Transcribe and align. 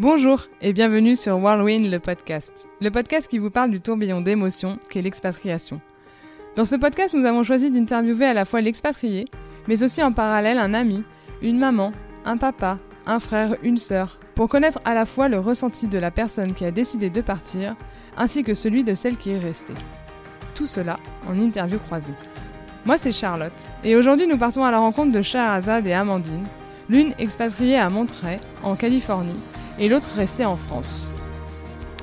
Bonjour 0.00 0.46
et 0.62 0.72
bienvenue 0.72 1.14
sur 1.14 1.36
Whirlwind 1.36 1.84
le 1.84 1.98
podcast, 1.98 2.66
le 2.80 2.90
podcast 2.90 3.28
qui 3.28 3.36
vous 3.36 3.50
parle 3.50 3.70
du 3.70 3.82
tourbillon 3.82 4.22
d'émotions 4.22 4.78
qu'est 4.88 5.02
l'expatriation. 5.02 5.78
Dans 6.56 6.64
ce 6.64 6.74
podcast, 6.74 7.12
nous 7.12 7.26
avons 7.26 7.44
choisi 7.44 7.70
d'interviewer 7.70 8.24
à 8.24 8.32
la 8.32 8.46
fois 8.46 8.62
l'expatrié, 8.62 9.26
mais 9.68 9.82
aussi 9.82 10.02
en 10.02 10.10
parallèle 10.10 10.56
un 10.56 10.72
ami, 10.72 11.04
une 11.42 11.58
maman, 11.58 11.92
un 12.24 12.38
papa, 12.38 12.78
un 13.04 13.20
frère, 13.20 13.56
une 13.62 13.76
sœur, 13.76 14.18
pour 14.34 14.48
connaître 14.48 14.80
à 14.86 14.94
la 14.94 15.04
fois 15.04 15.28
le 15.28 15.38
ressenti 15.38 15.86
de 15.86 15.98
la 15.98 16.10
personne 16.10 16.54
qui 16.54 16.64
a 16.64 16.70
décidé 16.70 17.10
de 17.10 17.20
partir, 17.20 17.76
ainsi 18.16 18.42
que 18.42 18.54
celui 18.54 18.84
de 18.84 18.94
celle 18.94 19.18
qui 19.18 19.32
est 19.32 19.38
restée. 19.38 19.74
Tout 20.54 20.64
cela 20.64 20.98
en 21.28 21.38
interview 21.38 21.78
croisée. 21.78 22.14
Moi 22.86 22.96
c'est 22.96 23.12
Charlotte, 23.12 23.70
et 23.84 23.96
aujourd'hui 23.96 24.26
nous 24.26 24.38
partons 24.38 24.64
à 24.64 24.70
la 24.70 24.78
rencontre 24.78 25.12
de 25.12 25.20
Shahrazad 25.20 25.86
et 25.86 25.92
Amandine, 25.92 26.46
l'une 26.88 27.12
expatriée 27.18 27.76
à 27.76 27.90
Monterey, 27.90 28.40
en 28.62 28.76
Californie, 28.76 29.36
et 29.80 29.88
l'autre 29.88 30.10
restée 30.14 30.44
en 30.44 30.56
France. 30.56 31.12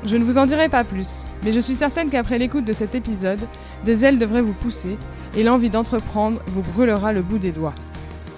Je 0.05 0.17
ne 0.17 0.23
vous 0.23 0.37
en 0.37 0.45
dirai 0.45 0.67
pas 0.67 0.83
plus, 0.83 1.27
mais 1.43 1.53
je 1.53 1.59
suis 1.59 1.75
certaine 1.75 2.09
qu'après 2.09 2.37
l'écoute 2.37 2.65
de 2.65 2.73
cet 2.73 2.95
épisode, 2.95 3.39
des 3.85 4.03
ailes 4.03 4.19
devraient 4.19 4.41
vous 4.41 4.53
pousser 4.53 4.97
et 5.35 5.43
l'envie 5.43 5.69
d'entreprendre 5.69 6.41
vous 6.47 6.61
brûlera 6.61 7.13
le 7.13 7.21
bout 7.21 7.39
des 7.39 7.51
doigts. 7.51 7.75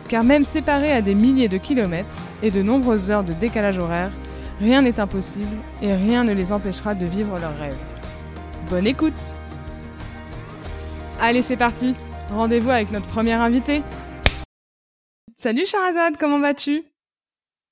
Car 0.07 0.23
même 0.23 0.43
séparés 0.43 0.91
à 0.91 1.01
des 1.01 1.15
milliers 1.15 1.47
de 1.47 1.57
kilomètres 1.57 2.15
et 2.43 2.51
de 2.51 2.61
nombreuses 2.61 3.11
heures 3.11 3.23
de 3.23 3.33
décalage 3.33 3.77
horaire, 3.77 4.11
rien 4.59 4.81
n'est 4.81 4.99
impossible 4.99 5.55
et 5.81 5.93
rien 5.93 6.23
ne 6.23 6.33
les 6.33 6.51
empêchera 6.51 6.93
de 6.95 7.05
vivre 7.05 7.39
leurs 7.39 7.57
rêves. 7.57 7.77
Bonne 8.69 8.87
écoute 8.87 9.35
Allez, 11.21 11.41
c'est 11.41 11.57
parti 11.57 11.95
Rendez-vous 12.31 12.69
avec 12.69 12.91
notre 12.91 13.07
première 13.07 13.41
invitée. 13.41 13.81
Salut 15.37 15.65
Charazade, 15.65 16.17
comment 16.19 16.39
vas-tu? 16.39 16.83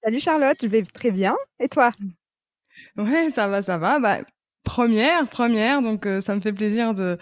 Salut 0.07 0.21
Charlotte, 0.21 0.57
je 0.61 0.67
vais 0.69 0.83
très 0.83 1.11
bien. 1.11 1.35
Et 1.59 1.67
toi? 1.67 1.91
Ouais, 2.95 3.29
ça 3.29 3.49
va, 3.49 3.61
ça 3.61 3.77
va. 3.77 3.99
Bah, 3.99 4.19
première, 4.63 5.27
première, 5.27 5.81
donc 5.81 6.05
euh, 6.05 6.21
ça 6.21 6.33
me 6.33 6.39
fait 6.39 6.53
plaisir 6.53 6.93
de 6.93 7.17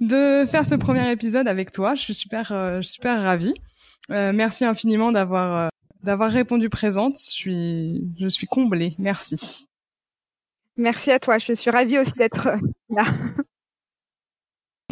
de 0.00 0.44
faire 0.44 0.64
ce 0.64 0.74
premier 0.74 1.08
épisode 1.12 1.46
avec 1.46 1.70
toi. 1.70 1.94
Je 1.94 2.02
suis 2.02 2.14
super, 2.14 2.50
euh, 2.50 2.82
super 2.82 3.22
ravie. 3.22 3.54
Euh, 4.10 4.32
merci 4.32 4.64
infiniment 4.64 5.12
d'avoir 5.12 5.70
d'avoir 6.02 6.28
répondu 6.28 6.68
présente. 6.68 7.16
Je 7.16 7.30
suis 7.30 8.02
je 8.18 8.26
suis 8.26 8.48
comblée. 8.48 8.96
Merci. 8.98 9.68
Merci 10.76 11.12
à 11.12 11.20
toi. 11.20 11.38
Je 11.38 11.52
suis 11.52 11.70
ravie 11.70 12.00
aussi 12.00 12.14
d'être 12.14 12.48
là. 12.90 13.04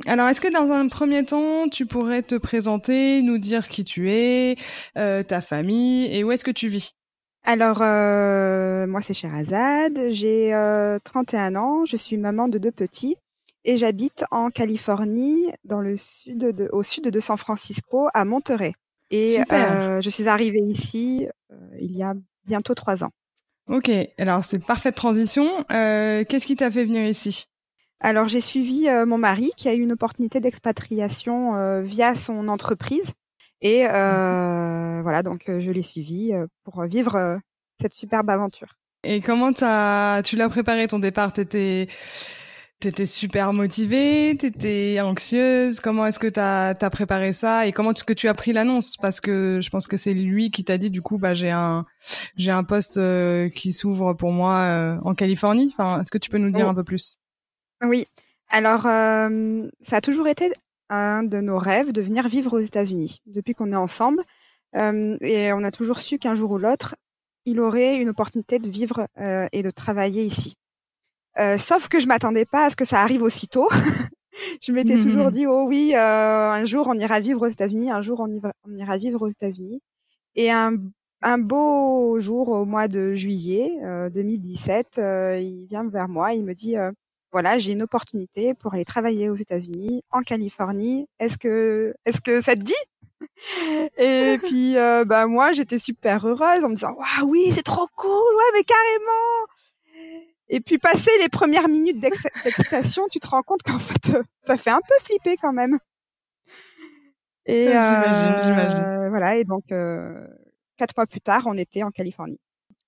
Alors, 0.07 0.29
est-ce 0.29 0.41
que 0.41 0.53
dans 0.53 0.71
un 0.71 0.87
premier 0.87 1.25
temps, 1.25 1.69
tu 1.69 1.85
pourrais 1.85 2.23
te 2.23 2.37
présenter, 2.37 3.23
nous 3.23 3.39
dire 3.39 3.69
qui 3.69 3.83
tu 3.83 4.13
es, 4.13 4.55
ta 4.95 5.41
famille 5.41 6.15
et 6.15 6.23
où 6.23 6.31
est-ce 6.31 6.45
que 6.45 6.53
tu 6.53 6.69
vis? 6.69 6.95
Alors, 7.45 7.83
euh, 7.83 8.87
moi, 8.87 9.03
c'est 9.03 9.13
Sherazade, 9.13 9.99
j'ai 10.11 10.55
euh, 10.55 10.99
31 11.05 11.57
ans, 11.57 11.85
je 11.85 11.97
suis 11.97 12.17
maman 12.17 12.49
de 12.49 12.57
deux 12.57 12.73
petits 12.73 13.17
et 13.65 13.77
j'habite 13.77 14.25
en 14.31 14.51
Californie, 14.51 15.53
dans 15.65 15.81
le 15.81 15.97
sud 15.97 16.39
de, 16.39 16.69
au 16.73 16.83
sud 16.83 17.05
de 17.09 17.21
San 17.21 17.37
Francisco, 17.37 18.09
à 18.15 18.25
Monterey. 18.25 18.75
Et 19.11 19.41
euh, 19.53 20.01
je 20.01 20.11
suis 20.11 20.29
arrivée 20.29 20.63
ici 20.67 21.27
euh, 21.53 21.57
il 21.81 21.97
y 21.97 22.03
a 22.03 22.15
bientôt 22.47 22.75
trois 22.75 23.05
ans. 23.05 23.11
Ok, 23.69 23.91
alors 24.19 24.45
c'est 24.45 24.59
parfaite 24.59 24.95
transition. 24.95 25.65
Euh, 25.71 26.25
qu'est-ce 26.25 26.47
qui 26.47 26.57
t'a 26.57 26.71
fait 26.71 26.85
venir 26.85 27.07
ici? 27.07 27.47
Alors, 28.01 28.29
j'ai 28.29 28.43
suivi 28.43 28.87
mon 29.07 29.17
mari 29.17 29.51
qui 29.57 29.69
a 29.69 29.73
eu 29.73 29.81
une 29.81 29.93
opportunité 29.93 30.39
d'expatriation 30.41 31.81
via 31.81 32.15
son 32.15 32.49
entreprise. 32.49 33.15
Et 33.65 33.87
euh, 33.87 35.01
voilà, 35.03 35.23
donc 35.23 35.49
euh, 35.49 35.59
je 35.59 35.71
l'ai 35.71 35.83
suivi 35.83 36.35
euh, 36.35 36.47
pour 36.65 36.85
vivre 36.85 37.41
cette 37.81 37.95
superbe 37.95 38.29
aventure. 38.29 38.77
Et 39.05 39.23
comment 39.23 39.53
as, 39.63 40.21
tu 40.23 40.37
l'as 40.37 40.51
préparé 40.51 40.87
ton 40.87 40.99
départ? 41.01 41.33
T'étais 41.33 41.89
T'étais 42.81 43.07
super 43.07 43.55
motivée, 43.55 44.37
t'étais 44.39 45.01
anxieuse? 45.01 45.81
Comment 45.81 46.05
est-ce 46.05 46.19
que 46.19 46.27
t'as 46.27 46.75
as 46.79 46.91
préparé 46.91 47.33
ça? 47.33 47.67
Et 47.67 47.73
comment 47.73 47.93
est-ce 47.93 48.05
que 48.05 48.13
tu 48.13 48.29
as 48.29 48.35
pris 48.35 48.53
l'annonce? 48.53 48.99
Parce 48.99 49.21
que 49.21 49.61
je 49.63 49.71
pense 49.71 49.89
que 49.89 49.97
c'est 49.97 50.13
lui 50.13 50.51
qui 50.51 50.65
t'a 50.65 50.77
dit 50.77 50.91
du 50.91 51.01
coup, 51.01 51.17
bah 51.17 51.33
j'ai 51.33 51.51
un 51.51 51.87
j'ai 52.37 52.51
un 52.51 52.65
poste 52.65 53.01
qui 53.53 53.73
s'ouvre 53.73 54.13
pour 54.13 54.33
moi 54.33 54.99
en 55.03 55.15
Californie. 55.15 55.75
Enfin, 55.79 56.03
est-ce 56.03 56.11
que 56.11 56.19
tu 56.19 56.29
peux 56.29 56.37
nous 56.37 56.51
dire 56.51 56.67
oh. 56.67 56.71
un 56.71 56.75
peu 56.75 56.85
plus? 56.85 57.19
Oui. 57.83 58.07
Alors, 58.51 58.83
ça 58.83 59.97
a 59.97 60.01
toujours 60.03 60.29
été 60.29 60.53
un 60.91 61.23
de 61.23 61.41
nos 61.41 61.59
rêves 61.59 61.93
de 61.93 62.03
venir 62.03 62.29
vivre 62.29 62.53
aux 62.55 62.61
États-Unis 62.61 63.21
depuis 63.27 63.55
qu'on 63.55 63.73
est 63.73 63.77
ensemble. 63.77 64.23
Euh, 64.77 65.17
et 65.21 65.53
on 65.53 65.63
a 65.63 65.71
toujours 65.71 65.99
su 65.99 66.19
qu'un 66.19 66.35
jour 66.35 66.51
ou 66.53 66.59
l'autre, 66.59 66.97
il 67.45 67.61
aurait 67.61 67.97
une 67.97 68.09
opportunité 68.09 68.59
de 68.59 68.69
vivre 68.69 69.07
euh, 69.19 69.47
et 69.53 69.63
de 69.63 69.71
travailler 69.71 70.25
ici. 70.25 70.55
Euh, 71.39 71.59
sauf 71.59 71.89
que 71.89 72.01
je 72.01 72.07
m'attendais 72.07 72.45
pas 72.45 72.67
à 72.67 72.71
ce 72.71 72.77
que 72.77 72.85
ça 72.85 73.01
arrive 73.01 73.23
aussitôt. 73.23 73.69
je 74.63 74.73
m'étais 74.73 74.99
toujours 74.99 75.31
dit 75.31 75.47
oh 75.47 75.65
oui, 75.67 75.95
un 75.95 76.65
jour 76.65 76.87
on 76.89 76.99
ira 76.99 77.21
vivre 77.21 77.43
aux 77.43 77.51
États-Unis, 77.51 77.91
un 77.91 78.03
jour 78.03 78.21
on, 78.21 78.41
on 78.69 78.77
ira 78.77 78.97
vivre 78.97 79.23
aux 79.23 79.29
États-Unis. 79.29 79.81
Et 80.37 80.51
un, 80.51 80.77
un 81.23 81.39
beau 81.39 82.19
jour 82.21 82.49
au 82.49 82.65
mois 82.65 82.89
de 82.89 83.15
juillet 83.15 83.71
2017, 84.13 85.01
il 85.41 85.67
vient 85.69 85.89
vers 85.89 86.09
moi, 86.09 86.35
il 86.35 86.45
me 86.45 86.55
dit 86.55 86.77
voilà, 87.35 87.59
j'ai 87.59 87.73
une 87.73 87.83
opportunité 87.83 88.55
pour 88.55 88.75
aller 88.75 88.85
travailler 88.85 89.29
aux 89.29 89.35
États-Unis, 89.35 90.05
en 90.13 90.23
Californie. 90.23 91.09
Est-ce 91.19 91.37
que, 91.37 91.93
est-ce 92.07 92.21
que 92.21 92.41
ça 92.41 92.55
te 92.55 92.61
dit? 92.61 92.73
Et 93.99 94.39
puis, 94.45 94.79
euh, 94.79 95.05
bah 95.05 95.27
moi, 95.27 95.51
j'étais 95.51 95.79
super 95.79 96.25
heureuse 96.25 96.63
en 96.63 96.69
me 96.69 96.77
disant, 96.77 96.93
waouh, 96.93 97.29
oui, 97.29 97.51
c'est 97.51 97.65
trop 97.65 97.89
cool, 97.97 98.13
ouais, 98.13 98.51
mais 98.55 98.63
carrément. 98.63 100.23
Et 100.49 100.61
puis, 100.61 100.79
passer 100.79 101.11
les 101.21 101.29
premières 101.29 101.69
minutes 101.69 101.99
d'excitation, 101.99 103.09
tu 103.11 103.19
te 103.19 103.27
rends 103.27 103.43
compte 103.43 103.65
qu'en 103.65 103.81
fait, 103.81 104.15
euh, 104.15 104.23
ça 104.43 104.57
fait 104.57 104.71
un 104.71 104.81
peu 104.81 104.95
flipper 105.05 105.37
quand 105.37 105.53
même. 105.53 105.81
Et 107.47 107.65
j'imagine, 107.65 108.43
j'imagine. 108.45 108.85
Euh, 108.85 109.09
voilà, 109.09 109.39
et 109.39 109.45
donc 109.45 109.65
quatre 110.77 110.97
mois 110.97 111.07
plus 111.07 111.21
tard, 111.21 111.43
on 111.47 111.59
était 111.59 111.83
en 111.83 111.91
Californie. 111.91 112.39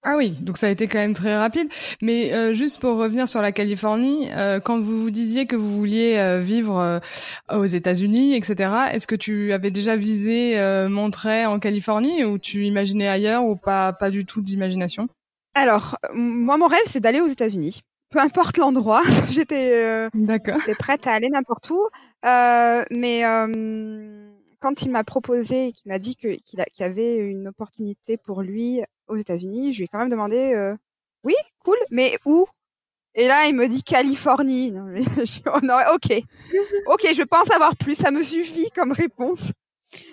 Ah 0.09 0.15
oui, 0.17 0.31
donc 0.41 0.57
ça 0.57 0.69
a 0.69 0.71
été 0.71 0.87
quand 0.87 0.99
même 0.99 1.15
très 1.15 1.37
rapide. 1.37 1.69
Mais 2.01 2.33
euh, 2.33 2.53
juste 2.53 2.79
pour 2.79 2.97
revenir 2.97 3.27
sur 3.27 3.43
la 3.43 3.51
Californie, 3.51 4.29
euh, 4.33 4.61
quand 4.61 4.79
vous 4.79 5.03
vous 5.03 5.11
disiez 5.11 5.47
que 5.47 5.57
vous 5.57 5.73
vouliez 5.73 6.17
euh, 6.17 6.39
vivre 6.39 7.01
aux 7.53 7.65
États-Unis, 7.65 8.37
etc., 8.37 8.73
est-ce 8.93 9.09
que 9.09 9.17
tu 9.17 9.53
avais 9.53 9.73
déjà 9.73 9.97
visé 9.97 10.57
Monterey 10.89 11.45
en 11.45 11.59
Californie 11.59 12.25
ou 12.25 12.39
tu 12.39 12.67
imaginais 12.67 13.09
ailleurs 13.09 13.45
ou 13.45 13.57
pas, 13.57 13.93
pas 13.93 14.11
du 14.11 14.25
tout 14.25 14.43
d'imagination? 14.43 15.09
Alors, 15.55 15.99
moi, 16.15 16.57
mon 16.57 16.69
rêve, 16.69 16.83
c'est 16.85 17.01
d'aller 17.01 17.21
aux 17.21 17.27
États-Unis. 17.27 17.81
Peu 18.11 18.21
importe 18.21 18.59
l'endroit, 18.59 19.03
j'étais 19.31 20.09
prête 20.79 21.07
à 21.09 21.15
aller 21.15 21.31
n'importe 21.31 21.69
où. 21.71 21.85
mais 22.23 23.23
quand 24.61 24.83
il 24.83 24.91
m'a 24.91 25.03
proposé, 25.03 25.73
qu'il 25.73 25.91
m'a 25.91 25.99
dit 25.99 26.15
qu'il 26.15 26.39
y 26.79 26.83
avait 26.83 27.17
une 27.17 27.49
opportunité 27.49 28.17
pour 28.17 28.43
lui 28.43 28.83
aux 29.09 29.17
États-Unis, 29.17 29.73
je 29.73 29.79
lui 29.79 29.85
ai 29.85 29.89
quand 29.89 29.99
même 29.99 30.11
demandé, 30.11 30.53
euh, 30.55 30.75
oui, 31.25 31.35
cool, 31.65 31.77
mais 31.91 32.19
où? 32.25 32.47
Et 33.15 33.27
là, 33.29 33.47
il 33.47 33.55
me 33.55 33.67
dit 33.67 33.83
Californie. 33.83 34.73
Non, 34.73 34.85
mais 34.85 35.01
oh 35.47 35.95
ok, 35.95 36.23
ok, 36.87 37.07
je 37.15 37.23
pense 37.23 37.51
avoir 37.51 37.77
plus, 37.77 37.95
ça 37.95 38.11
me 38.11 38.23
suffit 38.23 38.71
comme 38.71 38.93
réponse. 38.93 39.53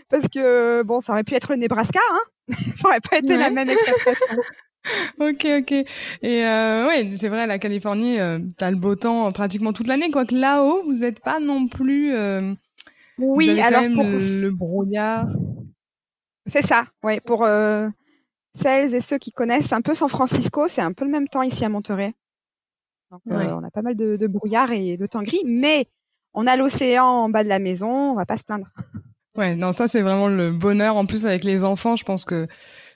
Parce 0.10 0.28
que 0.28 0.84
bon, 0.84 1.02
ça 1.02 1.14
aurait 1.14 1.24
pu 1.24 1.36
être 1.36 1.52
le 1.52 1.58
Nebraska, 1.58 2.00
hein 2.12 2.56
ça 2.76 2.90
aurait 2.90 3.02
pas 3.02 3.18
été 3.18 3.36
la 3.38 3.50
même 3.50 3.70
expression. 3.70 4.38
ok, 5.20 5.48
ok. 5.60 5.72
Et 5.72 6.46
euh, 6.46 6.88
ouais, 6.88 7.10
c'est 7.12 7.30
vrai, 7.30 7.48
la 7.48 7.60
Californie, 7.60 8.20
euh, 8.20 8.40
t'as 8.58 8.72
le 8.72 8.78
beau 8.78 8.96
temps 8.96 9.32
pratiquement 9.32 9.74
toute 9.74 9.88
l'année, 9.88 10.10
quoique 10.10 10.36
là-haut, 10.36 10.84
vous 10.84 11.00
n'êtes 11.00 11.20
pas 11.20 11.40
non 11.40 11.68
plus. 11.68 12.14
Euh, 12.14 12.54
oui, 13.18 13.60
alors 13.62 13.84
pour 13.94 14.04
le, 14.04 14.50
brouillard. 14.50 15.28
C'est 16.46 16.62
ça, 16.62 16.86
ouais. 17.04 17.20
Pour 17.20 17.44
euh, 17.46 17.88
celles 18.54 18.94
et 18.94 19.02
ceux 19.02 19.18
qui 19.18 19.32
connaissent 19.32 19.74
un 19.74 19.82
peu 19.82 19.94
San 19.94 20.10
Francisco, 20.10 20.68
c'est 20.68 20.82
un 20.82 20.94
peu 20.94 21.06
le 21.06 21.12
même 21.12 21.28
temps 21.28 21.42
ici 21.42 21.66
à 21.66 21.70
Monterey. 21.70 22.14
Donc, 23.12 23.22
euh, 23.32 23.54
on 23.54 23.64
a 23.64 23.70
pas 23.70 23.82
mal 23.82 23.96
de, 23.96 24.16
de, 24.16 24.28
brouillard 24.28 24.72
et 24.72 24.98
de 24.98 25.06
temps 25.06 25.22
gris, 25.22 25.44
mais 25.46 25.88
on 26.34 26.48
a 26.48 26.56
l'océan 26.56 27.06
en 27.06 27.30
bas 27.30 27.44
de 27.44 27.50
la 27.50 27.60
maison, 27.60 28.12
on 28.12 28.16
va 28.16 28.26
pas 28.26 28.38
se 28.38 28.44
plaindre. 28.44 28.68
Ouais, 29.36 29.56
non, 29.56 29.72
ça 29.72 29.88
c'est 29.88 30.04
vraiment 30.04 30.28
le 30.28 30.52
bonheur. 30.52 30.96
En 30.96 31.08
plus 31.08 31.26
avec 31.26 31.44
les 31.44 31.64
enfants, 31.64 31.96
je 31.96 32.04
pense 32.04 32.24
que 32.24 32.48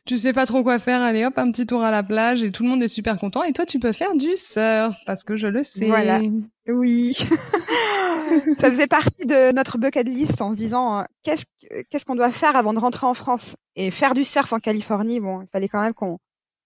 tu 0.06 0.18
sais 0.18 0.34
pas 0.34 0.46
trop 0.46 0.62
quoi 0.62 0.78
faire, 0.78 1.02
allez 1.02 1.26
hop, 1.26 1.34
un 1.38 1.52
petit 1.52 1.66
tour 1.66 1.82
à 1.82 1.90
la 1.90 2.04
plage 2.04 2.44
et 2.44 2.52
tout 2.52 2.62
le 2.62 2.70
monde 2.70 2.84
est 2.84 2.88
super 2.88 3.18
content. 3.18 3.42
Et 3.44 3.54
toi, 3.54 3.66
tu 3.66 3.80
peux 3.80 3.92
faire 3.92 4.16
du 4.16 4.36
surf 4.36 4.98
parce 5.08 5.24
que 5.24 5.36
je 5.36 5.48
le 5.48 5.64
sais. 5.64 5.88
Voilà. 5.88 6.22
Oui. 6.68 7.18
ça 8.58 8.70
faisait 8.70 8.88
partie 8.88 9.26
de 9.26 9.54
notre 9.54 9.78
bucket 9.78 10.08
list 10.08 10.42
en 10.42 10.52
se 10.52 10.58
disant 10.58 11.00
euh, 11.00 11.04
qu'est-ce 11.24 11.46
qu'est-ce 11.90 12.06
qu'on 12.06 12.16
doit 12.16 12.32
faire 12.32 12.56
avant 12.56 12.74
de 12.74 12.80
rentrer 12.80 13.06
en 13.06 13.14
France? 13.14 13.56
Et 13.76 13.92
faire 13.92 14.14
du 14.14 14.24
surf 14.24 14.52
en 14.54 14.60
Californie. 14.60 15.20
Bon, 15.20 15.42
il 15.42 15.48
fallait 15.48 15.68
quand 15.68 15.82
même 15.82 15.94
qu'on 15.94 16.20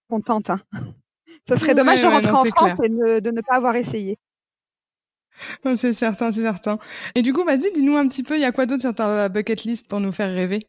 qu'on 0.09 0.21
tente. 0.21 0.49
Hein. 0.49 0.61
Ça 1.47 1.55
serait 1.55 1.75
dommage 1.75 2.01
de 2.01 2.07
rentrer 2.07 2.31
en 2.31 2.45
France 2.45 2.73
et 2.83 2.89
de, 2.89 3.31
ne 3.31 3.41
pas 3.41 3.55
avoir 3.55 3.75
essayé. 3.75 4.17
c'est 5.75 5.93
certain, 5.93 6.31
c'est 6.31 6.41
certain. 6.41 6.77
Et 7.15 7.21
du 7.21 7.33
coup, 7.33 7.43
vas-y, 7.43 7.71
dis-nous 7.73 7.95
un 7.95 8.07
petit 8.07 8.23
peu, 8.23 8.35
il 8.35 8.41
y 8.41 8.45
a 8.45 8.51
quoi 8.51 8.65
d'autre 8.65 8.81
sur 8.81 8.93
ta 8.93 9.29
bucket 9.29 9.63
list 9.63 9.87
pour 9.87 9.99
nous 9.99 10.11
faire 10.11 10.29
rêver? 10.29 10.67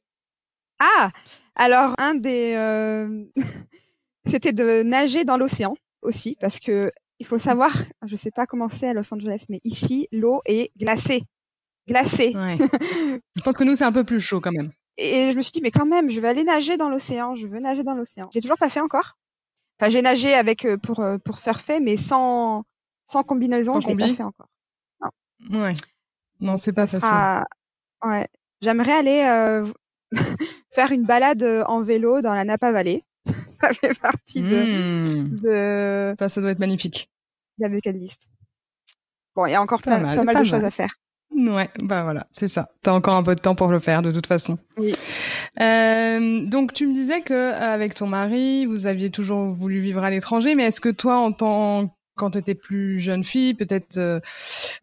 Ah, 0.78 1.10
alors 1.54 1.94
un 1.98 2.14
des 2.14 2.54
euh, 2.56 3.24
c'était 4.24 4.52
de 4.52 4.82
nager 4.82 5.24
dans 5.24 5.36
l'océan 5.36 5.74
aussi, 6.02 6.36
parce 6.40 6.58
que 6.58 6.90
il 7.22 7.24
faut 7.24 7.38
savoir, 7.38 7.70
je 8.04 8.16
sais 8.16 8.32
pas 8.32 8.46
comment 8.46 8.68
c'est 8.68 8.88
à 8.88 8.94
Los 8.94 9.14
Angeles, 9.14 9.44
mais 9.48 9.60
ici, 9.62 10.08
l'eau 10.10 10.42
est 10.44 10.72
glacée. 10.76 11.22
Glacée. 11.86 12.32
Ouais. 12.34 12.56
je 13.36 13.42
pense 13.42 13.54
que 13.54 13.62
nous, 13.62 13.76
c'est 13.76 13.84
un 13.84 13.92
peu 13.92 14.02
plus 14.02 14.18
chaud 14.18 14.40
quand 14.40 14.50
même. 14.50 14.72
Et 14.98 15.30
je 15.30 15.36
me 15.36 15.42
suis 15.42 15.52
dit, 15.52 15.60
mais 15.62 15.70
quand 15.70 15.86
même, 15.86 16.10
je 16.10 16.20
vais 16.20 16.26
aller 16.26 16.42
nager 16.42 16.76
dans 16.76 16.88
l'océan, 16.88 17.36
je 17.36 17.46
veux 17.46 17.60
nager 17.60 17.84
dans 17.84 17.94
l'océan. 17.94 18.28
J'ai 18.34 18.40
toujours 18.40 18.58
pas 18.58 18.70
fait 18.70 18.80
encore. 18.80 19.16
Enfin, 19.78 19.88
j'ai 19.88 20.02
nagé 20.02 20.34
avec 20.34 20.64
euh, 20.64 20.76
pour 20.76 20.98
euh, 20.98 21.18
pour 21.18 21.38
surfer, 21.38 21.78
mais 21.78 21.96
sans 21.96 22.64
sans 23.04 23.22
combinaison, 23.22 23.80
je 23.80 23.86
l'ai 23.86 23.96
pas 23.96 24.14
fait 24.14 24.22
encore. 24.24 24.48
Non. 25.00 25.62
Ouais. 25.62 25.74
Non, 26.40 26.56
c'est 26.56 26.72
pas 26.72 26.88
ça. 26.88 27.44
Ouais. 28.04 28.26
J'aimerais 28.62 28.94
aller 28.94 29.22
euh, 29.28 29.72
faire 30.74 30.90
une 30.90 31.04
balade 31.04 31.44
en 31.68 31.82
vélo 31.82 32.20
dans 32.20 32.34
la 32.34 32.42
Napa 32.42 32.72
Valley. 32.72 33.04
Ça 33.62 33.72
fait 33.74 33.98
partie 33.98 34.42
de, 34.42 34.62
mmh. 34.62 35.40
de... 35.42 36.14
Ça, 36.18 36.28
ça 36.28 36.40
doit 36.40 36.50
être 36.50 36.58
magnifique. 36.58 37.10
De 37.58 37.64
la 37.64 37.68
bucket 37.68 37.96
list. 37.96 38.22
Bon, 39.34 39.46
il 39.46 39.52
y 39.52 39.54
a 39.54 39.62
encore 39.62 39.80
pas, 39.80 39.98
mal, 39.98 40.16
pas 40.16 40.24
mal 40.24 40.36
de 40.36 40.44
choses 40.44 40.64
à 40.64 40.70
faire. 40.70 40.94
Ouais, 41.34 41.70
bah 41.82 42.02
voilà, 42.02 42.26
c'est 42.30 42.48
ça. 42.48 42.68
T'as 42.82 42.92
encore 42.92 43.14
un 43.14 43.22
peu 43.22 43.34
de 43.34 43.40
temps 43.40 43.54
pour 43.54 43.68
le 43.68 43.78
faire, 43.78 44.02
de 44.02 44.12
toute 44.12 44.26
façon. 44.26 44.58
Oui. 44.76 44.94
Euh, 45.60 46.40
donc 46.44 46.74
tu 46.74 46.86
me 46.86 46.92
disais 46.92 47.22
que 47.22 47.52
avec 47.52 47.94
ton 47.94 48.06
mari, 48.06 48.66
vous 48.66 48.86
aviez 48.86 49.10
toujours 49.10 49.54
voulu 49.54 49.80
vivre 49.80 50.04
à 50.04 50.10
l'étranger, 50.10 50.54
mais 50.54 50.64
est-ce 50.64 50.82
que 50.82 50.90
toi, 50.90 51.16
en 51.16 51.32
tant 51.32 51.90
quand 52.14 52.32
tu 52.32 52.38
étais 52.38 52.54
plus 52.54 53.00
jeune 53.00 53.24
fille, 53.24 53.54
peut-être 53.54 53.96
euh, 53.96 54.20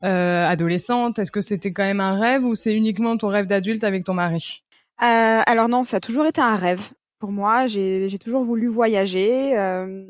euh, 0.03 0.47
adolescente, 0.47 1.19
est-ce 1.19 1.31
que 1.31 1.41
c'était 1.41 1.71
quand 1.71 1.83
même 1.83 1.99
un 1.99 2.19
rêve 2.19 2.43
ou 2.43 2.55
c'est 2.55 2.73
uniquement 2.73 3.17
ton 3.17 3.27
rêve 3.27 3.45
d'adulte 3.45 3.83
avec 3.83 4.03
ton 4.03 4.13
mari? 4.13 4.63
Euh, 5.01 5.41
Alors 5.45 5.69
non, 5.69 5.83
ça 5.83 5.97
a 5.97 5.99
toujours 5.99 6.25
été 6.25 6.41
un 6.41 6.55
rêve 6.55 6.89
pour 7.19 7.31
moi. 7.31 7.67
J'ai 7.67 8.17
toujours 8.19 8.43
voulu 8.43 8.67
voyager 8.67 9.57
euh, 9.57 10.05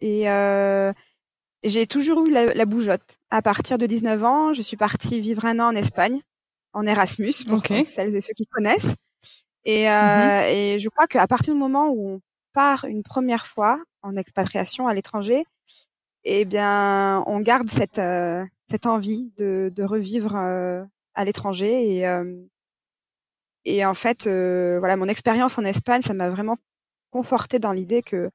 et 0.00 0.30
euh, 0.30 0.92
j'ai 1.64 1.86
toujours 1.86 2.26
eu 2.26 2.30
la, 2.30 2.46
la, 2.46 2.64
bougeotte. 2.64 3.18
À 3.30 3.42
partir 3.42 3.78
de 3.78 3.86
19 3.86 4.24
ans, 4.24 4.52
je 4.52 4.62
suis 4.62 4.76
partie 4.76 5.20
vivre 5.20 5.44
un 5.44 5.58
an 5.60 5.68
en 5.68 5.76
Espagne, 5.76 6.20
en 6.72 6.86
Erasmus, 6.86 7.34
pour 7.48 7.62
celles 7.66 8.14
et 8.14 8.20
ceux 8.20 8.34
qui 8.34 8.46
connaissent. 8.46 8.96
Et, 9.64 9.88
euh, 9.88 9.92
mm-hmm. 9.92 10.54
et 10.54 10.78
je 10.80 10.88
crois 10.88 11.06
qu'à 11.06 11.26
partir 11.26 11.54
du 11.54 11.60
moment 11.60 11.90
où 11.90 12.08
on 12.08 12.20
part 12.52 12.84
une 12.84 13.02
première 13.02 13.46
fois 13.46 13.80
en 14.02 14.16
expatriation 14.16 14.88
à 14.88 14.94
l'étranger, 14.94 15.44
eh 16.24 16.44
bien, 16.44 17.22
on 17.26 17.40
garde 17.40 17.70
cette 17.70 17.98
euh, 17.98 18.44
cette 18.72 18.86
envie 18.86 19.30
de, 19.36 19.70
de 19.74 19.84
revivre 19.84 20.34
euh, 20.34 20.82
à 21.14 21.24
l'étranger 21.26 21.96
et 21.96 22.08
euh, 22.08 22.24
et 23.64 23.84
en 23.84 23.94
fait, 23.94 24.24
voilà, 24.24 24.96
mon 24.96 25.08
expérience 25.08 25.58
en 25.58 25.64
Espagne, 25.64 26.02
ça 26.02 26.14
m'a 26.14 26.30
vraiment 26.30 26.56
conforté 27.10 27.58
dans 27.58 27.72
l'idée 27.72 28.02
que, 28.02 28.30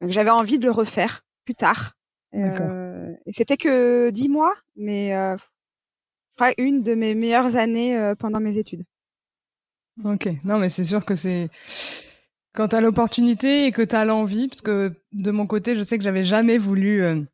que 0.00 0.10
j'avais 0.10 0.30
envie 0.30 0.58
de 0.58 0.64
le 0.64 0.70
refaire 0.70 1.22
plus 1.44 1.54
tard. 1.54 1.94
et 2.32 3.32
c'était 3.32 3.56
que 3.56 4.10
dix 4.10 4.28
mois, 4.28 4.54
mais 4.76 5.10
je 5.10 6.34
crois 6.36 6.52
une 6.58 6.82
de 6.82 6.94
mes 6.94 7.14
meilleures 7.14 7.56
années 7.56 8.12
pendant 8.18 8.40
mes 8.40 8.58
études. 8.58 8.84
Ok, 10.04 10.28
non 10.44 10.58
mais 10.58 10.68
c'est 10.68 10.82
sûr 10.82 11.04
que 11.04 11.14
c'est 11.14 11.48
quand 12.54 12.68
tu 12.68 12.76
as 12.76 12.80
l'opportunité 12.80 13.66
et 13.66 13.72
que 13.72 13.82
tu 13.82 13.94
as 13.94 14.04
l'envie, 14.04 14.48
parce 14.48 14.62
que 14.62 14.92
de 15.12 15.30
mon 15.30 15.46
côté, 15.46 15.76
je 15.76 15.82
sais 15.82 15.98
que 15.98 16.04
j'avais 16.04 16.22
jamais 16.22 16.56
voulu 16.56 17.26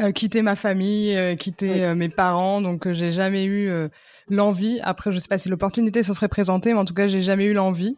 euh, 0.00 0.04
euh, 0.04 0.12
quitter 0.12 0.42
ma 0.42 0.56
famille, 0.56 1.16
euh, 1.16 1.36
quitter 1.36 1.94
mes 1.94 2.08
parents, 2.08 2.60
donc 2.60 2.90
j'ai 2.92 3.12
jamais 3.12 3.44
eu 3.44 3.70
l'envie. 4.28 4.80
Après, 4.82 5.12
je 5.12 5.18
sais 5.18 5.28
pas 5.28 5.38
si 5.38 5.48
l'opportunité 5.48 6.02
se 6.02 6.14
serait 6.14 6.28
présentée, 6.28 6.72
mais 6.72 6.78
en 6.78 6.84
tout 6.84 6.94
cas, 6.94 7.06
j'ai 7.06 7.20
jamais 7.20 7.44
eu 7.44 7.52
l'envie 7.52 7.96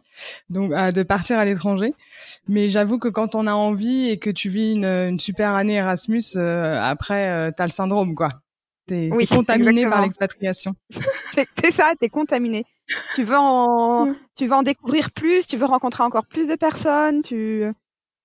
donc 0.49 0.71
de 0.71 1.03
partir 1.03 1.39
à 1.39 1.45
l'étranger. 1.45 1.93
Mais 2.47 2.67
j'avoue 2.67 2.99
que 2.99 3.07
quand 3.07 3.35
on 3.35 3.47
a 3.47 3.53
envie 3.53 4.09
et 4.09 4.17
que 4.17 4.29
tu 4.29 4.49
vis 4.49 4.73
une, 4.73 4.85
une 4.85 5.19
super 5.19 5.51
année 5.51 5.75
Erasmus, 5.75 6.35
après, 6.35 7.51
tu 7.55 7.61
as 7.61 7.65
le 7.65 7.71
syndrome, 7.71 8.15
quoi. 8.15 8.41
T'es 8.87 9.09
oui, 9.11 9.27
contaminé 9.27 9.83
par 9.87 10.01
l'expatriation. 10.01 10.73
c'est 11.31 11.71
ça, 11.71 11.91
t'es 11.99 12.09
contaminé. 12.09 12.65
Tu 13.13 13.23
veux 13.23 13.37
en, 13.37 14.15
tu 14.35 14.47
veux 14.47 14.53
en 14.53 14.63
découvrir 14.63 15.11
plus, 15.11 15.45
tu 15.45 15.57
veux 15.57 15.65
rencontrer 15.65 16.03
encore 16.03 16.25
plus 16.25 16.47
de 16.47 16.55
personnes, 16.55 17.21
tu. 17.21 17.65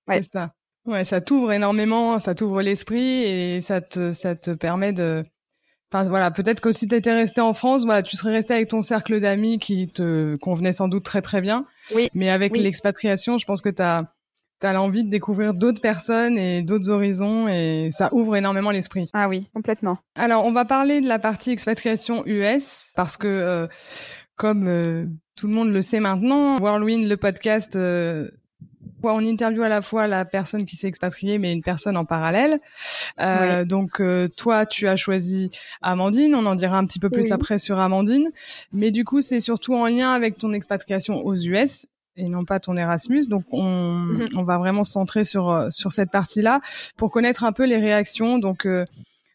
Ouais. 0.07 0.23
C'est 0.23 0.31
ça. 0.31 0.53
Ouais, 0.85 1.03
ça 1.03 1.21
t'ouvre 1.21 1.51
énormément, 1.51 2.19
ça 2.19 2.35
t'ouvre 2.35 2.61
l'esprit 2.61 3.23
et 3.23 3.61
ça 3.61 3.81
te, 3.81 4.11
ça 4.11 4.35
te 4.35 4.51
permet 4.51 4.93
de. 4.93 5.23
Enfin 5.91 6.03
voilà, 6.09 6.31
peut-être 6.31 6.61
que 6.61 6.71
si 6.71 6.87
t'étais 6.87 7.13
resté 7.13 7.41
en 7.41 7.53
France, 7.53 7.85
voilà, 7.85 8.03
tu 8.03 8.17
serais 8.17 8.31
resté 8.31 8.53
avec 8.53 8.69
ton 8.69 8.81
cercle 8.81 9.19
d'amis 9.19 9.59
qui 9.59 9.87
te 9.87 10.35
convenait 10.37 10.73
sans 10.73 10.87
doute 10.87 11.03
très 11.03 11.21
très 11.21 11.41
bien. 11.41 11.65
Oui. 11.95 12.09
Mais 12.13 12.29
avec 12.29 12.57
l'expatriation, 12.57 13.37
je 13.37 13.45
pense 13.45 13.61
que 13.61 13.69
t'as 13.69 14.03
t'as 14.59 14.73
l'envie 14.73 15.03
de 15.03 15.09
découvrir 15.09 15.53
d'autres 15.53 15.81
personnes 15.81 16.37
et 16.37 16.61
d'autres 16.61 16.89
horizons 16.89 17.47
et 17.47 17.89
ça 17.91 18.09
ouvre 18.13 18.35
énormément 18.35 18.71
l'esprit. 18.71 19.09
Ah 19.13 19.27
oui, 19.27 19.47
complètement. 19.53 19.97
Alors, 20.15 20.45
on 20.45 20.51
va 20.51 20.65
parler 20.65 21.01
de 21.01 21.07
la 21.07 21.19
partie 21.19 21.51
expatriation 21.51 22.23
US 22.25 22.91
parce 22.95 23.17
que 23.17 23.27
euh, 23.27 23.67
comme 24.35 24.67
euh, 24.67 25.05
tout 25.35 25.47
le 25.47 25.53
monde 25.53 25.71
le 25.71 25.81
sait 25.81 25.99
maintenant, 25.99 26.59
Whirlwind, 26.59 27.07
le 27.07 27.17
podcast, 27.17 27.75
euh, 27.75 28.29
on 29.13 29.19
interviewe 29.19 29.63
à 29.63 29.69
la 29.69 29.81
fois 29.81 30.07
la 30.07 30.25
personne 30.25 30.65
qui 30.65 30.75
s'est 30.75 30.87
expatriée, 30.87 31.37
mais 31.37 31.53
une 31.53 31.61
personne 31.61 31.97
en 31.97 32.05
parallèle. 32.05 32.59
Euh, 33.19 33.65
Donc, 33.65 33.99
euh, 33.99 34.27
toi, 34.27 34.65
tu 34.65 34.87
as 34.87 34.95
choisi 34.95 35.51
Amandine. 35.81 36.35
On 36.35 36.45
en 36.45 36.55
dira 36.55 36.77
un 36.77 36.85
petit 36.85 36.99
peu 36.99 37.09
plus 37.09 37.31
après 37.31 37.59
sur 37.59 37.79
Amandine. 37.79 38.29
Mais 38.71 38.91
du 38.91 39.03
coup, 39.03 39.21
c'est 39.21 39.39
surtout 39.39 39.75
en 39.75 39.87
lien 39.87 40.11
avec 40.11 40.37
ton 40.37 40.53
expatriation 40.53 41.17
aux 41.17 41.35
US 41.35 41.87
et 42.17 42.29
non 42.29 42.45
pas 42.45 42.59
ton 42.59 42.75
Erasmus. 42.75 43.27
Donc 43.27 43.45
on, 43.51 43.63
mhm. 43.63 44.27
on 44.35 44.43
va 44.43 44.57
vraiment 44.57 44.83
se 44.83 44.91
centrer 44.91 45.23
sur 45.23 45.49
euh, 45.49 45.69
sur 45.69 45.91
cette 45.91 46.11
partie-là 46.11 46.61
pour 46.97 47.11
connaître 47.11 47.43
un 47.43 47.51
peu 47.51 47.65
les 47.65 47.77
réactions. 47.77 48.39
Donc 48.39 48.65
euh, 48.65 48.85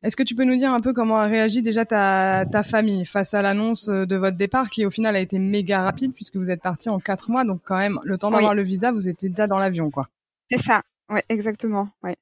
est-ce 0.03 0.17
que 0.17 0.23
tu 0.23 0.35
peux 0.35 0.45
nous 0.45 0.57
dire 0.57 0.73
un 0.73 0.81
peu 0.81 0.93
comment 0.93 1.19
a 1.19 1.27
réagi 1.27 1.61
déjà 1.61 1.85
ta, 1.85 2.47
ta 2.51 2.63
famille 2.63 3.05
face 3.05 3.35
à 3.35 3.43
l'annonce 3.43 3.89
de 3.89 4.17
votre 4.17 4.37
départ 4.37 4.71
qui 4.71 4.87
au 4.87 4.91
final 4.91 5.15
a 5.15 5.21
été 5.21 5.39
méga 5.39 5.83
rapide 5.83 6.15
puisque 6.15 6.37
vous 6.37 6.51
êtes 6.51 6.63
parti 6.63 6.89
en 6.89 6.99
quatre 6.99 7.31
mois 7.31 7.45
donc 7.45 7.61
quand 7.65 7.77
même 7.77 8.01
le 8.05 8.17
temps 8.17 8.31
d'avoir 8.31 8.55
le 8.55 8.63
visa 8.63 8.93
vous 8.93 9.09
étiez 9.09 9.29
déjà 9.29 9.47
dans 9.47 9.59
l'avion 9.59 9.91
quoi. 9.91 10.09
C'est 10.51 10.59
ça, 10.59 10.83
ouais 11.11 11.25
exactement, 11.29 11.91
ouais. 12.03 12.17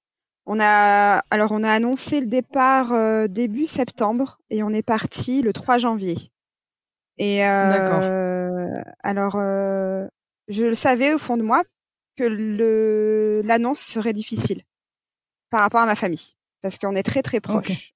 On 0.45 0.59
a 0.61 1.23
alors 1.31 1.53
on 1.53 1.63
a 1.63 1.71
annoncé 1.71 2.21
le 2.21 2.27
départ 2.27 2.93
euh, 2.93 3.29
début 3.29 3.67
septembre 3.67 4.41
et 4.51 4.63
on 4.63 4.71
est 4.71 4.83
parti 4.83 5.43
le 5.43 5.53
3 5.53 5.79
janvier. 5.79 6.17
Et 7.19 7.45
euh, 7.45 8.73
alors 9.03 9.35
je 9.37 10.65
le 10.65 10.75
savais 10.75 11.15
au 11.15 11.19
fond 11.19 11.37
de 11.37 11.43
moi 11.43 11.63
que 12.17 12.25
le 12.25 13.43
l'annonce 13.45 13.81
serait 13.81 14.13
difficile 14.13 14.63
par 15.51 15.61
rapport 15.61 15.81
à 15.81 15.87
ma 15.87 15.95
famille 15.95 16.38
parce 16.63 16.79
qu'on 16.79 16.95
est 16.95 17.03
très 17.03 17.23
très 17.23 17.41
proches. 17.41 17.93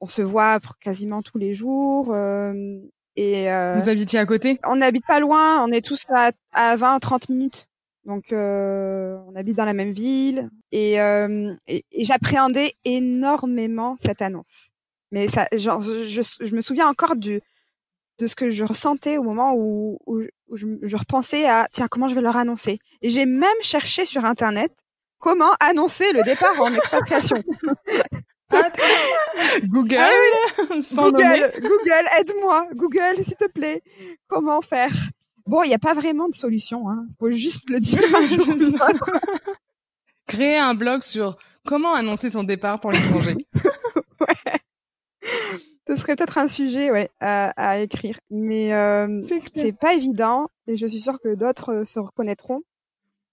On 0.00 0.08
se 0.08 0.22
voit 0.22 0.60
quasiment 0.80 1.22
tous 1.22 1.38
les 1.38 1.54
jours 1.54 2.12
euh, 2.12 2.78
et 3.16 3.50
euh, 3.50 3.78
vous 3.78 3.88
habitiez 3.88 4.18
à 4.18 4.26
côté? 4.26 4.58
On 4.64 4.76
n'habite 4.76 5.06
pas 5.06 5.20
loin, 5.20 5.64
on 5.64 5.70
est 5.70 5.84
tous 5.84 6.04
à, 6.10 6.32
à 6.52 6.76
20 6.76 6.98
30 6.98 7.28
minutes. 7.28 7.68
Donc 8.04 8.32
euh, 8.32 9.16
on 9.28 9.36
habite 9.36 9.56
dans 9.56 9.64
la 9.64 9.72
même 9.72 9.92
ville 9.92 10.50
et, 10.72 11.00
euh, 11.00 11.54
et, 11.66 11.84
et 11.90 12.04
j'appréhendais 12.04 12.74
énormément 12.84 13.96
cette 13.96 14.20
annonce. 14.20 14.70
Mais 15.10 15.28
ça, 15.28 15.46
genre, 15.52 15.80
je, 15.80 16.22
je, 16.40 16.54
me 16.54 16.60
souviens 16.60 16.88
encore 16.88 17.16
du 17.16 17.40
de 18.18 18.26
ce 18.26 18.36
que 18.36 18.50
je 18.50 18.64
ressentais 18.64 19.16
au 19.16 19.22
moment 19.22 19.54
où, 19.54 19.98
où, 20.06 20.22
je, 20.52 20.66
je, 20.82 20.96
repensais 20.96 21.46
à 21.46 21.66
tiens 21.72 21.88
comment 21.88 22.08
je 22.08 22.14
vais 22.14 22.20
leur 22.20 22.36
annoncer? 22.36 22.78
Et 23.00 23.08
j'ai 23.08 23.26
même 23.26 23.48
cherché 23.60 24.04
sur 24.04 24.24
internet 24.24 24.72
comment 25.24 25.54
annoncer 25.58 26.12
le 26.12 26.22
départ 26.22 26.60
en 26.60 26.72
expatriation? 26.74 27.42
Google, 29.64 29.96
ah 29.98 30.10
Google, 30.68 31.50
Google, 31.60 32.06
aide-moi, 32.18 32.68
Google, 32.74 33.24
s'il 33.24 33.36
te 33.36 33.48
plaît. 33.48 33.82
Comment 34.28 34.60
faire? 34.60 34.92
Bon, 35.46 35.62
il 35.62 35.68
n'y 35.68 35.74
a 35.74 35.78
pas 35.78 35.94
vraiment 35.94 36.28
de 36.28 36.34
solution. 36.34 36.88
Hein. 36.90 37.06
Faut 37.18 37.32
juste 37.32 37.70
le 37.70 37.80
dire 37.80 38.02
un 38.14 38.26
jour. 38.26 38.54
Créer 40.26 40.58
un 40.58 40.74
blog 40.74 41.02
sur 41.02 41.36
comment 41.66 41.94
annoncer 41.94 42.28
son 42.28 42.44
départ 42.44 42.78
pour 42.78 42.92
l'étranger. 42.92 43.34
ouais 44.20 44.60
ce 45.86 45.96
serait 45.96 46.16
peut-être 46.16 46.38
un 46.38 46.48
sujet 46.48 46.90
ouais, 46.90 47.10
à, 47.20 47.50
à 47.56 47.78
écrire. 47.78 48.18
Mais 48.30 48.72
euh, 48.72 49.22
c'est 49.54 49.76
pas 49.76 49.94
évident 49.94 50.48
et 50.66 50.76
je 50.76 50.86
suis 50.86 51.00
sûre 51.00 51.20
que 51.20 51.34
d'autres 51.34 51.72
euh, 51.72 51.84
se 51.84 51.98
reconnaîtront 51.98 52.62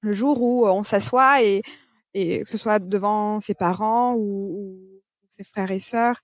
le 0.01 0.11
jour 0.11 0.41
où 0.41 0.65
euh, 0.67 0.71
on 0.71 0.83
s'assoit 0.83 1.43
et, 1.43 1.61
et 2.13 2.41
que 2.41 2.49
ce 2.49 2.57
soit 2.57 2.79
devant 2.79 3.39
ses 3.39 3.53
parents 3.53 4.13
ou, 4.15 4.51
ou, 4.53 4.79
ses 5.31 5.43
frères 5.43 5.71
et 5.71 5.79
sœurs 5.79 6.21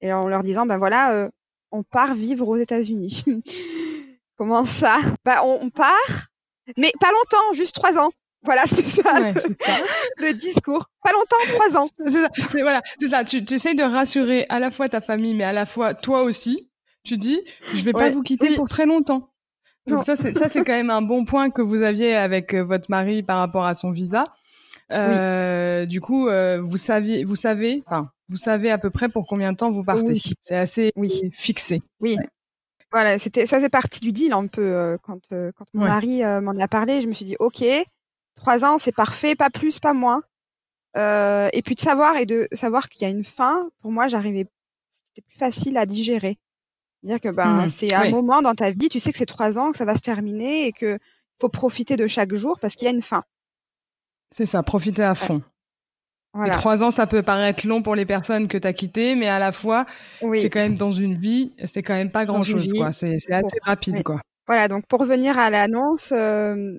et 0.00 0.12
en 0.12 0.26
leur 0.26 0.42
disant 0.42 0.66
ben 0.66 0.78
voilà 0.78 1.12
euh, 1.12 1.28
on 1.70 1.82
part 1.82 2.14
vivre 2.14 2.48
aux 2.48 2.56
États-Unis. 2.56 3.24
Comment 4.36 4.64
ça? 4.64 4.98
Bah 5.24 5.42
on, 5.44 5.58
on 5.62 5.70
part, 5.70 6.28
mais 6.76 6.92
pas 7.00 7.10
longtemps, 7.10 7.52
juste 7.54 7.74
trois 7.74 7.98
ans. 7.98 8.10
Voilà, 8.42 8.62
c'est 8.66 8.86
ça, 8.86 9.12
le, 10.18 10.32
discours. 10.32 10.86
Pas 11.02 11.12
longtemps, 11.12 11.54
trois 11.54 11.76
ans. 11.76 11.88
C'est 11.98 12.10
ça. 12.22 12.28
Voilà, 12.52 12.82
c'est 12.98 13.08
ça. 13.08 13.24
Tu, 13.24 13.44
tu 13.44 13.54
essayes 13.54 13.74
de 13.74 13.82
rassurer 13.82 14.46
à 14.48 14.58
la 14.60 14.70
fois 14.70 14.88
ta 14.88 15.00
famille, 15.00 15.34
mais 15.34 15.44
à 15.44 15.52
la 15.52 15.66
fois 15.66 15.94
toi 15.94 16.22
aussi. 16.22 16.70
Tu 17.04 17.16
dis, 17.16 17.40
je 17.72 17.82
vais 17.82 17.92
pas 17.92 18.10
vous 18.10 18.22
quitter 18.22 18.54
pour 18.54 18.68
très 18.68 18.84
longtemps. 18.84 19.30
Donc 19.88 20.04
ça, 20.04 20.16
c'est 20.16 20.36
ça, 20.36 20.48
c'est 20.48 20.64
quand 20.64 20.72
même 20.72 20.90
un 20.90 21.02
bon 21.02 21.24
point 21.24 21.50
que 21.50 21.62
vous 21.62 21.82
aviez 21.82 22.14
avec 22.14 22.54
euh, 22.54 22.62
votre 22.62 22.90
mari 22.90 23.22
par 23.22 23.38
rapport 23.38 23.64
à 23.64 23.74
son 23.74 23.90
visa. 23.90 24.24
Euh, 24.92 25.86
Du 25.86 26.00
coup, 26.00 26.28
euh, 26.28 26.60
vous 26.62 26.76
saviez, 26.76 27.24
vous 27.24 27.36
savez, 27.36 27.82
enfin, 27.86 28.10
vous 28.28 28.36
savez 28.36 28.70
à 28.70 28.78
peu 28.78 28.90
près 28.90 29.08
pour 29.08 29.26
combien 29.26 29.52
de 29.52 29.56
temps 29.58 29.70
vous 29.70 29.84
partez. 29.84 30.12
Oui. 30.12 30.22
C'est 30.40 30.56
assez 30.56 30.92
Oui. 30.96 31.30
fixé. 31.34 31.82
Oui. 32.00 32.16
Ouais. 32.18 32.26
Voilà, 32.90 33.18
c'était 33.18 33.44
ça 33.44 33.60
c'est 33.60 33.68
parti 33.68 34.00
du 34.00 34.12
deal 34.12 34.32
un 34.32 34.46
peu 34.46 34.62
euh, 34.62 34.96
quand 35.02 35.20
euh, 35.32 35.52
quand 35.56 35.66
mon 35.74 35.82
Ouais. 35.82 35.88
mari 35.88 36.24
euh, 36.24 36.40
m'en 36.40 36.58
a 36.58 36.68
parlé, 36.68 37.02
je 37.02 37.06
me 37.06 37.12
suis 37.12 37.26
dit 37.26 37.36
ok, 37.38 37.62
trois 38.34 38.64
ans 38.64 38.78
c'est 38.78 38.94
parfait, 38.94 39.34
pas 39.34 39.50
plus, 39.50 39.78
pas 39.78 39.92
moins. 39.92 40.22
Euh, 40.96 41.50
et 41.52 41.60
puis 41.60 41.74
de 41.74 41.80
savoir 41.80 42.16
et 42.16 42.24
de 42.24 42.48
savoir 42.52 42.88
qu'il 42.88 43.02
y 43.02 43.04
a 43.04 43.10
une 43.10 43.24
fin, 43.24 43.68
pour 43.82 43.92
moi 43.92 44.08
j'arrivais, 44.08 44.46
c'était 44.90 45.20
plus 45.20 45.36
facile 45.36 45.76
à 45.76 45.84
digérer. 45.84 46.38
Dire 47.02 47.20
que 47.20 47.28
ben 47.28 47.62
Mhm. 47.62 47.68
c'est 47.68 47.94
un 47.94 48.02
Oui. 48.02 48.10
moment 48.10 48.42
dans 48.42 48.54
ta 48.54 48.70
vie, 48.70 48.88
tu 48.88 48.98
sais 48.98 49.12
que 49.12 49.18
c'est 49.18 49.26
trois 49.26 49.58
ans, 49.58 49.70
que 49.70 49.78
ça 49.78 49.84
va 49.84 49.94
se 49.94 50.00
terminer 50.00 50.66
et 50.66 50.72
que 50.72 50.98
faut 51.40 51.48
profiter 51.48 51.96
de 51.96 52.06
chaque 52.08 52.34
jour 52.34 52.58
parce 52.60 52.74
qu'il 52.74 52.86
y 52.86 52.88
a 52.88 52.94
une 52.94 53.02
fin. 53.02 53.22
C'est 54.34 54.46
ça, 54.46 54.62
profitez 54.62 55.04
à 55.04 55.14
fond. 55.14 55.38
Et 55.38 55.42
Voilà. 56.34 56.52
trois 56.52 56.82
ans, 56.82 56.90
ça 56.90 57.06
peut 57.06 57.22
paraître 57.22 57.66
long 57.66 57.82
pour 57.82 57.94
les 57.94 58.04
personnes 58.04 58.48
que 58.48 58.58
tu 58.58 58.66
as 58.66 58.72
quittées, 58.72 59.14
mais 59.16 59.28
à 59.28 59.38
la 59.38 59.52
fois, 59.52 59.86
Oui. 60.22 60.40
c'est 60.40 60.50
quand 60.50 60.60
même 60.60 60.76
dans 60.76 60.92
une 60.92 61.16
vie, 61.16 61.54
c'est 61.64 61.82
quand 61.82 61.94
même 61.94 62.10
pas 62.10 62.24
Dans 62.26 62.34
grand 62.34 62.42
une 62.42 62.50
chose, 62.52 62.72
vie. 62.72 62.78
quoi. 62.78 62.92
C'est 62.92 63.18
c'est 63.18 63.32
assez 63.32 63.58
rapide, 63.62 63.96
Oui. 63.98 64.02
quoi. 64.02 64.20
Voilà, 64.46 64.66
donc 64.68 64.86
pour 64.86 65.00
revenir 65.00 65.38
à 65.38 65.50
l'annonce, 65.50 66.12
euh, 66.12 66.78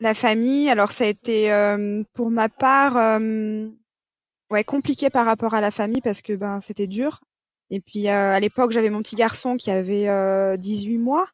la 0.00 0.14
famille, 0.14 0.70
alors 0.70 0.90
ça 0.92 1.04
a 1.04 1.06
été 1.08 1.52
euh, 1.52 2.02
pour 2.14 2.30
ma 2.30 2.48
part 2.48 2.96
euh, 2.96 3.68
ouais 4.50 4.64
compliqué 4.64 5.10
par 5.10 5.26
rapport 5.26 5.54
à 5.54 5.60
la 5.60 5.70
famille 5.70 6.00
parce 6.00 6.22
que 6.22 6.32
ben 6.34 6.60
c'était 6.60 6.86
dur. 6.86 7.20
Et 7.70 7.80
puis 7.80 8.08
euh, 8.08 8.34
à 8.34 8.40
l'époque 8.40 8.72
j'avais 8.72 8.90
mon 8.90 9.00
petit 9.00 9.16
garçon 9.16 9.56
qui 9.56 9.70
avait 9.70 10.08
euh, 10.08 10.56
18 10.56 10.98
mois, 10.98 11.28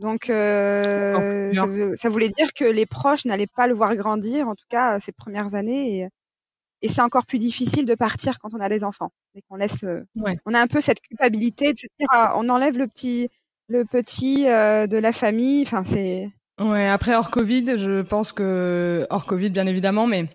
donc 0.00 0.30
euh, 0.30 1.52
ça, 1.94 2.08
voulait 2.08 2.30
dire 2.30 2.52
que 2.54 2.64
les 2.64 2.86
proches 2.86 3.26
n'allaient 3.26 3.46
pas 3.46 3.66
le 3.66 3.74
voir 3.74 3.94
grandir, 3.96 4.48
en 4.48 4.54
tout 4.54 4.64
cas 4.70 4.98
ces 4.98 5.12
premières 5.12 5.54
années. 5.54 5.98
Et, 5.98 6.08
et 6.82 6.88
c'est 6.88 7.02
encore 7.02 7.26
plus 7.26 7.38
difficile 7.38 7.84
de 7.84 7.94
partir 7.94 8.38
quand 8.38 8.54
on 8.54 8.60
a 8.60 8.70
des 8.70 8.82
enfants 8.82 9.12
et 9.34 9.42
qu'on 9.42 9.56
laisse. 9.56 9.84
euh, 9.84 10.02
Ouais. 10.16 10.38
On 10.46 10.54
a 10.54 10.60
un 10.60 10.66
peu 10.66 10.80
cette 10.80 11.02
culpabilité 11.02 11.74
de 11.74 11.78
se 11.78 11.86
dire 11.98 12.08
ah, 12.10 12.32
on 12.36 12.48
enlève 12.48 12.78
le 12.78 12.86
petit 12.86 13.28
le 13.68 13.84
petit 13.84 14.48
euh, 14.48 14.86
de 14.86 14.96
la 14.96 15.12
famille. 15.12 15.62
Enfin, 15.62 15.84
c'est 15.84 16.30
Ouais, 16.58 16.88
après 16.88 17.14
hors 17.14 17.30
Covid, 17.30 17.78
je 17.78 18.02
pense 18.02 18.32
que 18.32 19.06
hors 19.10 19.26
Covid 19.26 19.50
bien 19.50 19.66
évidemment, 19.66 20.06
mais 20.06 20.26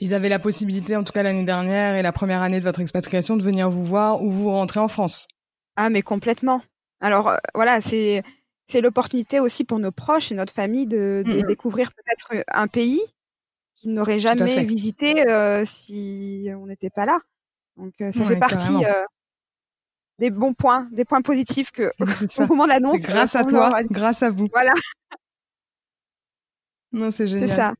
ils 0.00 0.14
avaient 0.14 0.28
la 0.28 0.38
possibilité, 0.40 0.96
en 0.96 1.04
tout 1.04 1.12
cas 1.12 1.22
l'année 1.22 1.44
dernière 1.44 1.94
et 1.96 2.02
la 2.02 2.12
première 2.12 2.42
année 2.42 2.58
de 2.60 2.64
votre 2.64 2.80
expatriation, 2.80 3.36
de 3.36 3.42
venir 3.42 3.70
vous 3.70 3.84
voir 3.84 4.22
ou 4.22 4.30
vous 4.32 4.50
rentrer 4.50 4.80
en 4.80 4.88
France. 4.88 5.28
ah 5.76 5.90
mais 5.90 6.02
complètement. 6.02 6.62
Alors 7.00 7.28
euh, 7.28 7.36
voilà, 7.54 7.80
c'est 7.80 8.22
c'est 8.66 8.80
l'opportunité 8.80 9.40
aussi 9.40 9.64
pour 9.64 9.78
nos 9.78 9.90
proches 9.92 10.30
et 10.30 10.34
notre 10.34 10.52
famille 10.52 10.86
de, 10.86 11.24
de 11.26 11.40
Mhm. 11.40 11.46
découvrir 11.46 11.92
peut-être 11.92 12.44
un 12.52 12.68
pays 12.68 13.00
qu'ils 13.76 13.92
n'auraient 13.94 14.18
jamais 14.20 14.64
visité 14.64 15.28
euh, 15.28 15.64
si 15.64 16.48
on 16.56 16.66
n'était 16.66 16.90
pas 16.90 17.06
là. 17.06 17.18
Donc 17.76 17.94
euh, 18.00 18.12
ça 18.12 18.20
Ouais, 18.24 18.34
fait 18.34 18.36
partie 18.36 18.84
des 20.18 20.30
bons 20.30 20.52
points, 20.54 20.88
des 20.92 21.04
points 21.04 21.22
positifs 21.22 21.70
que 21.70 21.92
C'est 22.30 22.42
au 22.42 22.46
moment 22.46 22.64
de 22.64 22.70
l'annonce. 22.70 23.00
C'est 23.00 23.12
grâce 23.12 23.34
à 23.36 23.44
toi, 23.44 23.70
grâce 23.90 24.22
à 24.22 24.30
vous. 24.30 24.48
Voilà, 24.52 24.72
Non, 26.92 27.10
c'est 27.10 27.26
c'est 27.26 27.38
génial. 27.38 27.56
ça. 27.56 27.74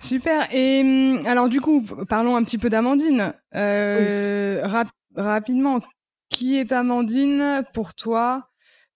Super. 0.00 0.48
Et 0.54 0.80
hum, 0.82 1.20
alors 1.26 1.48
du 1.48 1.60
coup, 1.60 1.82
parlons 2.08 2.36
un 2.36 2.44
petit 2.44 2.58
peu 2.58 2.68
d'Amandine. 2.68 3.34
Euh, 3.54 4.60
rap- 4.64 4.88
rapidement, 5.16 5.80
qui 6.30 6.58
est 6.58 6.72
Amandine 6.72 7.64
pour 7.72 7.94
toi 7.94 8.48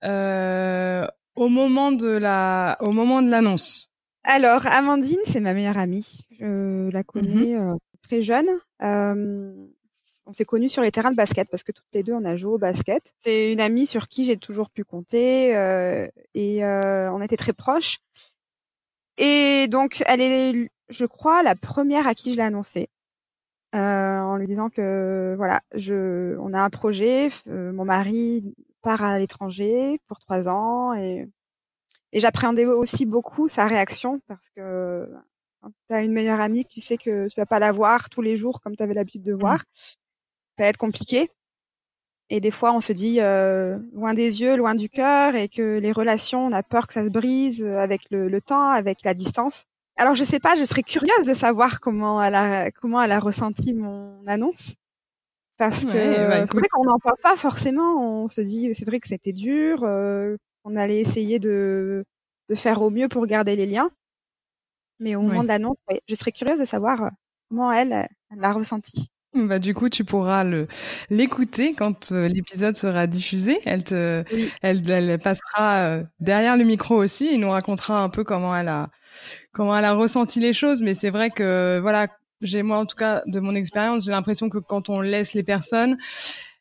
euh, 0.05 1.07
au 1.35 1.49
moment 1.49 1.93
de 1.93 2.09
la, 2.09 2.77
au 2.81 2.93
moment 2.93 3.23
de 3.23 3.31
l'annonce? 3.31 3.91
Alors, 4.25 4.67
Amandine, 4.67 5.19
c'est 5.25 5.41
ma 5.41 5.55
meilleure 5.55 5.79
amie. 5.79 6.21
Je 6.39 6.91
la 6.93 7.03
connais 7.03 7.57
euh, 7.57 7.75
très 8.03 8.23
jeune. 8.23 8.49
Euh, 8.83 9.53
on 10.27 10.33
s'est 10.33 10.45
connus 10.45 10.69
sur 10.69 10.83
les 10.83 10.93
terrains 10.93 11.11
de 11.11 11.17
basket 11.17 11.49
parce 11.51 11.65
que 11.65 11.73
toutes 11.73 11.93
les 11.93 12.05
deux, 12.05 12.13
on 12.13 12.25
a 12.25 12.37
joué 12.37 12.53
au 12.53 12.59
basket. 12.59 13.13
C'est 13.19 13.53
une 13.53 13.61
amie 13.61 13.87
sur 13.87 14.07
qui 14.07 14.25
j'ai 14.25 14.37
toujours 14.37 14.71
pu 14.71 14.85
compter 14.85 15.57
euh, 15.57 16.07
et 16.35 16.65
euh, 16.65 17.11
on 17.11 17.21
était 17.21 17.37
très 17.37 17.53
proches. 17.53 17.99
Et 19.19 19.67
donc, 19.69 20.03
elle 20.07 20.21
est, 20.21 20.71
je 20.89 21.05
crois, 21.07 21.43
la 21.43 21.55
première 21.55 22.07
à 22.07 22.15
qui 22.15 22.33
je 22.33 22.37
l'ai 22.37 22.43
annoncé. 22.43 22.89
Euh, 23.75 24.21
en 24.21 24.37
lui 24.37 24.47
disant 24.47 24.69
que 24.69 25.35
voilà, 25.39 25.63
je, 25.75 26.37
on 26.39 26.53
a 26.53 26.61
un 26.61 26.69
projet, 26.69 27.31
euh, 27.49 27.73
mon 27.73 27.87
mari 27.87 28.55
part 28.83 29.03
à 29.03 29.19
l'étranger 29.19 29.99
pour 30.09 30.19
trois 30.19 30.49
ans 30.49 30.93
et 30.93 31.27
et 32.13 32.21
j'appréhendais 32.21 32.67
aussi 32.67 33.07
beaucoup 33.07 33.49
sa 33.49 33.67
réaction 33.67 34.21
parce 34.29 34.51
que 34.51 35.09
quand 35.61 35.71
tu 35.89 35.95
as 35.95 36.03
une 36.03 36.13
meilleure 36.13 36.41
amie 36.41 36.65
que 36.65 36.71
tu 36.71 36.81
sais 36.81 36.99
que 36.99 37.29
tu 37.29 37.41
vas 37.41 37.47
pas 37.47 37.59
la 37.59 37.73
voir 37.73 38.11
tous 38.11 38.21
les 38.21 38.37
jours 38.37 38.61
comme 38.61 38.77
tu 38.77 38.83
avais 38.83 38.95
l'habitude 38.95 39.23
de 39.23 39.33
voir, 39.33 39.65
ça 40.59 40.65
va 40.65 40.67
être 40.67 40.77
compliqué. 40.77 41.31
Et 42.29 42.41
des 42.41 42.51
fois, 42.51 42.73
on 42.73 42.81
se 42.81 42.93
dit 42.93 43.21
euh, 43.21 43.79
loin 43.93 44.15
des 44.15 44.41
yeux, 44.41 44.57
loin 44.57 44.75
du 44.75 44.89
cœur, 44.89 45.35
et 45.35 45.49
que 45.49 45.79
les 45.79 45.93
relations, 45.93 46.47
on 46.47 46.53
a 46.53 46.63
peur 46.63 46.87
que 46.87 46.95
ça 46.95 47.05
se 47.05 47.11
brise 47.11 47.65
avec 47.65 48.11
le, 48.11 48.29
le 48.29 48.41
temps, 48.41 48.71
avec 48.71 49.03
la 49.05 49.13
distance. 49.13 49.67
Alors, 49.97 50.15
je 50.15 50.25
sais 50.25 50.41
pas, 50.41 50.57
je 50.57 50.65
serais 50.65 50.83
curieuse 50.83 51.27
de 51.27 51.35
savoir 51.35 51.81
comment 51.81 52.23
elle 52.23 52.35
a 52.35 52.71
comment 52.71 53.03
elle 53.03 53.13
a 53.13 53.21
ressenti 53.21 53.75
mon 53.75 54.27
annonce, 54.27 54.77
parce 55.59 55.87
que 55.87 56.27
bah, 56.27 56.47
c'est 56.49 56.59
vrai 56.59 56.69
qu'on 56.73 56.85
n'en 56.85 56.99
parle 56.99 57.17
pas 57.23 57.37
forcément. 57.37 58.25
On 58.25 58.29
se 58.29 58.41
dit, 58.43 58.75
c'est 58.75 58.87
vrai 58.87 59.01
que 59.01 59.09
c'était 59.09 59.33
dur, 59.35 59.85
euh, 59.85 60.37
on 60.65 60.77
allait 60.77 61.01
essayer 61.01 61.39
de 61.41 62.05
de 62.51 62.57
faire 62.57 62.83
au 62.83 62.91
mieux 62.91 63.09
pour 63.09 63.27
garder 63.27 63.57
les 63.57 63.67
liens, 63.67 63.91
mais 64.99 65.15
au 65.17 65.23
moment 65.23 65.41
Ouais. 65.41 65.43
de 65.43 65.49
l'annonce, 65.49 65.79
ouais, 65.91 66.01
je 66.09 66.15
serais 66.15 66.33
curieuse 66.33 66.59
de 66.61 66.65
savoir 66.65 67.03
euh, 67.05 67.09
comment 67.49 67.73
elle 67.73 68.09
l'a 68.37 68.53
ressenti. 68.53 69.12
Bah 69.35 69.59
du 69.59 69.73
coup, 69.73 69.89
tu 69.89 70.05
pourras 70.05 70.45
le 70.45 70.67
l'écouter 71.09 71.73
quand 71.75 72.13
euh, 72.13 72.29
l'épisode 72.29 72.77
sera 72.77 73.07
diffusé. 73.07 73.61
Elle 73.65 73.83
te, 73.83 74.25
Oui. 74.33 74.51
elle, 74.61 74.89
elle 74.91 75.19
passera 75.19 75.85
euh, 75.87 76.03
derrière 76.21 76.57
le 76.59 76.65
micro 76.65 76.97
aussi 76.97 77.29
et 77.29 77.39
nous 77.39 77.49
racontera 77.51 78.03
un 78.03 78.11
peu 78.11 78.25
comment 78.25 78.55
elle 78.55 78.69
a, 78.69 78.91
comment 79.53 79.77
elle 79.77 79.87
a 79.87 79.95
ressenti 79.95 80.41
les 80.41 80.53
choses. 80.53 80.83
Mais 80.83 80.95
c'est 80.95 81.11
vrai 81.11 81.31
que 81.31 81.79
voilà, 81.81 82.09
j'ai 82.43 82.63
moi 82.63 82.79
en 82.79 82.87
tout 82.87 82.97
cas 82.97 83.23
de 83.27 83.41
mon 83.41 83.55
expérience, 83.55 84.05
j'ai 84.05 84.13
l'impression 84.13 84.51
que 84.51 84.59
quand 84.59 84.91
on 84.91 85.01
laisse 85.01 85.33
les 85.35 85.43
personnes, 85.45 85.97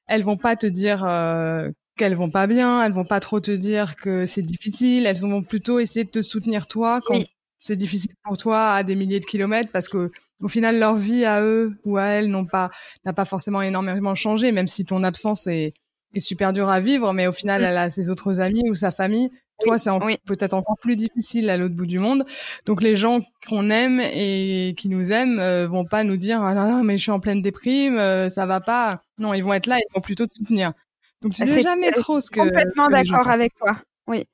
elles 0.08 0.24
vont 0.24 0.38
pas 0.38 0.56
te 0.56 0.66
dire 0.68 1.04
euh, 1.06 1.70
qu'elles 1.98 2.16
vont 2.16 2.30
pas 2.30 2.48
bien, 2.48 2.84
elles 2.86 2.94
vont 2.94 3.06
pas 3.06 3.20
trop 3.20 3.42
te 3.42 3.52
dire 3.52 3.98
que 3.98 4.26
c'est 4.26 4.42
difficile. 4.44 5.06
Elles 5.06 5.18
vont 5.20 5.44
plutôt 5.44 5.80
essayer 5.80 6.06
de 6.06 6.12
te 6.12 6.22
soutenir 6.22 6.68
toi 6.68 7.02
quand 7.06 7.16
Oui. 7.16 7.28
c'est 7.60 7.76
difficile 7.76 8.14
pour 8.24 8.38
toi 8.38 8.74
à 8.76 8.84
des 8.84 8.96
milliers 8.96 9.20
de 9.20 9.26
kilomètres 9.26 9.72
parce 9.74 9.90
que 9.90 10.10
au 10.42 10.48
final 10.48 10.80
leur 10.80 10.96
vie 10.96 11.26
à 11.26 11.42
eux 11.42 11.74
ou 11.86 11.98
à 11.98 12.06
elles 12.06 12.30
n'ont 12.30 12.46
pas 12.46 12.72
n'a 13.06 13.14
pas 13.14 13.26
forcément 13.26 13.62
énormément 13.62 14.16
changé 14.16 14.52
même 14.52 14.68
si 14.68 14.86
ton 14.86 15.04
absence 15.04 15.48
est 15.48 15.74
est 16.14 16.20
super 16.20 16.52
dure 16.54 16.70
à 16.70 16.80
vivre 16.80 17.14
mais 17.14 17.28
au 17.28 17.32
final 17.32 17.62
Mm. 17.62 17.66
elle 17.66 17.78
a 17.78 17.90
ses 17.90 18.10
autres 18.10 18.40
amis 18.42 18.70
ou 18.70 18.76
sa 18.76 18.92
famille 18.92 19.30
toi 19.64 19.78
c'est 19.78 19.90
en- 19.92 20.04
oui. 20.04 20.18
peut-être 20.26 20.54
encore 20.54 20.78
plus 20.82 20.96
difficile 20.96 21.50
à 21.50 21.56
l'autre 21.58 21.76
bout 21.76 21.86
du 21.86 22.00
monde 22.00 22.26
donc 22.66 22.82
les 22.82 22.96
gens 22.96 23.22
qu'on 23.48 23.70
aime 23.70 24.00
et 24.02 24.74
qui 24.78 24.90
nous 24.90 25.12
aiment 25.12 25.40
euh, 25.40 25.68
vont 25.68 25.86
pas 25.86 26.04
nous 26.04 26.18
dire 26.18 26.42
ah 26.42 26.54
non, 26.54 26.70
non 26.70 26.84
mais 26.84 26.98
je 26.98 27.04
suis 27.04 27.12
en 27.12 27.20
pleine 27.20 27.42
déprime 27.42 27.98
euh, 27.98 28.28
ça 28.28 28.46
va 28.46 28.60
pas 28.60 29.02
non 29.20 29.34
ils 29.34 29.42
vont 29.44 29.54
être 29.54 29.68
là 29.68 29.78
ils 29.78 29.94
vont 29.96 30.02
plutôt 30.02 30.26
te 30.28 30.34
soutenir 30.34 30.74
donc 31.22 31.34
tu 31.34 31.44
Ah, 31.44 31.46
sais 31.46 31.62
jamais 31.62 31.92
trop 31.92 32.20
ce 32.20 32.32
que 32.32 32.40
complètement 32.40 32.90
d'accord 32.90 33.28
avec 33.30 33.54
toi. 33.56 33.78
Oui. 34.08 34.26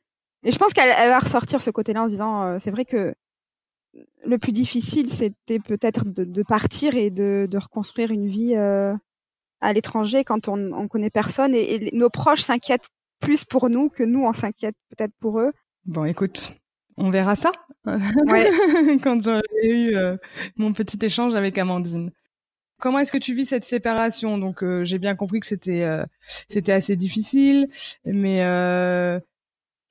Et 0.46 0.52
je 0.52 0.58
pense 0.58 0.72
qu'elle 0.72 0.90
elle 0.98 1.10
va 1.10 1.20
ressortir 1.20 1.60
ce 1.60 1.70
côté-là 1.70 2.04
en 2.04 2.06
se 2.06 2.12
disant, 2.12 2.44
euh, 2.46 2.58
c'est 2.60 2.72
vrai 2.72 2.86
que 2.86 3.14
le 4.25 4.38
plus 4.38 4.51
difficile, 4.51 5.10
c'était 5.10 5.60
peut-être 5.60 6.06
de, 6.06 6.24
de 6.24 6.44
partir 6.44 6.96
et 6.96 7.10
de, 7.10 7.48
de 7.50 7.58
reconstruire 7.58 8.12
une 8.12 8.27
vie 8.27 8.56
euh, 8.56 8.94
à 9.62 9.74
l'étranger 9.74 10.24
quand 10.24 10.48
on, 10.48 10.72
on 10.74 10.88
connaît 10.88 11.10
personne 11.10 11.54
et, 11.56 11.75
et 11.75 11.96
nos 11.96 12.10
proches 12.10 12.42
s'inquiètent 12.42 12.88
plus 13.20 13.44
pour 13.46 13.70
nous 13.70 13.89
que 13.89 14.04
nous 14.04 14.24
on 14.25 14.34
s'inquiète 14.34 14.75
peut-être 14.89 15.13
pour 15.20 15.39
eux. 15.39 15.51
bon 15.86 16.06
écoute 16.06 16.56
on 16.98 17.10
verra 17.10 17.36
ça 17.36 17.51
Ouais. 17.86 18.50
quand 19.04 19.24
j'aurai 19.24 19.42
eu 19.63 19.96
euh, 19.96 20.18
mon 20.58 20.74
petit 20.74 20.98
échange 21.06 21.36
avec 21.36 21.58
Amandine. 21.58 22.12
Comment 22.80 23.00
est-ce 23.00 23.12
que 23.12 23.18
tu 23.18 23.34
vis 23.34 23.46
cette 23.46 23.63
séparation? 23.63 24.38
Donc 24.38 24.63
euh, 24.63 24.84
j'ai 24.84 25.00
bien 25.00 25.16
compris 25.16 25.39
que 25.39 25.48
c'était 25.48 25.84
euh, 25.84 26.06
c'était 26.48 26.74
assez 26.74 26.96
difficile, 26.96 27.68
mais 28.06 28.44
euh, 28.44 29.20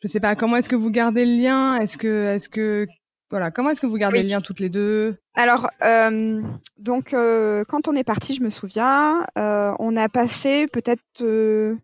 je 0.02 0.08
sais 0.08 0.20
pas 0.20 0.36
comment 0.36 0.56
est-ce 0.56 0.68
que 0.68 0.76
vous 0.76 0.90
gardez 0.90 1.24
le 1.24 1.42
lien? 1.42 1.80
Est-ce 1.80 1.98
que 1.98 2.26
est-ce 2.34 2.48
que 2.48 2.86
voilà 3.30 3.50
comment 3.50 3.70
est-ce 3.70 3.80
que 3.80 3.86
vous 3.86 3.96
gardez 3.96 4.18
Oui. 4.18 4.24
le 4.24 4.30
lien 4.30 4.40
toutes 4.40 4.60
les 4.60 4.68
deux? 4.68 5.16
Alors, 5.34 5.68
euh, 5.82 6.42
donc, 6.78 7.12
euh, 7.12 7.64
quand 7.68 7.88
on 7.88 7.94
est 7.94 8.04
parti, 8.04 8.34
je 8.34 8.42
me 8.42 8.50
souviens, 8.50 9.24
euh, 9.36 9.72
on 9.78 9.96
a 9.96 10.08
passé 10.08 10.66
peut-être 10.68 11.02
euh, 11.22 11.76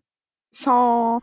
sans, 0.51 1.21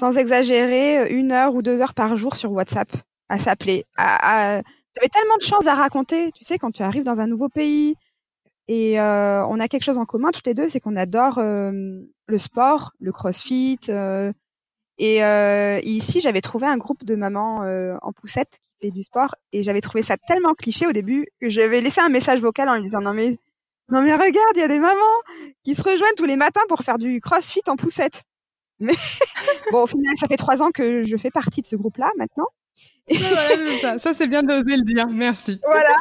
sans 0.00 0.16
exagérer 0.16 1.10
une 1.12 1.32
heure 1.32 1.54
ou 1.54 1.62
deux 1.62 1.80
heures 1.80 1.94
par 1.94 2.16
jour 2.16 2.36
sur 2.36 2.52
WhatsApp 2.52 2.88
à 3.28 3.38
s'appeler. 3.38 3.84
À, 3.96 4.56
à... 4.58 4.62
J'avais 4.96 5.08
tellement 5.08 5.36
de 5.36 5.42
choses 5.42 5.66
à 5.68 5.74
raconter, 5.74 6.30
tu 6.32 6.44
sais, 6.44 6.58
quand 6.58 6.70
tu 6.70 6.82
arrives 6.82 7.04
dans 7.04 7.20
un 7.20 7.26
nouveau 7.26 7.48
pays 7.48 7.96
et 8.68 8.98
euh, 9.00 9.44
on 9.46 9.60
a 9.60 9.68
quelque 9.68 9.82
chose 9.84 9.98
en 9.98 10.06
commun 10.06 10.30
toutes 10.32 10.46
les 10.46 10.54
deux, 10.54 10.68
c'est 10.68 10.80
qu'on 10.80 10.96
adore 10.96 11.38
euh, 11.38 12.00
le 12.26 12.38
sport, 12.38 12.92
le 13.00 13.12
CrossFit. 13.12 13.78
Et 14.98 15.24
euh, 15.24 15.80
ici, 15.82 16.20
j'avais 16.20 16.40
trouvé 16.40 16.66
un 16.66 16.76
groupe 16.76 17.04
de 17.04 17.14
mamans 17.14 17.62
euh, 17.64 17.96
en 18.02 18.12
poussette 18.12 18.58
qui 18.62 18.86
fait 18.86 18.90
du 18.90 19.02
sport 19.02 19.34
et 19.52 19.62
j'avais 19.62 19.80
trouvé 19.80 20.02
ça 20.02 20.16
tellement 20.16 20.54
cliché 20.54 20.86
au 20.86 20.92
début 20.92 21.26
que 21.40 21.48
j'avais 21.48 21.80
laissé 21.80 22.00
un 22.00 22.08
message 22.08 22.40
vocal 22.40 22.68
en 22.68 22.74
lui 22.74 22.84
disant 22.84 23.00
non 23.00 23.12
mais 23.12 23.38
non 23.90 24.02
mais 24.02 24.14
regarde, 24.14 24.54
il 24.54 24.60
y 24.60 24.62
a 24.62 24.68
des 24.68 24.78
mamans 24.78 25.00
qui 25.64 25.74
se 25.74 25.82
rejoignent 25.82 26.14
tous 26.16 26.24
les 26.24 26.36
matins 26.36 26.60
pour 26.68 26.80
faire 26.80 26.98
du 26.98 27.20
crossfit 27.20 27.62
en 27.66 27.76
poussette. 27.76 28.22
Mais 28.78 28.94
bon, 29.72 29.82
au 29.82 29.86
final, 29.86 30.16
ça 30.16 30.26
fait 30.26 30.36
trois 30.36 30.62
ans 30.62 30.70
que 30.70 31.02
je 31.04 31.16
fais 31.16 31.30
partie 31.30 31.60
de 31.60 31.66
ce 31.66 31.76
groupe-là 31.76 32.10
maintenant. 32.16 32.46
ça, 33.80 33.98
ça 33.98 34.14
c'est 34.14 34.26
bien 34.28 34.42
d'oser 34.42 34.76
le 34.76 34.82
dire. 34.82 35.08
Merci. 35.08 35.60
Voilà. 35.64 35.96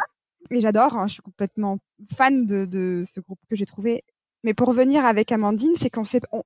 Et 0.51 0.61
j'adore. 0.61 0.95
Hein, 0.95 1.07
je 1.07 1.13
suis 1.13 1.21
complètement 1.21 1.79
fan 2.15 2.45
de, 2.45 2.65
de 2.65 3.03
ce 3.11 3.19
groupe 3.19 3.39
que 3.49 3.55
j'ai 3.55 3.65
trouvé. 3.65 4.03
Mais 4.43 4.53
pour 4.53 4.67
revenir 4.67 5.05
avec 5.05 5.31
Amandine, 5.31 5.75
c'est 5.75 5.89
qu'on 5.89 6.03
s'est, 6.03 6.21
on, 6.31 6.43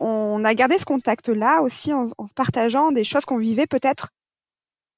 on 0.00 0.44
a 0.44 0.54
gardé 0.54 0.78
ce 0.78 0.84
contact-là 0.84 1.62
aussi 1.62 1.92
en, 1.92 2.06
en, 2.18 2.26
partageant 2.34 2.92
des 2.92 3.04
choses 3.04 3.24
qu'on 3.24 3.38
vivait 3.38 3.66
peut-être 3.66 4.10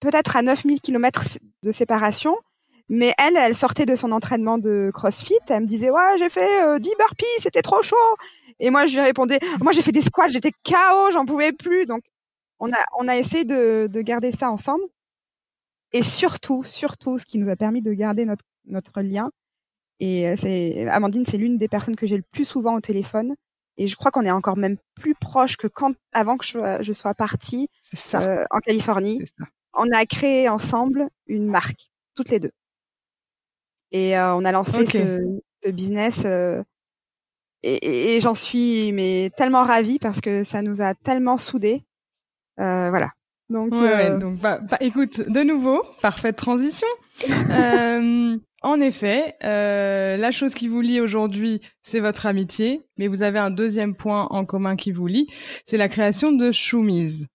peut-être 0.00 0.36
à 0.36 0.42
9000 0.42 0.80
km 0.80 1.22
de 1.62 1.70
séparation. 1.70 2.36
Mais 2.88 3.14
elle, 3.18 3.36
elle 3.36 3.54
sortait 3.54 3.86
de 3.86 3.94
son 3.94 4.10
entraînement 4.10 4.58
de 4.58 4.90
CrossFit. 4.92 5.38
Elle 5.48 5.62
me 5.62 5.66
disait, 5.66 5.90
ouais, 5.90 6.18
j'ai 6.18 6.28
fait 6.28 6.64
euh, 6.64 6.78
10 6.80 6.90
burpees, 6.98 7.24
c'était 7.38 7.62
trop 7.62 7.82
chaud. 7.82 7.96
Et 8.58 8.70
moi, 8.70 8.86
je 8.86 8.94
lui 8.94 9.00
répondais, 9.00 9.38
moi, 9.60 9.70
j'ai 9.70 9.82
fait 9.82 9.92
des 9.92 10.02
squats, 10.02 10.26
j'étais 10.26 10.50
KO, 10.50 11.12
j'en 11.12 11.24
pouvais 11.24 11.52
plus. 11.52 11.86
Donc, 11.86 12.02
on 12.58 12.72
a, 12.72 12.78
on 12.98 13.06
a 13.06 13.16
essayé 13.16 13.44
de, 13.44 13.86
de 13.86 14.00
garder 14.00 14.32
ça 14.32 14.50
ensemble. 14.50 14.82
Et 15.92 16.02
surtout, 16.02 16.64
surtout, 16.64 17.18
ce 17.18 17.26
qui 17.26 17.38
nous 17.38 17.48
a 17.48 17.56
permis 17.56 17.80
de 17.80 17.92
garder 17.92 18.24
notre, 18.24 18.44
notre 18.66 19.00
lien. 19.02 19.30
Et 20.00 20.26
euh, 20.26 20.34
c'est, 20.36 20.88
Amandine, 20.88 21.24
c'est 21.26 21.38
l'une 21.38 21.58
des 21.58 21.68
personnes 21.68 21.96
que 21.96 22.06
j'ai 22.06 22.16
le 22.16 22.24
plus 22.32 22.44
souvent 22.44 22.74
au 22.74 22.80
téléphone. 22.80 23.36
Et 23.76 23.86
je 23.86 23.96
crois 23.96 24.10
qu'on 24.10 24.24
est 24.24 24.30
encore 24.30 24.56
même 24.56 24.76
plus 24.94 25.14
proche 25.14 25.56
que 25.56 25.66
quand, 25.66 25.94
avant 26.12 26.36
que 26.36 26.44
je, 26.44 26.78
je 26.80 26.92
sois 26.92 27.14
partie 27.14 27.68
euh, 28.14 28.44
en 28.50 28.58
Californie. 28.58 29.22
Ça. 29.38 29.44
On 29.74 29.90
a 29.92 30.04
créé 30.04 30.48
ensemble 30.48 31.08
une 31.26 31.46
marque, 31.46 31.90
toutes 32.14 32.30
les 32.30 32.40
deux. 32.40 32.52
Et 33.92 34.18
euh, 34.18 34.34
on 34.34 34.44
a 34.44 34.52
lancé 34.52 34.82
okay. 34.82 34.98
ce, 34.98 35.40
ce, 35.64 35.70
business. 35.70 36.24
Euh, 36.24 36.62
et, 37.62 37.74
et, 37.74 38.16
et 38.16 38.20
j'en 38.20 38.34
suis 38.34 38.92
mais 38.92 39.30
tellement 39.36 39.64
ravie 39.64 39.98
parce 39.98 40.20
que 40.20 40.44
ça 40.44 40.62
nous 40.62 40.82
a 40.82 40.94
tellement 40.94 41.38
soudés. 41.38 41.84
Euh, 42.58 42.90
voilà. 42.90 43.10
Donc, 43.48 43.72
ouais, 43.72 43.80
ouais, 43.80 44.18
donc 44.18 44.38
bah, 44.38 44.58
bah, 44.58 44.76
écoute, 44.80 45.28
de 45.28 45.40
nouveau, 45.42 45.82
parfaite 46.02 46.36
transition. 46.36 46.86
En 48.62 48.80
effet, 48.80 49.36
euh, 49.42 50.16
la 50.16 50.32
chose 50.32 50.54
qui 50.54 50.68
vous 50.68 50.82
lie 50.82 51.00
aujourd'hui, 51.00 51.62
c'est 51.82 52.00
votre 52.00 52.26
amitié, 52.26 52.82
mais 52.98 53.06
vous 53.06 53.22
avez 53.22 53.38
un 53.38 53.50
deuxième 53.50 53.94
point 53.94 54.26
en 54.30 54.44
commun 54.44 54.76
qui 54.76 54.92
vous 54.92 55.06
lie, 55.06 55.28
c'est 55.64 55.78
la 55.78 55.88
création 55.88 56.32
de 56.32 56.50
Choumise. 56.50 57.26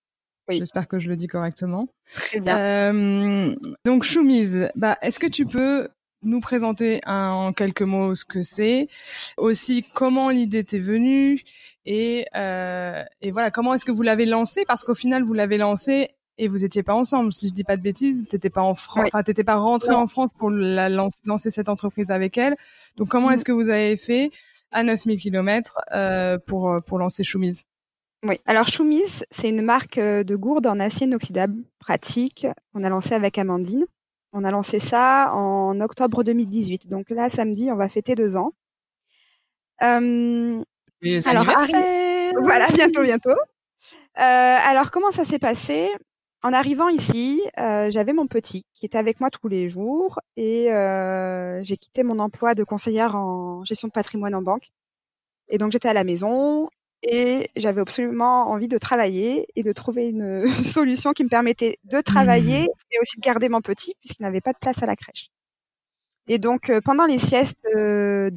Oui. 0.48 0.60
J'espère 0.60 0.88
que 0.88 1.00
je 1.00 1.10
le 1.10 1.15
dis 1.15 1.25
correctement. 1.25 1.88
Très 2.13 2.39
bien. 2.39 2.58
Euh, 2.58 3.55
donc 3.84 4.03
Choumise, 4.03 4.70
bah, 4.75 4.98
est-ce 5.01 5.20
que 5.20 5.25
tu 5.25 5.48
peux 5.48 5.88
nous 6.22 6.39
présenter 6.39 7.01
un, 7.05 7.29
en 7.29 7.53
quelques 7.53 7.82
mots 7.82 8.13
ce 8.13 8.25
que 8.25 8.44
c'est, 8.44 8.88
aussi 9.38 9.84
comment 9.94 10.29
l'idée 10.29 10.63
t'est 10.63 10.79
venue 10.79 11.44
et, 11.86 12.25
euh, 12.36 13.03
et 13.22 13.32
voilà 13.32 13.51
comment 13.51 13.74
est-ce 13.74 13.86
que 13.86 13.91
vous 13.91 14.01
l'avez 14.01 14.25
lancé? 14.25 14.63
Parce 14.67 14.84
qu'au 14.84 14.96
final 14.96 15.24
vous 15.24 15.34
l'avez 15.34 15.58
lancé 15.58 16.10
et 16.38 16.48
vous 16.48 16.65
étiez 16.65 16.84
pas 16.84 16.94
ensemble. 16.94 17.32
Si 17.32 17.48
je 17.50 17.54
dis 17.54 17.63
pas 17.63 17.77
de 17.77 17.82
bêtises, 17.82 18.25
t'étais 18.27 18.50
pas 18.50 18.62
en 18.62 18.74
France, 18.74 19.06
enfin 19.08 19.24
t'étais 19.24 19.44
pas 19.44 19.56
rentré 19.56 19.94
en 19.94 20.08
France 20.08 20.32
pour 20.38 20.50
la 20.50 20.89
lance, 20.89 21.22
lancer 21.25 21.50
cette 21.50 21.70
entreprise 21.70 22.12
avec 22.12 22.38
elle. 22.38 22.56
Donc 22.98 23.10
comment 23.10 23.32
est-ce 23.32 23.46
que 23.46 23.51
vous 23.51 23.70
avez 23.70 23.98
fait 23.98 24.32
à 24.72 24.84
9000 24.84 25.20
km 25.20 25.77
euh, 25.94 26.38
pour 26.46 26.77
pour 26.86 27.00
lancer 27.00 27.24
Choumise? 27.24 27.65
Oui, 28.24 28.39
alors 28.48 28.68
Choumise, 28.68 29.24
c'est 29.30 29.50
une 29.50 29.62
marque 29.62 30.00
euh, 30.00 30.24
de 30.24 30.36
gourde 30.36 30.65
en 30.65 30.80
acier 30.80 31.06
inoxydable 31.06 31.63
pratique 31.77 32.48
qu'on 32.74 32.84
a 32.84 32.89
lancé 32.89 33.13
avec 33.13 33.38
Amandine. 33.38 33.86
On 34.34 34.44
a 34.44 34.50
lancé 34.50 34.80
ça 34.80 35.32
en 35.34 35.80
octobre 35.80 36.24
2018. 36.24 36.88
Donc 36.88 37.12
là, 37.12 37.30
samedi, 37.30 37.70
on 37.72 37.75
va 37.75 37.88
fêter 37.88 38.15
deux 38.15 38.36
ans. 38.36 38.51
Euh, 39.84 40.63
alors, 41.26 41.45
voilà, 42.41 42.67
bientôt, 42.74 43.04
bientôt. 43.04 43.30
Euh, 43.30 43.36
alors, 44.17 44.89
comment 44.89 45.12
ça 45.12 45.24
s'est 45.24 45.39
passé? 45.39 45.89
En 46.43 46.54
arrivant 46.54 46.89
ici, 46.89 47.41
euh, 47.60 47.89
j'avais 47.89 48.13
mon 48.13 48.28
petit 48.28 48.63
qui 48.76 48.86
était 48.86 48.98
avec 48.98 49.19
moi 49.19 49.30
tous 49.32 49.48
les 49.48 49.67
jours 49.67 50.19
et 50.38 50.71
euh, 50.71 51.63
j'ai 51.63 51.78
quitté 51.78 52.04
mon 52.04 52.19
emploi 52.19 52.54
de 52.54 52.63
conseillère 52.63 53.15
en 53.15 53.63
gestion 53.65 53.88
de 53.88 53.93
patrimoine 53.93 54.36
en 54.36 54.41
banque. 54.41 54.71
Et 55.50 55.58
donc 55.58 55.71
j'étais 55.71 55.89
à 55.89 55.93
la 55.93 56.04
maison 56.04 56.69
et 57.04 57.50
j'avais 57.56 57.82
absolument 57.82 58.50
envie 58.50 58.67
de 58.67 58.78
travailler 58.78 59.48
et 59.56 59.63
de 59.63 59.71
trouver 59.71 60.08
une 60.08 60.45
solution 60.63 61.13
qui 61.13 61.24
me 61.24 61.30
permettait 61.30 61.78
de 61.84 62.02
travailler 62.02 62.63
mmh. 62.63 62.91
et 62.91 63.00
aussi 63.02 63.17
de 63.17 63.21
garder 63.21 63.50
mon 63.50 63.62
petit 63.62 63.95
puisqu'il 64.00 64.24
n'avait 64.24 64.41
pas 64.41 64.54
de 64.54 64.60
place 64.60 64.82
à 64.84 64.86
la 64.86 64.95
crèche. 64.95 65.30
Et 66.28 66.39
donc 66.39 66.69
euh, 66.69 66.82
pendant 66.82 67.06
les 67.06 67.19
siestes 67.19 67.65
euh, 67.76 68.30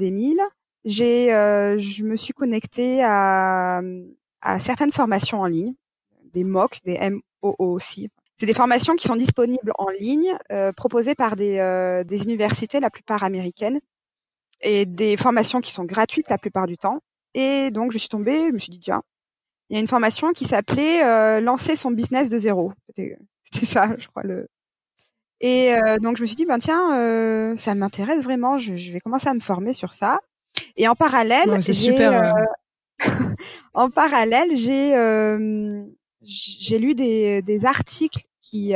j'ai, 0.84 1.34
euh, 1.34 1.78
je 1.78 2.04
me 2.04 2.16
suis 2.16 2.32
connectée 2.32 3.02
à, 3.02 3.82
à 4.40 4.60
certaines 4.60 4.92
formations 4.92 5.40
en 5.40 5.46
ligne, 5.46 5.74
des 6.32 6.44
MOOC, 6.44 6.80
des 6.84 6.98
aussi. 7.42 8.10
C'est 8.36 8.46
des 8.46 8.54
formations 8.54 8.94
qui 8.94 9.06
sont 9.06 9.16
disponibles 9.16 9.72
en 9.78 9.88
ligne, 9.88 10.36
euh, 10.52 10.72
proposées 10.72 11.14
par 11.14 11.34
des, 11.34 11.58
euh, 11.58 12.04
des 12.04 12.24
universités, 12.24 12.78
la 12.80 12.90
plupart 12.90 13.24
américaines, 13.24 13.80
et 14.60 14.86
des 14.86 15.16
formations 15.16 15.60
qui 15.60 15.72
sont 15.72 15.84
gratuites 15.84 16.28
la 16.30 16.38
plupart 16.38 16.66
du 16.66 16.78
temps. 16.78 17.00
Et 17.34 17.70
donc, 17.70 17.92
je 17.92 17.98
suis 17.98 18.08
tombée, 18.08 18.46
je 18.48 18.52
me 18.52 18.58
suis 18.58 18.70
dit, 18.70 18.80
tiens, 18.80 19.02
il 19.70 19.74
y 19.74 19.76
a 19.76 19.80
une 19.80 19.88
formation 19.88 20.32
qui 20.32 20.44
s'appelait 20.44 21.04
euh, 21.04 21.40
Lancer 21.40 21.76
son 21.76 21.90
business 21.90 22.30
de 22.30 22.38
zéro. 22.38 22.72
C'était 22.88 23.16
ça, 23.66 23.94
je 23.98 24.08
crois, 24.08 24.22
le, 24.22 24.48
et 25.40 25.74
euh, 25.74 25.98
donc 25.98 26.16
je 26.16 26.22
me 26.22 26.26
suis 26.26 26.36
dit, 26.36 26.46
ben 26.46 26.58
tiens, 26.58 26.98
euh, 26.98 27.54
ça 27.56 27.74
m'intéresse 27.74 28.22
vraiment, 28.22 28.58
je, 28.58 28.76
je, 28.76 28.92
vais 28.92 29.00
commencer 29.00 29.28
à 29.28 29.34
me 29.34 29.40
former 29.40 29.72
sur 29.72 29.94
ça. 29.94 30.18
Et 30.76 30.88
en 30.88 30.96
parallèle, 30.96 31.48
ouais, 31.48 31.60
super. 31.60 32.36
Euh... 32.36 33.06
en 33.74 33.90
parallèle, 33.90 34.56
j'ai 34.56 34.94
j'ai 36.22 36.78
lu 36.78 36.94
des, 36.94 37.42
des 37.42 37.66
articles 37.66 38.26
qui 38.42 38.72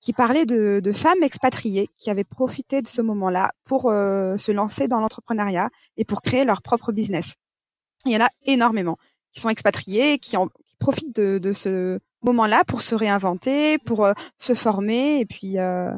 qui 0.00 0.12
parlaient 0.12 0.46
de, 0.46 0.80
de, 0.82 0.92
femmes 0.92 1.22
expatriées 1.22 1.88
qui 1.96 2.10
avaient 2.10 2.24
profité 2.24 2.82
de 2.82 2.88
ce 2.88 3.00
moment-là 3.02 3.52
pour 3.64 3.82
se 3.82 4.50
lancer 4.50 4.88
dans 4.88 5.00
l'entrepreneuriat 5.00 5.70
et 5.96 6.04
pour 6.04 6.22
créer 6.22 6.44
leur 6.44 6.60
propre 6.60 6.92
business. 6.92 7.36
Il 8.04 8.12
y 8.12 8.16
en 8.16 8.24
a 8.24 8.30
énormément 8.44 8.98
qui 9.32 9.40
sont 9.40 9.48
expatriées, 9.48 10.18
qui, 10.18 10.36
en, 10.36 10.48
profitent 10.82 11.14
de, 11.14 11.38
de 11.38 11.52
ce 11.52 12.00
moment-là 12.22 12.64
pour 12.64 12.82
se 12.82 12.94
réinventer, 12.94 13.78
pour 13.78 14.04
euh, 14.04 14.12
se 14.38 14.54
former 14.54 15.20
et 15.20 15.26
puis 15.26 15.58
euh, 15.58 15.92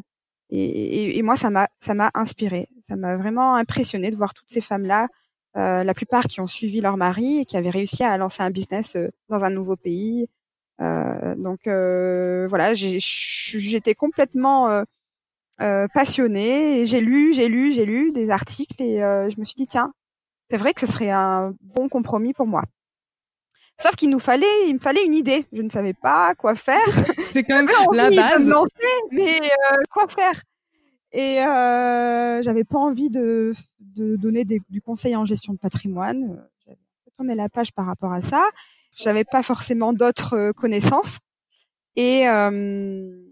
et, 0.50 1.18
et, 1.18 1.22
moi 1.22 1.36
ça 1.36 1.50
m'a 1.50 1.68
ça 1.80 1.94
m'a 1.94 2.10
inspiré, 2.14 2.68
ça 2.82 2.96
m'a 2.96 3.16
vraiment 3.16 3.56
impressionné 3.56 4.10
de 4.10 4.16
voir 4.16 4.34
toutes 4.34 4.50
ces 4.50 4.60
femmes-là, 4.60 5.08
euh, 5.56 5.82
la 5.82 5.94
plupart 5.94 6.24
qui 6.24 6.40
ont 6.40 6.46
suivi 6.46 6.80
leur 6.80 6.96
mari 6.96 7.38
et 7.38 7.44
qui 7.44 7.56
avaient 7.56 7.70
réussi 7.70 8.04
à 8.04 8.16
lancer 8.18 8.42
un 8.42 8.50
business 8.50 8.96
euh, 8.96 9.08
dans 9.28 9.42
un 9.44 9.50
nouveau 9.50 9.76
pays. 9.76 10.28
Euh, 10.80 11.34
donc 11.36 11.60
voilà, 12.48 12.74
j'étais 12.74 13.94
complètement 13.94 14.84
passionnée. 15.58 16.84
J'ai 16.84 17.00
lu, 17.00 17.32
j'ai 17.34 17.48
lu, 17.48 17.72
j'ai 17.72 17.84
lu 17.84 18.12
des 18.12 18.30
articles 18.30 18.82
et 18.82 18.98
je 18.98 19.40
me 19.40 19.44
suis 19.44 19.56
dit 19.56 19.66
tiens, 19.66 19.92
c'est 20.50 20.56
vrai 20.56 20.74
que 20.74 20.80
ce 20.80 20.86
serait 20.86 21.10
un 21.10 21.54
bon 21.60 21.88
compromis 21.88 22.32
pour 22.32 22.46
moi. 22.46 22.64
Sauf 23.78 23.96
qu'il 23.96 24.10
nous 24.10 24.20
fallait, 24.20 24.68
il 24.68 24.74
me 24.74 24.78
fallait 24.78 25.04
une 25.04 25.14
idée. 25.14 25.46
Je 25.52 25.62
ne 25.62 25.68
savais 25.68 25.94
pas 25.94 26.34
quoi 26.36 26.54
faire. 26.54 26.78
C'est 27.32 27.42
quand 27.42 27.56
même 27.56 27.68
la 27.92 28.10
base. 28.10 28.46
De 28.46 28.50
lancer, 28.50 28.70
mais 29.10 29.40
euh, 29.40 29.76
quoi 29.90 30.06
faire? 30.08 30.40
Et 31.12 31.40
euh, 31.40 32.42
j'avais 32.42 32.64
pas 32.64 32.78
envie 32.78 33.10
de, 33.10 33.52
de 33.80 34.16
donner 34.16 34.44
des, 34.44 34.60
du 34.68 34.80
conseil 34.80 35.16
en 35.16 35.24
gestion 35.24 35.52
de 35.52 35.58
patrimoine. 35.58 36.44
J'avais 36.64 36.78
tourné 37.16 37.34
la 37.34 37.48
page 37.48 37.72
par 37.72 37.86
rapport 37.86 38.12
à 38.12 38.20
ça. 38.20 38.44
J'avais 38.94 39.24
pas 39.24 39.42
forcément 39.42 39.92
d'autres 39.92 40.36
euh, 40.36 40.52
connaissances. 40.52 41.18
Et 41.96 42.28
euh, 42.28 43.24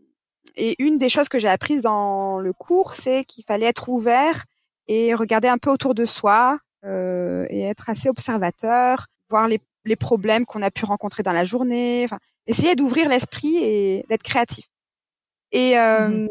et 0.57 0.83
une 0.83 0.98
des 0.98 1.09
choses 1.09 1.29
que 1.29 1.38
j'ai 1.38 1.48
apprises 1.48 1.83
dans 1.83 2.38
le 2.38 2.53
cours, 2.53 2.92
c'est 2.92 3.25
qu'il 3.25 3.44
fallait 3.44 3.66
être 3.66 3.88
ouvert 3.88 4.44
et 4.87 5.14
regarder 5.14 5.48
un 5.48 5.59
peu 5.59 5.70
autour 5.70 5.94
de 5.94 6.05
soi 6.05 6.59
euh, 6.85 7.46
et 7.48 7.62
être 7.62 7.88
assez 7.88 8.09
observateur, 8.09 9.07
voir 9.31 9.48
les 9.48 9.61
les 9.85 9.96
problèmes 9.96 10.46
qu'on 10.46 10.62
a 10.62 10.70
pu 10.70 10.85
rencontrer 10.85 11.22
dans 11.25 11.33
la 11.33 11.44
journée. 11.44 12.03
Enfin, 12.05 12.18
essayer 12.46 12.77
d'ouvrir 12.77 13.09
l'esprit 13.09 13.57
et 13.57 14.05
d'être 14.09 14.22
créatif. 14.22 14.68
Et 15.51 15.79
euh, 15.79 16.09
mmh 16.09 16.29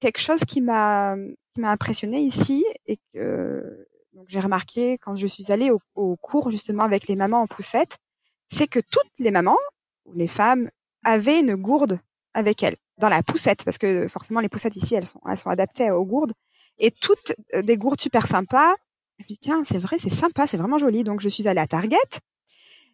quelque 0.00 0.20
chose 0.20 0.44
qui 0.44 0.60
m'a 0.60 1.16
qui 1.54 1.60
m'a 1.60 1.70
impressionné 1.70 2.20
ici 2.20 2.64
et 2.86 2.98
que 3.14 3.86
donc 4.12 4.26
j'ai 4.28 4.40
remarqué 4.40 4.98
quand 4.98 5.16
je 5.16 5.26
suis 5.26 5.50
allée 5.52 5.70
au, 5.70 5.80
au, 5.94 6.16
cours 6.16 6.50
justement 6.50 6.84
avec 6.84 7.08
les 7.08 7.16
mamans 7.16 7.40
en 7.40 7.46
poussette, 7.46 7.96
c'est 8.48 8.66
que 8.66 8.80
toutes 8.80 9.10
les 9.18 9.30
mamans 9.30 9.58
ou 10.04 10.12
les 10.14 10.28
femmes 10.28 10.70
avaient 11.04 11.40
une 11.40 11.54
gourde 11.56 12.00
avec 12.34 12.62
elles 12.62 12.76
dans 12.98 13.08
la 13.08 13.22
poussette 13.22 13.64
parce 13.64 13.78
que 13.78 14.08
forcément 14.08 14.40
les 14.40 14.48
poussettes 14.48 14.76
ici 14.76 14.94
elles 14.94 15.06
sont 15.06 15.20
elles 15.28 15.38
sont 15.38 15.50
adaptées 15.50 15.90
aux 15.90 16.04
gourdes 16.04 16.32
et 16.78 16.90
toutes 16.90 17.34
euh, 17.54 17.62
des 17.62 17.76
gourdes 17.76 18.00
super 18.00 18.26
sympas. 18.26 18.74
Je 19.18 19.24
me 19.24 19.28
dis 19.28 19.38
tiens 19.38 19.62
c'est 19.64 19.78
vrai 19.78 19.98
c'est 19.98 20.10
sympa 20.10 20.46
c'est 20.46 20.56
vraiment 20.56 20.78
joli 20.78 21.04
donc 21.04 21.20
je 21.20 21.28
suis 21.28 21.48
allée 21.48 21.60
à 21.60 21.66
Target 21.66 21.96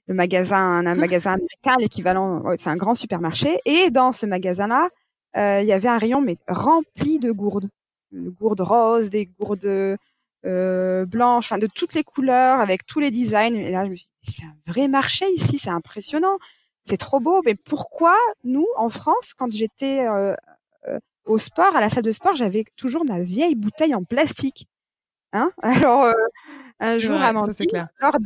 le 0.09 0.15
magasin, 0.15 0.59
un, 0.59 0.87
un 0.87 0.95
magasin 0.95 1.35
américain, 1.35 1.77
l'équivalent, 1.79 2.43
c'est 2.57 2.71
un 2.71 2.77
grand 2.77 2.95
supermarché. 2.95 3.59
Et 3.65 3.91
dans 3.91 4.13
ce 4.13 4.27
magasin-là, 4.27 4.89
euh, 5.37 5.61
il 5.63 5.69
y 5.69 5.73
avait 5.73 5.89
un 5.89 5.99
rayon 5.99 6.21
mais 6.21 6.39
rempli 6.49 7.19
de 7.19 7.33
gourdes, 7.33 7.69
de 8.13 8.29
gourdes 8.29 8.61
roses, 8.61 9.11
des 9.11 9.27
gourdes 9.27 9.97
euh, 10.47 11.05
blanches, 11.07 11.47
enfin 11.47 11.59
de 11.59 11.67
toutes 11.67 11.95
les 11.95 12.05
couleurs, 12.05 12.61
avec 12.61 12.87
tous 12.87 13.01
les 13.01 13.11
designs. 13.11 13.55
Et 13.55 13.71
là, 13.71 13.85
je 13.85 13.91
me 13.91 13.97
suis 13.97 14.09
dit, 14.23 14.33
c'est 14.33 14.45
un 14.45 14.57
vrai 14.67 14.89
marché 14.89 15.27
ici, 15.33 15.59
c'est 15.59 15.71
impressionnant, 15.71 16.39
c'est 16.85 16.97
trop 16.97 17.21
beau. 17.21 17.43
Mais 17.45 17.55
pourquoi 17.55 18.17
nous, 18.45 18.67
en 18.77 18.89
France, 18.89 19.35
quand 19.35 19.53
j'étais 19.53 20.07
euh, 20.07 20.35
euh 20.89 20.99
au 21.25 21.39
sport, 21.39 21.77
à 21.77 21.81
la 21.81 21.89
salle 21.89 22.03
de 22.03 22.11
sport, 22.11 22.35
j'avais 22.35 22.65
toujours 22.77 23.05
ma 23.05 23.21
vieille 23.21 23.55
bouteille 23.55 23.95
en 23.95 24.03
plastique. 24.03 24.67
Hein? 25.33 25.53
Alors 25.63 26.05
euh, 26.05 26.13
un 26.85 26.99
jour, 26.99 27.13
ouais, 27.13 27.25
Amandine, 27.25 27.89
lors 28.01 28.19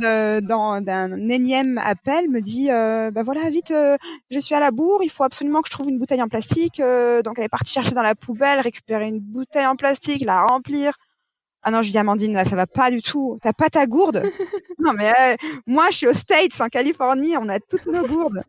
d'un 0.80 1.28
énième 1.28 1.76
appel, 1.76 2.30
me 2.30 2.40
dit 2.40 2.70
euh, 2.70 3.10
bah 3.10 3.22
voilà, 3.22 3.50
vite, 3.50 3.70
euh, 3.70 3.98
je 4.30 4.38
suis 4.38 4.54
à 4.54 4.60
la 4.60 4.70
bourre, 4.70 5.02
il 5.02 5.10
faut 5.10 5.24
absolument 5.24 5.60
que 5.60 5.68
je 5.68 5.72
trouve 5.72 5.90
une 5.90 5.98
bouteille 5.98 6.22
en 6.22 6.28
plastique. 6.28 6.80
Euh, 6.80 7.20
donc 7.20 7.34
elle 7.38 7.44
est 7.44 7.50
partie 7.50 7.72
chercher 7.72 7.94
dans 7.94 8.02
la 8.02 8.14
poubelle, 8.14 8.60
récupérer 8.60 9.08
une 9.08 9.20
bouteille 9.20 9.66
en 9.66 9.76
plastique, 9.76 10.24
la 10.24 10.46
remplir. 10.46 10.96
Ah 11.68 11.72
non, 11.72 11.82
je 11.82 11.90
dis 11.90 11.98
Amandine, 11.98 12.32
là, 12.32 12.44
ça 12.44 12.54
va 12.54 12.68
pas 12.68 12.92
du 12.92 13.02
tout. 13.02 13.40
T'as 13.42 13.52
pas 13.52 13.68
ta 13.68 13.86
gourde 13.88 14.22
Non 14.78 14.92
mais 14.92 15.10
euh, 15.10 15.36
moi, 15.66 15.88
je 15.90 15.96
suis 15.96 16.06
aux 16.06 16.12
States, 16.12 16.60
en 16.60 16.68
Californie, 16.68 17.36
on 17.36 17.48
a 17.48 17.58
toutes 17.58 17.86
nos 17.86 18.06
gourdes. 18.06 18.40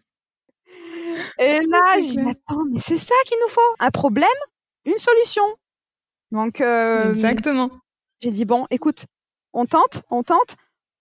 Et 1.40 1.62
là, 1.62 1.98
je 1.98 2.12
dis 2.12 2.20
attends, 2.20 2.64
mais 2.72 2.80
c'est 2.80 3.00
ça 3.00 3.16
qu'il 3.26 3.38
nous 3.42 3.52
faut. 3.52 3.60
Un 3.80 3.90
problème, 3.90 4.28
une 4.86 5.00
solution. 5.00 5.42
Donc 6.32 6.62
euh, 6.62 7.16
exactement. 7.16 7.72
J'ai 8.20 8.30
dit 8.30 8.46
bon, 8.46 8.68
écoute, 8.70 9.08
on 9.52 9.66
tente, 9.66 10.04
on 10.12 10.22
tente, 10.22 10.56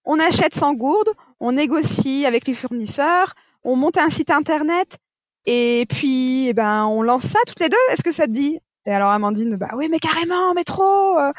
on 0.07 0.19
achète 0.19 0.55
sans 0.55 0.73
gourde, 0.73 1.11
on 1.39 1.53
négocie 1.53 2.25
avec 2.25 2.47
les 2.47 2.55
fournisseurs, 2.55 3.35
on 3.63 3.77
monte 3.77 3.99
un 3.99 4.09
site 4.09 4.31
internet 4.31 4.97
et 5.45 5.85
puis 5.91 6.49
eh 6.49 6.55
ben 6.55 6.87
on 6.87 7.03
lance 7.03 7.25
ça 7.25 7.41
toutes 7.47 7.61
les 7.61 7.69
deux. 7.69 7.77
Est-ce 7.91 8.03
que 8.03 8.13
ça 8.13 8.25
te 8.25 8.33
dit? 8.33 8.59
Et 8.87 8.91
alors 8.91 9.11
Amandine, 9.11 9.57
bah 9.57 9.73
oui 9.77 9.89
mais 9.91 9.99
carrément, 9.99 10.55
mais 10.55 10.65
trop. 10.65 11.19
Euh, 11.19 11.33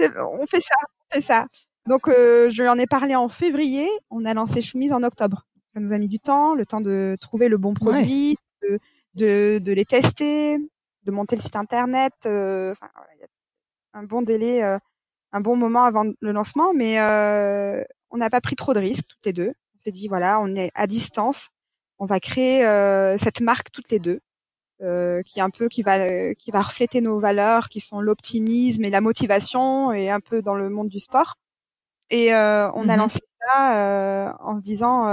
on 0.00 0.46
fait 0.46 0.60
ça, 0.60 0.74
on 0.84 1.14
fait 1.14 1.20
ça. 1.20 1.46
Donc 1.86 2.08
euh, 2.08 2.48
je 2.50 2.62
lui 2.62 2.68
en 2.68 2.78
ai 2.78 2.86
parlé 2.86 3.14
en 3.16 3.28
février, 3.28 3.88
on 4.10 4.24
a 4.24 4.34
lancé 4.34 4.62
Choumise 4.62 4.92
en 4.92 5.02
octobre. 5.02 5.46
Ça 5.74 5.80
nous 5.80 5.92
a 5.92 5.98
mis 5.98 6.08
du 6.08 6.20
temps, 6.20 6.54
le 6.54 6.66
temps 6.66 6.80
de 6.80 7.16
trouver 7.20 7.48
le 7.48 7.56
bon 7.56 7.74
produit, 7.74 8.36
ouais. 8.62 8.68
de, 8.68 8.78
de, 9.14 9.58
de, 9.58 9.72
les 9.72 9.84
tester, 9.84 10.58
de 11.04 11.10
monter 11.10 11.36
le 11.36 11.42
site 11.42 11.56
internet. 11.56 12.12
Euh, 12.26 12.72
enfin, 12.72 12.90
il 13.16 13.20
y 13.20 13.24
a 13.24 13.26
un 13.98 14.02
bon 14.04 14.22
délai 14.22 14.62
euh, 14.62 14.78
un 15.32 15.40
bon 15.40 15.56
moment 15.56 15.84
avant 15.84 16.04
le 16.04 16.32
lancement, 16.32 16.72
mais 16.74 17.00
euh, 17.00 17.82
on 18.10 18.18
n'a 18.18 18.30
pas 18.30 18.40
pris 18.40 18.56
trop 18.56 18.74
de 18.74 18.78
risques 18.78 19.06
toutes 19.08 19.24
les 19.24 19.32
deux. 19.32 19.52
On 19.74 19.80
s'est 19.84 19.90
dit 19.90 20.08
voilà, 20.08 20.40
on 20.40 20.54
est 20.54 20.70
à 20.74 20.86
distance, 20.86 21.48
on 21.98 22.06
va 22.06 22.20
créer 22.20 22.64
euh, 22.64 23.16
cette 23.18 23.40
marque 23.40 23.70
toutes 23.72 23.90
les 23.90 23.98
deux, 23.98 24.20
euh, 24.82 25.22
qui 25.22 25.38
est 25.38 25.42
un 25.42 25.50
peu 25.50 25.68
qui 25.68 25.82
va 25.82 26.34
qui 26.34 26.50
va 26.50 26.62
refléter 26.62 27.00
nos 27.00 27.18
valeurs, 27.20 27.68
qui 27.68 27.80
sont 27.80 28.00
l'optimisme 28.00 28.84
et 28.84 28.90
la 28.90 29.00
motivation, 29.00 29.92
et 29.92 30.10
un 30.10 30.20
peu 30.20 30.42
dans 30.42 30.54
le 30.54 30.68
monde 30.70 30.88
du 30.88 31.00
sport. 31.00 31.36
Et 32.10 32.34
euh, 32.34 32.70
on 32.72 32.84
mm 32.84 32.86
-hmm. 32.86 32.90
a 32.90 32.96
lancé 32.96 33.20
ça 33.40 33.76
euh, 33.76 34.32
en 34.40 34.56
se 34.56 34.62
disant 34.62 35.06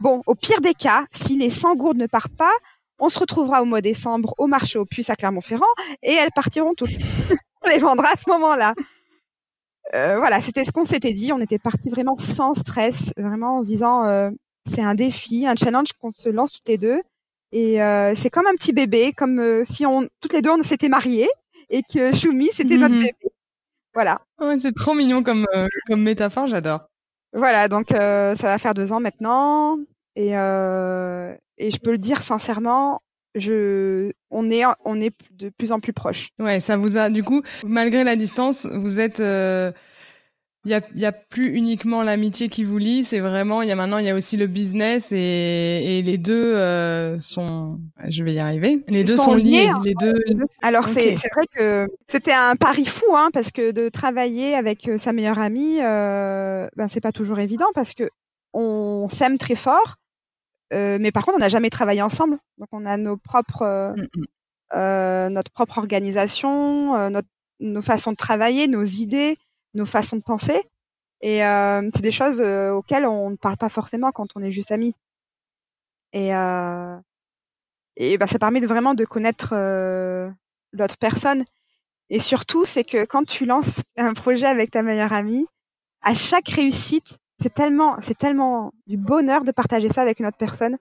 bon, 0.00 0.22
au 0.26 0.34
pire 0.34 0.60
des 0.60 0.74
cas, 0.74 1.06
si 1.10 1.36
les 1.38 1.50
100 1.50 1.76
gourdes 1.76 1.98
ne 1.98 2.06
partent 2.06 2.36
pas, 2.36 2.56
on 2.98 3.08
se 3.08 3.18
retrouvera 3.18 3.62
au 3.62 3.64
mois 3.64 3.80
de 3.80 3.88
décembre 3.88 4.34
au 4.38 4.46
marché 4.46 4.78
aux 4.78 4.86
puces 4.86 5.10
à 5.10 5.16
Clermont-Ferrand 5.16 5.74
et 6.02 6.14
elles 6.14 6.32
partiront 6.34 6.74
toutes. 6.74 6.90
on 7.64 7.68
les 7.68 7.78
vendra 7.78 8.08
à 8.14 8.16
ce 8.16 8.28
moment-là 8.30 8.74
euh, 9.94 10.18
voilà, 10.18 10.40
c'était 10.40 10.64
ce 10.64 10.72
qu'on 10.72 10.84
s'était 10.84 11.12
dit. 11.12 11.32
On 11.32 11.40
était 11.40 11.58
parti 11.58 11.88
vraiment 11.88 12.16
sans 12.16 12.54
stress, 12.54 13.12
vraiment 13.16 13.56
en 13.56 13.62
se 13.62 13.68
disant 13.68 14.04
euh, 14.04 14.30
c'est 14.66 14.82
un 14.82 14.94
défi, 14.94 15.46
un 15.46 15.56
challenge 15.56 15.92
qu'on 15.94 16.12
se 16.12 16.28
lance 16.28 16.52
toutes 16.52 16.68
les 16.68 16.78
deux. 16.78 17.00
Et 17.52 17.82
euh, 17.82 18.14
c'est 18.14 18.30
comme 18.30 18.46
un 18.46 18.54
petit 18.54 18.72
bébé, 18.72 19.12
comme 19.12 19.38
euh, 19.40 19.62
si 19.64 19.86
on 19.86 20.08
toutes 20.20 20.32
les 20.32 20.42
deux 20.42 20.50
on 20.50 20.62
s'était 20.62 20.88
mariés 20.88 21.28
et 21.70 21.82
que 21.82 22.14
Choumi 22.14 22.48
c'était 22.52 22.76
mmh. 22.76 22.80
notre 22.80 22.94
bébé. 22.94 23.16
Voilà. 23.94 24.20
Ouais, 24.40 24.58
c'est 24.60 24.74
trop 24.74 24.94
mignon 24.94 25.22
comme 25.22 25.46
euh, 25.54 25.66
comme 25.86 26.02
métaphore, 26.02 26.46
j'adore. 26.46 26.88
Voilà, 27.32 27.68
donc 27.68 27.88
ça 27.90 28.34
va 28.34 28.58
faire 28.58 28.74
deux 28.74 28.92
ans 28.92 29.00
maintenant 29.00 29.78
et 30.16 30.30
et 30.30 31.70
je 31.70 31.78
peux 31.80 31.90
le 31.90 31.98
dire 31.98 32.22
sincèrement, 32.22 33.02
je, 33.34 34.12
on 34.30 34.50
est, 34.50 34.62
on 34.84 35.00
est 35.00 35.12
de 35.32 35.48
plus 35.48 35.72
en 35.72 35.80
plus 35.80 35.92
proches. 35.92 36.28
Ouais, 36.38 36.60
ça 36.60 36.76
vous 36.76 36.96
a, 36.96 37.10
du 37.10 37.24
coup, 37.24 37.42
malgré 37.66 38.04
la 38.04 38.14
distance, 38.14 38.66
vous 38.66 39.00
êtes, 39.00 39.20
il 40.68 40.72
y 40.72 40.74
a, 40.74 40.82
y 40.94 41.06
a 41.06 41.12
plus 41.12 41.54
uniquement 41.54 42.02
l'amitié 42.02 42.48
qui 42.50 42.62
vous 42.62 42.76
lie, 42.76 43.02
c'est 43.02 43.20
vraiment, 43.20 43.62
il 43.62 43.68
y 43.68 43.72
a 43.72 43.76
maintenant, 43.76 43.96
il 43.96 44.04
y 44.04 44.10
a 44.10 44.14
aussi 44.14 44.36
le 44.36 44.46
business 44.46 45.12
et, 45.12 45.16
et 45.16 46.02
les 46.02 46.18
deux 46.18 46.54
euh, 46.54 47.18
sont, 47.18 47.80
je 48.06 48.22
vais 48.22 48.34
y 48.34 48.38
arriver, 48.38 48.84
les 48.88 49.00
Ils 49.00 49.06
deux 49.06 49.16
sont, 49.16 49.24
sont 49.24 49.34
liés, 49.34 49.44
liés 49.44 49.68
hein. 49.68 49.80
les 49.82 49.94
deux. 49.94 50.14
Alors 50.60 50.84
okay. 50.84 51.16
c'est, 51.16 51.28
vrai 51.34 51.46
que 51.54 51.88
c'était 52.06 52.34
un 52.34 52.54
pari 52.54 52.84
fou, 52.84 53.06
hein, 53.16 53.30
parce 53.32 53.50
que 53.50 53.70
de 53.70 53.88
travailler 53.88 54.54
avec 54.54 54.86
euh, 54.88 54.98
sa 54.98 55.14
meilleure 55.14 55.38
amie, 55.38 55.78
euh, 55.80 56.68
ben 56.76 56.86
c'est 56.86 57.00
pas 57.00 57.12
toujours 57.12 57.38
évident 57.38 57.68
parce 57.74 57.94
que 57.94 58.10
on 58.52 59.08
s'aime 59.08 59.38
très 59.38 59.54
fort 59.54 59.96
euh, 60.74 60.98
mais 61.00 61.12
par 61.12 61.24
contre, 61.24 61.38
on 61.38 61.40
n'a 61.40 61.48
jamais 61.48 61.70
travaillé 61.70 62.02
ensemble. 62.02 62.36
Donc, 62.58 62.68
on 62.72 62.84
a 62.84 62.98
nos 62.98 63.16
propres, 63.16 63.94
mmh 63.96 64.24
euh, 64.74 65.30
notre 65.30 65.50
propre 65.50 65.78
organisation, 65.78 67.08
notre, 67.08 67.28
nos 67.58 67.80
façons 67.80 68.12
de 68.12 68.16
travailler, 68.16 68.68
nos 68.68 68.82
idées, 68.82 69.38
nos 69.74 69.86
façons 69.86 70.16
de 70.16 70.22
penser. 70.22 70.62
Et 71.20 71.44
euh, 71.44 71.88
c'est 71.94 72.02
des 72.02 72.10
choses 72.10 72.40
auxquelles 72.40 73.06
on 73.06 73.30
ne 73.30 73.36
parle 73.36 73.56
pas 73.56 73.68
forcément 73.68 74.12
quand 74.12 74.28
on 74.36 74.42
est 74.42 74.52
juste 74.52 74.70
amis. 74.70 74.94
Et, 76.12 76.28
et 77.96 78.18
bah, 78.18 78.26
ça 78.26 78.38
permet 78.38 78.60
de 78.60 78.66
vraiment 78.66 78.94
de 78.94 79.04
connaître 79.04 79.54
l'autre 80.72 80.96
personne. 80.98 81.44
Et 82.10 82.18
surtout, 82.18 82.64
c'est 82.64 82.84
que 82.84 83.04
quand 83.04 83.24
tu 83.24 83.44
lances 83.44 83.82
un 83.96 84.14
projet 84.14 84.46
avec 84.46 84.70
ta 84.70 84.82
meilleure 84.82 85.12
amie, 85.12 85.46
à 86.02 86.14
chaque 86.14 86.48
réussite, 86.48 87.18
c'est 87.40 87.52
tellement, 87.52 88.00
c'est 88.00 88.16
tellement 88.16 88.72
du 88.86 88.96
bonheur 88.96 89.44
de 89.44 89.52
partager 89.52 89.88
ça 89.88 90.02
avec 90.02 90.20
une 90.20 90.26
autre 90.26 90.38
personne. 90.38 90.78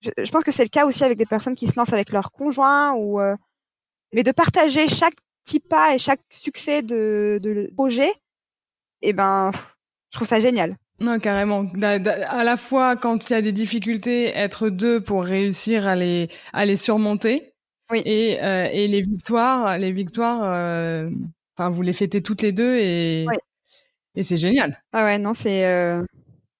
Je, 0.00 0.10
je 0.22 0.30
pense 0.30 0.44
que 0.44 0.52
c'est 0.52 0.62
le 0.62 0.68
cas 0.68 0.86
aussi 0.86 1.04
avec 1.04 1.18
des 1.18 1.26
personnes 1.26 1.54
qui 1.54 1.66
se 1.66 1.76
lancent 1.76 1.92
avec 1.92 2.12
leur 2.12 2.30
conjoint 2.30 2.92
ou, 2.92 3.20
euh, 3.20 3.36
mais 4.12 4.22
de 4.22 4.30
partager 4.30 4.86
chaque 4.88 5.16
petit 5.44 5.60
pas 5.60 5.94
et 5.94 5.98
chaque 5.98 6.20
succès 6.30 6.82
de, 6.82 7.40
de 7.42 7.70
projet, 7.74 8.12
et 9.02 9.10
eh 9.10 9.12
ben, 9.12 9.50
je 10.12 10.18
trouve 10.18 10.26
ça 10.26 10.40
génial. 10.40 10.76
Non, 11.00 11.18
carrément. 11.20 11.66
À 11.82 12.44
la 12.44 12.56
fois, 12.56 12.96
quand 12.96 13.30
il 13.30 13.32
y 13.32 13.36
a 13.36 13.42
des 13.42 13.52
difficultés, 13.52 14.36
être 14.36 14.68
deux 14.68 15.00
pour 15.00 15.22
réussir 15.22 15.86
à 15.86 15.94
les, 15.94 16.28
à 16.52 16.64
les 16.64 16.76
surmonter. 16.76 17.52
Oui. 17.90 18.02
Et, 18.04 18.42
euh, 18.42 18.68
et 18.70 18.86
les 18.88 19.00
victoires, 19.02 19.78
les 19.78 19.92
victoires, 19.92 20.42
euh, 20.42 21.08
enfin, 21.56 21.70
vous 21.70 21.82
les 21.82 21.92
fêtez 21.92 22.20
toutes 22.20 22.42
les 22.42 22.52
deux 22.52 22.76
et, 22.76 23.24
oui. 23.28 23.36
Et 24.14 24.22
c'est 24.22 24.36
génial. 24.36 24.82
Ah 24.92 25.04
ouais, 25.04 25.18
non, 25.18 25.32
c'est 25.32 25.64
euh, 25.64 26.04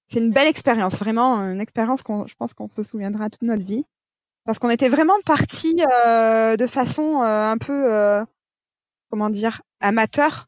c'est 0.07 0.20
une 0.20 0.31
belle 0.31 0.46
expérience, 0.46 0.96
vraiment 0.98 1.37
une 1.38 1.61
expérience 1.61 2.03
qu'on, 2.03 2.27
je 2.27 2.35
pense 2.35 2.55
qu'on 2.55 2.68
se 2.68 2.83
souviendra 2.83 3.29
toute 3.29 3.42
notre 3.42 3.64
vie, 3.64 3.85
parce 4.46 4.59
qu'on 4.59 4.70
était 4.70 4.88
vraiment 4.88 5.20
parti 5.27 5.77
euh, 6.07 6.57
de 6.57 6.66
façon 6.66 7.20
un 7.20 7.59
peu, 7.59 8.24
comment 9.11 9.29
dire, 9.29 9.61
amateur, 9.81 10.46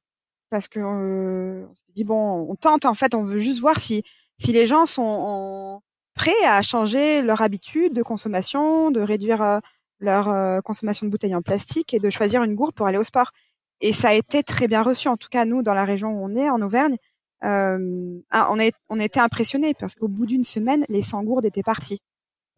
parce 0.51 0.69
que 0.69 0.81
euh, 0.81 1.67
on 1.67 1.75
s'est 1.75 1.93
dit 1.95 2.05
bon, 2.05 2.47
on 2.51 2.57
tente 2.57 2.85
en 2.87 2.95
fait, 2.95 3.15
on 3.15 3.23
veut 3.23 3.39
juste 3.39 3.61
voir 3.61 3.81
si 3.81 4.03
si 4.39 4.53
les 4.53 4.67
gens 4.67 4.87
sont 4.87 5.83
prêts 6.15 6.45
à 6.45 6.63
changer 6.63 7.23
leur 7.23 7.43
habitude 7.43 7.93
de 7.93 8.03
consommation, 8.03 8.91
de 8.91 9.01
réduire 9.01 9.43
euh, 9.43 9.59
leur 10.01 10.63
consommation 10.63 11.07
de 11.07 11.11
bouteilles 11.11 11.35
en 11.35 11.43
plastique 11.43 11.93
et 11.93 11.99
de 11.99 12.09
choisir 12.11 12.43
une 12.43 12.55
gourde 12.55 12.75
pour 12.75 12.87
aller 12.87 12.99
au 12.99 13.05
sport. 13.05 13.33
Et 13.81 13.93
ça 13.93 14.11
a 14.11 14.15
été 14.15 14.43
très 14.43 14.69
bien 14.69 14.83
reçu, 14.83 15.09
en 15.09 15.17
tout 15.17 15.29
cas 15.31 15.45
nous 15.45 15.63
dans 15.63 15.75
la 15.75 15.85
région 15.85 16.11
où 16.11 16.25
on 16.25 16.37
est, 16.37 16.51
en 16.51 16.61
Auvergne. 16.63 16.97
Euh, 17.45 18.21
ah, 18.31 18.49
on, 18.51 18.59
est, 18.59 18.75
on 18.89 19.01
était 19.01 19.21
impressionnés 19.21 19.75
parce 19.75 19.95
qu'au 19.95 20.09
bout 20.09 20.27
d'une 20.27 20.45
semaine, 20.45 20.85
les 20.89 21.03
100 21.03 21.23
gourdes 21.25 21.47
étaient 21.47 21.63
parties. 21.63 22.01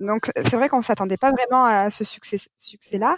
Donc 0.01 0.31
c'est 0.35 0.57
vrai 0.57 0.69
qu'on 0.69 0.83
s'attendait 0.83 1.17
pas 1.17 1.31
vraiment 1.31 1.65
à 1.65 1.91
ce 1.91 2.05
succès, 2.05 2.39
succès-là. 2.57 3.17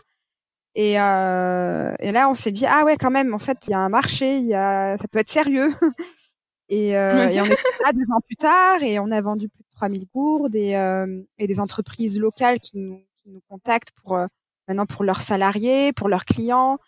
Et, 0.74 1.00
euh, 1.00 1.94
et 2.00 2.10
là, 2.12 2.28
on 2.28 2.34
s'est 2.34 2.50
dit 2.50 2.66
ah 2.66 2.84
ouais 2.84 2.96
quand 2.96 3.10
même, 3.10 3.32
en 3.34 3.38
fait, 3.38 3.66
il 3.66 3.70
y 3.70 3.74
a 3.74 3.78
un 3.78 3.88
marché, 3.88 4.38
il 4.38 4.46
y 4.46 4.54
a, 4.54 4.96
ça 4.96 5.06
peut 5.08 5.18
être 5.18 5.30
sérieux. 5.30 5.72
et, 6.68 6.96
euh, 6.96 7.28
et 7.28 7.40
on 7.40 7.44
est 7.44 7.48
là 7.84 7.92
deux 7.92 8.12
ans 8.12 8.20
plus 8.26 8.36
tard 8.36 8.82
et 8.82 8.98
on 8.98 9.10
a 9.10 9.20
vendu 9.20 9.48
plus 9.48 9.62
de 9.62 9.76
3000 9.76 10.06
gourdes 10.12 10.56
et, 10.56 10.76
euh, 10.76 11.22
et 11.38 11.46
des 11.46 11.60
entreprises 11.60 12.18
locales 12.18 12.58
qui 12.58 12.78
nous, 12.78 13.04
qui 13.22 13.30
nous 13.30 13.40
contactent 13.48 13.92
pour 14.02 14.16
euh, 14.16 14.26
maintenant 14.68 14.86
pour 14.86 15.04
leurs 15.04 15.20
salariés, 15.20 15.92
pour 15.92 16.08
leurs 16.08 16.24
clients. 16.24 16.78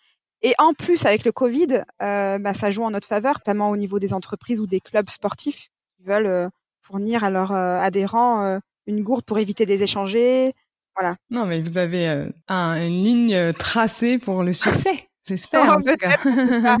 Et 0.41 0.53
en 0.59 0.73
plus, 0.73 1.05
avec 1.05 1.25
le 1.25 1.31
Covid, 1.31 1.81
euh, 2.01 2.37
bah, 2.37 2.53
ça 2.53 2.69
joue 2.69 2.83
en 2.83 2.91
notre 2.91 3.07
faveur, 3.07 3.37
notamment 3.39 3.69
au 3.71 3.77
niveau 3.77 3.99
des 3.99 4.13
entreprises 4.13 4.61
ou 4.61 4.67
des 4.67 4.79
clubs 4.79 5.09
sportifs 5.09 5.69
qui 5.95 6.03
veulent 6.03 6.27
euh, 6.27 6.49
fournir 6.81 7.23
à 7.23 7.29
leurs 7.29 7.51
adhérents 7.51 8.61
une 8.85 9.03
gourde 9.03 9.25
pour 9.25 9.39
éviter 9.39 9.65
des 9.65 9.83
échangés. 9.83 10.53
Voilà. 10.99 11.15
Non, 11.29 11.45
mais 11.45 11.61
vous 11.61 11.77
avez 11.77 12.07
euh, 12.07 12.29
un, 12.47 12.81
une 12.81 13.03
ligne 13.03 13.53
tracée 13.53 14.17
pour 14.17 14.43
le 14.43 14.53
succès, 14.53 15.09
j'espère. 15.25 15.77
en, 15.77 15.81
tout 15.81 15.95
cas. 15.95 16.17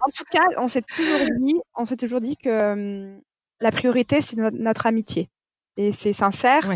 en 0.00 0.10
tout 0.14 0.24
cas, 0.30 0.44
on 0.58 0.66
s'est 0.66 0.82
toujours 0.82 1.28
dit, 1.38 1.54
on 1.76 1.86
s'est 1.86 1.96
toujours 1.96 2.20
dit 2.20 2.36
que 2.36 2.72
hum, 2.72 3.20
la 3.60 3.70
priorité 3.70 4.20
c'est 4.20 4.36
notre, 4.36 4.56
notre, 4.56 4.86
amitié 4.86 5.28
et 5.76 5.92
c'est 5.92 6.12
sincère. 6.12 6.68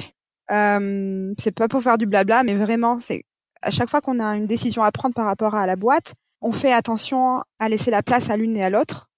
Euh, 0.51 1.33
c'est 1.39 1.53
pas 1.53 1.69
pour 1.69 1.83
faire 1.83 1.99
du 1.99 2.07
blabla, 2.07 2.43
mais 2.43 2.55
vraiment, 2.55 3.01
c'est 3.01 3.25
à 3.63 3.71
chaque 3.71 3.91
fois 3.91 4.01
qu'on 4.01 4.21
a 4.21 4.37
une 4.37 4.47
décision 4.47 4.83
à 4.83 4.93
prendre 4.93 5.15
par 5.15 5.27
rapport 5.27 5.55
à 5.55 5.67
la 5.67 5.75
boîte, 5.75 6.15
on 6.41 6.53
fait 6.53 6.73
attention 6.73 7.43
à 7.59 7.69
laisser 7.69 7.91
la 7.91 8.03
place 8.03 8.31
à 8.31 8.37
l'une 8.37 8.57
et 8.57 8.63
à 8.63 8.71
l'autre 8.71 9.09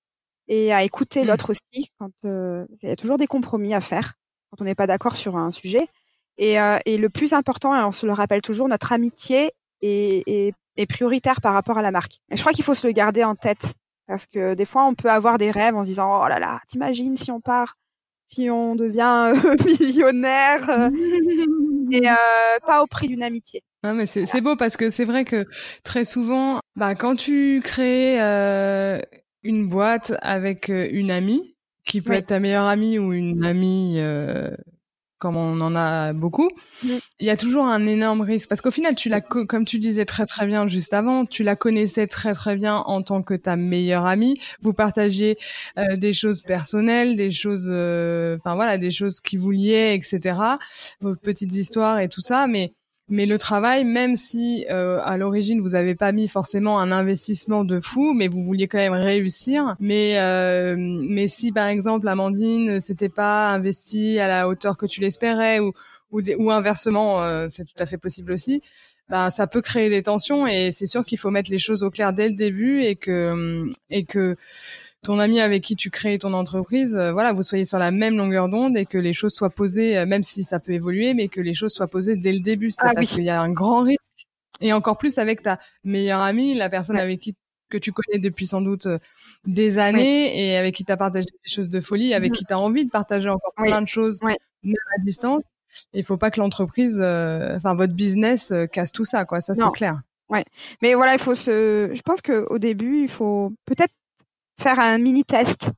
et 0.48 0.72
à 0.72 0.84
écouter 0.84 1.24
mmh. 1.24 1.26
l'autre 1.26 1.50
aussi. 1.50 1.90
Quand 1.98 2.10
euh, 2.24 2.64
il 2.82 2.88
y 2.88 2.92
a 2.92 2.96
toujours 2.96 3.18
des 3.18 3.26
compromis 3.26 3.74
à 3.74 3.80
faire 3.80 4.14
quand 4.50 4.60
on 4.60 4.64
n'est 4.64 4.76
pas 4.76 4.86
d'accord 4.86 5.16
sur 5.16 5.36
un 5.36 5.50
sujet. 5.50 5.88
Et, 6.38 6.60
euh, 6.60 6.78
et, 6.84 6.98
le 6.98 7.08
plus 7.08 7.32
important, 7.32 7.74
et 7.74 7.82
on 7.82 7.92
se 7.92 8.06
le 8.06 8.12
rappelle 8.12 8.42
toujours, 8.42 8.68
notre 8.68 8.92
amitié 8.92 9.52
est, 9.82 10.22
est, 10.26 10.52
est 10.76 10.86
prioritaire 10.86 11.40
par 11.40 11.54
rapport 11.54 11.78
à 11.78 11.82
la 11.82 11.90
marque. 11.90 12.20
Et 12.30 12.36
je 12.36 12.42
crois 12.42 12.52
qu'il 12.52 12.64
faut 12.64 12.74
se 12.74 12.86
le 12.86 12.92
garder 12.92 13.24
en 13.24 13.34
tête 13.34 13.74
parce 14.06 14.26
que 14.26 14.54
des 14.54 14.64
fois, 14.64 14.84
on 14.86 14.94
peut 14.94 15.10
avoir 15.10 15.38
des 15.38 15.50
rêves 15.50 15.74
en 15.74 15.82
se 15.82 15.88
disant 15.88 16.22
oh 16.24 16.28
là 16.28 16.38
là, 16.38 16.60
t'imagines 16.68 17.16
si 17.16 17.30
on 17.30 17.40
part, 17.40 17.76
si 18.26 18.50
on 18.50 18.74
devient 18.74 19.34
euh, 19.34 19.56
millionnaire, 19.80 20.68
euh, 20.68 20.90
et 21.90 22.08
euh, 22.08 22.14
pas 22.66 22.82
au 22.82 22.86
prix 22.86 23.08
d'une 23.08 23.22
amitié. 23.22 23.62
Non, 23.82 23.94
mais 23.94 24.06
c'est 24.06 24.40
beau 24.40 24.56
parce 24.56 24.76
que 24.76 24.90
c'est 24.90 25.04
vrai 25.04 25.24
que 25.24 25.44
très 25.84 26.04
souvent, 26.04 26.60
bah, 26.74 26.94
quand 26.94 27.14
tu 27.14 27.60
crées 27.62 28.20
euh, 28.20 29.00
une 29.42 29.68
boîte 29.68 30.14
avec 30.22 30.68
une 30.68 31.10
amie, 31.10 31.56
qui 31.86 32.02
peut 32.02 32.14
être 32.14 32.26
ta 32.26 32.40
meilleure 32.40 32.66
amie 32.66 32.98
ou 32.98 33.12
une 33.12 33.44
amie 33.44 33.94
euh, 33.98 34.50
comme 35.18 35.36
on 35.36 35.60
en 35.60 35.74
a 35.74 36.12
beaucoup, 36.12 36.50
il 36.82 37.00
y 37.26 37.30
a 37.30 37.36
toujours 37.36 37.64
un 37.64 37.86
énorme 37.86 38.20
risque 38.20 38.48
parce 38.48 38.60
qu'au 38.60 38.70
final, 38.70 38.94
tu 38.94 39.08
la, 39.08 39.20
comme 39.20 39.64
tu 39.64 39.78
disais 39.78 40.04
très 40.04 40.26
très 40.26 40.46
bien 40.46 40.68
juste 40.68 40.92
avant, 40.92 41.24
tu 41.24 41.42
la 41.42 41.56
connaissais 41.56 42.06
très 42.06 42.34
très 42.34 42.56
bien 42.56 42.76
en 42.76 43.02
tant 43.02 43.22
que 43.22 43.34
ta 43.34 43.56
meilleure 43.56 44.06
amie. 44.06 44.38
Vous 44.60 44.72
partagiez 44.72 45.38
euh, 45.78 45.96
des 45.96 46.12
choses 46.12 46.42
personnelles, 46.42 47.16
des 47.16 47.30
choses, 47.30 47.68
euh, 47.70 48.36
enfin 48.36 48.54
voilà, 48.54 48.76
des 48.78 48.90
choses 48.90 49.20
qui 49.20 49.36
vous 49.36 49.50
liaient, 49.50 49.94
etc. 49.96 50.38
Vos 51.00 51.16
petites 51.16 51.54
histoires 51.54 51.98
et 52.00 52.08
tout 52.08 52.20
ça, 52.20 52.46
mais 52.46 52.74
mais 53.08 53.26
le 53.26 53.38
travail, 53.38 53.84
même 53.84 54.16
si 54.16 54.66
euh, 54.68 54.98
à 55.04 55.16
l'origine 55.16 55.60
vous 55.60 55.70
n'avez 55.70 55.94
pas 55.94 56.10
mis 56.10 56.26
forcément 56.26 56.80
un 56.80 56.90
investissement 56.90 57.64
de 57.64 57.80
fou, 57.80 58.14
mais 58.14 58.26
vous 58.26 58.42
vouliez 58.42 58.66
quand 58.66 58.78
même 58.78 58.92
réussir. 58.94 59.76
Mais 59.78 60.18
euh, 60.18 60.74
mais 60.76 61.28
si 61.28 61.52
par 61.52 61.68
exemple 61.68 62.08
Amandine 62.08 62.80
s'était 62.80 63.08
pas 63.08 63.50
investie 63.50 64.18
à 64.18 64.26
la 64.26 64.48
hauteur 64.48 64.76
que 64.76 64.86
tu 64.86 65.00
l'espérais 65.00 65.60
ou 65.60 65.72
ou, 66.10 66.20
ou 66.38 66.50
inversement, 66.50 67.22
euh, 67.22 67.46
c'est 67.48 67.64
tout 67.64 67.80
à 67.80 67.86
fait 67.86 67.98
possible 67.98 68.32
aussi. 68.32 68.62
Ben, 69.08 69.30
ça 69.30 69.46
peut 69.46 69.60
créer 69.60 69.88
des 69.88 70.02
tensions 70.02 70.48
et 70.48 70.72
c'est 70.72 70.86
sûr 70.86 71.04
qu'il 71.04 71.18
faut 71.18 71.30
mettre 71.30 71.50
les 71.52 71.58
choses 71.58 71.84
au 71.84 71.90
clair 71.90 72.12
dès 72.12 72.28
le 72.28 72.34
début 72.34 72.82
et 72.82 72.96
que 72.96 73.66
et 73.88 74.04
que 74.04 74.36
ton 75.06 75.20
ami 75.20 75.40
avec 75.40 75.62
qui 75.62 75.76
tu 75.76 75.88
crées 75.88 76.18
ton 76.18 76.32
entreprise, 76.32 76.96
euh, 76.96 77.12
voilà, 77.12 77.32
vous 77.32 77.44
soyez 77.44 77.64
sur 77.64 77.78
la 77.78 77.92
même 77.92 78.16
longueur 78.16 78.48
d'onde 78.48 78.76
et 78.76 78.86
que 78.86 78.98
les 78.98 79.12
choses 79.12 79.32
soient 79.32 79.50
posées, 79.50 79.96
euh, 79.96 80.04
même 80.04 80.24
si 80.24 80.42
ça 80.42 80.58
peut 80.58 80.72
évoluer, 80.72 81.14
mais 81.14 81.28
que 81.28 81.40
les 81.40 81.54
choses 81.54 81.72
soient 81.72 81.86
posées 81.86 82.16
dès 82.16 82.32
le 82.32 82.40
début. 82.40 82.72
C'est 82.72 82.88
ah 82.88 82.92
parce 82.92 83.12
qu'il 83.12 83.24
y 83.24 83.30
a 83.30 83.40
un 83.40 83.50
grand 83.50 83.82
risque. 83.82 84.00
Et 84.60 84.72
encore 84.72 84.98
plus 84.98 85.18
avec 85.18 85.42
ta 85.42 85.58
meilleure 85.84 86.20
amie, 86.20 86.54
la 86.54 86.68
personne 86.68 86.96
avec 86.96 87.20
qui 87.20 87.36
que 87.68 87.78
tu 87.78 87.92
connais 87.92 88.18
depuis 88.18 88.46
sans 88.46 88.60
doute 88.60 88.86
euh, 88.86 88.98
des 89.44 89.78
années 89.78 90.44
et 90.44 90.56
avec 90.56 90.74
qui 90.74 90.84
tu 90.84 90.90
as 90.90 90.96
partagé 90.96 91.26
des 91.26 91.50
choses 91.50 91.68
de 91.68 91.80
folie, 91.80 92.12
avec 92.12 92.32
mm-hmm. 92.32 92.36
qui 92.36 92.44
tu 92.44 92.52
as 92.52 92.58
envie 92.58 92.84
de 92.84 92.90
partager 92.90 93.28
encore 93.28 93.52
plein 93.56 93.82
de 93.82 93.88
choses, 93.88 94.20
même 94.22 94.36
à 94.98 95.02
distance. 95.02 95.42
Il 95.92 96.04
faut 96.04 96.16
pas 96.16 96.30
que 96.30 96.40
l'entreprise, 96.40 96.96
enfin 96.96 97.74
votre 97.74 97.92
business 97.92 98.52
casse 98.72 98.92
tout 98.92 99.04
ça, 99.04 99.24
quoi. 99.24 99.40
Ça 99.40 99.54
c'est 99.54 99.70
clair. 99.72 100.00
Ouais, 100.28 100.44
mais 100.82 100.94
voilà, 100.94 101.12
il 101.12 101.20
faut 101.20 101.34
se. 101.36 101.90
Je 101.92 102.02
pense 102.02 102.20
que 102.20 102.46
au 102.50 102.58
début, 102.58 103.02
il 103.02 103.08
faut 103.08 103.52
peut-être 103.66 103.92
faire 104.58 104.80
un 104.80 104.98
mini 104.98 105.24
test 105.24 105.70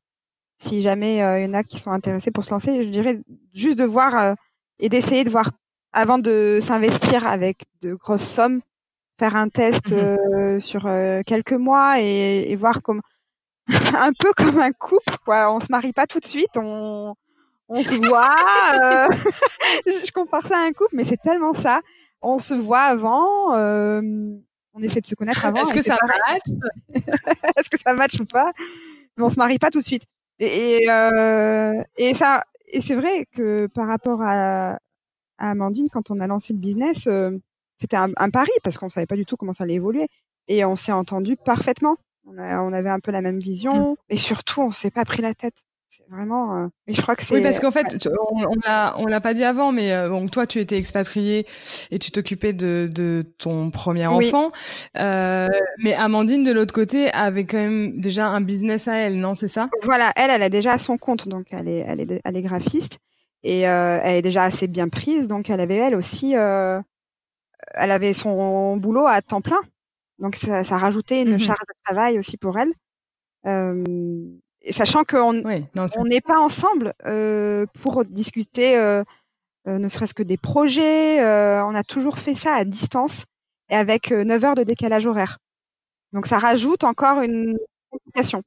si 0.58 0.82
jamais 0.82 1.22
euh, 1.22 1.40
il 1.40 1.46
y 1.46 1.48
en 1.48 1.54
a 1.54 1.62
qui 1.62 1.78
sont 1.78 1.92
intéressés 1.92 2.30
pour 2.30 2.44
se 2.44 2.50
lancer. 2.50 2.82
Je 2.82 2.88
dirais 2.88 3.20
juste 3.54 3.78
de 3.78 3.84
voir 3.84 4.16
euh, 4.16 4.34
et 4.80 4.88
d'essayer 4.88 5.24
de 5.24 5.30
voir 5.30 5.50
avant 5.92 6.18
de 6.18 6.58
s'investir 6.60 7.26
avec 7.26 7.64
de 7.80 7.94
grosses 7.94 8.28
sommes, 8.28 8.60
faire 9.18 9.36
un 9.36 9.48
test 9.48 9.92
mmh 9.92 9.94
euh, 9.94 10.60
sur 10.60 10.88
quelques 11.26 11.52
mois 11.52 12.00
et, 12.00 12.50
et 12.50 12.56
voir 12.56 12.82
comme 12.82 13.00
un 13.68 14.12
peu 14.18 14.32
comme 14.36 14.58
un 14.58 14.72
couple 14.72 15.16
quoi. 15.24 15.52
On 15.52 15.60
se 15.60 15.68
marie 15.70 15.92
pas 15.92 16.06
tout 16.06 16.20
de 16.20 16.26
suite, 16.26 16.56
on 16.56 17.14
on 17.70 17.82
se 17.82 17.96
voit. 17.96 18.34
je 19.86 20.10
compare 20.12 20.46
ça 20.46 20.58
à 20.58 20.62
un 20.62 20.72
couple, 20.72 20.94
mais 20.94 21.04
c'est 21.04 21.18
tellement 21.18 21.52
ça. 21.52 21.80
On 22.22 22.38
se 22.38 22.54
voit 22.54 22.80
avant 22.80 23.52
on 24.78 24.82
essaie 24.82 25.00
de 25.00 25.06
se 25.06 25.14
connaître 25.14 25.44
avant. 25.44 25.62
Est-ce 25.62 25.74
que 25.74 25.82
ça 25.82 25.98
match? 26.06 26.46
Est-ce 27.56 27.70
que 27.70 27.78
ça 27.78 27.92
match 27.92 28.20
ou 28.20 28.24
pas? 28.24 28.52
Mais 29.16 29.24
on 29.24 29.30
se 29.30 29.36
marie 29.36 29.58
pas 29.58 29.70
tout 29.70 29.80
de 29.80 29.84
suite. 29.84 30.04
Et, 30.38 30.84
et, 30.84 30.90
euh, 30.90 31.82
et 31.96 32.14
ça, 32.14 32.44
et 32.68 32.80
c'est 32.80 32.94
vrai 32.94 33.26
que 33.34 33.66
par 33.66 33.88
rapport 33.88 34.22
à, 34.22 34.78
à, 35.38 35.50
Amandine, 35.50 35.88
quand 35.90 36.10
on 36.10 36.20
a 36.20 36.26
lancé 36.26 36.52
le 36.52 36.60
business, 36.60 37.08
euh, 37.08 37.36
c'était 37.80 37.96
un, 37.96 38.10
un, 38.16 38.30
pari 38.30 38.50
parce 38.62 38.78
qu'on 38.78 38.90
savait 38.90 39.06
pas 39.06 39.16
du 39.16 39.24
tout 39.26 39.36
comment 39.36 39.52
ça 39.52 39.64
allait 39.64 39.74
évoluer. 39.74 40.08
Et 40.46 40.64
on 40.64 40.76
s'est 40.76 40.92
entendu 40.92 41.36
parfaitement. 41.36 41.96
On, 42.24 42.38
a, 42.38 42.60
on, 42.60 42.72
avait 42.72 42.90
un 42.90 43.00
peu 43.00 43.10
la 43.10 43.22
même 43.22 43.38
vision, 43.38 43.92
mmh. 43.92 43.96
et 44.10 44.16
surtout, 44.18 44.60
on 44.60 44.70
s'est 44.70 44.90
pas 44.90 45.04
pris 45.04 45.22
la 45.22 45.34
tête 45.34 45.64
c'est 45.88 46.08
vraiment 46.10 46.56
euh... 46.56 46.66
mais 46.86 46.94
je 46.94 47.00
crois 47.02 47.16
que 47.16 47.22
c'est 47.22 47.34
oui 47.34 47.42
parce 47.42 47.60
qu'en 47.60 47.70
fait 47.70 48.08
on, 48.30 48.44
on 48.44 48.54
l'a 48.64 48.94
on 48.98 49.06
l'a 49.06 49.20
pas 49.20 49.34
dit 49.34 49.44
avant 49.44 49.72
mais 49.72 49.92
euh, 49.92 50.08
bon 50.08 50.28
toi 50.28 50.46
tu 50.46 50.60
étais 50.60 50.76
expatrié 50.76 51.46
et 51.90 51.98
tu 51.98 52.10
t'occupais 52.10 52.52
de, 52.52 52.90
de 52.92 53.24
ton 53.38 53.70
premier 53.70 54.06
enfant. 54.06 54.52
Euh, 54.96 55.48
mais 55.82 55.94
Amandine 55.94 56.44
de 56.44 56.52
l'autre 56.52 56.74
côté 56.74 57.10
avait 57.12 57.44
quand 57.44 57.58
même 57.58 58.00
déjà 58.00 58.26
un 58.26 58.40
business 58.40 58.86
à 58.88 58.96
elle 58.96 59.18
non 59.18 59.34
c'est 59.34 59.48
ça? 59.48 59.70
Voilà 59.82 60.12
elle 60.16 60.30
elle 60.30 60.42
a 60.42 60.50
déjà 60.50 60.78
son 60.78 60.98
compte 60.98 61.26
donc 61.28 61.46
elle 61.50 61.68
est 61.68 61.84
elle 61.86 62.00
est 62.00 62.20
elle 62.24 62.36
est 62.36 62.42
graphiste 62.42 62.98
et 63.42 63.68
euh, 63.68 64.00
elle 64.02 64.16
est 64.16 64.22
déjà 64.22 64.44
assez 64.44 64.66
bien 64.66 64.88
prise 64.88 65.26
donc 65.28 65.48
elle 65.50 65.60
avait 65.60 65.76
elle 65.76 65.94
aussi 65.94 66.36
euh, 66.36 66.80
elle 67.74 67.90
avait 67.90 68.14
son 68.14 68.76
boulot 68.76 69.06
à 69.06 69.20
temps 69.22 69.40
plein. 69.40 69.60
Donc 70.18 70.34
ça, 70.36 70.64
ça 70.64 70.78
rajoutait 70.78 71.22
une 71.22 71.34
mmh 71.34 71.38
charge 71.38 71.60
de 71.60 71.74
travail 71.84 72.18
aussi 72.18 72.36
pour 72.36 72.58
elle. 72.58 72.72
Euh, 73.46 73.84
sachant 74.72 75.04
qu'on 75.04 75.32
n'est 75.32 76.20
pas 76.20 76.38
ensemble 76.38 76.94
euh, 77.06 77.66
pour 77.82 78.04
discuter, 78.04 78.76
euh, 78.76 79.04
euh, 79.66 79.78
ne 79.78 79.88
serait-ce 79.88 80.14
que 80.14 80.22
des 80.22 80.36
projets. 80.36 81.22
on 81.62 81.74
a 81.74 81.82
toujours 81.82 82.18
fait 82.18 82.34
ça 82.34 82.54
à 82.54 82.64
distance 82.64 83.24
et 83.70 83.76
avec 83.76 84.10
9 84.10 84.44
heures 84.44 84.54
de 84.54 84.62
décalage 84.62 85.06
horaire. 85.06 85.38
Donc 86.12 86.26
ça 86.26 86.38
rajoute 86.38 86.84
encore 86.84 87.20
une 87.20 87.58
complication. 87.90 88.42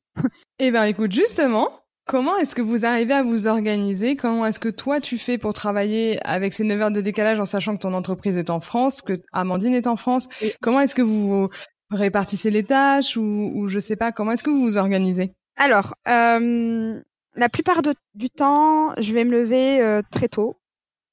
Eh 0.60 0.69
ben 0.69 0.84
écoute, 0.84 1.12
justement, 1.12 1.69
comment 2.05 2.38
est-ce 2.38 2.53
que 2.53 2.62
vous 2.62 2.86
arrivez 2.86 3.13
à 3.13 3.23
vous 3.23 3.47
organiser? 3.47 4.15
Comment 4.15 4.45
est-ce 4.45 4.60
que 4.60 4.69
toi 4.69 4.99
tu 4.99 5.17
fais 5.17 5.39
pour 5.39 5.53
travailler 5.53 6.19
avec 6.23 6.53
ces 6.53 6.63
9 6.63 6.81
heures 6.81 6.91
de 6.91 7.01
décalage 7.01 7.39
en 7.39 7.45
sachant 7.45 7.75
que 7.75 7.81
ton 7.81 7.93
entreprise 7.93 8.38
est 8.38 8.51
en 8.51 8.60
France, 8.60 9.01
que 9.01 9.19
Amandine 9.31 9.73
est 9.73 9.88
en 9.88 9.95
France? 9.95 10.29
Comment 10.62 10.81
est-ce 10.81 10.93
que 10.93 11.01
vous 11.01 11.49
répartissez 11.89 12.51
les 12.51 12.63
tâches 12.63 13.17
ou, 13.17 13.51
ou 13.55 13.67
je 13.67 13.79
sais 13.79 13.95
pas, 13.95 14.12
comment 14.12 14.31
est-ce 14.31 14.43
que 14.43 14.49
vous 14.49 14.62
vous 14.62 14.77
organisez? 14.77 15.34
Alors, 15.62 15.93
euh, 16.08 17.00
la 17.36 17.50
plupart 17.50 17.84
du 18.15 18.32
temps, 18.32 18.95
je 18.97 19.13
vais 19.13 19.24
me 19.24 19.32
lever 19.32 19.80
euh, 19.80 20.02
très 20.10 20.28
tôt 20.28 20.60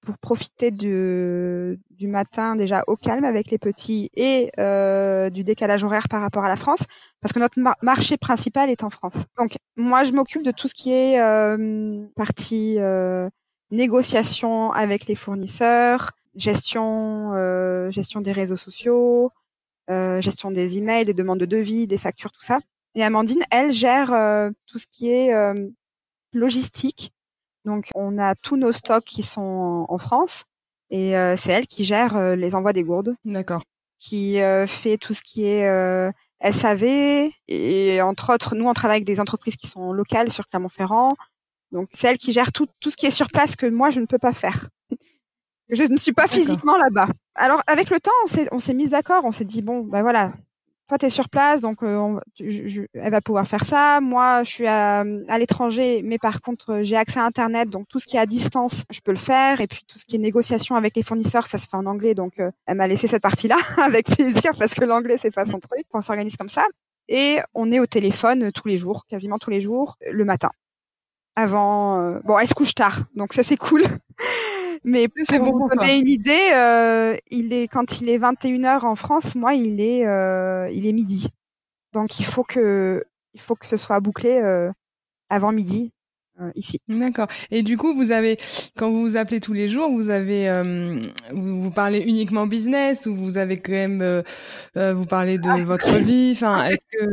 pour 0.00 0.16
profiter 0.16 0.70
du, 0.70 1.78
matin 2.00 2.56
déjà 2.56 2.82
au 2.86 2.96
calme 2.96 3.24
avec 3.24 3.50
les 3.50 3.58
petits 3.58 4.08
et 4.14 4.50
euh, 4.58 5.28
du 5.28 5.44
décalage 5.44 5.84
horaire 5.84 6.08
par 6.08 6.22
rapport 6.22 6.46
à 6.46 6.48
la 6.48 6.56
France, 6.56 6.86
parce 7.20 7.34
que 7.34 7.40
notre 7.40 7.60
marché 7.82 8.16
principal 8.16 8.70
est 8.70 8.84
en 8.84 8.88
France. 8.88 9.26
Donc, 9.36 9.58
moi, 9.76 10.04
je 10.04 10.12
m'occupe 10.12 10.42
de 10.42 10.50
tout 10.50 10.66
ce 10.66 10.74
qui 10.74 10.92
est 10.92 11.20
partie 12.16 12.78
négociation 13.70 14.72
avec 14.72 15.08
les 15.08 15.14
fournisseurs, 15.14 16.12
gestion, 16.36 17.90
gestion 17.90 18.22
des 18.22 18.32
réseaux 18.32 18.56
sociaux, 18.56 19.30
gestion 19.90 20.50
des 20.50 20.78
emails, 20.78 21.04
des 21.04 21.12
demandes 21.12 21.40
de 21.40 21.44
devis, 21.44 21.86
des 21.86 21.98
factures, 21.98 22.32
tout 22.32 22.40
ça. 22.40 22.60
Et 22.94 23.02
Amandine, 23.02 23.42
elle 23.50 23.72
gère 23.72 24.12
euh, 24.12 24.50
tout 24.66 24.78
ce 24.78 24.86
qui 24.90 25.10
est 25.10 25.32
euh, 25.32 25.54
logistique. 26.32 27.12
Donc, 27.64 27.90
on 27.94 28.18
a 28.18 28.34
tous 28.34 28.56
nos 28.56 28.72
stocks 28.72 29.04
qui 29.04 29.22
sont 29.22 29.86
en, 29.88 29.98
France 29.98 30.44
et 30.90 31.16
euh, 31.16 31.36
c'est 31.36 31.52
elle 31.52 31.66
qui 31.66 31.84
gère 31.84 32.34
les 32.34 32.54
envois 32.54 32.72
des 32.72 32.82
gourdes. 32.82 33.14
D'accord. 33.24 33.62
Qui 33.98 34.38
fait 34.68 34.96
tout 34.96 35.12
ce 35.12 35.22
qui 35.22 35.44
est 35.44 35.68
SAV 36.50 37.30
et 37.48 38.00
entre 38.00 38.32
autres, 38.32 38.54
nous 38.54 38.66
on 38.66 38.72
travaille 38.72 38.98
avec 38.98 39.06
des 39.06 39.20
entreprises 39.20 39.56
qui 39.56 39.66
sont 39.66 39.92
locales 39.92 40.30
sur 40.30 40.48
Clermont-Ferrand. 40.48 41.10
Donc, 41.72 41.88
c'est 41.92 42.08
elle 42.08 42.16
qui 42.16 42.32
gère 42.32 42.52
tout, 42.52 42.66
tout 42.80 42.90
ce 42.90 42.96
qui 42.96 43.06
est 43.06 43.10
sur 43.10 43.28
place 43.28 43.56
que 43.56 43.66
moi 43.66 43.90
je 43.90 44.00
ne 44.00 44.06
peux 44.06 44.18
pas 44.18 44.32
faire. 44.32 44.68
je 45.68 45.82
ne 45.82 45.96
suis 45.96 46.12
pas 46.12 46.28
physiquement 46.28 46.78
là-bas. 46.78 47.08
Alors, 47.34 47.60
avec 47.66 47.90
le 47.90 48.00
temps, 48.00 48.12
on 48.24 48.28
s'est, 48.28 48.48
on 48.52 48.60
s'est 48.60 48.74
mis 48.74 48.88
d'accord. 48.88 49.24
On 49.24 49.32
s'est 49.32 49.44
dit 49.44 49.62
bon, 49.62 49.80
ben 49.80 50.02
voilà, 50.02 50.32
toi, 50.88 50.96
tu 50.96 51.06
es 51.06 51.10
sur 51.10 51.28
place, 51.28 51.60
donc 51.60 51.82
euh, 51.82 52.18
elle 52.40 53.10
va 53.10 53.20
pouvoir 53.20 53.46
faire 53.46 53.64
ça. 53.66 54.00
Moi, 54.00 54.42
je 54.44 54.50
suis 54.50 54.66
à, 54.66 55.04
l'étranger, 55.38 56.00
mais 56.02 56.18
par 56.18 56.40
contre, 56.40 56.80
j'ai 56.82 56.96
accès 56.96 57.20
à 57.20 57.24
Internet, 57.24 57.68
donc 57.68 57.86
tout 57.88 58.00
ce 58.00 58.06
qui 58.06 58.16
est 58.16 58.20
à 58.20 58.24
distance, 58.26 58.84
je 58.90 59.00
peux 59.00 59.10
le 59.12 59.18
faire. 59.18 59.60
Et 59.60 59.66
puis 59.66 59.84
tout 59.86 59.98
ce 59.98 60.06
qui 60.06 60.16
est 60.16 60.18
négociation 60.18 60.76
avec 60.76 60.96
les 60.96 61.02
fournisseurs, 61.02 61.46
ça 61.46 61.58
se 61.58 61.66
fait 61.68 61.76
en 61.76 61.84
anglais, 61.84 62.14
donc 62.14 62.40
euh, 62.40 62.50
elle 62.66 62.78
m'a 62.78 62.86
laissé 62.86 63.06
cette 63.06 63.22
partie-là 63.22 63.56
avec 63.82 64.06
plaisir 64.06 64.52
parce 64.58 64.74
que 64.74 64.84
l'anglais 64.84 65.18
c'est 65.18 65.30
pas 65.30 65.44
son 65.44 65.60
truc. 65.60 65.84
On 65.92 66.00
s'organise 66.00 66.36
comme 66.36 66.48
ça 66.48 66.64
et 67.08 67.38
on 67.54 67.70
est 67.70 67.80
au 67.80 67.86
téléphone 67.86 68.50
tous 68.52 68.66
les 68.68 68.78
jours, 68.78 69.04
quasiment 69.08 69.38
tous 69.38 69.50
les 69.50 69.60
jours, 69.60 69.98
le 70.10 70.24
matin. 70.24 70.50
avant. 71.36 72.00
euh, 72.00 72.20
Bon, 72.24 72.38
elle 72.38 72.48
se 72.48 72.54
couche 72.54 72.74
tard, 72.74 73.00
donc 73.14 73.34
ça 73.34 73.42
c'est 73.42 73.56
cool. 73.58 73.82
Mais 74.84 75.08
pour 75.08 75.24
bon 75.40 75.52
vous 75.58 75.68
toi. 75.68 75.76
donner 75.76 75.98
une 76.00 76.08
idée, 76.08 76.50
euh, 76.54 77.16
il 77.30 77.52
est 77.52 77.68
quand 77.68 78.00
il 78.00 78.08
est 78.08 78.18
21h 78.18 78.84
en 78.84 78.94
France, 78.96 79.34
moi 79.34 79.54
il 79.54 79.80
est 79.80 80.06
euh, 80.06 80.68
il 80.72 80.86
est 80.86 80.92
midi. 80.92 81.28
Donc 81.92 82.20
il 82.20 82.24
faut 82.26 82.44
que 82.44 83.04
il 83.34 83.40
faut 83.40 83.54
que 83.54 83.66
ce 83.66 83.76
soit 83.76 84.00
bouclé 84.00 84.40
euh, 84.42 84.70
avant 85.30 85.52
midi 85.52 85.92
euh, 86.40 86.50
ici. 86.54 86.78
D'accord. 86.88 87.26
Et 87.50 87.62
du 87.62 87.76
coup, 87.76 87.94
vous 87.94 88.12
avez, 88.12 88.38
quand 88.76 88.90
vous 88.90 89.00
vous 89.02 89.16
appelez 89.16 89.40
tous 89.40 89.52
les 89.54 89.68
jours, 89.68 89.90
vous 89.90 90.08
avez, 90.10 90.48
euh, 90.48 91.00
vous, 91.32 91.60
vous 91.62 91.70
parlez 91.72 91.98
uniquement 92.00 92.46
business 92.46 93.06
ou 93.06 93.14
vous 93.16 93.38
avez 93.38 93.58
quand 93.60 93.72
même, 93.72 94.02
euh, 94.02 94.22
vous 94.94 95.04
parlez 95.06 95.38
de 95.38 95.62
votre 95.64 95.96
vie? 95.98 96.30
Enfin, 96.36 96.66
est-ce 96.66 96.84
que, 96.92 97.04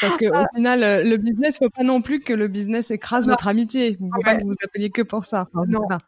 parce 0.00 0.16
que 0.16 0.26
au 0.26 0.46
final, 0.56 1.08
le 1.08 1.16
business, 1.16 1.58
faut 1.58 1.70
pas 1.70 1.84
non 1.84 2.02
plus 2.02 2.20
que 2.20 2.32
le 2.32 2.48
business 2.48 2.90
écrase 2.90 3.26
Non. 3.26 3.32
votre 3.34 3.46
amitié. 3.48 3.96
Faut 4.00 4.08
pas 4.20 4.32
Ouais. 4.32 4.38
que 4.38 4.42
vous 4.42 4.48
vous 4.48 4.56
appeliez 4.64 4.90
que 4.90 5.02
pour 5.02 5.24
ça. 5.24 5.42
Enfin, 5.52 5.64
Non. 5.68 5.80
voilà. 5.86 6.00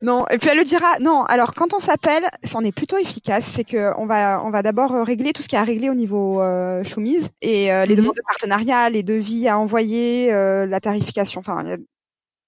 Non, 0.00 0.26
et 0.28 0.38
puis 0.38 0.48
elle 0.48 0.58
le 0.58 0.64
dira. 0.64 0.98
Non, 1.00 1.24
alors 1.24 1.54
quand 1.54 1.74
on 1.74 1.80
s'appelle, 1.80 2.28
ça 2.44 2.58
en 2.58 2.62
est 2.64 2.70
plutôt 2.70 2.98
efficace. 2.98 3.44
C'est 3.46 3.64
que 3.64 3.92
on 3.98 4.06
va 4.06 4.40
on 4.44 4.50
va 4.50 4.62
d'abord 4.62 4.92
euh, 4.92 5.02
régler 5.02 5.32
tout 5.32 5.42
ce 5.42 5.48
qui 5.48 5.56
est 5.56 5.58
à 5.58 5.64
régler 5.64 5.90
au 5.90 5.94
niveau 5.94 6.40
euh, 6.40 6.84
et 7.40 7.72
euh, 7.72 7.84
les 7.84 7.94
Mhm. 7.94 8.00
demandes 8.02 8.14
de 8.16 8.22
partenariat, 8.26 8.90
les 8.90 9.02
devis 9.02 9.48
à 9.48 9.58
envoyer, 9.58 10.32
euh, 10.32 10.66
la 10.66 10.78
tarification. 10.80 11.40
Enfin, 11.40 11.64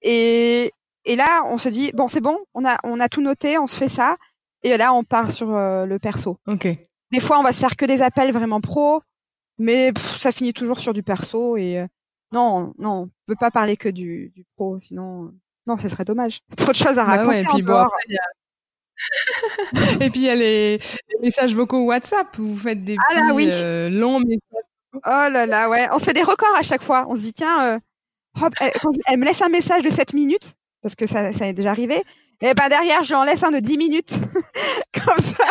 et 0.02 0.72
et 1.04 1.16
là 1.16 1.42
on 1.46 1.58
se 1.58 1.68
dit 1.68 1.90
bon 1.94 2.06
c'est 2.08 2.20
bon, 2.20 2.38
on 2.54 2.64
a 2.64 2.76
on 2.84 3.00
a 3.00 3.08
tout 3.08 3.20
noté, 3.22 3.58
on 3.58 3.66
se 3.66 3.76
fait 3.76 3.88
ça. 3.88 4.16
Et 4.62 4.76
là 4.76 4.92
on 4.94 5.02
part 5.02 5.32
sur 5.32 5.50
euh, 5.54 5.86
le 5.86 5.98
perso. 5.98 6.38
Ok. 6.46 6.68
Des 7.10 7.20
fois 7.20 7.38
on 7.40 7.42
va 7.42 7.52
se 7.52 7.58
faire 7.60 7.76
que 7.76 7.84
des 7.84 8.02
appels 8.02 8.32
vraiment 8.32 8.60
pro, 8.60 9.00
mais 9.58 9.92
pff, 9.92 10.18
ça 10.18 10.30
finit 10.30 10.52
toujours 10.52 10.78
sur 10.78 10.92
du 10.92 11.02
perso 11.02 11.56
et 11.56 11.80
euh, 11.80 11.86
non 12.32 12.74
non 12.78 12.90
on 12.92 13.10
peut 13.26 13.34
pas 13.34 13.50
parler 13.50 13.76
que 13.76 13.88
du 13.88 14.30
du 14.36 14.44
pro 14.54 14.78
sinon. 14.78 15.32
Non, 15.70 15.78
ce 15.78 15.88
serait 15.88 16.04
dommage. 16.04 16.40
Trop 16.56 16.70
de 16.72 16.76
choses 16.76 16.98
à 16.98 17.04
Bah 17.04 17.16
raconter. 17.16 17.28
ouais, 17.28 17.42
et 17.42 17.44
puis 17.46 17.62
bon, 17.62 17.72
encore. 17.74 17.86
après, 17.86 18.02
il 18.08 18.14
y 18.14 18.18
a- 18.18 18.22
et 20.04 20.10
puis 20.10 20.20
il 20.20 20.26
y 20.26 20.30
a 20.30 20.34
les, 20.34 20.76
les 20.78 21.18
messages 21.22 21.54
vocaux 21.54 21.84
WhatsApp. 21.84 22.36
Vous 22.36 22.56
faites 22.56 22.84
des 22.84 22.96
Ah 22.98 23.04
petits 23.14 23.20
là, 23.26 23.34
oui. 23.34 23.48
euh, 23.52 23.88
longs 23.88 24.20
messages. 24.20 24.64
Oh 24.94 24.98
là 25.06 25.46
là, 25.46 25.68
ouais. 25.68 25.88
On 25.92 25.98
se 25.98 26.04
fait 26.04 26.12
des 26.12 26.22
records 26.22 26.54
à 26.56 26.62
chaque 26.62 26.82
fois. 26.82 27.06
On 27.08 27.14
se 27.16 27.22
dit, 27.22 27.32
tiens, 27.32 27.74
euh, 27.74 27.78
hop, 28.42 28.52
elle, 29.06 29.18
me 29.18 29.24
laisse 29.24 29.40
un 29.40 29.48
message 29.48 29.82
de 29.82 29.88
7 29.90 30.12
minutes, 30.14 30.52
parce 30.82 30.94
que 30.96 31.06
ça, 31.06 31.32
ça 31.32 31.46
est 31.48 31.52
déjà 31.52 31.70
arrivé, 31.70 32.02
et 32.42 32.54
ben 32.54 32.68
derrière, 32.68 33.02
je 33.02 33.08
lui 33.08 33.14
en 33.14 33.24
laisse 33.24 33.42
un 33.42 33.50
de 33.52 33.60
10 33.60 33.78
minutes. 33.78 34.12
Comme 35.04 35.20
ça. 35.22 35.44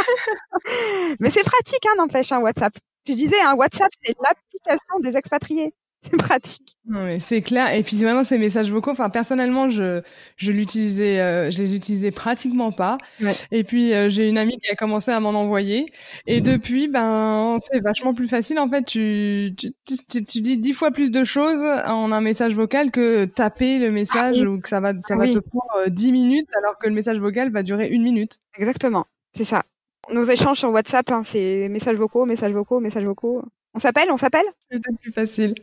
Mais 1.20 1.30
c'est 1.30 1.44
pratique, 1.44 1.86
hein, 1.88 1.96
n'empêche, 1.98 2.32
un 2.32 2.40
WhatsApp. 2.40 2.74
Tu 3.06 3.16
disais, 3.16 3.40
un 3.42 3.54
WhatsApp, 3.56 3.90
c'est 4.04 4.14
l'application 4.22 5.00
des 5.02 5.18
expatriés. 5.18 5.74
C'est 6.10 6.16
pratique. 6.18 6.76
Non, 6.88 7.04
mais 7.04 7.20
c'est 7.20 7.42
clair. 7.42 7.74
Et 7.76 7.84
puis 7.84 7.98
vraiment 7.98 8.24
ces 8.24 8.38
messages 8.38 8.72
vocaux. 8.72 8.92
Enfin, 8.92 9.10
personnellement, 9.10 9.68
je 9.70 10.02
je 10.38 10.52
l'utilisais, 10.54 11.20
euh, 11.20 11.52
je 11.52 11.58
les 11.60 11.76
utilisais 11.76 12.12
pratiquement 12.12 12.72
pas. 12.72 12.98
Ouais. 13.22 13.34
Et 13.52 13.66
puis 13.66 13.94
euh, 13.94 14.08
j'ai 14.08 14.28
une 14.30 14.38
amie 14.38 14.58
qui 14.60 14.72
a 14.72 14.76
commencé 14.76 15.12
à 15.12 15.20
m'en 15.20 15.32
envoyer. 15.32 15.92
Et 16.26 16.40
depuis, 16.40 16.88
ben 16.88 17.58
c'est 17.62 17.82
vachement 17.82 18.14
plus 18.14 18.30
facile. 18.30 18.60
En 18.60 18.70
fait, 18.70 18.84
tu 18.84 19.54
tu, 19.58 19.72
tu, 19.86 20.24
tu 20.24 20.42
dis 20.42 20.58
dix 20.58 20.72
fois 20.72 20.92
plus 20.92 21.12
de 21.12 21.24
choses 21.26 21.64
en 21.64 22.14
un 22.14 22.22
message 22.22 22.56
vocal 22.56 22.92
que 22.92 23.26
taper 23.26 23.78
le 23.78 23.92
message 23.92 24.38
Ah 24.40 24.42
oui. 24.42 24.48
ou 24.48 24.60
que 24.62 24.70
ça 24.70 24.80
va 24.80 24.94
ça 25.02 25.16
Ah 25.16 25.18
va 25.18 25.24
oui. 25.26 25.34
te 25.34 25.40
prendre 25.40 25.86
euh, 25.86 25.90
dix 25.90 26.14
minutes 26.14 26.48
alors 26.58 26.78
que 26.78 26.88
le 26.88 26.94
message 26.96 27.20
vocal 27.20 27.52
va 27.52 27.62
durer 27.62 27.90
une 27.90 28.04
minute. 28.04 28.40
Exactement. 28.58 29.06
C'est 29.36 29.44
ça. 29.44 29.64
Nos 30.12 30.24
échanges 30.24 30.60
sur 30.60 30.72
WhatsApp, 30.72 31.12
hein, 31.12 31.24
c'est 31.24 31.68
messages 31.70 31.98
vocaux, 31.98 32.26
messages 32.26 32.54
vocaux, 32.54 32.80
messages 32.80 33.04
vocaux. 33.06 33.44
On 33.76 33.80
s'appelle, 33.80 34.10
on 34.12 34.18
s'appelle? 34.18 34.46
C'est 34.72 34.80
plus 35.02 35.12
facile. 35.12 35.54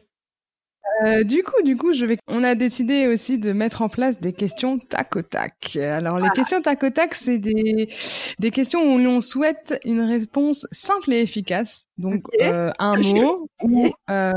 Euh, 1.05 1.25
du 1.25 1.43
coup, 1.43 1.63
du 1.63 1.77
coup, 1.77 1.93
je 1.93 2.07
vais. 2.07 2.17
On 2.27 2.43
a 2.43 2.55
décidé 2.55 3.07
aussi 3.07 3.39
de 3.39 3.53
mettre 3.53 3.83
en 3.83 3.89
place 3.89 4.21
des 4.21 4.33
questions 4.33 4.79
tac 4.79 5.17
au 5.17 5.23
tac. 5.23 5.77
Alors, 5.77 6.19
les 6.19 6.31
questions 6.31 6.63
tac 6.63 6.83
au 6.83 6.91
tac, 6.91 7.15
c'est 7.15 7.39
des 7.39 7.93
des 8.39 8.51
questions 8.51 8.95
où 8.95 8.99
l'on 8.99 9.21
souhaite 9.21 9.79
une 9.85 10.01
réponse 10.01 10.67
simple 10.73 11.13
et 11.13 11.21
efficace. 11.21 11.87
Donc, 11.99 12.23
euh, 12.41 12.71
un 12.79 12.97
mot 13.15 13.49
ou 13.63 13.91
euh, 14.11 14.33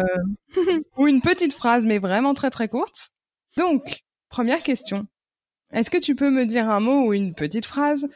ou 0.98 1.08
une 1.08 1.22
petite 1.22 1.54
phrase, 1.54 1.86
mais 1.86 1.98
vraiment 1.98 2.34
très 2.34 2.50
très 2.50 2.68
courte. 2.68 3.10
Donc, 3.58 4.02
première 4.30 4.62
question. 4.62 5.08
Est-ce 5.72 5.92
que 5.92 5.98
tu 5.98 6.16
peux 6.16 6.32
me 6.32 6.46
dire 6.46 6.70
un 6.70 6.80
mot 6.80 7.08
ou 7.08 7.14
une 7.14 7.34
petite 7.36 7.66
phrase 7.66 8.08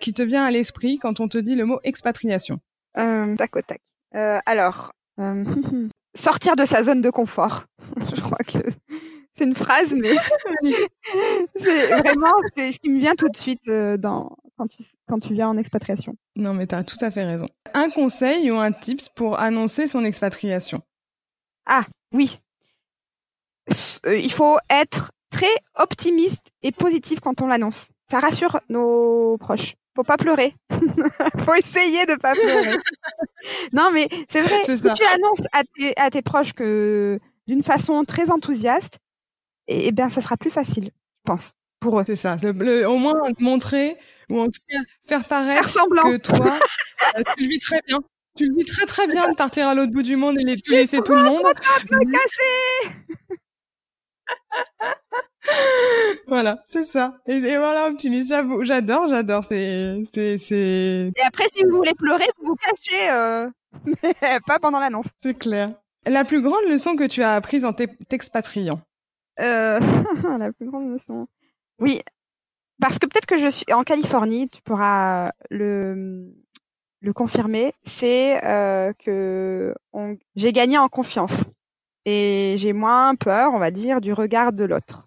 qui 0.00 0.12
te 0.12 0.22
vient 0.22 0.44
à 0.44 0.50
l'esprit 0.50 0.98
quand 0.98 1.20
on 1.20 1.28
te 1.28 1.38
dit 1.38 1.54
le 1.54 1.64
mot 1.64 1.78
expatriation? 1.84 2.58
Euh, 2.98 3.36
tac 3.36 3.54
au 3.56 3.62
tac. 3.62 3.80
Euh, 4.14 4.38
alors, 4.46 4.92
euh, 5.20 5.44
sortir 6.16 6.56
de 6.56 6.64
sa 6.64 6.82
zone 6.82 7.00
de 7.00 7.10
confort. 7.10 7.64
Je 8.14 8.20
crois 8.20 8.38
que 8.38 8.58
c'est 9.32 9.44
une 9.44 9.54
phrase, 9.54 9.94
mais 9.94 10.14
c'est 11.54 11.88
vraiment 11.98 12.32
ce 12.56 12.78
qui 12.78 12.90
me 12.90 12.98
vient 12.98 13.14
tout 13.14 13.28
de 13.28 13.36
suite 13.36 13.68
euh, 13.68 13.96
dans, 13.96 14.36
quand, 14.56 14.66
tu, 14.66 14.82
quand 15.08 15.18
tu 15.20 15.34
viens 15.34 15.48
en 15.48 15.56
expatriation. 15.58 16.16
Non, 16.36 16.54
mais 16.54 16.66
t'as 16.66 16.84
tout 16.84 16.96
à 17.00 17.10
fait 17.10 17.24
raison. 17.24 17.48
Un 17.74 17.88
conseil 17.90 18.50
ou 18.50 18.56
un 18.56 18.72
tips 18.72 19.08
pour 19.10 19.38
annoncer 19.38 19.86
son 19.86 20.04
expatriation? 20.04 20.80
Oui. 22.12 22.38
S- 23.68 24.00
euh, 24.06 24.16
il 24.16 24.32
faut 24.32 24.56
être 24.70 25.10
très 25.30 25.54
optimiste 25.74 26.50
et 26.62 26.72
positif 26.72 27.20
quand 27.20 27.42
on 27.42 27.48
l'annonce. 27.48 27.90
Ça 28.10 28.20
rassure 28.20 28.60
nos 28.68 29.36
proches. 29.38 29.74
Faut 29.96 30.02
pas 30.04 30.16
pleurer. 30.18 30.54
faut 31.44 31.54
essayer 31.54 32.04
de 32.06 32.14
pas 32.16 32.32
pleurer. 32.32 32.76
non, 33.72 33.90
mais 33.92 34.08
c'est 34.28 34.42
vrai. 34.42 34.62
Si 34.64 34.80
tu 34.80 35.04
annonces 35.06 35.42
à 35.52 35.62
tes, 35.76 35.92
à 35.96 36.10
tes 36.10 36.22
proches 36.22 36.52
que 36.52 37.18
d'une 37.46 37.62
façon 37.62 38.04
très 38.04 38.30
enthousiaste, 38.30 38.98
et, 39.68 39.88
et 39.88 39.92
ben 39.92 40.10
ça 40.10 40.20
sera 40.20 40.36
plus 40.36 40.50
facile, 40.50 40.84
je 40.84 41.22
pense, 41.24 41.52
pour 41.80 41.98
eux. 41.98 42.04
C'est 42.06 42.14
ça. 42.16 42.36
le- 42.42 42.84
au 42.86 42.98
moins 42.98 43.14
montrer 43.40 43.96
ou 44.28 44.38
en 44.40 44.46
tout 44.46 44.60
cas 44.68 44.78
faire 45.08 45.24
paraître 45.26 45.60
Faire 45.62 45.68
semblant. 45.70 46.02
que 46.04 46.16
toi, 46.18 46.58
euh, 47.16 47.22
tu 47.36 47.42
le 47.44 47.48
vis 47.48 47.58
très 47.58 47.80
bien. 47.86 47.98
Tu 48.36 48.46
le 48.48 48.54
vis 48.54 48.64
très 48.66 48.84
très 48.84 49.06
bien 49.06 49.30
de 49.30 49.34
partir 49.34 49.66
à 49.66 49.74
l'autre 49.74 49.92
bout 49.92 50.02
du 50.02 50.16
monde 50.16 50.36
et 50.38 50.44
laisser 50.44 51.00
tout 51.00 51.14
le 51.14 51.22
monde. 51.22 51.42
Cassé? 52.12 52.90
Voilà, 56.28 56.64
c'est 56.66 56.84
ça. 56.84 57.18
Et, 57.26 57.36
et 57.36 57.56
voilà, 57.56 57.86
optimiste. 57.88 58.28
J'avoue, 58.28 58.64
j'adore, 58.64 59.08
j'adore. 59.08 59.44
C'est, 59.44 60.04
c'est, 60.12 60.38
c'est, 60.38 61.12
Et 61.16 61.22
après, 61.24 61.44
si 61.54 61.62
vous 61.64 61.76
voulez 61.76 61.94
pleurer, 61.94 62.24
vous 62.40 62.46
vous 62.48 62.56
cachez, 62.56 63.10
euh, 63.10 63.48
mais 64.02 64.40
pas 64.46 64.58
pendant 64.58 64.80
l'annonce. 64.80 65.06
c'est 65.22 65.38
clair. 65.38 65.68
La 66.06 66.24
plus 66.24 66.40
grande 66.42 66.64
leçon 66.68 66.96
que 66.96 67.04
tu 67.04 67.22
as 67.22 67.34
apprise 67.34 67.64
en 67.64 67.72
t'ex- 67.72 67.94
t'expatriant? 68.08 68.80
Euh, 69.40 69.78
la 70.38 70.52
plus 70.52 70.66
grande 70.66 70.90
leçon. 70.90 71.26
Oui, 71.78 72.00
parce 72.80 72.98
que 72.98 73.06
peut-être 73.06 73.26
que 73.26 73.38
je 73.38 73.48
suis 73.48 73.72
en 73.72 73.82
Californie, 73.82 74.48
tu 74.48 74.62
pourras 74.62 75.30
le 75.50 76.32
le 77.02 77.12
confirmer. 77.12 77.72
C'est 77.84 78.44
euh, 78.44 78.92
que 79.04 79.74
on- 79.92 80.16
j'ai 80.34 80.52
gagné 80.52 80.78
en 80.78 80.88
confiance 80.88 81.44
et 82.04 82.54
j'ai 82.56 82.72
moins 82.72 83.14
peur, 83.14 83.52
on 83.52 83.58
va 83.58 83.70
dire, 83.70 84.00
du 84.00 84.12
regard 84.12 84.52
de 84.52 84.64
l'autre. 84.64 85.05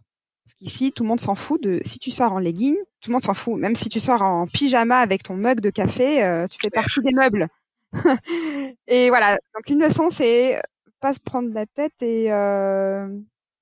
Qu'ici, 0.60 0.92
tout 0.92 1.04
le 1.04 1.10
monde 1.10 1.22
s'en 1.22 1.36
fout 1.36 1.62
de 1.64 1.80
si 1.84 2.00
tu 2.00 2.12
sors 2.12 2.34
en 2.34 2.40
legging, 2.40 2.76
tout 3.00 3.10
le 3.10 3.14
monde 3.14 3.24
s'en 3.24 3.34
fout. 3.34 3.58
Même 3.58 3.78
si 3.78 3.88
tu 3.88 4.02
sors 4.02 4.22
en 4.22 4.46
pyjama 4.46 5.00
avec 5.00 5.24
ton 5.24 5.36
mug 5.36 5.62
de 5.62 5.70
café, 5.70 6.22
euh, 6.22 6.48
tu 6.48 6.58
fais 6.62 6.70
partie 6.70 7.00
des 7.00 7.14
meubles. 7.14 7.48
et 8.88 9.10
voilà. 9.10 9.38
Donc 9.56 9.70
une 9.70 9.80
leçon, 9.80 10.10
c'est 10.10 10.62
pas 11.00 11.14
se 11.14 11.22
prendre 11.22 11.54
la 11.54 11.66
tête 11.66 12.02
et 12.02 12.30
euh, 12.30 13.08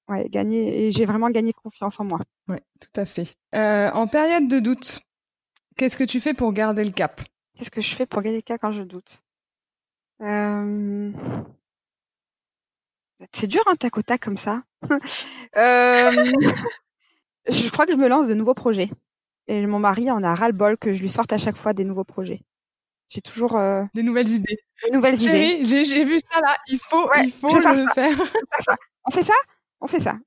ouais, 0.07 0.27
gagner. 0.29 0.87
Et 0.87 0.91
j'ai 0.91 1.05
vraiment 1.05 1.29
gagné 1.29 1.53
confiance 1.53 1.99
en 1.99 2.05
moi. 2.05 2.19
Ouais, 2.47 2.63
tout 2.79 2.99
à 2.99 3.05
fait. 3.05 3.35
Euh, 3.53 3.91
en 3.91 4.07
période 4.07 4.47
de 4.47 4.59
doute, 4.59 5.01
qu'est-ce 5.77 5.97
que 5.97 6.03
tu 6.03 6.19
fais 6.19 6.33
pour 6.33 6.51
garder 6.51 6.83
le 6.83 6.91
cap? 6.91 7.21
Qu'est-ce 7.55 7.69
que 7.71 7.81
je 7.81 7.95
fais 7.95 8.07
pour 8.07 8.23
gagner 8.23 8.37
le 8.37 8.41
cas 8.41 8.57
quand 8.57 8.71
je 8.71 8.81
doute? 8.81 9.21
C'est 13.33 13.47
dur 13.47 13.61
un 13.67 13.75
tac 13.75 13.97
au 13.97 14.01
tac 14.01 14.21
comme 14.21 14.37
ça. 14.37 14.63
euh... 15.57 16.31
je 17.49 17.69
crois 17.71 17.85
que 17.85 17.91
je 17.91 17.97
me 17.97 18.07
lance 18.07 18.27
de 18.27 18.33
nouveaux 18.33 18.53
projets. 18.53 18.89
Et 19.47 19.65
mon 19.65 19.79
mari 19.79 20.11
en 20.11 20.23
a 20.23 20.35
ras-le-bol 20.35 20.77
que 20.77 20.91
je 20.93 21.01
lui 21.01 21.09
sorte 21.09 21.31
à 21.33 21.37
chaque 21.37 21.55
fois 21.57 21.73
des 21.73 21.85
nouveaux 21.85 22.03
projets. 22.03 22.41
J'ai 23.09 23.21
toujours 23.21 23.55
euh, 23.55 23.83
Des 23.93 24.03
nouvelles 24.03 24.27
idées. 24.29 24.57
des 24.83 24.91
nouvelles 24.91 25.21
idées. 25.21 25.59
J'ai, 25.63 25.85
j'ai 25.85 26.03
vu 26.03 26.19
ça 26.19 26.41
là. 26.41 26.55
Il 26.67 26.77
faut, 26.77 27.07
Ouais, 27.09 27.23
il 27.23 27.31
faut 27.31 27.49
faire 27.61 27.71
le 27.73 27.77
ça. 27.87 27.93
faire. 27.93 28.17
On 29.05 29.11
fait 29.11 29.23
ça? 29.23 29.33
On 29.79 29.87
fait 29.87 29.99
ça. 30.01 30.17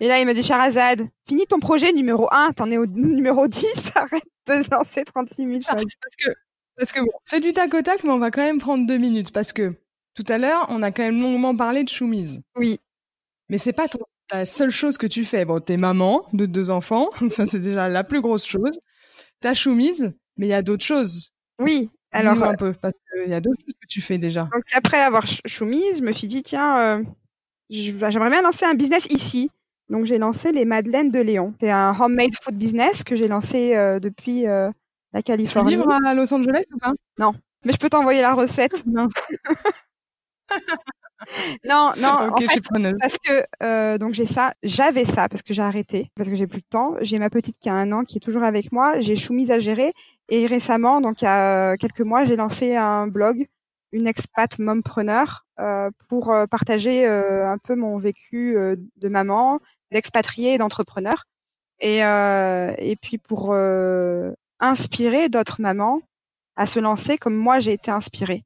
Et 0.00 0.08
là, 0.08 0.18
il 0.20 0.26
me 0.26 0.34
dit, 0.34 0.42
Charazade, 0.42 1.06
finis 1.28 1.46
ton 1.46 1.60
projet 1.60 1.92
numéro 1.92 2.28
1, 2.32 2.52
t'en 2.54 2.70
es 2.70 2.78
au 2.78 2.86
numéro 2.86 3.46
10, 3.46 3.92
arrête 3.96 4.24
de 4.48 4.64
lancer 4.74 5.04
36 5.04 5.36
000 5.46 5.60
Ça, 5.60 5.72
choses. 5.76 5.84
parce 6.02 6.16
que, 6.16 6.30
parce 6.76 6.92
que 6.92 7.00
bon, 7.00 7.12
c'est 7.24 7.40
du 7.40 7.52
tac 7.52 7.72
au 7.74 7.82
tac, 7.82 8.02
mais 8.02 8.10
on 8.10 8.18
va 8.18 8.30
quand 8.32 8.42
même 8.42 8.58
prendre 8.58 8.86
deux 8.86 8.96
minutes 8.96 9.32
parce 9.32 9.52
que 9.52 9.74
tout 10.14 10.24
à 10.28 10.38
l'heure, 10.38 10.66
on 10.70 10.82
a 10.82 10.90
quand 10.90 11.02
même 11.04 11.20
longuement 11.20 11.54
parlé 11.54 11.84
de 11.84 11.88
choumise. 11.90 12.40
Oui. 12.56 12.80
Mais 13.50 13.58
c'est 13.58 13.72
pas 13.74 13.86
ton, 13.86 14.00
ta 14.30 14.46
seule 14.46 14.70
chose 14.70 14.96
que 14.98 15.06
tu 15.06 15.24
fais. 15.24 15.44
Bon, 15.44 15.60
t'es 15.60 15.76
maman 15.76 16.26
de 16.32 16.46
deux 16.46 16.70
enfants, 16.70 17.10
ça 17.30 17.46
c'est 17.46 17.58
déjà 17.60 17.88
la 17.88 18.04
plus 18.04 18.20
grosse 18.20 18.46
chose. 18.46 18.78
T'as 19.40 19.54
choumise, 19.54 20.12
mais 20.36 20.46
il 20.46 20.50
y 20.50 20.54
a 20.54 20.62
d'autres 20.62 20.84
choses. 20.84 21.32
Oui. 21.58 21.90
Alors, 22.12 22.34
Dis-moi 22.34 22.48
un 22.48 22.54
peu, 22.56 22.72
parce 22.72 22.94
qu'il 22.94 23.30
y 23.30 23.34
a 23.34 23.40
d'autres 23.40 23.60
choses 23.60 23.74
que 23.80 23.86
tu 23.88 24.00
fais 24.00 24.18
déjà. 24.18 24.48
Donc 24.52 24.64
après 24.72 25.00
avoir 25.00 25.26
ch- 25.26 25.40
choumise, 25.46 25.98
je 25.98 26.02
me 26.02 26.12
suis 26.12 26.26
dit 26.26 26.42
tiens, 26.42 26.78
euh, 26.98 27.04
j'aimerais 27.70 28.30
bien 28.30 28.42
lancer 28.42 28.64
un 28.64 28.74
business 28.74 29.06
ici. 29.10 29.50
Donc 29.88 30.04
j'ai 30.06 30.18
lancé 30.18 30.52
les 30.52 30.64
Madeleines 30.64 31.10
de 31.10 31.20
Léon. 31.20 31.54
C'est 31.60 31.70
un 31.70 31.94
homemade 32.00 32.30
food 32.42 32.56
business 32.56 33.04
que 33.04 33.16
j'ai 33.16 33.28
lancé 33.28 33.76
euh, 33.76 33.98
depuis 34.00 34.46
euh, 34.46 34.70
la 35.12 35.22
Californie. 35.22 35.72
Tu 35.72 35.78
livres 35.78 35.92
à 36.04 36.14
Los 36.14 36.32
Angeles 36.32 36.62
ou 36.74 36.78
pas? 36.78 36.92
Non, 37.18 37.32
mais 37.64 37.72
je 37.72 37.78
peux 37.78 37.88
t'envoyer 37.88 38.22
la 38.22 38.34
recette. 38.34 38.84
Non. 38.86 39.08
non, 41.68 41.92
non, 41.96 42.30
en 42.32 42.36
fait, 42.40 42.60
parce 42.98 43.18
que 43.18 43.44
euh, 43.62 43.98
donc 43.98 44.14
j'ai 44.14 44.26
ça, 44.26 44.54
j'avais 44.62 45.04
ça 45.04 45.28
parce 45.28 45.42
que 45.42 45.52
j'ai 45.54 45.62
arrêté 45.62 46.10
parce 46.16 46.28
que 46.28 46.34
j'ai 46.34 46.46
plus 46.46 46.60
de 46.60 46.66
temps. 46.68 46.94
J'ai 47.00 47.18
ma 47.18 47.30
petite 47.30 47.58
qui 47.58 47.68
a 47.68 47.74
un 47.74 47.92
an 47.92 48.04
qui 48.04 48.18
est 48.18 48.20
toujours 48.20 48.42
avec 48.44 48.72
moi. 48.72 48.98
J'ai 49.00 49.16
Choumise 49.16 49.50
à 49.50 49.58
gérer 49.58 49.92
et 50.30 50.46
récemment, 50.46 51.00
donc 51.00 51.22
il 51.22 51.24
y 51.24 51.28
a 51.28 51.76
quelques 51.76 52.00
mois, 52.00 52.24
j'ai 52.24 52.36
lancé 52.36 52.76
un 52.76 53.06
blog, 53.08 53.46
une 53.92 54.06
expat 54.06 54.58
mompreneur, 54.58 55.44
euh, 55.58 55.90
pour 56.08 56.30
euh, 56.30 56.46
partager 56.46 57.06
euh, 57.06 57.50
un 57.50 57.58
peu 57.58 57.74
mon 57.74 57.98
vécu 57.98 58.56
euh, 58.56 58.76
de 58.96 59.08
maman, 59.08 59.60
d'expatrié 59.90 60.54
et 60.54 60.58
d'entrepreneur, 60.58 61.24
et 61.80 62.04
euh, 62.04 62.72
et 62.78 62.96
puis 62.96 63.18
pour 63.18 63.50
euh, 63.52 64.32
inspirer 64.60 65.28
d'autres 65.28 65.60
mamans 65.60 66.00
à 66.56 66.66
se 66.66 66.78
lancer 66.78 67.18
comme 67.18 67.34
moi 67.36 67.58
j'ai 67.60 67.72
été 67.72 67.90
inspirée. 67.90 68.44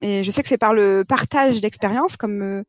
Et 0.00 0.22
je 0.24 0.30
sais 0.30 0.42
que 0.42 0.48
c'est 0.48 0.58
par 0.58 0.74
le 0.74 1.04
partage 1.06 1.60
d'expériences 1.60 2.16
comme 2.16 2.42
euh, 2.42 2.62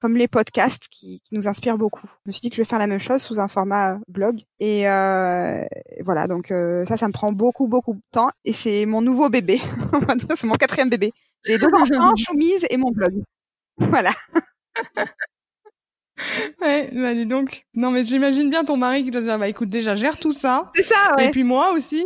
comme 0.00 0.16
les 0.16 0.28
podcasts 0.28 0.88
qui, 0.90 1.20
qui 1.20 1.34
nous 1.34 1.46
inspirent 1.46 1.76
beaucoup. 1.76 2.06
Je 2.24 2.30
me 2.30 2.32
suis 2.32 2.40
dit 2.40 2.48
que 2.50 2.56
je 2.56 2.62
vais 2.62 2.66
faire 2.68 2.78
la 2.78 2.86
même 2.86 3.00
chose 3.00 3.20
sous 3.20 3.38
un 3.38 3.48
format 3.48 3.98
blog. 4.08 4.40
Et, 4.58 4.88
euh, 4.88 5.62
et 5.90 6.02
voilà, 6.02 6.26
donc 6.26 6.50
euh, 6.50 6.84
ça, 6.86 6.96
ça 6.96 7.06
me 7.06 7.12
prend 7.12 7.32
beaucoup, 7.32 7.68
beaucoup 7.68 7.92
de 7.94 8.00
temps. 8.10 8.30
Et 8.46 8.54
c'est 8.54 8.86
mon 8.86 9.02
nouveau 9.02 9.28
bébé. 9.28 9.60
C'est 10.36 10.46
mon 10.46 10.54
quatrième 10.54 10.88
bébé. 10.88 11.12
J'ai 11.44 11.58
deux 11.58 11.68
enfants, 11.74 12.14
Choumise 12.16 12.66
et 12.70 12.76
mon 12.78 12.90
blog. 12.90 13.22
Voilà. 13.78 14.12
Ouais, 16.60 16.90
bah 16.92 17.14
dis 17.14 17.24
donc. 17.24 17.64
Non, 17.72 17.90
mais 17.90 18.04
j'imagine 18.04 18.50
bien 18.50 18.62
ton 18.62 18.76
mari 18.76 19.04
qui 19.04 19.10
doit 19.10 19.22
dire, 19.22 19.38
bah 19.38 19.48
écoute, 19.48 19.70
déjà, 19.70 19.94
gère 19.94 20.18
tout 20.18 20.32
ça. 20.32 20.70
C'est 20.74 20.82
ça, 20.82 21.12
Et 21.18 21.22
ouais. 21.22 21.30
puis 21.30 21.44
moi 21.44 21.72
aussi. 21.72 22.04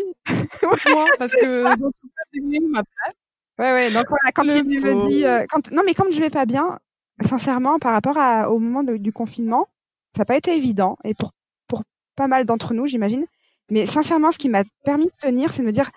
moi, 0.62 1.06
parce 1.18 1.34
que 1.34 1.64
ça. 1.64 1.76
dans 1.76 1.90
tout 1.90 2.08
ça, 2.16 2.40
ma 2.70 2.84
place. 2.84 3.14
Ouais, 3.58 3.72
ouais. 3.72 3.90
Donc 3.90 4.06
voilà, 4.08 4.32
quand 4.32 4.42
Le 4.44 4.56
il 4.56 4.64
me 4.82 4.94
dit, 4.96 5.24
euh, 5.24 5.44
quand 5.48 5.70
non, 5.72 5.82
mais 5.86 5.94
comme 5.94 6.12
je 6.12 6.20
vais 6.20 6.30
pas 6.30 6.46
bien, 6.46 6.78
sincèrement, 7.24 7.78
par 7.78 7.92
rapport 7.92 8.18
à, 8.18 8.50
au 8.50 8.58
moment 8.58 8.82
de- 8.82 8.96
du 8.96 9.12
confinement, 9.12 9.68
ça 10.16 10.20
n'a 10.22 10.24
pas 10.24 10.36
été 10.36 10.56
évident 10.56 10.96
et 11.04 11.14
pour 11.14 11.32
pour 11.68 11.82
pas 12.16 12.26
mal 12.28 12.44
d'entre 12.46 12.74
nous, 12.74 12.86
j'imagine. 12.86 13.24
Mais 13.70 13.86
sincèrement, 13.86 14.32
ce 14.32 14.38
qui 14.38 14.48
m'a 14.48 14.64
permis 14.84 15.06
de 15.06 15.12
tenir, 15.20 15.52
c'est 15.52 15.62
de 15.62 15.66
me 15.66 15.72
dire, 15.72 15.90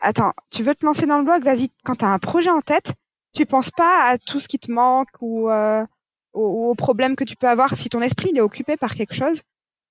attends, 0.00 0.32
tu 0.50 0.62
veux 0.62 0.74
te 0.74 0.84
lancer 0.86 1.06
dans 1.06 1.18
le 1.18 1.24
blog, 1.24 1.42
vas-y. 1.44 1.70
Quand 1.84 1.96
tu 1.96 2.04
as 2.04 2.08
un 2.08 2.18
projet 2.18 2.50
en 2.50 2.60
tête, 2.60 2.92
tu 3.34 3.46
penses 3.46 3.70
pas 3.70 4.04
à 4.04 4.18
tout 4.18 4.40
ce 4.40 4.48
qui 4.48 4.58
te 4.58 4.70
manque 4.70 5.08
ou 5.20 5.50
euh, 5.50 5.84
aux, 6.32 6.70
aux 6.70 6.74
problèmes 6.74 7.16
que 7.16 7.24
tu 7.24 7.36
peux 7.36 7.48
avoir. 7.48 7.76
Si 7.76 7.88
ton 7.88 8.00
esprit 8.02 8.30
il 8.32 8.38
est 8.38 8.42
occupé 8.42 8.76
par 8.76 8.94
quelque 8.94 9.14
chose, 9.14 9.42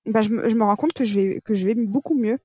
ben 0.06 0.22
je, 0.22 0.30
me- 0.30 0.50
je 0.50 0.56
me 0.56 0.64
rends 0.64 0.76
compte 0.78 0.94
que 0.94 1.06
je 1.06 1.20
vais 1.20 1.42
que 1.46 1.54
je 1.56 1.66
vais 1.68 1.76
beaucoup 1.76 2.16
mieux. 2.16 2.40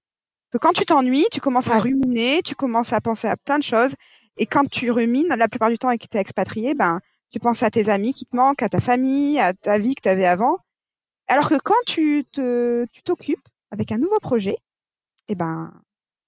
Que 0.52 0.58
quand 0.58 0.72
tu 0.72 0.86
t'ennuies, 0.86 1.26
tu 1.32 1.40
commences 1.40 1.70
à 1.70 1.78
ruminer, 1.80 2.42
tu 2.44 2.54
commences 2.56 2.92
à 2.92 3.00
penser 3.00 3.28
à 3.28 3.36
plein 3.36 3.58
de 3.58 3.64
choses. 3.64 3.94
Et 4.36 4.46
quand 4.46 4.68
tu 4.68 4.90
rumines, 4.90 5.28
la 5.28 5.48
plupart 5.48 5.70
du 5.70 5.78
temps 5.78 5.90
et 5.90 5.98
que 5.98 6.06
tu 6.06 6.16
es 6.16 6.20
expatrié, 6.20 6.74
ben, 6.74 7.00
tu 7.30 7.38
penses 7.38 7.62
à 7.62 7.70
tes 7.70 7.88
amis 7.88 8.14
qui 8.14 8.26
te 8.26 8.36
manquent, 8.36 8.62
à 8.62 8.68
ta 8.68 8.80
famille, 8.80 9.38
à 9.38 9.54
ta 9.54 9.78
vie 9.78 9.94
que 9.94 10.02
tu 10.02 10.08
avais 10.08 10.26
avant. 10.26 10.58
Alors 11.28 11.48
que 11.48 11.58
quand 11.58 11.80
tu 11.86 12.24
te, 12.32 12.86
tu 12.92 13.02
t'occupes 13.02 13.46
avec 13.70 13.92
un 13.92 13.98
nouveau 13.98 14.18
projet, 14.20 14.56
eh 15.28 15.34
ben, 15.34 15.72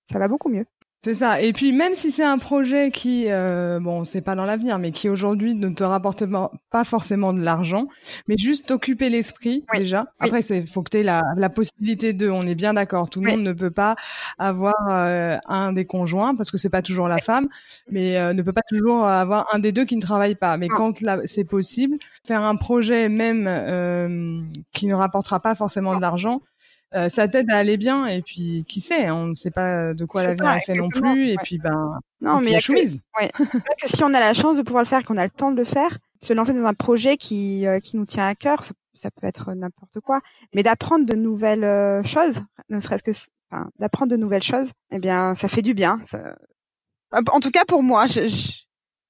ça 0.04 0.18
va 0.18 0.28
beaucoup 0.28 0.48
mieux. 0.48 0.66
C'est 1.04 1.14
ça. 1.14 1.40
Et 1.40 1.52
puis 1.52 1.72
même 1.72 1.94
si 1.96 2.12
c'est 2.12 2.22
un 2.22 2.38
projet 2.38 2.92
qui, 2.92 3.24
euh, 3.28 3.80
bon, 3.80 4.04
c'est 4.04 4.20
pas 4.20 4.36
dans 4.36 4.44
l'avenir, 4.44 4.78
mais 4.78 4.92
qui 4.92 5.08
aujourd'hui 5.08 5.52
ne 5.56 5.68
te 5.70 5.82
rapporte 5.82 6.24
pas- 6.26 6.84
forcément 6.84 7.32
de 7.32 7.40
l'argent, 7.40 7.88
mais 8.28 8.36
juste 8.38 8.68
t'occuper 8.68 9.08
l'esprit 9.10 9.64
Oui. 9.72 9.80
déjà. 9.80 10.02
Oui. 10.20 10.26
Après, 10.28 10.42
c'est 10.42 10.64
faut 10.64 10.82
que 10.82 10.90
tu 10.90 10.98
aies 10.98 11.02
la, 11.02 11.22
la 11.36 11.48
possibilité 11.50 12.12
de. 12.12 12.30
On 12.30 12.42
est 12.42 12.54
bien 12.54 12.74
d'accord. 12.74 13.10
Tout 13.10 13.20
le 13.20 13.26
Oui. 13.30 13.32
monde 13.36 13.42
ne 13.44 13.52
peut 13.52 13.72
pas 13.72 13.96
avoir 14.38 14.76
euh, 14.90 15.38
un 15.48 15.72
des 15.72 15.86
conjoints 15.86 16.36
parce 16.36 16.52
que 16.52 16.56
c'est 16.56 16.70
pas 16.70 16.82
toujours 16.82 17.08
la 17.08 17.18
femme, 17.18 17.48
mais 17.90 18.16
euh, 18.16 18.32
ne 18.32 18.42
peut 18.42 18.52
pas 18.52 18.62
toujours 18.68 19.04
avoir 19.04 19.52
un 19.52 19.58
des 19.58 19.72
deux 19.72 19.84
qui 19.84 19.96
ne 19.96 20.00
travaille 20.02 20.36
pas. 20.36 20.56
Mais 20.56 20.68
quand 20.68 21.00
c'est 21.24 21.44
possible, 21.44 21.96
faire 22.24 22.42
un 22.42 22.54
projet 22.54 23.08
même 23.08 23.46
euh, 23.48 24.40
qui 24.72 24.86
ne 24.86 24.94
rapportera 24.94 25.40
pas 25.40 25.56
forcément 25.56 25.96
de 25.96 26.00
l'argent. 26.00 26.40
Euh, 26.94 27.08
ça 27.08 27.26
t'aide 27.28 27.50
à 27.50 27.58
aller 27.58 27.76
bien 27.76 28.06
et 28.06 28.22
puis 28.22 28.64
qui 28.68 28.80
sait, 28.80 29.10
on 29.10 29.26
ne 29.26 29.34
sait 29.34 29.50
pas 29.50 29.94
de 29.94 30.04
quoi 30.04 30.22
l'avenir 30.24 30.52
est 30.52 30.60
fait 30.60 30.74
non 30.74 30.88
plus 30.88 31.28
et 31.28 31.32
ouais. 31.32 31.42
puis 31.42 31.58
ben 31.58 31.98
Non, 32.20 32.40
mais 32.40 32.46
il 32.46 32.48
y 32.50 32.52
la 32.52 32.58
a 32.58 32.60
que- 32.60 32.72
vrai 33.54 33.74
que 33.80 33.88
si 33.88 34.02
on 34.04 34.12
a 34.14 34.20
la 34.20 34.34
chance 34.34 34.56
de 34.56 34.62
pouvoir 34.62 34.82
le 34.84 34.88
faire, 34.88 35.02
qu'on 35.04 35.16
a 35.16 35.24
le 35.24 35.30
temps 35.30 35.50
de 35.50 35.56
le 35.56 35.64
faire, 35.64 35.98
se 36.20 36.32
lancer 36.32 36.52
dans 36.54 36.66
un 36.66 36.74
projet 36.74 37.16
qui, 37.16 37.66
euh, 37.66 37.78
qui 37.80 37.96
nous 37.96 38.04
tient 38.06 38.26
à 38.28 38.34
cœur, 38.34 38.64
ça, 38.64 38.74
ça 38.94 39.10
peut 39.10 39.26
être 39.26 39.52
n'importe 39.54 40.00
quoi, 40.00 40.20
mais 40.54 40.62
d'apprendre 40.62 41.06
de 41.06 41.16
nouvelles 41.16 41.64
euh, 41.64 42.02
choses, 42.04 42.42
ne 42.68 42.78
serait-ce 42.80 43.02
que, 43.02 43.10
enfin, 43.50 43.70
d'apprendre 43.78 44.10
de 44.12 44.16
nouvelles 44.16 44.42
choses, 44.42 44.72
eh 44.90 44.98
bien, 44.98 45.34
ça 45.34 45.48
fait 45.48 45.62
du 45.62 45.74
bien. 45.74 45.98
ça- 46.04 46.36
En 47.12 47.40
tout 47.40 47.50
cas, 47.50 47.64
pour 47.66 47.82
moi, 47.82 48.06
je- 48.06 48.26
je- 48.26 48.62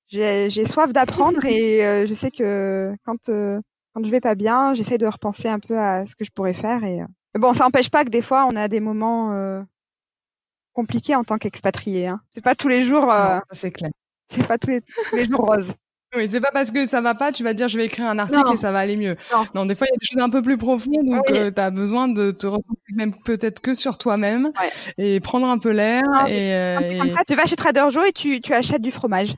j'ai 0.09 0.51
j'ai 0.51 0.65
soif 0.67 0.93
d'apprendre 0.93 1.45
et 1.45 1.85
euh, 1.87 2.07
je 2.07 2.15
sais 2.15 2.31
que 2.31 2.95
quand, 3.05 3.29
euh, 3.29 3.61
quand 3.95 4.05
je 4.05 4.11
vais 4.11 4.21
pas 4.21 4.35
bien, 4.35 4.75
j'essaie 4.75 4.99
de 4.99 5.07
repenser 5.07 5.49
un 5.49 5.59
peu 5.59 5.79
à 5.79 6.05
ce 6.07 6.15
que 6.17 6.25
je 6.25 6.31
pourrais 6.31 6.55
faire 6.55 6.85
et, 6.85 7.01
euh, 7.03 7.07
mais 7.35 7.41
bon, 7.41 7.53
ça 7.53 7.65
n'empêche 7.65 7.91
pas 7.91 8.05
que 8.05 8.11
des 8.11 8.23
fois, 8.23 8.47
on 8.51 8.57
a 8.57 8.69
des 8.69 8.81
moments 8.81 9.33
euh, 9.33 9.63
compliqués 10.73 11.15
en 11.15 11.25
tant 11.25 11.39
qu'expatrié. 11.39 12.07
Hein. 12.09 12.21
C'est 12.35 12.43
pas 12.45 12.55
tous 12.55 12.69
les 12.69 12.83
jours. 12.83 13.11
euh, 13.13 13.35
Non, 13.37 13.41
ça, 13.51 13.59
c'est 13.61 13.71
clair. 13.71 13.91
c'est 14.29 14.47
pas 14.47 14.59
tous 14.59 14.71
les, 14.71 14.81
tous 14.83 15.17
les 15.17 15.25
jours 15.25 15.41
roses. 15.47 15.75
Oui, 16.15 16.29
c'est 16.29 16.43
pas 16.43 16.51
parce 16.53 16.71
que 16.71 16.85
ça 16.85 17.01
va 17.01 17.15
pas, 17.15 17.33
tu 17.33 17.43
vas 17.43 17.55
dire 17.55 17.69
je 17.69 17.79
vais 17.79 17.87
écrire 17.87 18.05
un 18.07 18.19
article 18.19 18.45
Non. 18.45 18.53
et 18.53 18.57
ça 18.59 18.71
va 18.71 18.81
aller 18.81 18.99
mieux. 18.99 19.17
Non. 19.55 19.65
des 19.65 19.75
fois 19.75 19.87
il 19.87 19.95
y 19.95 19.97
a 19.97 19.99
des 19.99 20.05
choses 20.05 20.23
un 20.23 20.29
peu 20.29 20.43
plus 20.43 20.59
profondes 20.59 21.07
où 21.07 21.15
Oui. 21.15 21.23
tu 21.55 21.59
as 21.59 21.71
besoin 21.71 22.07
de 22.07 22.31
te 22.33 22.47
recentrer 22.47 22.93
même 22.95 23.15
peut-être 23.25 23.61
que 23.61 23.73
sur 23.73 23.97
toi-même 23.97 24.53
Ouais. 24.61 24.71
et 24.99 25.21
prendre 25.21 25.47
un 25.47 25.57
peu 25.57 25.71
l'air 25.71 26.03
Non, 26.05 26.27
et, 26.27 26.53
euh, 26.53 26.81
et- 26.81 26.99
comme 26.99 27.13
ça, 27.13 27.23
tu 27.27 27.35
vas 27.35 27.47
chez 27.47 27.57
Trader 27.57 27.87
Joe 27.89 28.09
et 28.09 28.13
tu, 28.13 28.43
tu 28.43 28.53
achètes 28.53 28.83
du 28.83 28.91
fromage. 28.91 29.35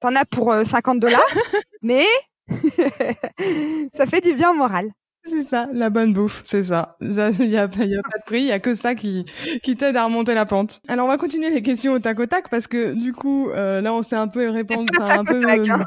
T'en 0.00 0.16
as 0.16 0.24
pour 0.24 0.50
euh, 0.50 0.64
50 0.64 0.98
dollars, 0.98 1.20
mais 1.82 2.06
ça 3.92 4.06
fait 4.06 4.22
du 4.22 4.32
bien 4.32 4.50
au 4.50 4.54
moral. 4.54 4.92
C'est 5.24 5.42
ça, 5.48 5.68
la 5.72 5.90
bonne 5.90 6.12
bouffe, 6.12 6.42
c'est 6.44 6.64
ça. 6.64 6.96
Il 7.00 7.12
y 7.14 7.18
a, 7.20 7.30
y 7.40 7.56
a 7.56 7.68
pas 7.68 7.84
de 7.86 8.24
prix, 8.26 8.40
il 8.40 8.46
y 8.46 8.52
a 8.52 8.60
que 8.60 8.74
ça 8.74 8.94
qui 8.94 9.24
qui 9.62 9.74
t'aide 9.76 9.96
à 9.96 10.04
remonter 10.04 10.34
la 10.34 10.46
pente. 10.46 10.80
Alors 10.88 11.06
on 11.06 11.08
va 11.08 11.16
continuer 11.16 11.50
les 11.50 11.62
questions 11.62 11.92
au 11.92 11.98
tac 11.98 12.18
au 12.20 12.26
tac 12.26 12.48
parce 12.50 12.66
que 12.66 12.92
du 12.94 13.12
coup 13.12 13.50
euh, 13.50 13.80
là 13.80 13.94
on 13.94 14.02
s'est 14.02 14.16
un 14.16 14.28
peu 14.28 14.48
enfin, 14.50 15.18
un 15.20 15.24
peu 15.24 15.40
tac, 15.40 15.68
hein. 15.68 15.84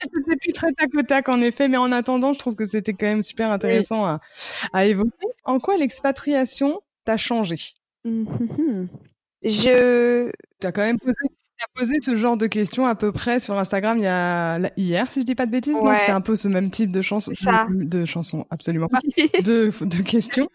C'était 0.02 0.36
plus 0.36 0.52
très 0.52 0.72
tac 0.72 0.90
au 0.94 1.02
tac 1.02 1.28
en 1.28 1.40
effet, 1.40 1.68
mais 1.68 1.78
en 1.78 1.90
attendant, 1.90 2.32
je 2.32 2.38
trouve 2.38 2.54
que 2.54 2.66
c'était 2.66 2.92
quand 2.92 3.06
même 3.06 3.22
super 3.22 3.50
intéressant 3.50 4.04
à, 4.04 4.20
à 4.72 4.84
évoquer. 4.86 5.26
En 5.44 5.58
quoi 5.58 5.76
l'expatriation 5.78 6.80
t'a 7.04 7.16
changé? 7.16 7.56
Mhm. 8.04 8.88
Je, 9.42 10.30
Tu 10.60 10.66
as 10.66 10.72
quand 10.72 10.82
même 10.82 10.98
posé, 10.98 11.14
t'as 11.58 11.66
posé 11.74 11.98
ce 12.02 12.16
genre 12.16 12.36
de 12.36 12.46
questions 12.46 12.86
à 12.86 12.94
peu 12.94 13.12
près 13.12 13.40
sur 13.40 13.58
Instagram 13.58 13.98
il 13.98 14.04
y 14.04 14.06
a 14.06 14.58
hier, 14.76 15.10
si 15.10 15.20
je 15.20 15.24
dis 15.26 15.34
pas 15.34 15.46
de 15.46 15.50
bêtises. 15.50 15.74
Non, 15.74 15.84
Ouais. 15.86 15.96
c'était 15.98 16.12
un 16.12 16.20
peu 16.20 16.36
ce 16.36 16.48
même 16.48 16.70
type 16.70 16.90
de 16.90 17.02
chanson, 17.02 17.30
de, 17.32 17.84
de 17.84 18.04
chansons, 18.04 18.46
absolument 18.50 18.88
pas, 18.88 18.98
de, 19.42 19.70
de 19.84 20.02
questions. 20.02 20.48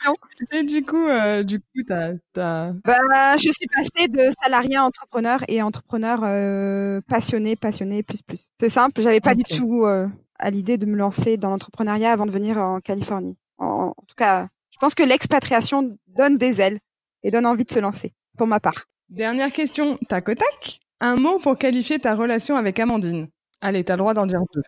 Et 0.52 0.64
du 0.64 0.84
coup, 0.84 1.08
euh, 1.08 1.43
du 1.43 1.60
coup, 1.60 1.84
t'as, 1.88 2.14
t'as... 2.34 2.72
bah, 2.84 3.38
je 3.38 3.49
suis 3.52 3.68
passée 3.74 4.08
de 4.08 4.30
salarié 4.43 4.76
à 4.78 4.84
entrepreneur 4.86 5.43
et 5.47 5.62
entrepreneur 5.62 6.20
euh, 6.24 7.02
passionné, 7.08 7.56
passionné, 7.56 8.04
plus 8.04 8.22
plus. 8.22 8.47
C'est 8.60 8.70
simple, 8.70 9.02
j'avais 9.02 9.22
pas 9.22 9.36
du 9.36 9.43
tout 9.43 9.86
euh, 9.86 10.08
à 10.39 10.49
l'idée 10.52 10.78
de 10.78 10.86
me 10.86 10.95
lancer 10.97 11.38
dans 11.38 11.49
l'entrepreneuriat 11.49 12.12
avant 12.12 12.26
de 12.26 12.32
venir 12.32 12.58
en 12.58 12.80
Californie. 12.80 13.38
En, 13.58 13.93
en 13.97 14.04
tout 14.08 14.16
cas, 14.16 14.47
je 14.72 14.78
pense 14.80 14.95
que 14.95 15.04
l'expatriation 15.04 15.97
donne 16.08 16.38
des 16.38 16.62
ailes 16.62 16.80
et 17.24 17.30
donne 17.32 17.45
envie 17.45 17.64
de 17.66 17.72
se 17.72 17.80
lancer, 17.80 18.14
pour 18.38 18.47
ma 18.47 18.60
part. 18.60 18.86
Dernière 19.10 19.52
question, 19.52 19.97
tac 20.08 20.30
au 20.30 20.34
tac. 20.36 20.80
Un 21.04 21.16
mot 21.16 21.39
pour 21.39 21.58
qualifier 21.58 21.97
ta 21.99 22.14
relation 22.16 22.56
avec 22.56 22.80
Amandine. 22.80 23.28
Allez, 23.60 23.84
t'as 23.84 23.93
le 23.95 23.99
droit 23.99 24.14
d'en 24.14 24.26
dire 24.28 24.41
deux. 24.54 24.62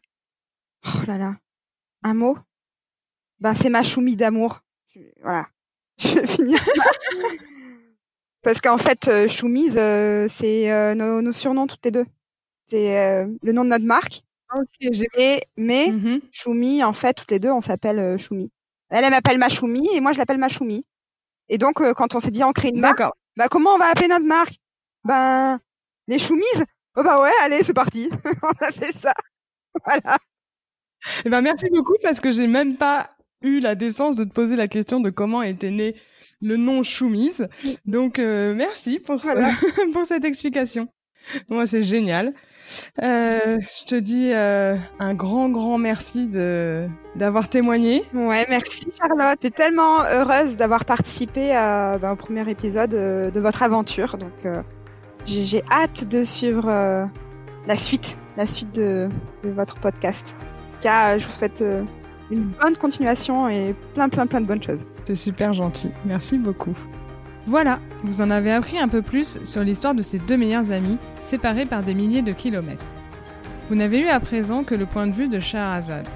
Oh 0.88 1.06
là 1.08 1.18
là. 1.18 1.36
Un 2.04 2.14
mot? 2.16 2.38
Ben, 3.40 3.54
c'est 3.54 3.70
ma 3.70 3.84
choumi 3.84 4.16
d'amour. 4.16 4.62
Voilà. 5.22 5.48
Je 6.00 6.20
vais 6.20 6.28
finir. 6.28 6.60
Parce 8.42 8.60
qu'en 8.60 8.78
fait, 8.78 9.08
euh, 9.08 9.28
Choumise, 9.28 9.78
euh, 9.78 10.28
c'est 10.28 10.70
euh, 10.72 10.96
nos, 10.96 11.22
nos 11.22 11.32
surnoms 11.32 11.68
toutes 11.68 11.86
les 11.86 11.92
deux. 11.92 12.06
C'est 12.66 13.24
le 13.44 13.52
nom 13.52 13.64
de 13.64 13.70
notre 13.70 13.86
marque. 13.86 14.24
Ok, 14.56 14.68
j'ai. 14.92 15.08
Et, 15.18 15.42
mais 15.58 15.90
Mhm. 15.92 16.22
Choumi, 16.32 16.84
en 16.84 16.94
fait, 16.94 17.14
toutes 17.14 17.30
les 17.32 17.40
deux, 17.40 17.52
on 17.52 17.62
s'appelle 17.62 18.18
Choumi. 18.18 18.52
Elle, 18.90 19.04
elle 19.04 19.12
m'appelle 19.12 19.38
ma 19.38 19.50
Choumi 19.50 19.88
et 19.94 20.00
moi, 20.00 20.12
je 20.14 20.18
l'appelle 20.18 20.38
ma 20.40 20.48
Choumi. 20.50 20.84
Et 21.50 21.58
donc, 21.58 21.76
quand 21.94 22.16
on 22.16 22.20
s'est 22.20 22.32
dit 22.32 22.44
on 22.44 22.52
crée 22.54 22.70
une 22.70 22.80
marque, 22.80 22.98
D'accord. 23.00 23.16
bah 23.36 23.48
comment 23.50 23.72
on 23.76 23.78
va 23.78 23.88
appeler 23.88 24.08
notre 24.08 24.26
marque? 24.26 24.56
Ben, 25.04 25.60
les 26.08 26.20
Choumises? 26.20 26.66
Oh 26.96 27.04
bah 27.04 27.22
ouais, 27.22 27.32
allez, 27.42 27.64
c'est 27.64 27.74
parti. 27.74 28.10
on 28.44 28.66
a 28.66 28.72
fait 28.72 28.92
ça. 28.92 29.14
Voilà. 29.86 30.18
Eh 31.26 31.30
ben, 31.30 31.42
merci 31.42 31.68
beaucoup 31.70 31.96
parce 32.02 32.20
que 32.20 32.32
j'ai 32.32 32.48
même 32.48 32.78
pas 32.78 33.10
eu 33.42 33.60
la 33.60 33.76
décence 33.76 34.16
de 34.16 34.24
te 34.24 34.32
poser 34.32 34.56
la 34.56 34.68
question 34.68 35.00
de 35.00 35.10
comment 35.10 35.42
était 35.42 35.72
né 35.72 35.96
le 36.42 36.56
nom 36.58 36.84
Choumise. 36.84 37.48
Donc, 37.86 38.20
euh, 38.20 38.54
merci 38.54 39.00
pour, 39.00 39.18
Voilà. 39.18 39.52
pour 39.94 40.06
cette 40.06 40.24
explication. 40.24 40.88
Moi, 41.50 41.68
c'est 41.68 41.84
génial. 41.84 42.34
Euh, 43.02 43.60
je 43.60 43.86
te 43.86 43.96
dis 43.96 44.32
euh, 44.34 44.78
un 45.00 45.14
grand, 45.14 45.50
grand 45.50 45.78
merci 45.78 46.28
de 46.28 46.88
d'avoir 47.16 47.50
témoigné. 47.50 48.04
Ouais, 48.14 48.46
merci 48.50 48.88
Charlotte. 48.98 49.38
Je 49.42 49.48
suis 49.48 49.52
tellement 49.54 50.04
heureuse 50.04 50.56
d'avoir 50.56 50.86
participé 50.86 51.52
à, 51.52 51.98
ben, 51.98 52.12
au 52.12 52.16
premier 52.16 52.50
épisode 52.50 52.92
de 52.92 53.40
votre 53.40 53.64
aventure. 53.64 54.18
Donc, 54.18 54.32
j'ai 55.26 55.64
hâte 55.72 56.08
de 56.10 56.24
suivre 56.24 57.10
la 57.68 57.78
suite, 57.78 58.18
la 58.38 58.48
suite 58.48 58.76
de, 58.76 59.10
votre 59.44 59.76
podcast. 59.76 60.36
Car 60.82 61.18
je 61.20 61.26
vous 61.26 61.32
souhaite 61.32 61.64
une 62.32 62.52
bonne 62.62 62.76
continuation 62.76 63.48
et 63.48 63.76
plein, 63.94 64.10
plein, 64.10 64.28
plein 64.28 64.42
de 64.42 64.46
bonnes 64.46 64.64
choses. 64.64 64.86
C'est 65.08 65.16
super 65.16 65.54
gentil. 65.54 65.92
Merci 66.06 66.38
beaucoup. 66.38 66.76
Voilà, 67.46 67.80
vous 68.04 68.22
en 68.22 68.32
avez 68.32 68.52
appris 68.52 68.80
un 68.80 68.88
peu 68.88 69.02
plus 69.02 69.44
sur 69.44 69.64
l'histoire 69.64 69.94
de 69.94 70.02
ces 70.02 70.18
deux 70.18 70.38
meilleurs 70.38 70.72
amis, 70.72 70.98
séparés 71.22 71.66
par 71.66 71.84
des 71.84 71.94
milliers 71.94 72.22
de 72.22 72.32
kilomètres. 72.32 72.86
Vous 73.70 73.76
n'avez 73.76 74.00
eu 74.00 74.08
à 74.08 74.20
présent 74.20 74.64
que 74.64 74.76
le 74.76 74.86
point 74.86 75.08
de 75.08 75.14
vue 75.14 75.28
de 75.28 75.40
Shahrazad. 75.40 76.08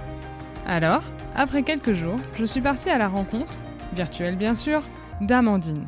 Alors, 0.65 1.03
après 1.35 1.63
quelques 1.63 1.93
jours, 1.93 2.17
je 2.37 2.45
suis 2.45 2.61
partie 2.61 2.89
à 2.89 2.97
la 2.97 3.09
rencontre, 3.09 3.59
virtuelle 3.93 4.37
bien 4.37 4.55
sûr, 4.55 4.81
d'Amandine. 5.19 5.87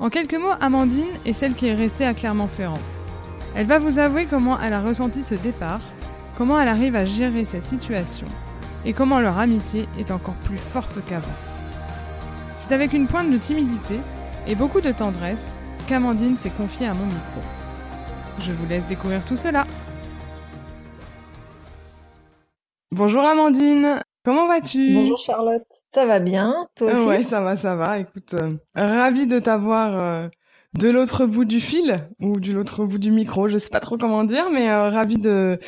En 0.00 0.10
quelques 0.10 0.34
mots, 0.34 0.52
Amandine 0.60 1.04
est 1.24 1.32
celle 1.32 1.54
qui 1.54 1.68
est 1.68 1.74
restée 1.74 2.04
à 2.04 2.14
Clermont-Ferrand. 2.14 2.80
Elle 3.54 3.66
va 3.66 3.78
vous 3.78 3.98
avouer 3.98 4.26
comment 4.26 4.60
elle 4.60 4.72
a 4.72 4.82
ressenti 4.82 5.22
ce 5.22 5.36
départ, 5.36 5.80
comment 6.36 6.60
elle 6.60 6.68
arrive 6.68 6.96
à 6.96 7.04
gérer 7.04 7.44
cette 7.44 7.64
situation 7.64 8.26
et 8.84 8.92
comment 8.92 9.20
leur 9.20 9.38
amitié 9.38 9.88
est 9.98 10.10
encore 10.10 10.34
plus 10.34 10.58
forte 10.58 10.98
qu'avant. 11.06 11.26
C'est 12.56 12.74
avec 12.74 12.92
une 12.92 13.06
pointe 13.06 13.30
de 13.30 13.38
timidité 13.38 14.00
et 14.46 14.56
beaucoup 14.56 14.80
de 14.80 14.90
tendresse 14.90 15.62
qu'Amandine 15.86 16.36
s'est 16.36 16.50
confiée 16.50 16.86
à 16.86 16.94
mon 16.94 17.06
micro. 17.06 17.40
Je 18.40 18.52
vous 18.52 18.66
laisse 18.66 18.86
découvrir 18.86 19.24
tout 19.24 19.36
cela. 19.36 19.66
Bonjour 22.90 23.24
Amandine, 23.24 24.00
comment 24.24 24.48
vas-tu? 24.48 24.94
Bonjour 24.94 25.20
Charlotte, 25.20 25.66
ça 25.94 26.06
va 26.06 26.18
bien, 26.18 26.66
toi 26.76 26.92
aussi? 26.92 27.06
Ouais, 27.06 27.22
ça 27.22 27.40
va, 27.40 27.56
ça 27.56 27.76
va. 27.76 27.98
Écoute, 27.98 28.34
euh, 28.34 28.56
ravie 28.74 29.26
de 29.26 29.38
t'avoir 29.38 29.96
euh, 29.98 30.28
de 30.78 30.88
l'autre 30.88 31.26
bout 31.26 31.44
du 31.44 31.60
fil 31.60 32.08
ou 32.20 32.40
de 32.40 32.52
l'autre 32.52 32.84
bout 32.84 32.98
du 32.98 33.12
micro, 33.12 33.48
je 33.48 33.58
sais 33.58 33.68
pas 33.70 33.80
trop 33.80 33.96
comment 33.96 34.24
dire, 34.24 34.50
mais 34.50 34.68
euh, 34.70 34.88
ravi 34.88 35.18
de 35.18 35.58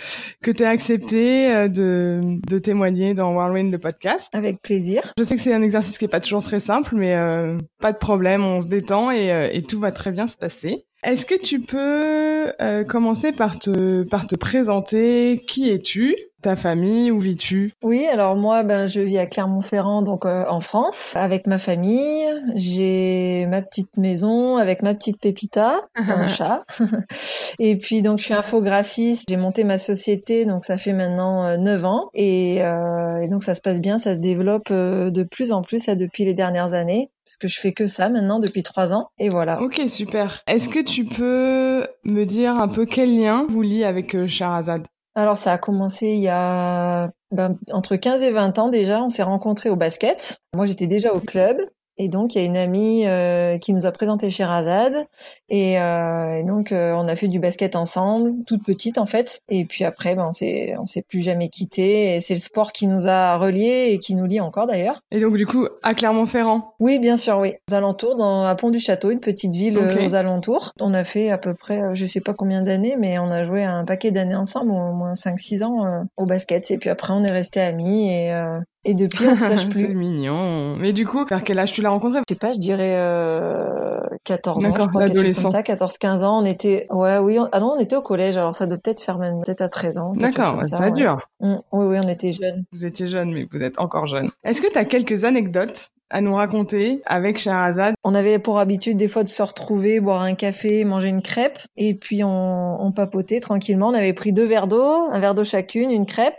que 0.42 0.50
tu 0.50 0.62
aies 0.62 0.66
accepté 0.66 1.54
euh, 1.54 1.68
de, 1.68 2.20
de 2.48 2.58
témoigner 2.58 3.14
dans 3.14 3.32
Whirlwind 3.34 3.70
le 3.70 3.78
podcast. 3.78 4.34
Avec 4.34 4.62
plaisir. 4.62 5.12
Je 5.18 5.22
sais 5.22 5.36
que 5.36 5.42
c'est 5.42 5.54
un 5.54 5.62
exercice 5.62 5.98
qui 5.98 6.06
est 6.06 6.08
pas 6.08 6.20
toujours 6.20 6.42
très 6.42 6.60
simple, 6.60 6.94
mais 6.96 7.14
euh, 7.14 7.58
pas 7.80 7.92
de 7.92 7.98
problème, 7.98 8.42
on 8.44 8.60
se 8.60 8.68
détend 8.68 9.10
et, 9.10 9.32
euh, 9.32 9.48
et 9.52 9.62
tout 9.62 9.78
va 9.78 9.92
très 9.92 10.10
bien 10.10 10.26
se 10.26 10.36
passer. 10.36 10.86
Est-ce 11.04 11.24
que 11.24 11.40
tu 11.40 11.60
peux 11.60 12.52
commencer 12.88 13.30
par 13.30 13.60
te 13.60 14.02
par 14.02 14.26
te 14.26 14.34
présenter? 14.34 15.40
Qui 15.46 15.70
es-tu? 15.70 16.16
Ta 16.42 16.56
famille 16.56 17.10
Où 17.10 17.18
vis-tu? 17.18 17.72
Oui, 17.82 18.06
alors 18.06 18.36
moi, 18.36 18.62
ben, 18.62 18.86
je 18.86 19.00
vis 19.00 19.18
à 19.18 19.26
Clermont-Ferrand, 19.26 20.02
donc 20.02 20.24
euh, 20.24 20.44
en 20.48 20.60
France, 20.60 21.14
avec 21.16 21.46
ma 21.46 21.58
famille. 21.58 22.24
J'ai 22.54 23.46
ma 23.48 23.62
petite 23.62 23.96
maison 23.96 24.56
avec 24.56 24.82
ma 24.82 24.94
petite 24.94 25.20
Pépita, 25.20 25.80
un 25.94 26.26
chat. 26.26 26.64
et 27.58 27.76
puis 27.76 28.02
donc 28.02 28.18
je 28.18 28.24
suis 28.24 28.34
infographiste. 28.34 29.24
J'ai 29.28 29.36
monté 29.36 29.64
ma 29.64 29.78
société, 29.78 30.44
donc 30.44 30.64
ça 30.64 30.78
fait 30.78 30.92
maintenant 30.92 31.44
euh, 31.44 31.56
9 31.56 31.84
ans. 31.84 32.10
Et, 32.14 32.62
euh, 32.62 33.20
et, 33.22 33.28
donc 33.28 33.42
ça 33.42 33.54
se 33.54 33.60
passe 33.60 33.80
bien, 33.80 33.98
ça 33.98 34.14
se 34.14 34.20
développe 34.20 34.68
euh, 34.70 35.10
de 35.10 35.22
plus 35.22 35.52
en 35.52 35.62
plus 35.62 35.86
là, 35.86 35.94
depuis 35.94 36.24
les 36.24 36.34
dernières 36.34 36.74
années. 36.74 37.10
Parce 37.26 37.38
que 37.38 37.48
je 37.48 37.58
fais 37.58 37.72
que 37.72 37.88
ça 37.88 38.08
maintenant 38.08 38.38
depuis 38.38 38.62
trois 38.62 38.92
ans. 38.92 39.08
Et 39.18 39.28
voilà. 39.30 39.60
Ok, 39.60 39.80
super. 39.88 40.42
Est-ce 40.46 40.68
que 40.68 40.78
tu 40.78 41.04
peux 41.04 41.84
me 42.04 42.24
dire 42.24 42.56
un 42.56 42.68
peu 42.68 42.86
quel 42.86 43.18
lien 43.18 43.46
vous 43.48 43.62
lie 43.62 43.82
avec 43.82 44.14
euh, 44.14 44.28
Charazade 44.28 44.86
alors 45.16 45.38
ça 45.38 45.52
a 45.52 45.58
commencé 45.58 46.08
il 46.08 46.20
y 46.20 46.28
a 46.28 47.10
ben, 47.32 47.56
entre 47.72 47.96
15 47.96 48.22
et 48.22 48.30
20 48.30 48.58
ans 48.58 48.68
déjà, 48.68 49.02
on 49.02 49.08
s'est 49.08 49.22
rencontrés 49.24 49.70
au 49.70 49.76
basket. 49.76 50.38
Moi 50.54 50.66
j'étais 50.66 50.86
déjà 50.86 51.12
au 51.12 51.20
club 51.20 51.58
et 51.98 52.08
donc 52.08 52.34
il 52.34 52.40
y 52.40 52.44
a 52.44 52.46
une 52.46 52.56
amie 52.56 53.06
euh, 53.06 53.58
qui 53.58 53.72
nous 53.72 53.86
a 53.86 53.92
présenté 53.92 54.30
Sherazade 54.30 55.06
et, 55.48 55.80
euh, 55.80 56.36
et 56.36 56.42
donc 56.42 56.72
euh, 56.72 56.92
on 56.94 57.08
a 57.08 57.16
fait 57.16 57.28
du 57.28 57.38
basket 57.38 57.76
ensemble, 57.76 58.32
toute 58.46 58.64
petite 58.64 58.98
en 58.98 59.06
fait. 59.06 59.40
Et 59.48 59.64
puis 59.64 59.84
après 59.84 60.14
ben 60.14 60.26
on 60.28 60.32
s'est 60.32 60.74
on 60.78 60.84
s'est 60.84 61.02
plus 61.02 61.22
jamais 61.22 61.48
quitté 61.48 62.14
et 62.14 62.20
c'est 62.20 62.34
le 62.34 62.40
sport 62.40 62.72
qui 62.72 62.86
nous 62.86 63.08
a 63.08 63.36
reliés 63.38 63.88
et 63.90 63.98
qui 63.98 64.14
nous 64.14 64.26
lie 64.26 64.40
encore 64.40 64.66
d'ailleurs. 64.66 65.00
Et 65.10 65.20
donc 65.20 65.36
du 65.36 65.46
coup 65.46 65.68
à 65.82 65.94
Clermont-Ferrand? 65.94 66.74
Oui 66.80 66.98
bien 66.98 67.16
sûr 67.16 67.38
oui. 67.38 67.54
Aux 67.70 67.74
alentours 67.74 68.16
dans 68.16 68.44
à 68.44 68.54
Pont 68.54 68.70
du 68.70 68.78
Château, 68.78 69.10
une 69.10 69.20
petite 69.20 69.54
ville 69.54 69.78
okay. 69.78 70.04
aux 70.04 70.14
alentours. 70.14 70.72
On 70.80 70.92
a 70.94 71.04
fait 71.04 71.30
à 71.30 71.38
peu 71.38 71.54
près 71.54 71.94
je 71.94 72.04
sais 72.04 72.20
pas 72.20 72.34
combien 72.34 72.62
d'années 72.62 72.96
mais 72.98 73.18
on 73.18 73.30
a 73.30 73.42
joué 73.42 73.64
un 73.64 73.84
paquet 73.84 74.10
d'années 74.10 74.34
ensemble, 74.34 74.72
au 74.72 74.92
moins 74.92 75.14
5 75.14 75.38
6 75.38 75.62
ans 75.62 75.86
euh, 75.86 76.02
au 76.16 76.26
basket 76.26 76.70
et 76.70 76.78
puis 76.78 76.90
après 76.90 77.12
on 77.12 77.22
est 77.24 77.32
restés 77.32 77.60
amis 77.60 78.10
et 78.10 78.32
euh, 78.32 78.58
et 78.86 78.94
depuis, 78.94 79.26
on 79.26 79.34
se 79.34 79.48
lâche 79.48 79.68
plus. 79.68 79.80
c'est 79.80 79.94
mignon. 79.94 80.76
Mais 80.76 80.92
du 80.92 81.04
coup, 81.04 81.26
vers 81.26 81.42
quel 81.42 81.58
âge 81.58 81.72
tu 81.72 81.82
l'as 81.82 81.90
rencontré? 81.90 82.20
Je 82.20 82.34
sais 82.34 82.38
pas, 82.38 82.52
je 82.52 82.58
dirais 82.58 82.94
euh, 82.98 83.98
14 84.22 84.64
ans, 84.64 84.72
quelque 84.72 85.26
chose 85.26 85.42
comme 85.42 85.50
ça, 85.50 85.62
14-15 85.62 86.22
ans. 86.22 86.40
On 86.40 86.44
était, 86.44 86.86
ouais, 86.90 87.18
oui, 87.18 87.36
on... 87.40 87.48
ah 87.50 87.58
non, 87.58 87.74
on 87.76 87.80
était 87.80 87.96
au 87.96 88.02
collège, 88.02 88.36
alors 88.36 88.54
ça 88.54 88.66
doit 88.66 88.78
peut-être 88.78 89.00
faire 89.02 89.18
même 89.18 89.42
peut-être 89.44 89.62
à 89.62 89.68
13 89.68 89.98
ans. 89.98 90.12
D'accord, 90.14 90.64
ça, 90.64 90.76
ça 90.76 90.90
dure. 90.92 91.18
Mmh. 91.40 91.56
Oui, 91.72 91.86
oui, 91.86 91.96
on 92.04 92.08
était 92.08 92.32
jeunes. 92.32 92.64
Vous 92.72 92.86
étiez 92.86 93.08
jeunes, 93.08 93.32
mais 93.32 93.48
vous 93.50 93.60
êtes 93.60 93.80
encore 93.80 94.06
jeunes. 94.06 94.30
Est-ce 94.44 94.62
que 94.62 94.70
tu 94.70 94.78
as 94.78 94.84
quelques 94.84 95.24
anecdotes 95.24 95.90
à 96.08 96.20
nous 96.20 96.36
raconter 96.36 97.02
avec 97.04 97.36
Shahrazad. 97.36 97.96
On 98.04 98.14
avait 98.14 98.38
pour 98.38 98.60
habitude 98.60 98.96
des 98.96 99.08
fois 99.08 99.24
de 99.24 99.28
se 99.28 99.42
retrouver, 99.42 99.98
boire 99.98 100.22
un 100.22 100.36
café, 100.36 100.84
manger 100.84 101.08
une 101.08 101.20
crêpe, 101.20 101.58
et 101.76 101.94
puis 101.94 102.22
on, 102.22 102.80
on 102.80 102.92
papotait 102.92 103.40
tranquillement. 103.40 103.88
On 103.88 103.94
avait 103.94 104.12
pris 104.12 104.32
deux 104.32 104.46
verres 104.46 104.68
d'eau, 104.68 105.08
un 105.10 105.18
verre 105.18 105.34
d'eau 105.34 105.42
chacune, 105.42 105.90
une 105.90 106.06
crêpe, 106.06 106.38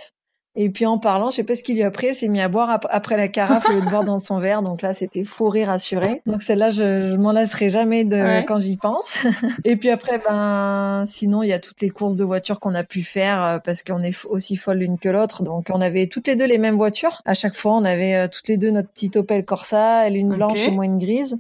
et 0.60 0.72
puis 0.72 0.88
en 0.88 0.98
parlant, 0.98 1.30
je 1.30 1.36
sais 1.36 1.44
pas 1.44 1.56
ce 1.56 1.62
qu'il 1.62 1.76
lui 1.76 1.84
a 1.84 1.92
pris, 1.92 2.08
elle 2.08 2.16
s'est 2.16 2.28
mis 2.28 2.42
à 2.42 2.48
boire 2.48 2.80
après 2.90 3.16
la 3.16 3.28
carafe 3.28 3.70
au 3.70 3.74
lieu 3.74 3.82
de 3.82 3.90
boire 3.90 4.04
dans 4.04 4.18
son 4.18 4.40
verre. 4.40 4.64
Donc 4.64 4.82
là, 4.82 4.96
c'était 4.96 5.24
fou 5.24 5.50
rire 5.50 5.70
assuré. 5.70 6.24
Donc 6.26 6.42
celle-là, 6.42 6.72
je, 6.72 7.12
je 7.12 7.16
m'en 7.16 7.32
lasserai 7.32 7.70
jamais 7.70 8.06
de 8.06 8.16
ouais. 8.16 8.46
quand 8.48 8.60
j'y 8.60 8.76
pense. 8.76 9.24
Et 9.66 9.76
puis 9.76 9.92
après, 9.92 10.18
ben 10.18 11.04
sinon, 11.06 11.44
il 11.44 11.50
y 11.50 11.54
a 11.54 11.60
toutes 11.60 11.80
les 11.82 11.92
courses 11.92 12.18
de 12.18 12.24
voitures 12.24 12.60
qu'on 12.60 12.74
a 12.74 12.84
pu 12.84 13.04
faire 13.04 13.44
euh, 13.44 13.60
parce 13.60 13.84
qu'on 13.84 14.02
est 14.02 14.26
aussi 14.26 14.56
folle 14.56 14.78
l'une 14.78 14.98
que 14.98 15.10
l'autre. 15.10 15.44
Donc 15.44 15.68
on 15.72 15.80
avait 15.80 16.08
toutes 16.08 16.26
les 16.26 16.36
deux 16.36 16.48
les 16.48 16.58
mêmes 16.58 16.78
voitures. 16.78 17.22
À 17.26 17.36
chaque 17.36 17.56
fois, 17.56 17.74
on 17.74 17.86
avait 17.86 18.16
euh, 18.16 18.28
toutes 18.28 18.48
les 18.48 18.58
deux 18.58 18.72
notre 18.72 18.90
petite 18.90 19.16
Opel 19.16 19.46
Corsa, 19.46 20.08
elle 20.08 20.18
une 20.18 20.30
okay. 20.30 20.38
blanche 20.38 20.68
et 20.68 20.72
moi 20.72 20.86
une 20.86 20.98
grise. 20.98 21.38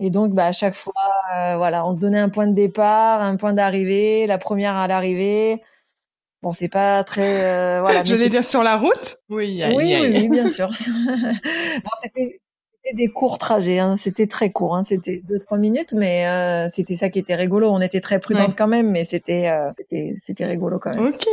Et 0.00 0.10
donc, 0.10 0.32
bah, 0.32 0.46
à 0.46 0.52
chaque 0.52 0.74
fois, 0.74 0.92
euh, 1.34 1.56
voilà, 1.56 1.86
on 1.86 1.94
se 1.94 2.00
donnait 2.00 2.18
un 2.18 2.30
point 2.30 2.46
de 2.46 2.54
départ, 2.54 3.22
un 3.22 3.36
point 3.36 3.54
d'arrivée, 3.54 4.26
la 4.26 4.36
première 4.36 4.76
à 4.76 4.86
l'arrivée. 4.86 5.62
Bon, 6.42 6.52
c'est 6.52 6.68
pas 6.68 7.04
très 7.04 7.44
euh, 7.44 7.80
voilà. 7.80 8.02
Je 8.04 8.14
vais 8.14 8.28
dire 8.28 8.44
sur 8.44 8.62
la 8.62 8.76
route. 8.76 9.16
Oui, 9.28 9.62
aïe, 9.62 9.74
oui, 9.76 9.94
aïe. 9.94 10.02
oui, 10.02 10.18
oui, 10.22 10.28
bien 10.28 10.48
sûr. 10.48 10.68
bon, 11.84 11.90
c'était 12.02 12.40
des 12.94 13.08
courts 13.08 13.38
trajets, 13.38 13.78
hein. 13.78 13.96
c'était 13.96 14.26
très 14.26 14.50
court, 14.50 14.74
hein. 14.74 14.82
c'était 14.82 15.22
deux 15.28 15.38
trois 15.38 15.58
minutes, 15.58 15.92
mais 15.92 16.26
euh, 16.26 16.66
c'était 16.68 16.96
ça 16.96 17.08
qui 17.08 17.18
était 17.18 17.34
rigolo. 17.34 17.70
On 17.70 17.80
était 17.80 18.00
très 18.00 18.18
prudente 18.18 18.48
ouais. 18.48 18.54
quand 18.56 18.66
même, 18.66 18.90
mais 18.90 19.04
c'était 19.04 19.48
euh, 19.48 19.68
c'était 20.22 20.46
rigolo 20.46 20.78
quand 20.78 20.96
même. 20.96 21.12
Ok. 21.12 21.26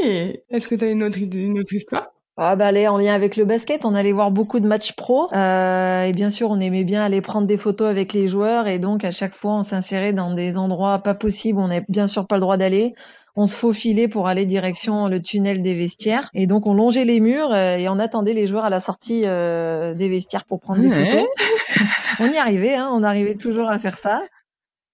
Est-ce 0.50 0.68
que 0.68 0.76
tu 0.76 0.86
as 0.86 0.92
une 0.92 1.04
autre 1.04 1.20
une 1.20 1.60
autre 1.60 1.74
histoire? 1.74 2.12
Ah 2.40 2.56
bah 2.56 2.68
allez, 2.68 2.88
en 2.88 3.00
lien 3.00 3.16
avec 3.16 3.36
le 3.36 3.46
basket, 3.46 3.84
on 3.84 3.96
allait 3.96 4.12
voir 4.12 4.30
beaucoup 4.30 4.60
de 4.60 4.68
matchs 4.68 4.94
pro 4.94 5.34
euh, 5.34 6.04
et 6.04 6.12
bien 6.12 6.30
sûr 6.30 6.52
on 6.52 6.60
aimait 6.60 6.84
bien 6.84 7.04
aller 7.04 7.20
prendre 7.20 7.48
des 7.48 7.58
photos 7.58 7.90
avec 7.90 8.14
les 8.14 8.28
joueurs 8.28 8.68
et 8.68 8.78
donc 8.78 9.04
à 9.04 9.10
chaque 9.10 9.34
fois 9.34 9.56
on 9.56 9.64
s'insérait 9.64 10.14
dans 10.14 10.36
des 10.36 10.56
endroits 10.56 11.00
pas 11.00 11.16
possibles, 11.16 11.58
on 11.60 11.70
n'avait 11.70 11.86
bien 11.90 12.06
sûr 12.06 12.28
pas 12.28 12.36
le 12.36 12.42
droit 12.42 12.58
d'aller 12.58 12.94
on 13.38 13.46
se 13.46 13.56
faufilait 13.56 14.08
pour 14.08 14.28
aller 14.28 14.46
direction 14.46 15.08
le 15.08 15.22
tunnel 15.22 15.62
des 15.62 15.76
vestiaires. 15.76 16.30
Et 16.34 16.48
donc, 16.48 16.66
on 16.66 16.74
longeait 16.74 17.06
les 17.06 17.20
murs 17.20 17.54
euh, 17.54 17.78
et 17.78 17.88
on 17.88 18.00
attendait 18.00 18.34
les 18.34 18.48
joueurs 18.48 18.66
à 18.66 18.70
la 18.70 18.80
sortie 18.80 19.24
euh, 19.26 19.94
des 19.94 20.10
vestiaires 20.10 20.44
pour 20.44 20.60
prendre 20.60 20.82
des 20.82 20.90
photos. 20.90 21.28
on 22.20 22.26
y 22.26 22.38
arrivait, 22.38 22.76
hein, 22.76 22.90
on 22.92 23.04
arrivait 23.04 23.36
toujours 23.36 23.70
à 23.70 23.78
faire 23.78 23.98
ça. 23.98 24.24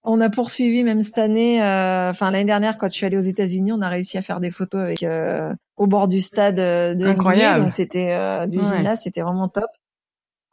On 0.06 0.20
a 0.20 0.30
poursuivi 0.30 0.84
même 0.84 1.02
cette 1.02 1.18
année, 1.18 1.64
euh, 1.64 2.10
enfin 2.10 2.30
l'année 2.30 2.44
dernière 2.44 2.78
quand 2.78 2.88
je 2.88 2.96
suis 2.96 3.06
allée 3.06 3.16
aux 3.16 3.22
États-Unis, 3.22 3.72
on 3.72 3.82
a 3.82 3.88
réussi 3.88 4.18
à 4.18 4.22
faire 4.22 4.42
des 4.42 4.52
photos 4.52 4.82
avec 4.82 5.02
euh, 5.04 5.54
au 5.78 5.88
bord 5.88 6.10
du 6.10 6.20
stade 6.20 6.58
de 6.58 7.06
Incroyable. 7.06 7.60
NBA, 7.60 7.64
donc 7.64 7.72
c'était 7.72 8.12
euh, 8.12 8.46
du 8.46 8.58
ouais. 8.58 8.66
gymnase, 8.66 9.00
c'était 9.04 9.22
vraiment 9.22 9.48
top. 9.48 9.70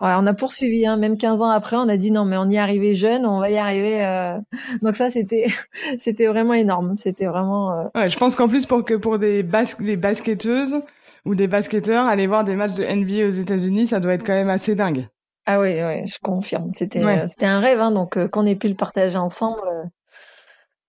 Ouais, 0.01 0.13
on 0.17 0.27
a 0.27 0.33
poursuivi, 0.33 0.87
hein. 0.87 0.97
même 0.97 1.19
15 1.19 1.43
ans 1.43 1.51
après, 1.51 1.77
on 1.77 1.89
a 1.89 1.97
dit 1.97 2.11
non, 2.11 2.25
mais 2.25 2.37
on 2.39 2.49
y 2.49 2.57
est 2.57 2.59
arrivé 2.59 2.95
jeune, 2.95 3.27
on 3.27 3.39
va 3.39 3.51
y 3.51 3.59
arriver. 3.59 4.05
Euh... 4.05 4.39
Donc 4.83 4.97
ça, 4.97 5.11
c'était, 5.11 5.47
c'était 5.99 6.27
vraiment 6.27 6.55
énorme. 6.55 6.95
C'était 6.95 7.27
vraiment. 7.27 7.73
Euh... 7.73 7.85
Ouais, 7.95 8.09
je 8.09 8.19
pense 8.19 8.35
qu'en 8.35 8.49
plus 8.49 8.67
pour 8.67 8.85
que 8.85 8.95
pour 8.95 9.19
des, 9.19 9.43
bas 9.43 9.65
des 9.79 9.97
basketteuses 9.97 10.83
ou 11.25 11.35
des 11.35 11.49
basketteurs, 11.49 12.07
aller 12.07 12.27
voir 12.27 12.45
des 12.45 12.57
matchs 12.57 12.75
de 12.75 12.85
NBA 12.85 13.29
aux 13.29 13.41
États-Unis, 13.43 13.89
ça 13.89 14.01
doit 14.01 14.15
être 14.15 14.25
quand 14.25 14.35
même 14.35 14.49
assez 14.49 14.75
dingue. 14.75 15.07
Ah 15.47 15.61
oui, 15.61 15.71
oui, 15.83 16.07
je 16.07 16.19
confirme. 16.23 16.71
C'était, 16.71 17.05
ouais. 17.05 17.23
euh, 17.23 17.27
c'était 17.27 17.47
un 17.47 17.61
rêve, 17.61 17.81
hein, 17.81 17.91
donc 17.91 18.17
euh, 18.17 18.29
qu'on 18.29 18.47
ait 18.47 18.57
pu 18.57 18.69
le 18.69 18.75
partager 18.75 19.17
ensemble, 19.17 19.61
euh, 19.67 19.85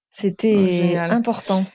c'était 0.09 0.97
oh, 0.97 1.12
important. 1.12 1.66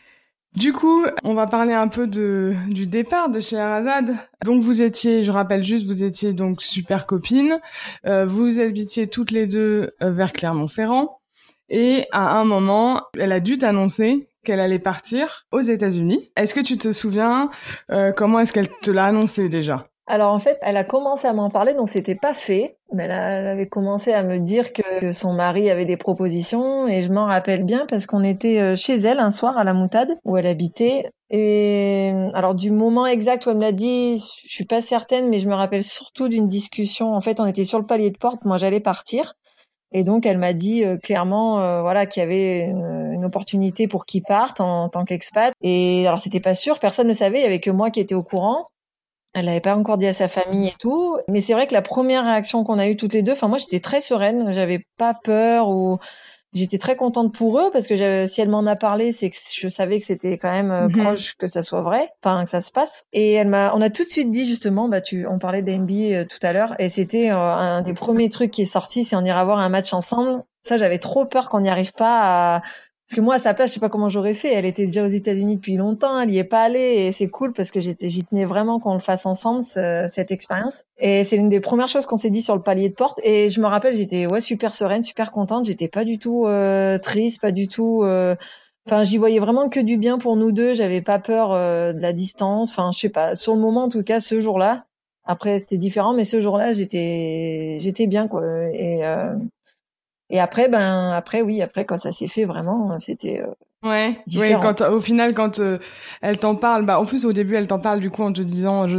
Du 0.57 0.73
coup, 0.73 1.05
on 1.23 1.35
va 1.35 1.47
parler 1.47 1.75
un 1.75 1.87
peu 1.87 2.07
de, 2.07 2.55
du 2.69 2.87
départ 2.87 3.29
de 3.29 3.41
Scheherazade. 3.41 4.17
Donc 4.43 4.63
vous 4.63 4.81
étiez, 4.81 5.23
je 5.23 5.31
rappelle 5.31 5.63
juste, 5.63 5.87
vous 5.87 6.03
étiez 6.03 6.33
donc 6.33 6.63
super 6.63 7.05
copines. 7.05 7.61
Euh, 8.07 8.25
vous 8.25 8.59
habitiez 8.59 9.07
toutes 9.07 9.33
les 9.33 9.47
deux 9.47 9.91
euh, 10.03 10.11
vers 10.11 10.33
Clermont-Ferrand. 10.33 11.21
Et 11.69 12.07
à 12.11 12.39
un 12.39 12.45
moment, 12.45 13.03
elle 13.19 13.33
a 13.33 13.41
dû 13.41 13.59
t'annoncer 13.59 14.31
qu'elle 14.45 14.61
allait 14.61 14.79
partir 14.79 15.45
aux 15.53 15.61
États-Unis. 15.61 16.31
Est-ce 16.37 16.55
que 16.55 16.61
tu 16.61 16.79
te 16.79 16.91
souviens 16.91 17.51
euh, 17.91 18.13
comment 18.13 18.39
est-ce 18.39 18.55
qu'elle 18.55 18.71
te 18.81 18.91
l'a 18.91 19.05
annoncé 19.05 19.51
déjà? 19.51 19.87
Alors 20.09 20.33
en 20.33 20.39
fait, 20.39 20.59
elle 20.63 20.77
a 20.77 20.85
commencé 20.85 21.27
à 21.27 21.33
m'en 21.33 21.51
parler, 21.51 21.75
donc 21.75 21.89
c'était 21.89 22.15
pas 22.15 22.33
fait, 22.33 22.79
mais 22.93 23.05
elle, 23.05 23.11
avait 23.11 23.67
commencé 23.67 24.13
à 24.13 24.23
me 24.23 24.39
dire 24.39 24.73
que 24.73 25.11
son 25.11 25.33
mari 25.33 25.69
avait 25.69 25.85
des 25.85 25.97
propositions, 25.97 26.87
et 26.87 27.01
je 27.01 27.11
m'en 27.11 27.25
rappelle 27.25 27.65
bien 27.65 27.87
parce 27.89 28.07
qu'on 28.07 28.23
était 28.23 28.61
euh, 28.61 28.77
chez 28.77 28.95
elle 28.95 29.19
un 29.19 29.33
soir 29.33 29.59
à 29.59 29.65
la 29.65 29.75
Moutade 29.75 30.17
où 30.25 30.37
elle 30.37 30.47
habitait. 30.47 31.11
Et 31.31 32.13
alors 32.35 32.55
du 32.55 32.71
moment 32.71 33.05
exact 33.05 33.47
où 33.47 33.51
elle 33.51 33.57
me 33.57 33.63
l'a 33.63 33.73
dit, 33.73 34.19
je 34.45 34.55
suis 34.55 34.65
pas 34.65 34.81
certaine, 34.81 35.29
mais 35.29 35.41
je 35.41 35.49
me 35.49 35.55
rappelle 35.55 35.83
surtout 35.83 36.29
d'une 36.29 36.47
discussion. 36.47 37.13
En 37.13 37.21
fait, 37.21 37.41
on 37.41 37.47
était 37.47 37.65
sur 37.65 37.81
le 37.81 37.87
palier 37.87 38.13
de 38.13 38.19
porte, 38.19 38.45
moi 38.45 38.59
j'allais 38.59 38.79
partir, 38.79 39.35
et 39.91 40.05
donc 40.05 40.25
elle 40.25 40.39
m'a 40.39 40.53
dit 40.53 40.85
euh, 40.85 40.99
clairement, 40.99 41.59
euh, 41.59 41.81
voilà, 41.83 42.07
qu'il 42.07 42.21
y 42.21 42.25
avait 42.25 42.61
une, 42.61 43.07
opportunité 43.25 43.89
pour 43.89 44.07
qu'il 44.07 44.23
parte 44.23 44.61
en, 44.61 44.85
en 44.85 44.89
tant 44.89 45.05
qu'expat. 45.05 45.53
Et 45.63 46.07
alors 46.07 46.21
c'était 46.21 46.39
pas 46.39 46.55
sûr, 46.55 46.79
personne 46.79 47.09
ne 47.09 47.13
savait, 47.13 47.41
il 47.41 47.43
y 47.43 47.47
avait 47.47 47.59
que 47.59 47.73
moi 47.73 47.91
qui 47.91 47.99
étais 47.99 48.15
au 48.15 48.23
courant. 48.23 48.67
Elle 49.37 49.45
n'avait 49.45 49.61
pas 49.61 49.77
encore 49.77 49.99
dit 49.99 50.07
à 50.07 50.15
sa 50.15 50.29
famille 50.29 50.69
et 50.69 50.75
tout. 50.81 51.19
Mais 51.29 51.43
c'est 51.43 51.53
vrai 51.53 51.67
que 51.67 51.75
la 51.75 51.83
première 51.83 52.25
réaction 52.25 52.65
qu'on 52.65 52.79
a 52.79 52.89
eue 52.89 52.97
toutes 52.97 53.13
les 53.13 53.23
deux, 53.23 53.33
enfin 53.33 53.49
moi 53.49 53.59
j'étais 53.59 53.81
très 53.81 54.01
sereine, 54.01 54.51
j'avais 54.55 54.87
pas 54.97 55.13
peur 55.13 55.69
ou 55.69 55.99
j'étais 56.55 56.79
très 56.79 56.97
contente 56.97 57.35
pour 57.35 57.59
eux 57.61 57.71
parce 57.71 57.87
que 57.87 58.27
si 58.27 58.41
elle 58.41 58.49
m'en 58.49 58.65
a 58.65 58.77
parlé, 58.77 59.13
c'est 59.13 59.29
que 59.29 59.37
je 59.37 59.69
savais 59.69 60.01
que 60.01 60.07
c'était 60.07 60.39
quand 60.39 60.51
même 60.51 60.71
euh, 60.71 60.89
mhm. 60.89 61.05
proche 61.05 61.35
que 61.37 61.49
ça 61.49 61.61
soit 61.61 61.83
vrai, 61.83 62.09
enfin 62.25 62.45
que 62.45 62.51
ça 62.51 62.63
se 62.63 62.71
passe. 62.71 63.05
Et 63.13 63.35
elle 63.35 63.49
m'a, 63.49 63.75
on 63.75 63.83
a 63.83 63.91
tout 63.91 64.05
de 64.05 64.09
suite 64.09 64.31
dit 64.31 64.47
justement, 64.47 64.89
bah 64.89 65.03
tu, 65.03 65.27
on 65.27 65.39
parlait 65.39 65.61
d'NBA 65.61 65.93
euh, 66.15 66.25
tout 66.25 66.39
à 66.41 66.55
l'heure 66.55 66.75
et 66.79 66.89
c'était 66.89 67.31
euh, 67.31 67.37
un 67.37 67.83
des 67.83 67.93
premiers 67.93 68.31
trucs 68.31 68.53
qui 68.53 68.63
est 68.63 68.65
sorti, 68.65 69.05
c'est 69.05 69.17
on 69.17 69.25
ira 69.25 69.45
voir 69.45 69.59
un 69.59 69.69
match 69.69 69.93
ensemble. 69.93 70.45
Ça 70.63 70.79
j'avais 70.79 70.99
trop 70.99 71.27
peur 71.27 71.51
qu'on 71.51 71.61
n'y 71.61 71.69
arrive 71.69 71.93
pas 71.93 72.57
à 72.57 72.63
parce 73.09 73.15
que 73.15 73.21
moi, 73.21 73.37
à 73.37 73.39
sa 73.39 73.55
place, 73.55 73.71
je 73.71 73.75
sais 73.75 73.81
pas 73.81 73.89
comment 73.89 74.09
j'aurais 74.09 74.35
fait. 74.35 74.53
Elle 74.53 74.65
était 74.65 74.87
déjà 74.87 75.05
aux 75.05 75.09
États-Unis 75.09 75.57
depuis 75.57 75.77
longtemps, 75.77 76.19
elle 76.19 76.31
y 76.33 76.39
est 76.39 76.45
pas 76.45 76.63
allée 76.63 77.07
et 77.07 77.13
c'est 77.13 77.29
cool 77.29 77.53
parce 77.53 77.71
que 77.71 77.79
j'y 77.81 78.25
tenais 78.25 78.45
vraiment 78.45 78.81
qu'on 78.81 78.95
le 78.95 79.01
fasse 79.01 79.27
ensemble 79.27 79.63
cette 79.63 80.33
expérience. 80.33 80.87
Et 80.99 81.23
c'est 81.23 81.37
l'une 81.37 81.49
des 81.49 81.61
premières 81.61 81.87
choses 81.87 82.05
qu'on 82.05 82.17
s'est 82.17 82.31
dit 82.31 82.43
sur 82.43 82.57
le 82.57 82.63
palier 82.63 82.89
de 82.89 82.95
porte. 82.95 83.21
Et 83.23 83.49
je 83.49 83.61
me 83.61 83.67
rappelle, 83.67 83.97
j'étais 83.97 84.27
ouais 84.27 84.41
super 84.41 84.75
sereine, 84.75 85.03
super 85.03 85.31
contente. 85.31 85.67
J'étais 85.67 85.87
pas 85.87 86.05
du 86.05 86.19
tout 86.19 86.47
euh, 86.47 86.99
triste, 86.99 87.41
pas 87.41 87.53
du 87.53 87.69
tout. 87.69 88.03
Euh... 88.03 88.35
Enfin, 88.89 89.05
j'y 89.05 89.19
voyais 89.19 89.39
vraiment 89.39 89.69
que 89.69 89.81
du 89.81 89.99
bien 89.99 90.19
pour 90.19 90.35
nous 90.35 90.51
deux. 90.51 90.75
J'avais 90.75 91.01
pas 91.01 91.21
peur 91.21 91.53
euh, 91.53 91.93
de 91.93 92.01
la 92.01 92.13
distance. 92.13 92.71
Enfin, 92.71 92.91
je 92.93 92.99
sais 92.99 93.09
pas. 93.09 93.37
Sur 93.37 93.55
le 93.55 93.61
moment, 93.61 93.85
en 93.85 93.89
tout 93.89 94.03
cas, 94.03 94.19
ce 94.19 94.41
jour-là. 94.41 94.85
Après, 95.25 95.61
c'était 95.61 95.79
différent, 95.79 96.13
mais 96.13 96.25
ce 96.25 96.41
jour-là, 96.41 96.73
j'étais, 96.73 97.79
j'étais 97.81 98.07
bien 98.07 98.27
quoi. 98.27 98.43
Et 98.73 99.05
euh, 99.05 99.35
et 100.31 100.41
après, 100.41 100.69
ben 100.69 101.13
après 101.13 101.43
oui, 101.43 101.63
après 101.63 101.85
quand 101.85 101.99
ça 101.99 102.13
s'est 102.13 102.29
fait 102.29 102.45
vraiment, 102.45 102.99
c'était 102.99 103.41
euh, 103.41 103.89
ouais. 103.89 104.19
Ouais, 104.37 104.57
quand 104.61 104.81
au 104.83 105.01
final 105.01 105.35
quand 105.35 105.61
euh, 105.61 105.79
elle 106.21 106.39
t'en 106.39 106.57
parle, 106.57 106.85
bah 106.85 106.99
en 106.99 107.07
plus 107.07 107.25
au 107.25 107.33
début 107.33 107.55
elle 107.55 107.69
t'en 107.69 107.79
parle 107.79 108.01
du 108.01 108.11
coup 108.11 108.23
en 108.23 108.33
te 108.33 108.43
disant 108.43 108.89
je 108.89 108.99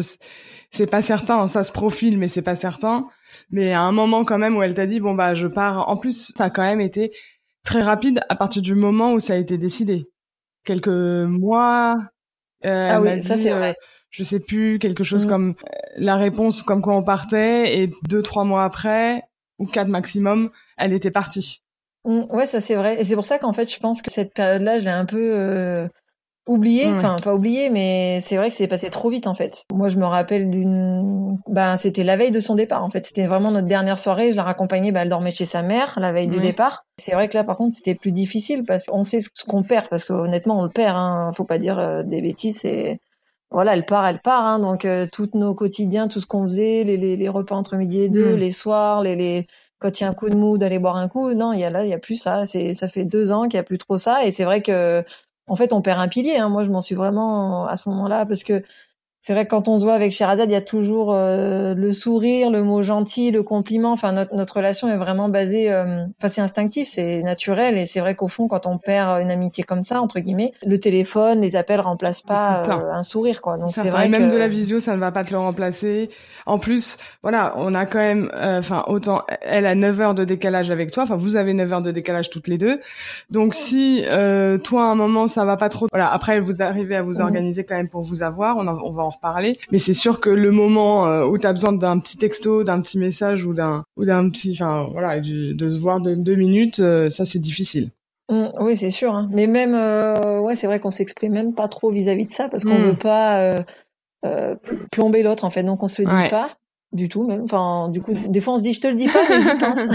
c'est 0.72 0.88
pas 0.88 1.02
certain, 1.02 1.48
ça 1.48 1.64
se 1.64 1.72
profile 1.72 2.18
mais 2.18 2.28
c'est 2.28 2.42
pas 2.42 2.56
certain. 2.56 3.08
Mais 3.52 3.74
à 3.74 3.82
un 3.82 3.92
moment 3.92 4.24
quand 4.24 4.38
même 4.38 4.56
où 4.56 4.64
elle 4.64 4.74
t'a 4.74 4.86
dit 4.86 5.00
bon 5.00 5.16
bah 5.16 5.34
je 5.34 5.48
pars. 5.48 5.90
En 5.90 5.98
plus 5.98 6.34
ça 6.36 6.46
a 6.46 6.50
quand 6.50 6.64
même 6.64 6.82
été 6.82 7.12
très 7.66 7.82
rapide 7.82 8.22
à 8.30 8.36
partir 8.36 8.62
du 8.62 8.76
moment 8.76 9.12
où 9.12 9.20
ça 9.20 9.34
a 9.34 9.38
été 9.38 9.58
décidé. 9.58 10.06
Quelques 10.64 10.88
mois. 10.88 11.98
Euh, 12.66 12.88
ah 12.90 13.02
oui, 13.02 13.22
ça 13.22 13.36
c'est 13.36 13.52
vrai. 13.52 13.72
Euh, 13.72 13.86
je 14.10 14.24
sais 14.24 14.40
plus 14.40 14.80
quelque 14.80 15.04
chose 15.04 15.26
mm. 15.26 15.30
comme 15.30 15.56
la 15.98 16.16
réponse 16.16 16.64
comme 16.64 16.82
quoi 16.82 16.96
on 16.96 17.04
partait 17.04 17.78
et 17.78 17.92
deux 18.08 18.22
trois 18.22 18.46
mois 18.46 18.64
après 18.64 19.24
ou 19.60 19.66
quatre 19.66 19.88
maximum, 19.88 20.52
elle 20.78 20.94
était 20.94 21.12
partie. 21.12 21.62
Mmh, 22.06 22.24
ouais, 22.32 22.46
ça 22.46 22.62
c'est 22.62 22.76
vrai. 22.76 23.00
Et 23.00 23.04
c'est 23.04 23.16
pour 23.16 23.26
ça 23.26 23.38
qu'en 23.40 23.54
fait, 23.54 23.72
je 23.72 23.80
pense 23.80 24.02
que 24.02 24.12
cette 24.12 24.34
période-là, 24.34 24.78
je 24.78 24.86
l'ai 24.86 24.92
un 24.92 25.06
peu 25.06 25.32
euh, 25.34 25.88
oubliée. 26.48 26.88
Enfin, 26.88 27.16
pas 27.22 27.34
oubliée, 27.34 27.70
mais 27.70 28.20
c'est 28.22 28.38
vrai 28.38 28.50
que 28.50 28.56
c'est 28.56 28.68
passé 28.68 28.90
trop 28.90 29.10
vite 29.10 29.28
en 29.28 29.34
fait. 29.34 29.64
Moi, 29.74 29.90
je 29.90 29.98
me 29.98 30.06
rappelle 30.06 30.50
d'une. 30.50 31.38
Ben, 31.48 31.78
c'était 31.78 32.04
la 32.04 32.16
veille 32.16 32.32
de 32.32 32.40
son 32.40 32.56
départ. 32.56 32.84
En 32.84 32.90
fait, 32.90 33.06
c'était 33.06 33.28
vraiment 33.28 33.52
notre 33.52 33.68
dernière 33.68 34.00
soirée. 34.00 34.32
Je 34.32 34.38
la 34.38 34.44
raccompagnais. 34.44 34.92
Ben, 34.92 35.02
elle 35.02 35.10
dormait 35.10 35.32
chez 35.32 35.46
sa 35.46 35.62
mère 35.62 36.00
la 36.00 36.12
veille 36.12 36.28
du 36.28 36.40
départ. 36.40 36.86
C'est 36.98 37.14
vrai 37.14 37.28
que 37.28 37.38
là, 37.38 37.44
par 37.44 37.58
contre, 37.58 37.76
c'était 37.76 37.96
plus 37.96 38.12
difficile 38.12 38.64
parce 38.66 38.86
qu'on 38.88 39.04
sait 39.04 39.20
ce 39.22 39.46
qu'on 39.46 39.64
perd. 39.64 39.90
Parce 39.90 40.06
que 40.06 40.14
honnêtement, 40.14 40.60
on 40.60 40.64
le 40.64 40.70
perd. 40.70 40.96
Hein. 40.96 41.32
Faut 41.36 41.46
pas 41.46 41.58
dire 41.58 41.78
euh, 41.78 42.04
des 42.04 42.22
bêtises. 42.22 42.64
Et 42.66 43.00
voilà, 43.52 43.74
elle 43.74 43.86
part, 43.86 44.06
elle 44.08 44.20
part. 44.20 44.46
Hein, 44.46 44.60
donc, 44.60 44.86
euh, 44.86 45.08
tous 45.12 45.30
nos 45.34 45.54
quotidiens, 45.54 46.08
tout 46.08 46.20
ce 46.20 46.26
qu'on 46.26 46.44
faisait, 46.44 46.84
les, 46.84 46.98
les, 46.98 47.16
les, 47.16 47.30
repas 47.30 47.56
entre 47.56 47.76
midi 47.76 48.02
et 48.02 48.10
deux, 48.10 48.36
mm. 48.36 48.40
les 48.40 48.52
soirs, 48.52 49.02
les, 49.02 49.16
les 49.16 49.48
quand 49.80 50.00
il 50.00 50.04
y 50.04 50.06
a 50.06 50.10
un 50.10 50.14
coup 50.14 50.30
de 50.30 50.36
mou 50.36 50.58
d'aller 50.58 50.80
boire 50.80 50.98
un 50.98 51.08
coup. 51.08 51.34
Non, 51.34 51.54
il 51.54 51.60
y 51.60 51.64
a 51.64 51.70
là, 51.70 51.86
il 51.86 51.90
y 51.90 51.94
a 51.94 52.00
plus 52.00 52.16
ça. 52.16 52.46
C'est, 52.46 52.74
ça 52.74 52.88
fait 52.88 53.06
deux 53.06 53.32
ans 53.32 53.44
qu'il 53.44 53.56
y 53.56 53.60
a 53.60 53.64
plus 53.64 53.78
trop 53.78 53.98
ça. 53.98 54.26
Et 54.26 54.32
c'est 54.32 54.44
vrai 54.44 54.62
que, 54.62 55.04
en 55.48 55.56
fait, 55.56 55.74
on 55.74 55.82
perd 55.82 56.00
un 56.00 56.08
pilier. 56.08 56.38
Hein. 56.38 56.50
Moi, 56.50 56.64
je 56.64 56.70
m'en 56.70 56.82
suis 56.82 56.96
vraiment 56.96 57.68
à 57.68 57.76
ce 57.78 57.90
moment-là 57.90 58.26
parce 58.26 58.44
que 58.44 58.64
c'est 59.28 59.34
vrai 59.34 59.44
que 59.44 59.50
quand 59.50 59.68
on 59.68 59.78
se 59.78 59.84
voit 59.84 59.94
avec 59.94 60.14
Sherazade, 60.14 60.50
il 60.50 60.54
y 60.54 60.56
a 60.56 60.62
toujours 60.62 61.14
euh, 61.14 61.74
le 61.74 61.92
sourire, 61.92 62.50
le 62.50 62.64
mot 62.64 62.82
gentil, 62.82 63.30
le 63.32 63.44
compliment. 63.44 63.92
Enfin, 63.92 64.14
notre, 64.14 64.34
notre 64.34 64.56
relation 64.56 64.88
est 64.88 64.96
vraiment 64.96 65.28
basée. 65.28 65.70
Euh, 65.70 66.06
enfin, 66.18 66.30
c'est 66.30 66.40
instinctif, 66.40 66.88
c'est 66.88 67.24
naturel, 67.24 67.78
et 67.78 67.86
c'est 67.86 68.00
vrai 68.00 68.16
qu'au 68.16 68.30
fond, 68.30 68.48
quand 68.48 68.66
on 68.66 68.78
perd 68.78 69.22
une 69.22 69.30
amitié 69.30 69.66
comme 69.66 69.82
ça, 69.82 70.02
entre 70.02 70.22
guillemets, 70.22 70.54
le 70.66 70.80
téléphone, 70.80 71.42
les 71.42 71.58
appels 71.58 71.82
remplacent 71.82 72.22
pas 72.22 72.64
euh, 72.70 72.90
un 72.90 73.04
sourire, 73.04 73.42
quoi. 73.42 73.58
Donc 73.58 73.72
c'est 73.72 73.90
vrai. 73.90 74.08
même 74.08 74.30
de 74.30 74.38
la 74.38 74.48
visio, 74.48 74.80
ça 74.80 74.96
ne 74.96 75.02
va 75.02 75.12
pas 75.12 75.26
te 75.26 75.32
le 75.32 75.40
remplacer. 75.40 76.10
En 76.46 76.58
plus, 76.58 76.98
voilà, 77.22 77.54
on 77.58 77.76
a 77.76 77.86
quand 77.86 78.00
même, 78.00 78.32
enfin, 78.34 78.86
autant 78.88 79.24
elle 79.42 79.66
a 79.66 79.76
9 79.76 80.00
heures 80.00 80.16
de 80.16 80.24
décalage 80.24 80.72
avec 80.72 80.92
toi. 80.92 81.04
Enfin, 81.04 81.18
vous 81.18 81.36
avez 81.36 81.52
9 81.52 81.74
heures 81.74 81.82
de 81.82 81.92
décalage 81.92 82.30
toutes 82.30 82.48
les 82.48 82.58
deux. 82.58 82.80
Donc 83.30 83.56
si 83.56 84.06
toi 84.64 84.84
à 84.84 84.92
un 84.92 84.96
moment 84.96 85.28
ça 85.28 85.44
va 85.44 85.58
pas 85.58 85.68
trop, 85.68 85.88
voilà, 85.92 86.10
après 86.14 86.40
vous 86.40 86.54
arrivez 86.62 86.96
à 86.96 87.02
vous 87.02 87.20
organiser 87.20 87.66
quand 87.66 87.76
même 87.76 87.90
pour 87.90 88.04
vous 88.04 88.24
avoir, 88.24 88.56
on, 88.56 88.66
on 88.70 88.94
va 88.94 89.04
en 89.04 89.17
reparler. 89.18 89.60
Mais 89.72 89.78
c'est 89.78 89.94
sûr 89.94 90.20
que 90.20 90.30
le 90.30 90.52
moment 90.52 91.08
euh, 91.08 91.26
où 91.26 91.38
tu 91.38 91.46
as 91.46 91.54
besoin 91.54 91.74
d'un 91.74 92.00
petit 92.00 92.18
texto, 92.18 92.64
d'un 92.64 92.82
petit 92.82 92.98
message 92.98 93.46
ou 93.46 93.54
d'un 93.54 93.84
ou 93.98 94.06
d'un 94.06 94.30
petit, 94.30 94.54
enfin 94.54 94.88
voilà, 94.92 95.20
de 95.20 95.70
se 95.70 95.78
voir 95.78 96.00
de 96.00 96.16
deux 96.16 96.36
minutes, 96.36 96.80
euh, 96.80 97.10
ça 97.10 97.26
c'est 97.26 97.40
difficile. 97.40 97.92
Mmh, 98.30 98.46
oui, 98.60 98.76
c'est 98.76 98.92
sûr. 98.92 99.14
Hein. 99.14 99.30
Mais 99.32 99.48
même, 99.48 99.74
euh, 99.74 100.40
ouais, 100.40 100.56
c'est 100.56 100.68
vrai 100.68 100.80
qu'on 100.80 100.90
s'exprime 100.90 101.34
même 101.34 101.54
pas 101.54 101.68
trop 101.68 101.92
vis-à-vis 101.92 102.26
de 102.26 102.32
ça 102.32 102.50
parce 102.50 102.64
qu'on 102.64 102.78
mmh. 102.80 102.86
veut 102.86 102.98
pas 102.98 103.64
plomber 104.92 105.24
l'autre 105.24 105.46
en 105.46 105.50
fait. 105.50 105.64
Donc 105.64 105.84
on 105.84 105.88
se 105.88 106.02
dit 106.02 106.30
pas 106.30 106.50
du 106.94 107.10
tout 107.10 107.28
même. 107.28 107.44
Enfin, 107.44 107.90
du 107.90 108.02
coup, 108.02 108.14
des 108.14 108.40
fois 108.40 108.56
on 108.56 108.58
se 108.58 108.64
dit 108.64 108.74
je 108.74 108.82
te 108.82 108.88
le 108.88 108.96
dis 108.96 109.08
pas, 109.08 109.22
mais 109.30 109.42
j'y 109.42 109.58
pense. 109.58 109.88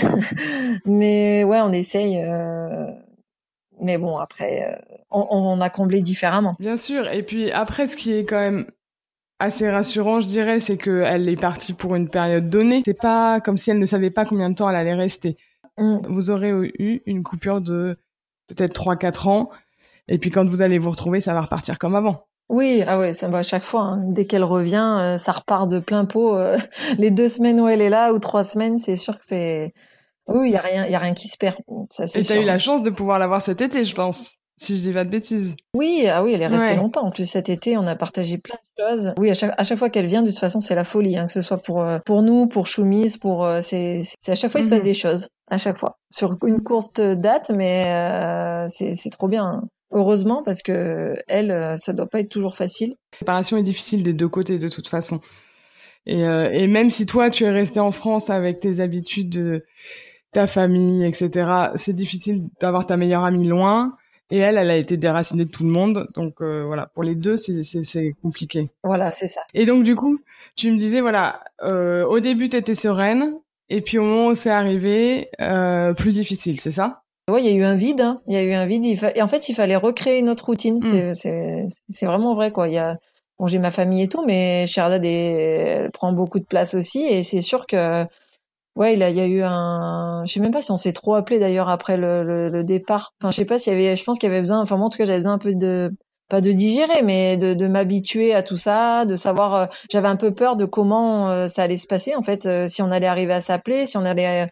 mais 0.84 1.44
ouais, 1.44 1.60
on 1.60 1.72
essaye 1.72 2.22
mais 3.80 3.98
bon, 3.98 4.16
après, 4.18 4.78
on, 5.10 5.26
on, 5.30 5.60
a 5.60 5.70
comblé 5.70 6.02
différemment. 6.02 6.54
Bien 6.58 6.76
sûr. 6.76 7.08
Et 7.08 7.22
puis 7.22 7.50
après, 7.50 7.86
ce 7.86 7.96
qui 7.96 8.12
est 8.12 8.24
quand 8.24 8.38
même 8.38 8.66
assez 9.38 9.68
rassurant, 9.68 10.20
je 10.20 10.26
dirais, 10.26 10.60
c'est 10.60 10.76
qu'elle 10.76 11.28
est 11.28 11.40
partie 11.40 11.72
pour 11.72 11.94
une 11.96 12.08
période 12.08 12.48
donnée. 12.48 12.82
C'est 12.84 12.94
pas 12.94 13.40
comme 13.40 13.56
si 13.56 13.70
elle 13.70 13.78
ne 13.78 13.86
savait 13.86 14.10
pas 14.10 14.24
combien 14.24 14.50
de 14.50 14.54
temps 14.54 14.68
elle 14.68 14.76
allait 14.76 14.94
rester. 14.94 15.36
Mm. 15.78 15.98
Vous 16.08 16.30
aurez 16.30 16.50
eu 16.50 17.02
une 17.06 17.22
coupure 17.22 17.60
de 17.60 17.98
peut-être 18.48 18.74
3-4 18.74 19.28
ans. 19.28 19.50
Et 20.08 20.18
puis 20.18 20.30
quand 20.30 20.46
vous 20.46 20.62
allez 20.62 20.78
vous 20.78 20.90
retrouver, 20.90 21.20
ça 21.20 21.34
va 21.34 21.40
repartir 21.40 21.78
comme 21.78 21.94
avant. 21.94 22.26
Oui, 22.48 22.82
ah 22.86 22.98
ouais, 22.98 23.12
ça 23.12 23.28
va 23.28 23.38
à 23.38 23.42
chaque 23.42 23.64
fois. 23.64 23.82
Hein. 23.82 24.02
Dès 24.08 24.26
qu'elle 24.26 24.42
revient, 24.42 24.96
euh, 24.98 25.18
ça 25.18 25.30
repart 25.30 25.70
de 25.70 25.78
plein 25.78 26.04
pot. 26.04 26.34
Euh, 26.34 26.58
les 26.98 27.12
deux 27.12 27.28
semaines 27.28 27.60
où 27.60 27.68
elle 27.68 27.80
est 27.80 27.90
là 27.90 28.12
ou 28.12 28.18
trois 28.18 28.42
semaines, 28.42 28.80
c'est 28.80 28.96
sûr 28.96 29.16
que 29.16 29.24
c'est 29.24 29.72
oui, 30.26 30.50
il 30.50 30.52
y 30.52 30.56
a 30.56 30.60
rien, 30.60 30.86
il 30.86 30.92
y 30.92 30.94
a 30.94 30.98
rien 30.98 31.14
qui 31.14 31.28
se 31.28 31.36
perd. 31.36 31.56
Ça, 31.90 32.04
Et 32.14 32.24
t'as 32.24 32.40
eu 32.40 32.44
la 32.44 32.58
chance 32.58 32.82
de 32.82 32.90
pouvoir 32.90 33.18
l'avoir 33.18 33.42
cet 33.42 33.60
été, 33.60 33.84
je 33.84 33.94
pense. 33.94 34.36
Si 34.60 34.76
je 34.76 34.82
dis 34.82 34.92
pas 34.92 35.04
de 35.04 35.10
bêtises. 35.10 35.56
Oui, 35.74 36.04
ah 36.06 36.22
oui, 36.22 36.34
elle 36.34 36.42
est 36.42 36.46
restée 36.46 36.76
longtemps. 36.76 37.06
En 37.06 37.10
plus, 37.10 37.24
cet 37.24 37.48
été, 37.48 37.78
on 37.78 37.86
a 37.86 37.96
partagé 37.96 38.36
plein 38.36 38.56
de 38.76 38.84
choses. 38.84 39.14
Oui, 39.16 39.30
à 39.30 39.34
chaque, 39.34 39.54
à 39.56 39.64
chaque 39.64 39.78
fois 39.78 39.88
qu'elle 39.88 40.06
vient, 40.06 40.20
de 40.20 40.28
toute 40.28 40.38
façon, 40.38 40.60
c'est 40.60 40.74
la 40.74 40.84
folie, 40.84 41.16
hein, 41.16 41.24
que 41.24 41.32
ce 41.32 41.40
soit 41.40 41.56
pour 41.56 41.80
euh, 41.80 41.98
pour 42.04 42.20
nous, 42.20 42.46
pour 42.46 42.66
Choumise, 42.66 43.16
pour 43.16 43.46
euh, 43.46 43.60
c'est 43.62 44.02
c'est 44.20 44.32
à 44.32 44.34
chaque 44.34 44.52
fois 44.52 44.60
il 44.60 44.64
se 44.64 44.68
passe 44.68 44.80
mhm. 44.80 44.84
des 44.84 44.92
choses, 44.92 45.28
à 45.50 45.56
chaque 45.56 45.78
fois 45.78 45.96
sur 46.12 46.36
une 46.46 46.62
courte 46.62 47.00
date, 47.00 47.50
mais 47.56 47.86
euh, 47.86 48.66
c'est 48.68 48.96
c'est 48.96 49.08
trop 49.08 49.28
bien. 49.28 49.62
Heureusement, 49.92 50.42
parce 50.42 50.60
que 50.60 51.16
elle, 51.26 51.64
ça 51.78 51.94
doit 51.94 52.06
pas 52.06 52.20
être 52.20 52.28
toujours 52.28 52.54
facile. 52.54 52.90
La 53.14 53.18
séparation 53.20 53.56
est 53.56 53.62
difficile 53.62 54.02
des 54.02 54.12
deux 54.12 54.28
côtés 54.28 54.58
de 54.58 54.68
toute 54.68 54.88
façon. 54.88 55.22
Et, 56.04 56.20
et 56.20 56.66
même 56.66 56.90
si 56.90 57.06
toi, 57.06 57.28
tu 57.28 57.44
es 57.44 57.50
resté 57.50 57.80
en 57.80 57.90
France 57.90 58.30
avec 58.30 58.60
tes 58.60 58.78
habitudes 58.80 59.30
de 59.30 59.64
ta 60.32 60.46
famille, 60.46 61.04
etc. 61.04 61.70
C'est 61.74 61.92
difficile 61.92 62.44
d'avoir 62.60 62.86
ta 62.86 62.96
meilleure 62.96 63.24
amie 63.24 63.48
loin. 63.48 63.96
Et 64.30 64.38
elle, 64.38 64.58
elle 64.58 64.70
a 64.70 64.76
été 64.76 64.96
déracinée 64.96 65.44
de 65.44 65.50
tout 65.50 65.64
le 65.64 65.70
monde. 65.70 66.08
Donc 66.14 66.40
euh, 66.40 66.64
voilà, 66.64 66.86
pour 66.94 67.02
les 67.02 67.14
deux, 67.14 67.36
c'est 67.36 68.14
compliqué. 68.22 68.70
Voilà, 68.84 69.10
c'est 69.10 69.28
ça. 69.28 69.40
Et 69.54 69.66
donc 69.66 69.82
du 69.82 69.96
coup, 69.96 70.20
tu 70.56 70.70
me 70.70 70.76
disais, 70.76 71.00
voilà, 71.00 71.42
euh, 71.62 72.04
au 72.06 72.20
début, 72.20 72.48
tu 72.48 72.56
étais 72.56 72.74
sereine. 72.74 73.34
Et 73.68 73.80
puis 73.80 73.98
au 73.98 74.02
moment 74.02 74.26
où 74.28 74.34
c'est 74.34 74.50
arrivé, 74.50 75.28
euh, 75.40 75.92
plus 75.94 76.12
difficile, 76.12 76.60
c'est 76.60 76.70
ça? 76.70 77.02
Oui, 77.30 77.42
il 77.44 77.50
y 77.50 77.52
a 77.52 77.56
eu 77.56 77.64
un 77.64 77.76
vide. 77.76 78.00
Hein. 78.00 78.20
Il 78.26 78.34
y 78.34 78.36
a 78.36 78.42
eu 78.42 78.52
un 78.52 78.66
vide. 78.66 78.84
Et 79.14 79.22
en 79.22 79.28
fait, 79.28 79.48
il 79.48 79.54
fallait 79.54 79.76
recréer 79.76 80.18
une 80.18 80.28
autre 80.28 80.46
routine. 80.46 80.80
Hmm. 80.82 81.12
C'est 81.14 82.06
vraiment 82.06 82.34
vrai, 82.34 82.50
quoi. 82.50 82.68
Il 82.68 82.74
y 82.74 82.78
a... 82.78 82.96
Bon, 83.38 83.46
j'ai 83.46 83.58
ma 83.58 83.70
famille 83.70 84.02
et 84.02 84.08
tout, 84.08 84.24
mais 84.26 84.66
Sherzad, 84.66 85.04
elle 85.04 85.90
prend 85.92 86.12
beaucoup 86.12 86.40
de 86.40 86.44
place 86.44 86.74
aussi. 86.74 87.06
Et 87.06 87.22
c'est 87.22 87.40
sûr 87.40 87.66
que 87.66 88.04
Ouais, 88.76 88.94
il, 88.94 89.00
y 89.00 89.20
a 89.20 89.26
eu 89.26 89.42
un. 89.42 90.24
Je 90.24 90.32
sais 90.32 90.40
même 90.40 90.52
pas 90.52 90.62
si 90.62 90.70
on 90.70 90.76
s'est 90.76 90.92
trop 90.92 91.14
appelé 91.14 91.38
d'ailleurs 91.38 91.68
après 91.68 91.96
le, 91.96 92.22
le, 92.22 92.48
le, 92.48 92.64
départ. 92.64 93.14
Enfin, 93.20 93.30
je 93.30 93.36
sais 93.36 93.44
pas 93.44 93.58
s'il 93.58 93.72
y 93.72 93.76
avait. 93.76 93.96
Je 93.96 94.04
pense 94.04 94.18
qu'il 94.18 94.28
y 94.28 94.32
avait 94.32 94.40
besoin. 94.40 94.60
Enfin, 94.60 94.76
moi, 94.76 94.86
en 94.86 94.90
tout 94.90 94.98
cas, 94.98 95.04
j'avais 95.04 95.18
besoin 95.18 95.34
un 95.34 95.38
peu 95.38 95.54
de 95.54 95.92
pas 96.30 96.40
de 96.40 96.52
digérer, 96.52 97.02
mais 97.02 97.36
de, 97.36 97.54
de 97.54 97.66
m'habituer 97.66 98.34
à 98.34 98.42
tout 98.42 98.56
ça, 98.56 99.04
de 99.04 99.16
savoir. 99.16 99.54
Euh, 99.54 99.66
j'avais 99.90 100.08
un 100.08 100.16
peu 100.16 100.32
peur 100.32 100.56
de 100.56 100.64
comment 100.64 101.30
euh, 101.30 101.48
ça 101.48 101.64
allait 101.64 101.76
se 101.76 101.86
passer 101.86 102.14
en 102.16 102.22
fait, 102.22 102.46
euh, 102.46 102.68
si 102.68 102.82
on 102.82 102.90
allait 102.90 103.08
arriver 103.08 103.34
à 103.34 103.40
s'appeler, 103.42 103.84
si 103.86 103.98
on 103.98 104.04
allait. 104.04 104.48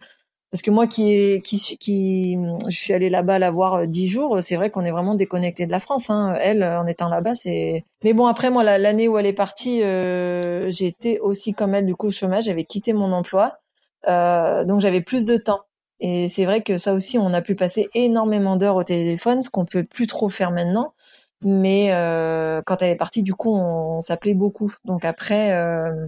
Parce 0.51 0.61
que 0.63 0.71
moi, 0.71 0.87
qui 0.87 1.41
qui 1.43 1.77
qui, 1.79 2.37
je 2.67 2.77
suis 2.77 2.93
allée 2.93 3.09
là-bas 3.09 3.39
la 3.39 3.51
voir 3.51 3.87
dix 3.87 4.07
jours. 4.07 4.39
C'est 4.41 4.55
vrai 4.55 4.69
qu'on 4.71 4.81
est 4.83 4.91
vraiment 4.91 5.15
déconnecté 5.15 5.65
de 5.67 5.71
la 5.71 5.79
France. 5.79 6.09
Hein. 6.09 6.35
Elle, 6.41 6.63
en 6.63 6.85
étant 6.87 7.09
là-bas, 7.09 7.35
c'est. 7.35 7.85
Mais 8.03 8.13
bon, 8.13 8.25
après 8.27 8.49
moi, 8.49 8.63
l'année 8.63 9.07
où 9.07 9.17
elle 9.17 9.27
est 9.27 9.33
partie, 9.33 9.81
j'étais 10.69 11.19
aussi 11.19 11.53
comme 11.53 11.75
elle 11.75 11.85
du 11.85 11.95
coup 11.95 12.07
au 12.07 12.11
chômage. 12.11 12.45
J'avais 12.45 12.63
quitté 12.65 12.93
mon 12.93 13.11
emploi. 13.13 13.59
Euh, 14.07 14.63
donc 14.63 14.81
j'avais 14.81 15.01
plus 15.01 15.25
de 15.25 15.37
temps. 15.37 15.61
Et 15.99 16.27
c'est 16.27 16.45
vrai 16.45 16.61
que 16.61 16.77
ça 16.77 16.93
aussi, 16.93 17.17
on 17.17 17.33
a 17.33 17.41
pu 17.41 17.55
passer 17.55 17.89
énormément 17.93 18.55
d'heures 18.55 18.77
au 18.77 18.83
téléphone, 18.83 19.41
ce 19.41 19.49
qu'on 19.49 19.65
peut 19.65 19.83
plus 19.83 20.07
trop 20.07 20.29
faire 20.29 20.51
maintenant. 20.51 20.93
Mais 21.41 21.93
euh, 21.93 22.61
quand 22.65 22.81
elle 22.81 22.89
est 22.89 22.95
partie, 22.95 23.23
du 23.23 23.33
coup, 23.33 23.55
on, 23.55 24.01
s'appelait 24.01 24.33
beaucoup. 24.33 24.73
Donc 24.85 25.05
après, 25.05 25.53
euh, 25.53 26.05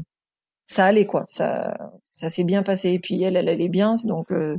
ça 0.66 0.86
allait 0.86 1.06
quoi. 1.06 1.26
Ça, 1.28 1.78
ça 2.02 2.30
s'est 2.30 2.44
bien 2.44 2.64
passé. 2.64 2.92
Et 2.92 3.00
puis 3.00 3.22
elle, 3.22 3.36
elle 3.36 3.50
allait 3.50 3.70
bien, 3.70 3.96
donc 4.06 4.32
euh, 4.32 4.58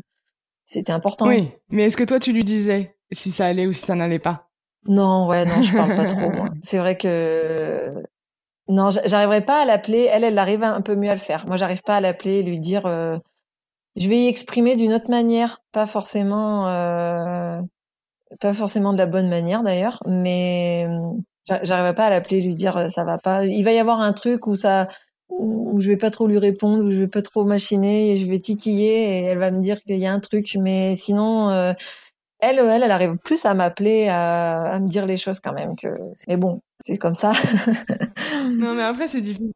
c'était 0.65 0.93
important. 0.93 1.27
Oui, 1.27 1.51
mais 1.71 1.85
est-ce 1.85 1.97
que 1.97 2.05
toi, 2.05 2.21
tu 2.21 2.33
lui 2.33 2.45
disais 2.45 2.97
si 3.11 3.31
ça 3.31 3.47
allait 3.47 3.67
ou 3.67 3.73
si 3.73 3.85
ça 3.85 3.95
n'allait 3.95 4.19
pas? 4.19 4.51
Non, 4.87 5.29
ouais, 5.29 5.45
non, 5.45 5.63
je 5.63 5.77
parle 5.77 5.97
pas 5.97 6.07
trop. 6.07 6.31
C'est 6.63 6.79
vrai 6.79 6.97
que 6.97 8.03
non, 8.69 8.91
j'arriverai 8.91 9.45
pas 9.45 9.63
à 9.63 9.65
l'appeler. 9.65 10.09
Elle, 10.11 10.25
elle 10.25 10.39
arrive 10.39 10.63
un 10.63 10.81
peu 10.83 10.95
mieux 10.95 11.11
à 11.11 11.15
le 11.15 11.21
faire. 11.21 11.47
Moi, 11.47 11.57
j'arrive 11.57 11.83
pas 11.83 11.97
à 11.97 12.01
l'appeler 12.01 12.39
et 12.41 12.43
lui 12.43 12.61
dire. 12.61 12.87
Euh, 12.87 13.19
je 13.97 14.09
vais 14.09 14.19
y 14.19 14.27
exprimer 14.27 14.77
d'une 14.77 14.93
autre 14.95 15.11
manière, 15.11 15.63
pas 15.73 15.87
forcément, 15.87 16.69
euh, 16.69 17.61
pas 18.41 18.55
forcément 18.55 18.93
de 18.93 18.99
la 18.99 19.07
bonne 19.07 19.29
manière 19.29 19.63
d'ailleurs, 19.63 20.03
mais 20.07 20.87
j'arriverai 21.47 21.95
pas 21.95 22.07
à 22.07 22.11
l'appeler, 22.11 22.41
lui 22.41 22.55
dire 22.55 22.77
euh, 22.77 22.89
ça 22.89 23.05
va 23.05 23.19
pas. 23.19 23.45
Il 23.45 23.65
va 23.65 23.73
y 23.73 23.79
avoir 23.79 24.01
un 24.01 24.13
truc 24.13 24.47
où 24.47 24.55
ça, 24.55 24.89
où 25.29 25.81
je 25.81 25.89
vais 25.89 25.97
pas 25.99 26.11
trop 26.11 26.27
lui 26.27 26.39
répondre, 26.39 26.85
où 26.85 26.91
je 26.91 27.01
vais 27.01 27.09
pas 27.09 27.23
trop 27.23 27.45
machiner, 27.45 28.13
et 28.13 28.19
je 28.19 28.27
vais 28.27 28.39
titiller 28.39 29.21
et 29.21 29.25
elle 29.25 29.39
va 29.39 29.51
me 29.51 29.61
dire 29.61 29.83
qu'il 29.83 29.99
y 29.99 30.07
a 30.07 30.13
un 30.13 30.21
truc, 30.21 30.57
mais 30.61 30.97
sinon. 30.97 31.51
Euh, 31.51 31.73
elle, 32.45 32.59
elle, 32.59 32.83
elle 32.83 32.91
arrive 32.91 33.17
plus 33.19 33.45
à 33.47 33.55
m'appeler, 33.55 34.09
à, 34.09 34.63
à, 34.75 34.79
me 34.81 34.89
dire 34.89 35.07
les 35.07 35.17
choses 35.17 35.39
quand 35.39 35.53
même. 35.53 35.77
Que... 35.77 35.87
Mais 36.27 36.37
bon, 36.37 36.61
c'est 36.83 36.99
comme 36.99 37.15
ça. 37.15 37.33
non, 38.51 38.75
mais 38.75 38.83
après, 38.83 39.09
c'est 39.09 39.21
difficile. 39.21 39.53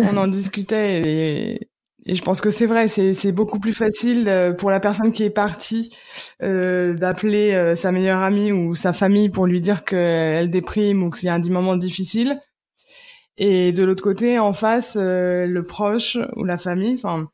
On 0.00 0.16
en 0.16 0.28
discutait 0.28 1.02
et, 1.04 1.68
je 2.06 2.20
pense 2.22 2.40
que 2.40 2.50
c'est 2.50 2.66
vrai, 2.66 2.88
c'est 2.88 3.32
beaucoup 3.32 3.60
plus 3.60 3.72
facile 3.72 4.28
euh, 4.28 4.52
pour 4.52 4.70
la 4.72 4.80
personne 4.80 5.12
qui 5.12 5.22
est 5.22 5.30
partie 5.30 5.94
euh, 6.42 6.94
d'appeler 6.94 7.52
euh, 7.54 7.76
sa 7.76 7.92
meilleure 7.92 8.20
amie 8.20 8.50
ou 8.50 8.74
sa 8.74 8.92
famille 8.92 9.28
pour 9.28 9.46
lui 9.46 9.60
dire 9.60 9.84
qu'elle 9.84 10.50
déprime 10.50 11.04
ou 11.04 11.12
y 11.22 11.28
a 11.28 11.34
un 11.34 11.40
moment 11.42 11.76
difficile. 11.76 12.40
Et 13.36 13.72
de 13.72 13.84
l'autre 13.84 14.02
côté, 14.02 14.38
en 14.38 14.52
face, 14.52 14.96
le 14.96 15.62
proche 15.62 16.18
ou 16.36 16.44
la 16.44 16.58
famille, 16.58 16.94
enfin, 16.94 17.28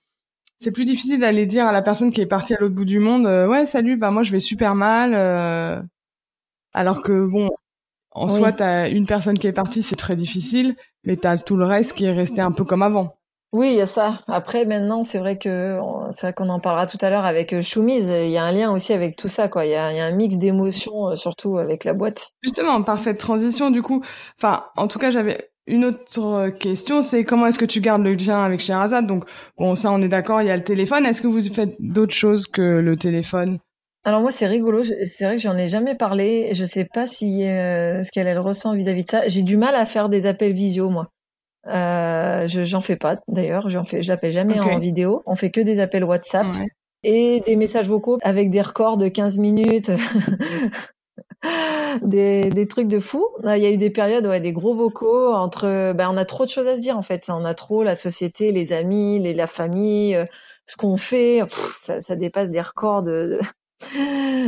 c'est 0.59 0.73
plus 0.73 0.85
difficile 0.85 1.19
d'aller 1.21 1.47
dire 1.47 1.67
à 1.67 1.73
la 1.73 1.83
personne 1.83 2.11
qui 2.13 2.21
est 2.21 2.27
partie 2.27 2.55
à 2.55 2.59
l'autre 2.61 2.75
bout 2.75 2.85
du 2.85 3.01
monde, 3.01 3.27
ouais, 3.27 3.67
salut, 3.67 3.97
bah 3.97 4.11
moi 4.11 4.23
je 4.23 4.33
vais 4.33 4.39
super 4.39 4.75
mal. 4.75 5.15
alors 6.73 7.03
que 7.03 7.27
bon, 7.27 7.51
en 8.21 8.29
soi, 8.29 8.53
t'as 8.53 8.89
une 8.91 9.07
personne 9.07 9.39
qui 9.39 9.47
est 9.47 9.53
partie, 9.53 9.83
c'est 9.83 9.97
très 9.97 10.17
difficile, 10.17 10.75
mais 11.05 11.17
t'as 11.17 11.37
tout 11.37 11.57
le 11.57 11.65
reste 11.65 11.93
qui 11.93 12.05
est 12.05 12.13
resté 12.13 12.41
un 12.41 12.53
peu 12.53 12.65
comme 12.65 12.83
avant. 12.83 13.15
Oui, 13.53 13.69
il 13.69 13.77
y 13.77 13.81
a 13.81 13.87
ça. 13.87 14.13
Après, 14.27 14.67
maintenant, 14.67 15.05
c'est 15.05 15.19
vrai 15.19 15.39
que 15.39 15.79
c'est 16.11 16.27
vrai 16.27 16.33
qu'on 16.35 16.51
en 16.51 16.61
parlera 16.61 16.87
tout 16.87 16.99
à 17.01 17.09
l'heure 17.09 17.25
avec 17.25 17.55
euh, 17.55 17.63
Choumise. 17.63 18.09
Il 18.11 18.31
y 18.31 18.37
a 18.37 18.45
un 18.45 18.53
lien 18.53 18.71
aussi 18.71 18.93
avec 18.93 19.17
tout 19.17 19.29
ça, 19.29 19.49
quoi. 19.49 19.65
Il 19.65 19.71
y 19.71 19.75
a, 19.75 19.91
il 19.91 19.97
y 19.97 20.01
a 20.01 20.05
un 20.05 20.11
mix 20.11 20.37
d'émotions, 20.37 21.09
euh, 21.09 21.17
surtout 21.17 21.57
avec 21.57 21.85
la 21.85 21.95
boîte. 21.95 22.33
Justement, 22.43 22.83
parfaite 22.83 23.17
transition. 23.19 23.71
Du 23.71 23.81
coup, 23.81 24.05
enfin, 24.37 24.65
en 24.77 24.87
tout 24.87 24.99
cas, 24.99 25.11
j'avais 25.11 25.51
une 25.67 25.87
autre 25.87 26.51
question, 26.59 27.01
c'est 27.01 27.25
comment 27.25 27.47
est-ce 27.47 27.59
que 27.59 27.65
tu 27.65 27.81
gardes 27.81 28.03
le 28.03 28.15
lien 28.15 28.43
avec 28.43 28.61
Sherazade? 28.61 29.07
Donc, 29.07 29.25
bon, 29.57 29.75
ça, 29.75 29.93
on 29.93 30.01
est 30.03 30.09
d'accord. 30.09 30.43
Il 30.43 30.49
y 30.49 30.51
a 30.51 30.57
le 30.57 30.65
téléphone. 30.65 31.07
Est-ce 31.07 31.23
que 31.23 31.27
vous 31.27 31.41
faites 31.41 31.75
d'autres 31.79 32.15
choses 32.15 32.49
que 32.49 32.81
le 32.81 32.97
téléphone? 32.97 33.61
Alors 34.09 34.23
moi 34.23 34.33
c'est 34.33 34.47
rigolo, 34.47 34.85
c'est 34.85 35.25
vrai 35.27 35.37
que 35.37 35.43
j'en 35.43 35.59
ai 35.59 35.67
jamais 35.67 35.95
parlé, 35.95 36.55
je 36.55 36.65
sais 36.65 36.87
pas 36.87 37.07
si 37.07 37.45
euh, 37.45 38.03
ce 38.03 38.11
qu'elle 38.11 38.27
elle 38.27 38.39
ressent 38.39 38.75
vis-à-vis 38.75 39.05
de 39.05 39.11
ça. 39.11 39.29
J'ai 39.29 39.43
du 39.43 39.59
mal 39.59 39.75
à 39.75 39.85
faire 39.85 40.09
des 40.09 40.25
appels 40.25 40.55
visio 40.55 40.89
moi. 40.89 41.11
Euh, 41.67 42.47
je 42.47 42.65
j'en 42.65 42.81
fais 42.81 42.97
pas 42.97 43.19
d'ailleurs, 43.29 43.69
j'en 43.69 43.85
fais 43.85 44.01
je 44.01 44.09
l'appelle 44.09 44.33
jamais 44.33 44.59
en 44.61 44.79
vidéo, 44.79 45.23
on 45.27 45.37
fait 45.37 45.51
que 45.51 45.61
des 45.61 45.79
appels 45.79 46.05
WhatsApp 46.05 46.47
et 47.03 47.43
des 47.45 47.55
messages 47.55 47.87
vocaux 47.87 48.17
avec 48.23 48.49
des 48.49 48.63
records 48.63 48.97
de 48.97 49.09
15 49.09 49.37
minutes. 49.37 49.91
des, 52.03 52.49
des 52.49 52.67
trucs 52.67 52.89
de 52.89 53.01
fou. 53.01 53.27
Il 53.45 53.63
y 53.63 53.67
a 53.67 53.71
eu 53.71 53.77
des 53.77 53.91
périodes, 53.91 54.27
ouais, 54.27 54.41
des 54.41 54.53
gros 54.53 54.75
vocaux 54.75 55.35
entre. 55.35 55.93
Ben, 55.93 56.09
on 56.11 56.17
a 56.17 56.25
trop 56.25 56.47
de 56.47 56.51
choses 56.51 56.67
à 56.67 56.77
se 56.77 56.81
dire 56.81 56.97
en 56.97 57.03
fait. 57.03 57.27
On 57.29 57.45
a 57.45 57.53
trop 57.53 57.83
la 57.83 57.95
société, 57.95 58.53
les 58.53 58.73
amis, 58.73 59.19
les, 59.19 59.35
la 59.35 59.47
famille, 59.47 60.17
euh, 60.17 60.25
ce 60.65 60.79
qu'on 60.79 60.97
fait. 60.97 61.43
ça, 61.79 62.01
ça, 62.01 62.17
dépasse 62.17 62.49
des 62.49 62.63
records 62.63 63.03
de, 63.03 63.39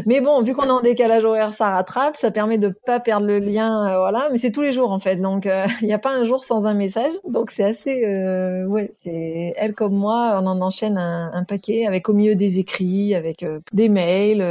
mais 0.06 0.20
bon, 0.20 0.42
vu 0.42 0.54
qu'on 0.54 0.64
est 0.64 0.70
en 0.70 0.80
décalage 0.80 1.24
horaire, 1.24 1.52
ça 1.54 1.70
rattrape, 1.70 2.16
ça 2.16 2.30
permet 2.30 2.58
de 2.58 2.68
pas 2.68 2.98
perdre 2.98 3.26
le 3.26 3.38
lien, 3.38 3.88
euh, 3.88 3.98
voilà. 3.98 4.28
Mais 4.32 4.38
c'est 4.38 4.50
tous 4.50 4.62
les 4.62 4.72
jours 4.72 4.90
en 4.90 4.98
fait, 4.98 5.16
donc 5.16 5.44
il 5.46 5.50
euh, 5.50 5.66
n'y 5.82 5.92
a 5.92 5.98
pas 5.98 6.12
un 6.12 6.24
jour 6.24 6.42
sans 6.42 6.66
un 6.66 6.74
message. 6.74 7.12
Donc 7.28 7.50
c'est 7.50 7.64
assez, 7.64 8.04
euh, 8.04 8.66
ouais, 8.66 8.90
c'est 8.92 9.52
elle 9.56 9.74
comme 9.74 9.94
moi, 9.94 10.38
on 10.42 10.46
en 10.46 10.60
enchaîne 10.60 10.98
un, 10.98 11.44
paquet 11.44 11.86
avec 11.86 12.08
au 12.08 12.12
milieu 12.12 12.34
des 12.34 12.58
écrits, 12.58 13.14
avec 13.14 13.44
des 13.72 13.88
mails. 13.88 14.44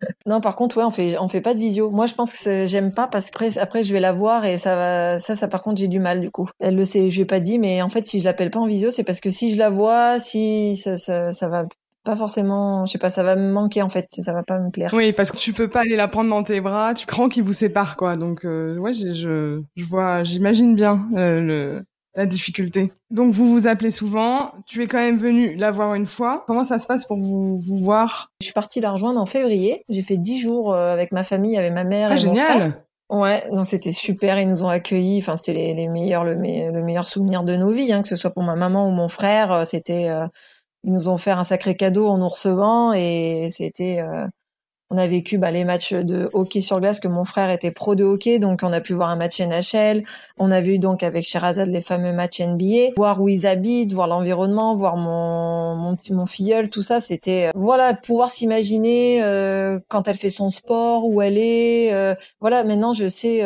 non, 0.26 0.40
par 0.40 0.56
contre, 0.56 0.76
ouais, 0.78 0.84
on 0.84 0.90
fait, 0.90 1.18
on 1.18 1.28
fait 1.28 1.40
pas 1.40 1.54
de 1.54 1.58
visio. 1.58 1.90
Moi, 1.90 2.06
je 2.06 2.14
pense 2.14 2.32
que 2.32 2.66
j'aime 2.66 2.92
pas 2.92 3.08
parce 3.08 3.30
que 3.30 3.36
après, 3.36 3.58
après, 3.58 3.82
je 3.82 3.92
vais 3.92 4.00
la 4.00 4.12
voir 4.12 4.44
et 4.44 4.58
ça 4.58 4.76
va, 4.76 5.18
ça, 5.18 5.34
ça 5.34 5.48
par 5.48 5.62
contre, 5.62 5.78
j'ai 5.78 5.88
du 5.88 5.98
mal 5.98 6.20
du 6.20 6.30
coup. 6.30 6.48
Elle 6.60 6.76
le 6.76 6.84
sait, 6.84 7.10
je 7.10 7.16
lui 7.16 7.22
ai 7.22 7.26
pas 7.26 7.40
dit, 7.40 7.58
mais 7.58 7.82
en 7.82 7.88
fait, 7.88 8.06
si 8.06 8.20
je 8.20 8.24
l'appelle 8.24 8.50
pas 8.50 8.60
en 8.60 8.66
visio, 8.66 8.90
c'est 8.90 9.04
parce 9.04 9.20
que 9.20 9.30
si 9.30 9.52
je 9.52 9.58
la 9.58 9.70
vois, 9.70 10.18
si 10.18 10.76
ça, 10.76 10.96
ça, 10.96 11.32
ça 11.32 11.48
va 11.48 11.66
pas 12.06 12.16
forcément, 12.16 12.86
je 12.86 12.92
sais 12.92 12.98
pas, 12.98 13.10
ça 13.10 13.22
va 13.22 13.36
me 13.36 13.50
manquer 13.50 13.82
en 13.82 13.88
fait, 13.88 14.06
ça 14.08 14.32
va 14.32 14.44
pas 14.44 14.58
me 14.58 14.70
plaire. 14.70 14.90
Oui, 14.94 15.12
parce 15.12 15.32
que 15.32 15.36
tu 15.36 15.52
peux 15.52 15.68
pas 15.68 15.80
aller 15.80 15.96
la 15.96 16.08
prendre 16.08 16.30
dans 16.30 16.44
tes 16.44 16.60
bras, 16.60 16.94
tu 16.94 17.04
crains 17.04 17.28
qu'ils 17.28 17.42
vous 17.42 17.52
séparent 17.52 17.96
quoi. 17.96 18.16
Donc 18.16 18.44
euh, 18.44 18.78
ouais, 18.78 18.92
je, 18.92 19.60
je 19.74 19.84
vois, 19.84 20.22
j'imagine 20.22 20.74
bien 20.74 21.08
euh, 21.16 21.40
le 21.40 21.84
la 22.14 22.24
difficulté. 22.24 22.92
Donc 23.10 23.32
vous 23.32 23.46
vous 23.46 23.66
appelez 23.66 23.90
souvent. 23.90 24.52
Tu 24.66 24.82
es 24.82 24.86
quand 24.86 24.98
même 24.98 25.18
venu 25.18 25.54
la 25.54 25.70
voir 25.70 25.94
une 25.94 26.06
fois. 26.06 26.44
Comment 26.46 26.64
ça 26.64 26.78
se 26.78 26.86
passe 26.86 27.04
pour 27.04 27.18
vous 27.18 27.58
vous 27.58 27.76
voir? 27.76 28.30
Je 28.40 28.46
suis 28.46 28.54
partie 28.54 28.80
la 28.80 28.90
rejoindre 28.90 29.20
en 29.20 29.26
février. 29.26 29.84
J'ai 29.90 30.00
fait 30.00 30.16
dix 30.16 30.38
jours 30.40 30.72
euh, 30.72 30.92
avec 30.92 31.12
ma 31.12 31.24
famille, 31.24 31.58
avec 31.58 31.74
ma 31.74 31.84
mère 31.84 32.12
ah, 32.12 32.14
et 32.14 32.18
génial. 32.18 32.52
mon 32.52 32.58
frère. 32.58 32.72
Ouais, 33.08 33.44
non, 33.52 33.64
c'était 33.64 33.92
super. 33.92 34.40
Ils 34.40 34.48
nous 34.48 34.64
ont 34.64 34.68
accueillis. 34.68 35.18
Enfin, 35.18 35.36
c'était 35.36 35.52
les, 35.52 35.74
les 35.74 35.88
meilleurs, 35.88 36.24
le, 36.24 36.34
le, 36.34 36.82
meilleur 36.82 37.06
souvenir 37.06 37.44
de 37.44 37.54
nos 37.54 37.70
vies, 37.70 37.92
hein, 37.92 38.00
que 38.00 38.08
ce 38.08 38.16
soit 38.16 38.30
pour 38.30 38.44
ma 38.44 38.56
maman 38.56 38.88
ou 38.88 38.92
mon 38.92 39.08
frère. 39.08 39.66
C'était 39.66 40.08
ils 40.86 40.92
nous 40.92 41.08
ont 41.08 41.18
fait 41.18 41.32
un 41.32 41.44
sacré 41.44 41.76
cadeau 41.76 42.06
en 42.06 42.18
nous 42.18 42.28
recevant 42.28 42.92
et 42.92 43.48
c'était 43.50 43.98
euh, 44.00 44.26
on 44.88 44.98
a 44.98 45.08
vécu 45.08 45.36
bah, 45.36 45.50
les 45.50 45.64
matchs 45.64 45.94
de 45.94 46.30
hockey 46.32 46.60
sur 46.60 46.80
glace 46.80 47.00
que 47.00 47.08
mon 47.08 47.24
frère 47.24 47.50
était 47.50 47.72
pro 47.72 47.96
de 47.96 48.04
hockey, 48.04 48.38
donc 48.38 48.60
on 48.62 48.72
a 48.72 48.80
pu 48.80 48.94
voir 48.94 49.10
un 49.10 49.16
match 49.16 49.40
NHL. 49.40 50.04
On 50.38 50.52
a 50.52 50.60
vu 50.60 50.78
donc 50.78 51.02
avec 51.02 51.24
Sherazade 51.24 51.70
les 51.70 51.80
fameux 51.80 52.12
matchs 52.12 52.40
NBA, 52.40 52.92
voir 52.96 53.20
où 53.20 53.28
ils 53.28 53.48
habitent, 53.48 53.92
voir 53.92 54.06
l'environnement, 54.06 54.76
voir 54.76 54.96
mon 54.96 55.74
mon 55.74 55.96
petit 55.96 56.14
mon 56.14 56.26
filleul, 56.26 56.70
tout 56.70 56.82
ça, 56.82 57.00
c'était 57.00 57.48
euh, 57.48 57.50
voilà 57.56 57.94
pouvoir 57.94 58.30
s'imaginer 58.30 59.24
euh, 59.24 59.80
quand 59.88 60.06
elle 60.06 60.16
fait 60.16 60.30
son 60.30 60.50
sport, 60.50 61.04
où 61.04 61.20
elle 61.20 61.36
est. 61.38 62.16
voilà, 62.40 62.62
maintenant 62.62 62.92
je 62.92 63.08
sais 63.08 63.42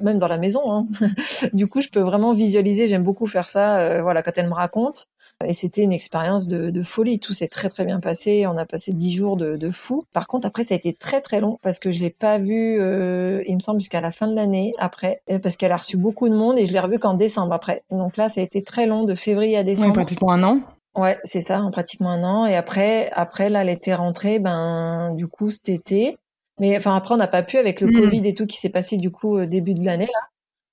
même 0.00 0.18
dans 0.18 0.28
la 0.28 0.38
maison. 0.38 0.72
Hein. 0.72 0.86
du 1.52 1.66
coup, 1.66 1.80
je 1.80 1.88
peux 1.88 2.00
vraiment 2.00 2.34
visualiser. 2.34 2.86
J'aime 2.86 3.02
beaucoup 3.02 3.26
faire 3.26 3.46
ça. 3.46 4.00
voilà, 4.02 4.22
quand 4.22 4.32
elle 4.36 4.48
me 4.48 4.54
raconte. 4.54 5.06
Et 5.44 5.52
c'était 5.52 5.82
une 5.82 5.92
expérience 5.92 6.48
de, 6.48 6.70
de, 6.70 6.82
folie. 6.82 7.18
Tout 7.18 7.34
s'est 7.34 7.48
très 7.48 7.68
très 7.68 7.84
bien 7.84 8.00
passé. 8.00 8.46
On 8.46 8.56
a 8.56 8.64
passé 8.64 8.92
dix 8.92 9.12
jours 9.12 9.36
de, 9.36 9.56
de, 9.56 9.70
fou. 9.70 10.04
Par 10.12 10.26
contre, 10.28 10.46
après, 10.46 10.62
ça 10.62 10.74
a 10.74 10.76
été 10.76 10.94
très 10.94 11.20
très 11.20 11.40
long 11.40 11.58
parce 11.62 11.78
que 11.78 11.90
je 11.90 11.98
l'ai 12.00 12.10
pas 12.10 12.38
vu, 12.38 12.80
euh, 12.80 13.42
il 13.46 13.54
me 13.54 13.60
semble, 13.60 13.80
jusqu'à 13.80 14.00
la 14.00 14.10
fin 14.10 14.28
de 14.28 14.34
l'année 14.34 14.72
après, 14.78 15.20
parce 15.42 15.56
qu'elle 15.56 15.72
a 15.72 15.76
reçu 15.76 15.96
beaucoup 15.96 16.28
de 16.28 16.34
monde 16.34 16.58
et 16.58 16.66
je 16.66 16.72
l'ai 16.72 16.80
revu 16.80 16.98
qu'en 16.98 17.14
décembre 17.14 17.52
après. 17.52 17.82
Donc 17.90 18.16
là, 18.16 18.28
ça 18.28 18.40
a 18.40 18.44
été 18.44 18.62
très 18.62 18.86
long, 18.86 19.04
de 19.04 19.14
février 19.14 19.56
à 19.56 19.62
décembre. 19.62 19.88
Oui, 19.88 19.94
pratiquement 19.94 20.32
un 20.32 20.42
an. 20.42 20.60
Ouais, 20.96 21.18
c'est 21.24 21.42
ça, 21.42 21.60
en 21.60 21.70
pratiquement 21.70 22.10
un 22.10 22.24
an. 22.24 22.46
Et 22.46 22.56
après, 22.56 23.10
après 23.12 23.50
là, 23.50 23.62
elle 23.62 23.68
était 23.68 23.94
rentrée, 23.94 24.38
ben 24.38 25.12
du 25.14 25.26
coup 25.26 25.50
cet 25.50 25.68
été. 25.68 26.16
Mais 26.58 26.76
enfin 26.76 26.96
après, 26.96 27.14
on 27.14 27.18
n'a 27.18 27.26
pas 27.26 27.42
pu 27.42 27.58
avec 27.58 27.80
le 27.80 27.88
hmm. 27.88 28.00
Covid 28.00 28.28
et 28.28 28.34
tout 28.34 28.46
qui 28.46 28.56
s'est 28.56 28.70
passé 28.70 28.96
du 28.96 29.10
coup 29.10 29.36
au 29.36 29.46
début 29.46 29.74
de 29.74 29.84
l'année 29.84 30.06
là. 30.06 30.28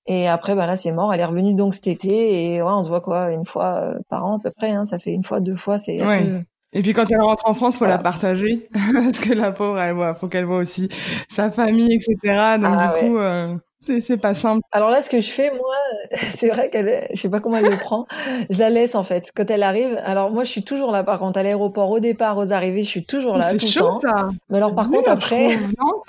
Et 0.05 0.27
après, 0.27 0.53
bah 0.53 0.67
là, 0.67 0.75
c'est 0.75 0.91
mort. 0.91 1.13
Elle 1.13 1.21
est 1.21 1.25
revenue 1.25 1.53
donc 1.53 1.73
cet 1.75 1.87
été 1.87 2.53
et 2.53 2.61
ouais, 2.61 2.71
on 2.71 2.81
se 2.81 2.89
voit 2.89 2.99
quoi 2.99 3.31
une 3.31 3.45
fois 3.45 3.85
euh, 3.87 3.99
par 4.09 4.25
an 4.25 4.37
à 4.37 4.39
peu 4.41 4.51
près. 4.51 4.71
Hein. 4.71 4.83
Ça 4.83 4.99
fait 4.99 5.13
une 5.13 5.23
fois, 5.23 5.39
deux 5.39 5.55
fois. 5.55 5.77
C'est 5.77 6.05
ouais. 6.05 6.43
Et 6.73 6.81
puis 6.81 6.93
quand 6.93 7.09
elle 7.11 7.21
rentre 7.21 7.47
en 7.47 7.53
France, 7.53 7.77
faut 7.77 7.85
la 7.85 7.99
partager 7.99 8.67
parce 8.93 9.19
que 9.19 9.33
la 9.33 9.51
pauvre, 9.51 9.79
elle 9.79 9.93
voit, 9.93 10.15
faut 10.15 10.27
qu'elle 10.27 10.45
voit 10.45 10.57
aussi 10.57 10.89
sa 11.29 11.51
famille, 11.51 11.93
etc. 11.93 12.57
Donc 12.59 12.73
ah 12.77 12.93
du 12.99 13.07
coup, 13.07 13.17
euh, 13.17 13.55
C'est 13.99 14.17
pas 14.17 14.33
simple. 14.33 14.61
Alors 14.71 14.89
là, 14.89 15.01
ce 15.01 15.09
que 15.09 15.19
je 15.19 15.29
fais, 15.29 15.51
moi, 15.51 15.75
c'est 16.13 16.49
vrai 16.49 16.69
qu'elle, 16.69 17.07
je 17.11 17.19
sais 17.19 17.29
pas 17.29 17.39
comment 17.39 17.57
elle 17.57 17.69
le 17.69 17.77
prend. 17.77 18.07
Je 18.49 18.59
la 18.59 18.69
laisse 18.69 18.95
en 18.95 19.03
fait 19.03 19.31
quand 19.35 19.49
elle 19.49 19.63
arrive. 19.63 19.99
Alors 20.05 20.31
moi, 20.31 20.43
je 20.43 20.51
suis 20.51 20.63
toujours 20.63 20.91
là. 20.91 21.03
Par 21.03 21.19
contre, 21.19 21.39
à 21.39 21.43
l'aéroport, 21.43 21.89
au 21.89 21.99
départ, 21.99 22.37
aux 22.37 22.53
arrivées, 22.53 22.83
je 22.83 22.89
suis 22.89 23.05
toujours 23.05 23.37
là. 23.37 23.43
C'est 23.43 23.67
chaud 23.67 23.99
ça. 24.01 24.29
Mais 24.49 24.57
alors 24.57 24.73
par 24.73 24.89
contre, 24.89 25.09
après, 25.09 25.57
non, 25.57 26.01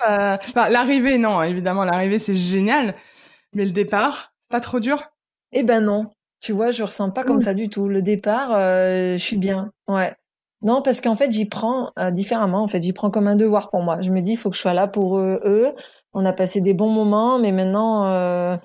l'arrivée, 0.69 1.17
non, 1.17 1.41
évidemment, 1.43 1.85
l'arrivée 1.85 2.19
c'est 2.19 2.35
génial, 2.35 2.95
mais 3.53 3.65
le 3.65 3.71
départ, 3.71 4.33
c'est 4.41 4.51
pas 4.51 4.59
trop 4.59 4.79
dur? 4.79 5.11
Eh 5.51 5.63
ben 5.63 5.81
non. 5.83 6.09
Tu 6.41 6.51
vois, 6.51 6.71
je 6.71 6.83
ressens 6.83 7.09
pas 7.09 7.23
comme 7.23 7.41
ça 7.41 7.53
du 7.53 7.69
tout. 7.69 7.87
Le 7.87 8.01
départ, 8.01 8.51
euh, 8.53 9.13
je 9.13 9.23
suis 9.23 9.37
bien. 9.37 9.71
Ouais. 9.87 10.13
Non, 10.65 10.81
parce 10.81 10.99
qu'en 10.99 11.15
fait, 11.15 11.31
j'y 11.31 11.45
prends 11.45 11.91
euh, 11.99 12.09
différemment. 12.09 12.63
En 12.63 12.67
fait, 12.67 12.81
j'y 12.81 12.91
prends 12.91 13.11
comme 13.11 13.27
un 13.27 13.35
devoir 13.35 13.69
pour 13.69 13.83
moi. 13.83 14.01
Je 14.01 14.09
me 14.09 14.21
dis, 14.21 14.31
il 14.31 14.35
faut 14.35 14.49
que 14.49 14.55
je 14.55 14.61
sois 14.61 14.73
là 14.73 14.87
pour 14.87 15.19
eux. 15.19 15.75
On 16.13 16.25
a 16.25 16.33
passé 16.33 16.59
des 16.59 16.73
bons 16.73 16.89
moments, 16.89 17.37
mais 17.37 17.51
maintenant, 17.51 18.07
euh, 18.07 18.57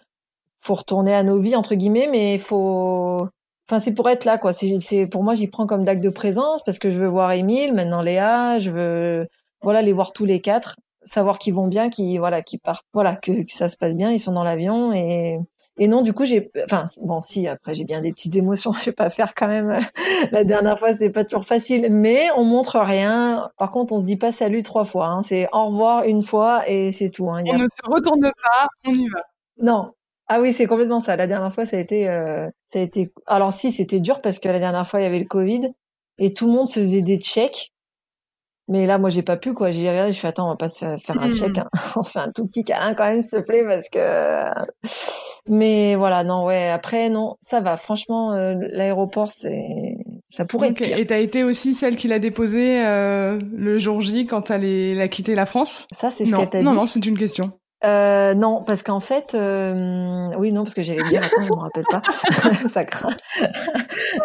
faut 0.62 0.74
retourner 0.74 1.14
à 1.14 1.22
nos 1.22 1.38
vies 1.38 1.56
entre 1.56 1.74
guillemets. 1.74 2.08
Mais 2.10 2.38
faut, 2.38 3.28
enfin, 3.68 3.80
c'est 3.80 3.92
pour 3.92 4.08
être 4.08 4.24
là, 4.24 4.38
quoi. 4.38 4.54
C'est, 4.54 5.06
pour 5.08 5.22
moi, 5.22 5.34
j'y 5.34 5.46
prends 5.46 5.66
comme 5.66 5.84
d'acte 5.84 6.02
de 6.02 6.08
présence 6.08 6.62
parce 6.64 6.78
que 6.78 6.88
je 6.88 6.98
veux 6.98 7.06
voir 7.06 7.32
Émile, 7.32 7.74
maintenant 7.74 8.00
Léa. 8.00 8.58
Je 8.58 8.70
veux, 8.70 9.28
voilà, 9.60 9.82
les 9.82 9.92
voir 9.92 10.12
tous 10.14 10.24
les 10.24 10.40
quatre, 10.40 10.76
savoir 11.02 11.38
qu'ils 11.38 11.52
vont 11.52 11.66
bien, 11.66 11.90
qu'ils, 11.90 12.18
voilà, 12.18 12.40
qu'ils 12.40 12.60
partent, 12.60 12.86
voilà, 12.94 13.16
que, 13.16 13.44
que 13.44 13.52
ça 13.52 13.68
se 13.68 13.76
passe 13.76 13.94
bien. 13.94 14.10
Ils 14.10 14.20
sont 14.20 14.32
dans 14.32 14.44
l'avion 14.44 14.94
et 14.94 15.38
et 15.82 15.88
non, 15.88 16.02
du 16.02 16.12
coup, 16.12 16.26
j'ai, 16.26 16.52
enfin, 16.62 16.84
bon, 17.00 17.20
si, 17.20 17.48
après, 17.48 17.72
j'ai 17.72 17.84
bien 17.84 18.02
des 18.02 18.12
petites 18.12 18.36
émotions. 18.36 18.72
Je 18.80 18.84
vais 18.84 18.92
pas 18.92 19.08
faire 19.08 19.34
quand 19.34 19.48
même. 19.48 19.78
La 20.30 20.44
dernière 20.44 20.78
fois, 20.78 20.92
c'est 20.92 21.08
pas 21.08 21.24
toujours 21.24 21.46
facile, 21.46 21.88
mais 21.90 22.28
on 22.36 22.44
montre 22.44 22.78
rien. 22.78 23.50
Par 23.56 23.70
contre, 23.70 23.94
on 23.94 23.98
se 23.98 24.04
dit 24.04 24.16
pas 24.16 24.30
salut 24.30 24.62
trois 24.62 24.84
fois. 24.84 25.06
Hein. 25.06 25.22
C'est 25.22 25.48
au 25.52 25.68
revoir 25.68 26.04
une 26.04 26.22
fois 26.22 26.68
et 26.68 26.92
c'est 26.92 27.08
tout. 27.08 27.30
Hein. 27.30 27.42
On 27.46 27.56
ne 27.56 27.68
se 27.72 27.90
retourne 27.90 28.20
pas, 28.20 28.68
on 28.86 28.92
y 28.92 29.08
va. 29.08 29.22
Non. 29.56 29.92
Ah 30.28 30.42
oui, 30.42 30.52
c'est 30.52 30.66
complètement 30.66 31.00
ça. 31.00 31.16
La 31.16 31.26
dernière 31.26 31.52
fois, 31.52 31.64
ça 31.64 31.78
a 31.78 31.80
été, 31.80 32.10
euh, 32.10 32.46
ça 32.68 32.78
a 32.78 32.82
été. 32.82 33.10
Alors 33.26 33.54
si, 33.54 33.72
c'était 33.72 34.00
dur 34.00 34.20
parce 34.20 34.38
que 34.38 34.48
la 34.48 34.58
dernière 34.58 34.86
fois, 34.86 35.00
il 35.00 35.04
y 35.04 35.06
avait 35.06 35.18
le 35.18 35.24
Covid 35.24 35.70
et 36.18 36.34
tout 36.34 36.46
le 36.46 36.52
monde 36.52 36.68
se 36.68 36.80
faisait 36.80 37.00
des 37.00 37.18
checks 37.18 37.72
mais 38.68 38.86
là, 38.86 38.98
moi, 38.98 39.10
j'ai 39.10 39.22
pas 39.22 39.36
pu, 39.36 39.52
quoi. 39.52 39.72
J'ai 39.72 39.90
regardé, 39.90 40.12
je 40.12 40.20
fais, 40.20 40.28
attends, 40.28 40.46
on 40.46 40.50
va 40.50 40.56
pas 40.56 40.68
se 40.68 40.96
faire 40.98 41.20
un 41.20 41.32
check, 41.32 41.56
hmm. 41.56 41.60
hein. 41.60 41.70
on 41.96 42.04
se 42.04 42.12
fait 42.12 42.20
un 42.20 42.30
tout 42.30 42.46
petit 42.46 42.62
câlin 42.62 42.94
quand 42.94 43.04
même, 43.04 43.20
s'il 43.20 43.30
te 43.30 43.40
plaît, 43.40 43.64
parce 43.66 43.88
que. 43.88 44.50
Mais 45.52 45.96
voilà, 45.96 46.22
non, 46.22 46.46
ouais. 46.46 46.68
Après, 46.68 47.10
non, 47.10 47.36
ça 47.40 47.60
va. 47.60 47.76
Franchement, 47.76 48.32
euh, 48.34 48.54
l'aéroport, 48.70 49.32
c'est, 49.32 49.96
ça 50.28 50.44
pourrait 50.44 50.68
être 50.68 50.76
pire. 50.76 50.96
Et 50.96 51.04
t'as 51.06 51.18
été 51.18 51.42
aussi 51.42 51.74
celle 51.74 51.96
qui 51.96 52.06
l'a 52.06 52.20
déposé 52.20 52.86
euh, 52.86 53.40
le 53.52 53.76
jour 53.76 54.00
J 54.00 54.26
quand 54.26 54.52
elle 54.52 55.00
a 55.00 55.08
quitté 55.08 55.34
la 55.34 55.46
France? 55.46 55.88
Ça, 55.90 56.08
c'est 56.08 56.24
ce 56.24 56.36
qu'elle 56.36 56.48
t'a 56.48 56.58
dit. 56.58 56.64
Non, 56.64 56.74
non, 56.74 56.86
c'est 56.86 57.04
une 57.04 57.18
question. 57.18 57.52
Euh, 57.82 58.34
non, 58.34 58.62
parce 58.64 58.82
qu'en 58.82 59.00
fait, 59.00 59.34
euh, 59.34 60.28
oui, 60.38 60.52
non, 60.52 60.62
parce 60.62 60.74
que 60.74 60.82
j'allais 60.82 61.02
dire, 61.04 61.22
attends, 61.24 61.42
je 61.42 61.48
me 61.48 61.60
rappelle 61.60 61.84
pas, 61.90 62.02
ça 62.68 62.84
craint. 62.84 63.16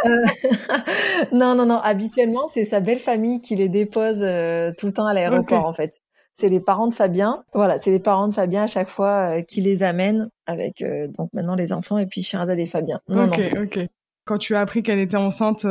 Euh, 0.06 0.26
non, 1.32 1.56
non, 1.56 1.66
non, 1.66 1.80
habituellement, 1.80 2.50
c'est 2.54 2.66
sa 2.66 2.82
belle 2.82 3.00
famille 3.00 3.40
qui 3.40 3.56
les 3.56 3.70
dépose 3.70 4.20
euh, 4.22 4.74
tout 4.78 4.88
le 4.88 4.94
temps 4.94 5.08
à 5.08 5.14
l'aéroport, 5.14 5.66
en 5.66 5.74
fait. 5.74 6.02
C'est 6.38 6.50
les 6.50 6.60
parents 6.60 6.88
de 6.88 6.94
Fabien, 6.94 7.44
voilà, 7.54 7.78
c'est 7.78 7.92
les 7.92 8.00
parents 8.00 8.28
de 8.28 8.34
Fabien 8.34 8.64
à 8.64 8.68
chaque 8.68 8.90
fois 8.90 9.42
qui 9.42 9.62
les 9.62 9.84
amènent 9.84 10.30
avec 10.46 10.84
donc 11.18 11.30
maintenant 11.34 11.56
les 11.56 11.72
enfants 11.72 11.98
et 11.98 12.06
puis 12.06 12.24
Charada 12.24 12.54
et 12.56 12.68
Fabien. 12.68 13.00
Non, 13.08 13.28
ok, 13.28 13.40
ok. 13.64 13.80
Quand 14.26 14.38
tu 14.38 14.54
as 14.56 14.60
appris 14.60 14.84
qu'elle 14.84 15.00
était 15.00 15.18
enceinte 15.18 15.66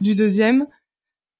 du 0.00 0.14
deuxième, 0.14 0.66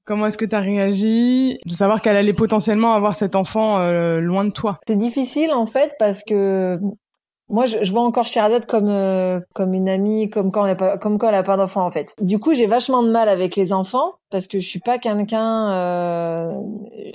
Comment 0.09 0.25
est-ce 0.25 0.39
que 0.39 0.47
tu 0.47 0.57
as 0.57 0.61
réagi? 0.61 1.59
De 1.67 1.71
savoir 1.71 2.01
qu'elle 2.01 2.17
allait 2.17 2.33
potentiellement 2.33 2.95
avoir 2.95 3.15
cet 3.15 3.37
enfant 3.37 3.79
euh, 3.79 4.21
loin 4.21 4.47
de 4.47 4.51
toi 4.51 4.81
C'est 4.89 4.97
difficile 4.97 5.53
en 5.53 5.67
fait 5.67 5.97
parce 5.99 6.25
que 6.25 6.81
moi 7.49 7.67
je, 7.67 7.91
vois 7.91 8.03
encore 8.03 8.27
Sherazade 8.27 8.67
comme 8.67 8.89
euh, 8.89 9.41
comme 9.55 9.75
une 9.75 9.89
amie, 9.89 10.29
comme 10.29 10.53
quand 10.53 10.67
elle 10.67 10.73
a 10.73 10.77
pas 10.77 10.99
comme 10.99 11.19
quand 11.19 11.29
elle 11.29 11.35
a 11.35 11.43
pas 11.43 11.57
d'enfant 11.57 11.85
en 11.85 11.91
fait. 11.91 12.15
Du 12.21 12.39
coup, 12.39 12.55
j'ai 12.55 12.67
vachement 12.67 13.03
de 13.03 13.11
mal 13.11 13.29
avec 13.29 13.57
les 13.57 13.73
enfants 13.73 14.15
parce 14.31 14.47
que 14.47 14.59
je 14.59 14.69
suis 14.69 14.81
pas 14.81 14.99
quelqu'un 14.99 15.73
euh, 15.73 16.53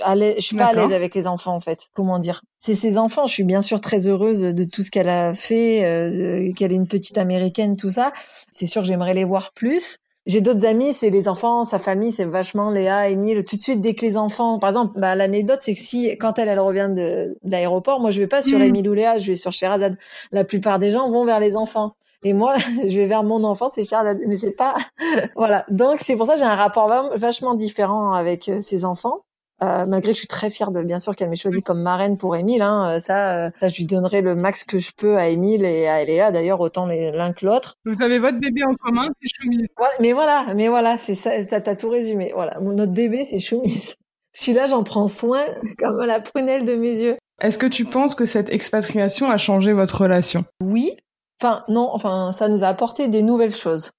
je 0.06 0.40
suis 0.40 0.56
pas 0.56 0.66
à 0.66 0.72
l'aise 0.72 0.92
avec 0.92 1.14
les 1.14 1.26
enfants 1.26 1.54
en 1.54 1.60
fait. 1.60 1.88
Comment 1.94 2.18
dire? 2.18 2.42
C'est 2.58 2.74
ses 2.74 2.98
enfants, 2.98 3.26
je 3.26 3.32
suis 3.32 3.44
bien 3.44 3.62
sûr 3.62 3.80
très 3.80 4.08
heureuse 4.08 4.40
de 4.40 4.64
tout 4.64 4.82
ce 4.82 4.90
qu'elle 4.90 5.08
a 5.08 5.34
fait, 5.34 5.84
euh, 5.84 6.52
qu'elle 6.54 6.72
est 6.72 6.76
une 6.76 6.88
petite 6.88 7.18
américaine 7.18 7.76
tout 7.76 7.90
ça. 7.90 8.10
C'est 8.50 8.66
sûr 8.66 8.82
que 8.82 8.88
j'aimerais 8.88 9.14
les 9.14 9.24
voir 9.24 9.52
plus 9.52 9.98
j'ai 10.26 10.40
d'autres 10.40 10.64
amis, 10.64 10.94
c'est 10.94 11.10
les 11.10 11.28
enfants, 11.28 11.64
sa 11.64 11.78
famille, 11.78 12.10
c'est 12.10 12.24
vachement 12.24 12.70
Léa, 12.70 13.10
Émile. 13.10 13.44
Tout 13.44 13.56
de 13.56 13.60
suite, 13.60 13.80
dès 13.82 13.94
que 13.94 14.06
les 14.06 14.16
enfants, 14.16 14.58
par 14.58 14.70
exemple, 14.70 14.98
bah, 14.98 15.14
l'anecdote, 15.14 15.58
c'est 15.60 15.74
que 15.74 15.80
si 15.80 16.16
quand 16.18 16.38
elle, 16.38 16.48
elle 16.48 16.60
revient 16.60 16.90
de, 16.94 17.36
l'aéroport, 17.44 18.00
moi, 18.00 18.10
je 18.10 18.20
vais 18.20 18.26
pas 18.26 18.40
sur 18.40 18.58
mm. 18.58 18.62
Émile 18.62 18.88
ou 18.88 18.94
Léa, 18.94 19.18
je 19.18 19.26
vais 19.26 19.34
sur 19.34 19.52
Sherazade. 19.52 19.98
La 20.32 20.44
plupart 20.44 20.78
des 20.78 20.90
gens 20.90 21.10
vont 21.10 21.26
vers 21.26 21.40
les 21.40 21.56
enfants. 21.56 21.94
Et 22.22 22.32
moi, 22.32 22.54
je 22.86 22.98
vais 22.98 23.06
vers 23.06 23.22
mon 23.22 23.44
enfant, 23.44 23.68
c'est 23.68 23.84
Sherazade. 23.84 24.20
Mais 24.26 24.36
c'est 24.36 24.52
pas, 24.52 24.74
voilà. 25.36 25.66
Donc, 25.68 26.00
c'est 26.00 26.16
pour 26.16 26.26
ça 26.26 26.34
que 26.34 26.38
j'ai 26.38 26.46
un 26.46 26.54
rapport 26.54 26.88
vachement 27.16 27.54
différent 27.54 28.14
avec 28.14 28.48
euh, 28.48 28.60
ces 28.60 28.86
enfants. 28.86 29.24
Euh, 29.64 29.86
malgré 29.86 30.12
que 30.12 30.14
je 30.14 30.20
suis 30.20 30.28
très 30.28 30.50
fière 30.50 30.70
de 30.70 30.82
bien 30.82 30.98
sûr 30.98 31.16
qu'elle 31.16 31.30
m'ait 31.30 31.36
choisi 31.36 31.62
comme 31.62 31.80
marraine 31.80 32.18
pour 32.18 32.36
Émile, 32.36 32.62
hein, 32.62 32.96
euh, 32.96 32.98
ça, 32.98 33.46
euh, 33.46 33.50
ça, 33.60 33.68
je 33.68 33.76
lui 33.76 33.84
donnerai 33.84 34.20
le 34.20 34.34
max 34.34 34.64
que 34.64 34.78
je 34.78 34.90
peux 34.94 35.16
à 35.16 35.28
Émile 35.28 35.64
et 35.64 35.88
à 35.88 36.02
Eléa 36.02 36.30
d'ailleurs 36.30 36.60
autant 36.60 36.86
l'un 36.86 37.32
que 37.32 37.46
l'autre. 37.46 37.76
Vous 37.84 38.02
avez 38.02 38.18
votre 38.18 38.38
bébé 38.38 38.62
en 38.64 38.74
commun, 38.74 39.08
c'est 39.22 39.30
Choumise. 39.34 39.66
mais 40.00 40.12
voilà, 40.12 40.46
mais 40.54 40.68
voilà, 40.68 40.98
c'est 40.98 41.14
ça, 41.14 41.30
t'as 41.44 41.76
tout 41.76 41.88
résumé. 41.88 42.32
Voilà, 42.34 42.58
notre 42.60 42.92
bébé 42.92 43.24
c'est 43.24 43.38
Choumise. 43.38 43.94
Celui-là, 44.32 44.66
j'en 44.66 44.82
prends 44.82 45.08
soin 45.08 45.40
comme 45.78 46.04
la 46.04 46.20
prunelle 46.20 46.64
de 46.64 46.74
mes 46.74 47.00
yeux. 47.00 47.16
Est-ce 47.40 47.58
que 47.58 47.66
tu 47.66 47.84
penses 47.84 48.14
que 48.14 48.26
cette 48.26 48.50
expatriation 48.50 49.30
a 49.30 49.38
changé 49.38 49.72
votre 49.72 50.02
relation? 50.02 50.44
Oui. 50.62 50.96
Enfin 51.40 51.64
non, 51.68 51.88
enfin 51.92 52.32
ça 52.32 52.48
nous 52.48 52.62
a 52.62 52.68
apporté 52.68 53.08
des 53.08 53.22
nouvelles 53.22 53.54
choses 53.54 53.90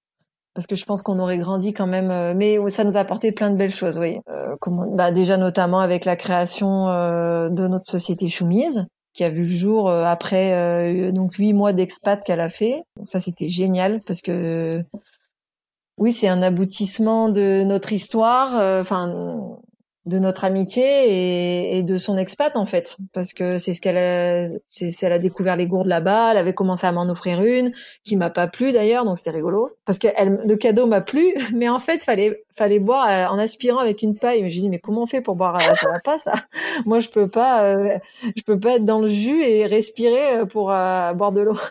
parce 0.55 0.65
que 0.67 0.75
je 0.75 0.85
pense 0.85 1.01
qu'on 1.01 1.19
aurait 1.19 1.37
grandi 1.37 1.73
quand 1.73 1.85
même, 1.85 2.09
euh, 2.09 2.33
mais 2.33 2.57
ça 2.69 2.83
nous 2.83 2.97
a 2.97 3.01
apporté 3.01 3.31
plein 3.31 3.51
de 3.51 3.57
belles 3.57 3.75
choses, 3.75 3.99
oui. 3.99 4.19
Euh, 4.29 4.55
bah 4.93 5.11
déjà 5.11 5.37
notamment 5.37 5.81
avec 5.81 6.05
la 6.05 6.15
création 6.15 6.89
euh, 6.89 7.49
de 7.49 7.67
notre 7.67 7.89
société 7.89 8.29
Choumise, 8.29 8.83
qui 9.13 9.23
a 9.23 9.29
vu 9.29 9.41
le 9.41 9.47
jour 9.47 9.89
euh, 9.89 10.05
après 10.05 11.11
donc 11.11 11.35
huit 11.35 11.53
mois 11.53 11.73
d'expat 11.73 12.23
qu'elle 12.23 12.39
a 12.39 12.49
fait. 12.49 12.83
Donc 12.97 13.07
ça 13.07 13.19
c'était 13.19 13.49
génial 13.49 14.01
parce 14.01 14.21
que 14.21 14.81
oui 15.97 16.13
c'est 16.13 16.29
un 16.29 16.41
aboutissement 16.41 17.29
de 17.29 17.63
notre 17.63 17.91
histoire. 17.93 18.53
Enfin 18.81 19.35
de 20.05 20.19
notre 20.19 20.43
amitié 20.45 20.83
et, 20.83 21.77
et, 21.77 21.83
de 21.83 21.97
son 21.97 22.17
expat 22.17 22.55
en 22.55 22.65
fait 22.65 22.97
parce 23.13 23.33
que 23.33 23.57
c'est 23.57 23.73
ce 23.73 23.81
qu'elle 23.81 23.97
a 23.97 24.47
c'est 24.65 24.91
elle 25.03 25.13
a 25.13 25.19
découvert 25.19 25.55
les 25.55 25.67
gourdes 25.67 25.87
là-bas 25.87 26.31
elle 26.31 26.37
avait 26.37 26.53
commencé 26.53 26.85
à 26.85 26.91
m'en 26.91 27.09
offrir 27.09 27.43
une 27.43 27.73
qui 28.03 28.15
m'a 28.15 28.29
pas 28.29 28.47
plu 28.47 28.71
d'ailleurs 28.71 29.05
donc 29.05 29.17
c'était 29.17 29.31
rigolo 29.31 29.71
parce 29.85 29.99
que 29.99 30.07
elle, 30.15 30.41
le 30.45 30.55
cadeau 30.55 30.85
m'a 30.85 31.01
plu 31.01 31.33
mais 31.55 31.69
en 31.69 31.79
fait 31.79 32.03
fallait 32.03 32.45
fallait 32.55 32.79
boire 32.79 33.07
euh, 33.09 33.25
en 33.33 33.37
aspirant 33.37 33.79
avec 33.79 34.01
une 34.01 34.15
paille. 34.15 34.41
Mais 34.41 34.49
j'ai 34.49 34.61
dit 34.61 34.69
mais 34.69 34.79
comment 34.79 35.03
on 35.03 35.07
fait 35.07 35.21
pour 35.21 35.35
boire 35.35 35.55
euh, 35.55 35.75
ça 35.75 35.89
va 35.89 35.99
pas 35.99 36.17
ça? 36.17 36.33
Moi 36.85 36.99
je 36.99 37.09
peux 37.09 37.27
pas 37.27 37.63
euh, 37.63 37.97
je 38.35 38.41
peux 38.43 38.59
pas 38.59 38.75
être 38.75 38.85
dans 38.85 38.99
le 38.99 39.07
jus 39.07 39.43
et 39.43 39.65
respirer 39.65 40.45
pour 40.49 40.67
boire 40.67 41.31
de 41.31 41.41
l'eau. 41.41 41.57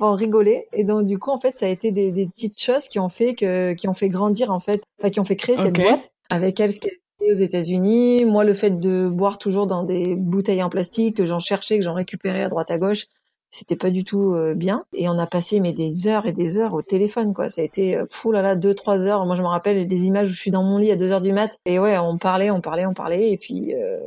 En 0.00 0.16
rigoler. 0.16 0.66
Et 0.72 0.82
donc 0.82 1.06
du 1.06 1.20
coup 1.20 1.30
en 1.30 1.38
fait 1.38 1.56
ça 1.56 1.66
a 1.66 1.68
été 1.68 1.92
des, 1.92 2.10
des, 2.10 2.26
petites 2.26 2.60
choses 2.60 2.88
qui 2.88 2.98
ont 2.98 3.08
fait 3.08 3.36
que 3.36 3.72
qui 3.74 3.86
ont 3.86 3.94
fait 3.94 4.08
grandir 4.08 4.50
en 4.50 4.58
fait 4.58 4.82
enfin 4.98 5.10
qui 5.10 5.20
ont 5.20 5.24
fait 5.24 5.36
créer 5.36 5.56
cette 5.56 5.76
boîte 5.76 6.10
avec 6.28 6.58
elle 6.58 6.72
ce 6.72 6.80
aux 7.20 7.34
États-Unis. 7.34 8.24
Moi, 8.24 8.44
le 8.44 8.54
fait 8.54 8.78
de 8.78 9.08
boire 9.08 9.38
toujours 9.38 9.66
dans 9.66 9.84
des 9.84 10.14
bouteilles 10.14 10.62
en 10.62 10.70
plastique 10.70 11.16
que 11.16 11.24
j'en 11.24 11.38
cherchais, 11.38 11.78
que 11.78 11.84
j'en 11.84 11.94
récupérais 11.94 12.42
à 12.42 12.48
droite 12.48 12.70
à 12.70 12.78
gauche, 12.78 13.06
c'était 13.50 13.76
pas 13.76 13.90
du 13.90 14.04
tout 14.04 14.34
euh, 14.34 14.54
bien. 14.54 14.84
Et 14.92 15.08
on 15.08 15.18
a 15.18 15.26
passé 15.26 15.60
mais 15.60 15.72
des 15.72 16.06
heures 16.06 16.26
et 16.26 16.32
des 16.32 16.58
heures 16.58 16.72
au 16.74 16.82
téléphone, 16.82 17.34
quoi. 17.34 17.48
Ça 17.48 17.62
a 17.62 17.64
été 17.64 17.96
euh, 17.96 18.06
fou 18.08 18.32
là 18.32 18.42
là 18.42 18.54
deux 18.56 18.74
trois 18.74 19.06
heures. 19.06 19.26
Moi, 19.26 19.36
je 19.36 19.42
me 19.42 19.48
rappelle 19.48 19.86
des 19.86 20.04
images 20.04 20.28
où 20.30 20.32
je 20.32 20.40
suis 20.40 20.50
dans 20.52 20.62
mon 20.62 20.78
lit 20.78 20.92
à 20.92 20.96
deux 20.96 21.10
heures 21.10 21.20
du 21.20 21.32
mat. 21.32 21.58
Et 21.66 21.78
ouais, 21.78 21.98
on 21.98 22.16
parlait, 22.16 22.50
on 22.50 22.60
parlait, 22.60 22.86
on 22.86 22.94
parlait. 22.94 23.30
Et 23.30 23.36
puis 23.36 23.74
euh... 23.74 23.98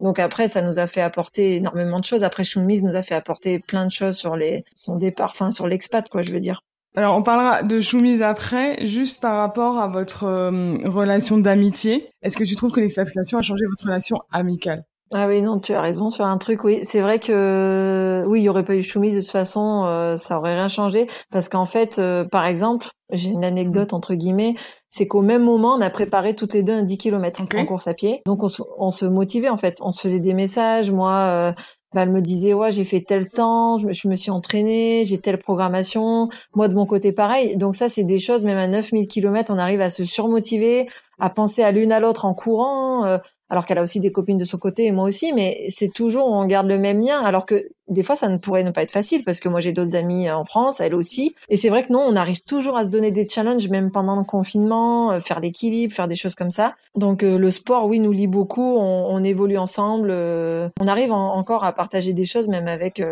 donc 0.00 0.18
après, 0.18 0.48
ça 0.48 0.62
nous 0.62 0.78
a 0.78 0.86
fait 0.86 1.00
apporter 1.00 1.56
énormément 1.56 1.98
de 1.98 2.04
choses. 2.04 2.22
Après, 2.24 2.44
Choumise 2.44 2.84
nous 2.84 2.96
a 2.96 3.02
fait 3.02 3.14
apporter 3.14 3.58
plein 3.60 3.86
de 3.86 3.92
choses 3.92 4.16
sur 4.16 4.36
les 4.36 4.64
son 4.74 4.96
départ, 4.96 5.30
enfin 5.32 5.50
sur 5.50 5.66
l'expat, 5.66 6.08
quoi. 6.08 6.22
Je 6.22 6.32
veux 6.32 6.40
dire. 6.40 6.62
Alors, 6.98 7.14
on 7.14 7.22
parlera 7.22 7.62
de 7.62 7.78
Choumise 7.82 8.22
après, 8.22 8.86
juste 8.86 9.20
par 9.20 9.36
rapport 9.36 9.78
à 9.78 9.86
votre 9.86 10.24
euh, 10.24 10.78
relation 10.86 11.36
d'amitié. 11.36 12.08
Est-ce 12.22 12.38
que 12.38 12.44
tu 12.44 12.56
trouves 12.56 12.72
que 12.72 12.80
l'expatriation 12.80 13.36
a 13.36 13.42
changé 13.42 13.66
votre 13.66 13.84
relation 13.84 14.22
amicale? 14.32 14.82
Ah 15.12 15.28
oui, 15.28 15.42
non, 15.42 15.60
tu 15.60 15.74
as 15.74 15.82
raison 15.82 16.08
sur 16.08 16.24
un 16.24 16.38
truc, 16.38 16.64
oui. 16.64 16.80
C'est 16.84 17.02
vrai 17.02 17.18
que, 17.18 18.24
oui, 18.26 18.40
il 18.40 18.44
y 18.44 18.48
aurait 18.48 18.64
pas 18.64 18.74
eu 18.74 18.82
Choumise 18.82 19.14
de 19.14 19.20
toute 19.20 19.30
façon, 19.30 19.84
euh, 19.84 20.16
ça 20.16 20.38
aurait 20.38 20.54
rien 20.54 20.68
changé. 20.68 21.06
Parce 21.30 21.50
qu'en 21.50 21.66
fait, 21.66 21.98
euh, 21.98 22.24
par 22.24 22.46
exemple, 22.46 22.88
j'ai 23.12 23.28
une 23.28 23.44
anecdote 23.44 23.92
entre 23.92 24.14
guillemets, 24.14 24.54
c'est 24.88 25.06
qu'au 25.06 25.20
même 25.20 25.44
moment, 25.44 25.74
on 25.74 25.80
a 25.82 25.90
préparé 25.90 26.34
toutes 26.34 26.54
les 26.54 26.62
deux 26.62 26.72
un 26.72 26.82
10 26.82 26.96
km 26.96 27.42
en 27.42 27.66
course 27.66 27.86
à 27.88 27.94
pied. 27.94 28.22
Donc 28.24 28.42
on 28.42 28.48
se, 28.48 28.62
on 28.78 28.90
se 28.90 29.04
motivait 29.04 29.50
en 29.50 29.58
fait, 29.58 29.76
on 29.82 29.90
se 29.90 30.00
faisait 30.00 30.18
des 30.18 30.34
messages. 30.34 30.90
Moi, 30.90 31.54
bah, 31.94 32.02
elle 32.02 32.10
me 32.10 32.20
disait 32.20 32.52
ouais 32.52 32.70
j'ai 32.70 32.84
fait 32.84 33.00
tel 33.00 33.28
temps, 33.28 33.78
je 33.78 34.08
me, 34.08 34.16
suis 34.16 34.30
entraînée, 34.30 35.04
j'ai 35.04 35.18
telle 35.18 35.38
programmation. 35.38 36.28
Moi 36.54 36.68
de 36.68 36.74
mon 36.74 36.86
côté 36.86 37.12
pareil. 37.12 37.56
Donc 37.56 37.74
ça 37.74 37.88
c'est 37.88 38.04
des 38.04 38.18
choses 38.18 38.44
même 38.44 38.58
à 38.58 38.66
9000 38.66 39.06
km 39.08 39.52
on 39.54 39.58
arrive 39.58 39.80
à 39.80 39.90
se 39.90 40.04
surmotiver, 40.04 40.88
à 41.18 41.30
penser 41.30 41.62
à 41.62 41.70
l'une 41.70 41.92
à 41.92 42.00
l'autre 42.00 42.24
en 42.24 42.34
courant. 42.34 43.04
Euh, 43.06 43.18
alors 43.48 43.64
qu'elle 43.66 43.78
a 43.78 43.82
aussi 43.82 44.00
des 44.00 44.10
copines 44.10 44.38
de 44.38 44.44
son 44.44 44.58
côté 44.58 44.86
et 44.86 44.92
moi 44.92 45.04
aussi, 45.04 45.32
mais 45.32 45.64
c'est 45.68 45.92
toujours 45.92 46.26
on 46.26 46.46
garde 46.46 46.66
le 46.66 46.78
même 46.78 47.00
lien. 47.00 47.20
Alors 47.20 47.46
que 47.46 47.68
des 47.88 48.02
fois, 48.02 48.16
ça 48.16 48.28
ne 48.28 48.36
pourrait 48.36 48.64
ne 48.64 48.70
pas 48.70 48.82
être 48.82 48.90
facile 48.90 49.24
parce 49.24 49.40
que 49.40 49.48
moi, 49.48 49.60
j'ai 49.60 49.72
d'autres 49.72 49.96
amis 49.96 50.30
en 50.30 50.44
France, 50.44 50.80
elle 50.80 50.94
aussi. 50.94 51.34
Et 51.48 51.56
c'est 51.56 51.68
vrai 51.68 51.82
que 51.84 51.92
non, 51.92 52.00
on 52.00 52.16
arrive 52.16 52.42
toujours 52.42 52.76
à 52.76 52.84
se 52.84 52.90
donner 52.90 53.10
des 53.10 53.28
challenges, 53.28 53.68
même 53.68 53.90
pendant 53.90 54.16
le 54.16 54.24
confinement, 54.24 55.12
euh, 55.12 55.20
faire 55.20 55.40
l'équilibre, 55.40 55.94
faire 55.94 56.08
des 56.08 56.16
choses 56.16 56.34
comme 56.34 56.50
ça. 56.50 56.74
Donc, 56.96 57.22
euh, 57.22 57.38
le 57.38 57.50
sport, 57.50 57.86
oui, 57.86 58.00
nous 58.00 58.12
lie 58.12 58.26
beaucoup. 58.26 58.76
On, 58.76 59.06
on 59.08 59.22
évolue 59.22 59.58
ensemble. 59.58 60.08
Euh, 60.10 60.68
on 60.80 60.88
arrive 60.88 61.12
encore 61.12 61.64
à 61.64 61.72
partager 61.72 62.12
des 62.12 62.24
choses, 62.24 62.48
même 62.48 62.68
avec 62.68 63.02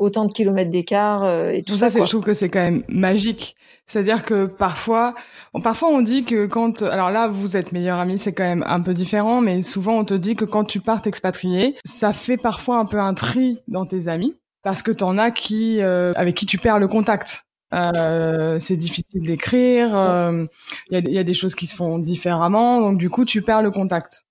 autant 0.00 0.24
de 0.24 0.32
kilomètres 0.32 0.70
d'écart 0.70 1.28
et 1.50 1.62
tout, 1.62 1.76
ça. 1.76 1.90
ça 1.90 2.04
je 2.04 2.10
trouve 2.10 2.24
que 2.24 2.34
c'est 2.34 2.48
quand 2.48 2.62
même 2.62 2.82
magique. 2.88 3.56
C'est-à-dire 3.86 4.24
que 4.24 4.46
parfois, 4.46 5.14
parfois 5.62 5.88
on 5.88 6.00
dit 6.00 6.24
que 6.24 6.46
quand, 6.46 6.82
alors 6.82 7.10
là 7.10 7.28
vous 7.28 7.56
êtes 7.56 7.72
meilleurs 7.72 7.98
amis, 7.98 8.18
c'est 8.18 8.32
quand 8.32 8.44
même 8.44 8.64
un 8.66 8.80
peu 8.80 8.94
différent, 8.94 9.40
mais 9.40 9.62
souvent 9.62 9.98
on 9.98 10.04
te 10.04 10.14
dit 10.14 10.36
que 10.36 10.44
quand 10.44 10.64
tu 10.64 10.80
pars 10.80 11.02
t'expatrier, 11.02 11.76
ça 11.84 12.12
fait 12.12 12.36
parfois 12.36 12.78
un 12.78 12.86
peu 12.86 12.98
un 12.98 13.14
tri 13.14 13.60
dans 13.68 13.86
tes 13.86 14.08
amis 14.08 14.36
parce 14.62 14.82
que 14.82 14.90
t'en 14.92 15.18
as 15.18 15.30
qui, 15.30 15.80
avec 15.80 16.36
qui 16.36 16.46
tu 16.46 16.58
perds 16.58 16.78
le 16.78 16.88
contact. 16.88 17.44
Euh, 17.72 18.58
c'est 18.58 18.76
difficile 18.76 19.22
d'écrire. 19.22 19.96
Euh, 19.96 20.44
il 20.90 21.08
y, 21.08 21.18
a, 21.18 21.24
des 21.24 21.34
choses 21.34 21.54
qui 21.54 21.66
se 21.66 21.76
font 21.76 21.98
différemment, 21.98 22.80
donc 22.80 22.98
du 22.98 23.10
coup 23.10 23.24
tu 23.24 23.42
perds 23.42 23.62
le 23.62 23.70
contact. 23.70 24.24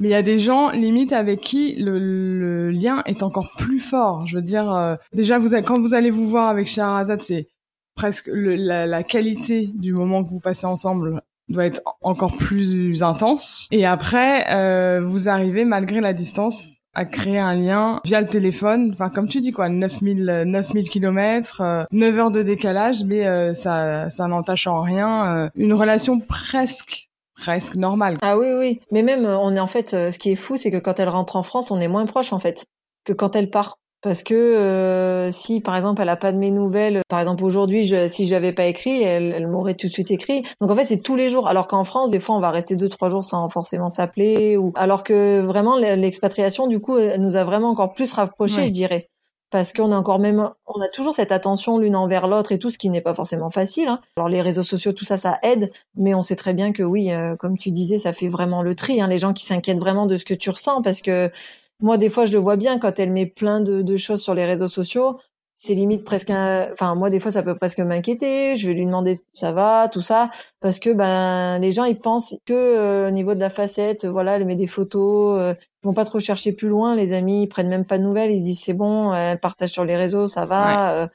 Mais 0.00 0.08
il 0.08 0.10
y 0.10 0.14
a 0.14 0.22
des 0.22 0.38
gens 0.38 0.70
limite 0.70 1.12
avec 1.12 1.40
qui 1.40 1.74
le, 1.76 2.70
lien 2.70 3.02
est 3.06 3.22
encore 3.22 3.52
plus 3.56 3.78
fort. 3.78 4.26
Je 4.26 4.36
veux 4.36 4.42
dire, 4.42 4.72
euh, 4.72 4.96
déjà 5.14 5.38
vous 5.38 5.50
quand 5.62 5.80
vous 5.80 5.94
allez 5.94 6.10
vous 6.10 6.26
voir 6.26 6.48
avec 6.48 6.66
Shahrazad, 6.66 7.20
c'est 7.20 7.48
presque 7.94 8.28
la, 8.32 9.02
qualité 9.02 9.70
du 9.74 9.92
moment 9.92 10.22
que 10.22 10.30
vous 10.30 10.40
passez 10.40 10.66
ensemble 10.66 11.22
doit 11.48 11.64
être 11.64 11.80
encore 12.02 12.36
plus 12.36 13.02
intense. 13.02 13.68
Et 13.70 13.86
après, 13.86 15.00
vous 15.00 15.28
arrivez 15.28 15.64
malgré 15.64 16.00
la 16.00 16.12
distance 16.12 16.76
à 16.96 17.04
créer 17.04 17.38
un 17.38 17.54
lien 17.54 18.00
via 18.04 18.22
le 18.22 18.26
téléphone. 18.26 18.90
Enfin, 18.94 19.10
comme 19.10 19.28
tu 19.28 19.40
dis, 19.40 19.52
quoi, 19.52 19.68
9000, 19.68 20.44
9000 20.46 20.88
kilomètres, 20.88 21.62
9 21.92 22.14
euh, 22.14 22.18
heures 22.18 22.30
de 22.30 22.42
décalage, 22.42 23.04
mais 23.04 23.26
euh, 23.26 23.52
ça, 23.52 24.08
ça 24.08 24.26
n'entache 24.26 24.66
en 24.66 24.80
rien 24.80 25.26
euh, 25.26 25.48
une 25.54 25.74
relation 25.74 26.18
presque 26.20 27.10
presque 27.36 27.76
normale. 27.76 28.18
Ah 28.22 28.38
oui, 28.38 28.48
oui. 28.58 28.80
Mais 28.90 29.02
même, 29.02 29.24
on 29.26 29.54
est 29.54 29.60
en 29.60 29.66
fait, 29.66 29.90
ce 29.90 30.18
qui 30.18 30.30
est 30.30 30.36
fou, 30.36 30.56
c'est 30.56 30.70
que 30.70 30.78
quand 30.78 30.98
elle 30.98 31.08
rentre 31.08 31.36
en 31.36 31.42
France, 31.42 31.70
on 31.70 31.80
est 31.80 31.88
moins 31.88 32.06
proche, 32.06 32.32
en 32.32 32.38
fait, 32.38 32.66
que 33.04 33.12
quand 33.12 33.36
elle 33.36 33.50
part 33.50 33.78
parce 34.06 34.22
que 34.22 34.34
euh, 34.34 35.32
si 35.32 35.60
par 35.60 35.74
exemple 35.74 36.00
elle 36.00 36.08
a 36.08 36.16
pas 36.16 36.30
de 36.30 36.38
mes 36.38 36.52
nouvelles, 36.52 37.00
par 37.08 37.18
exemple 37.18 37.42
aujourd'hui 37.42 37.88
je, 37.88 38.06
si 38.06 38.26
j'avais 38.26 38.52
pas 38.52 38.66
écrit, 38.66 39.02
elle, 39.02 39.32
elle 39.32 39.48
m'aurait 39.48 39.74
tout 39.74 39.88
de 39.88 39.92
suite 39.92 40.12
écrit. 40.12 40.44
Donc 40.60 40.70
en 40.70 40.76
fait 40.76 40.84
c'est 40.84 41.00
tous 41.00 41.16
les 41.16 41.28
jours. 41.28 41.48
Alors 41.48 41.66
qu'en 41.66 41.82
France 41.82 42.12
des 42.12 42.20
fois 42.20 42.36
on 42.36 42.40
va 42.40 42.50
rester 42.50 42.76
deux 42.76 42.88
trois 42.88 43.08
jours 43.08 43.24
sans 43.24 43.48
forcément 43.48 43.88
s'appeler. 43.88 44.56
Ou 44.56 44.72
alors 44.76 45.02
que 45.02 45.40
vraiment 45.40 45.76
l'expatriation 45.76 46.68
du 46.68 46.78
coup 46.78 46.96
nous 47.18 47.34
a 47.34 47.42
vraiment 47.42 47.70
encore 47.70 47.94
plus 47.94 48.12
rapprochés, 48.12 48.66
je 48.66 48.72
dirais. 48.72 49.08
Parce 49.50 49.72
qu'on 49.72 49.92
a 49.92 49.96
encore 49.96 50.18
même, 50.18 50.50
on 50.66 50.80
a 50.80 50.88
toujours 50.88 51.14
cette 51.14 51.30
attention 51.30 51.78
l'une 51.78 51.94
envers 51.94 52.26
l'autre 52.26 52.52
et 52.52 52.58
tout, 52.58 52.70
ce 52.70 52.78
qui 52.78 52.90
n'est 52.90 53.00
pas 53.00 53.14
forcément 53.14 53.50
facile. 53.50 53.88
Hein. 53.88 54.00
Alors 54.16 54.28
les 54.28 54.42
réseaux 54.42 54.64
sociaux, 54.64 54.92
tout 54.92 55.04
ça, 55.04 55.16
ça 55.16 55.38
aide, 55.42 55.70
mais 55.94 56.14
on 56.14 56.22
sait 56.22 56.36
très 56.36 56.52
bien 56.52 56.72
que 56.72 56.82
oui, 56.82 57.12
euh, 57.12 57.36
comme 57.36 57.56
tu 57.56 57.70
disais, 57.70 57.98
ça 57.98 58.12
fait 58.12 58.28
vraiment 58.28 58.62
le 58.62 58.74
tri. 58.74 59.00
Hein, 59.00 59.06
les 59.06 59.18
gens 59.18 59.32
qui 59.32 59.44
s'inquiètent 59.44 59.78
vraiment 59.78 60.06
de 60.06 60.16
ce 60.16 60.24
que 60.24 60.34
tu 60.34 60.50
ressens, 60.50 60.82
parce 60.82 61.00
que 61.00 61.30
moi, 61.80 61.98
des 61.98 62.10
fois, 62.10 62.24
je 62.24 62.32
le 62.32 62.38
vois 62.38 62.56
bien 62.56 62.78
quand 62.78 62.98
elle 62.98 63.12
met 63.12 63.26
plein 63.26 63.60
de, 63.60 63.82
de 63.82 63.96
choses 63.96 64.22
sur 64.22 64.34
les 64.34 64.46
réseaux 64.46 64.68
sociaux. 64.68 65.18
C'est 65.58 65.72
limite 65.74 66.04
presque 66.04 66.28
un... 66.30 66.70
Enfin, 66.72 66.94
moi, 66.94 67.08
des 67.08 67.18
fois, 67.18 67.30
ça 67.30 67.42
peut 67.42 67.56
presque 67.56 67.78
m'inquiéter. 67.80 68.56
Je 68.56 68.68
vais 68.68 68.74
lui 68.74 68.84
demander 68.84 69.20
ça 69.32 69.52
va, 69.52 69.88
tout 69.88 70.02
ça, 70.02 70.30
parce 70.60 70.78
que 70.78 70.90
ben 70.90 71.58
les 71.58 71.72
gens 71.72 71.84
ils 71.84 71.98
pensent 71.98 72.36
que 72.44 72.52
euh, 72.52 73.08
au 73.08 73.10
niveau 73.10 73.34
de 73.34 73.40
la 73.40 73.48
facette, 73.48 74.04
voilà, 74.04 74.36
elle 74.36 74.44
met 74.44 74.54
des 74.54 74.66
photos, 74.66 75.40
euh, 75.40 75.54
ils 75.82 75.86
vont 75.86 75.94
pas 75.94 76.04
trop 76.04 76.20
chercher 76.20 76.52
plus 76.52 76.68
loin. 76.68 76.94
Les 76.94 77.14
amis, 77.14 77.44
ils 77.44 77.46
prennent 77.48 77.68
même 77.70 77.86
pas 77.86 77.96
de 77.96 78.02
nouvelles. 78.02 78.30
Ils 78.32 78.38
se 78.40 78.44
disent 78.44 78.60
c'est 78.60 78.74
bon, 78.74 79.14
elle 79.14 79.40
partage 79.40 79.70
sur 79.70 79.84
les 79.86 79.96
réseaux, 79.96 80.28
ça 80.28 80.44
va. 80.44 80.92
Euh, 81.02 81.06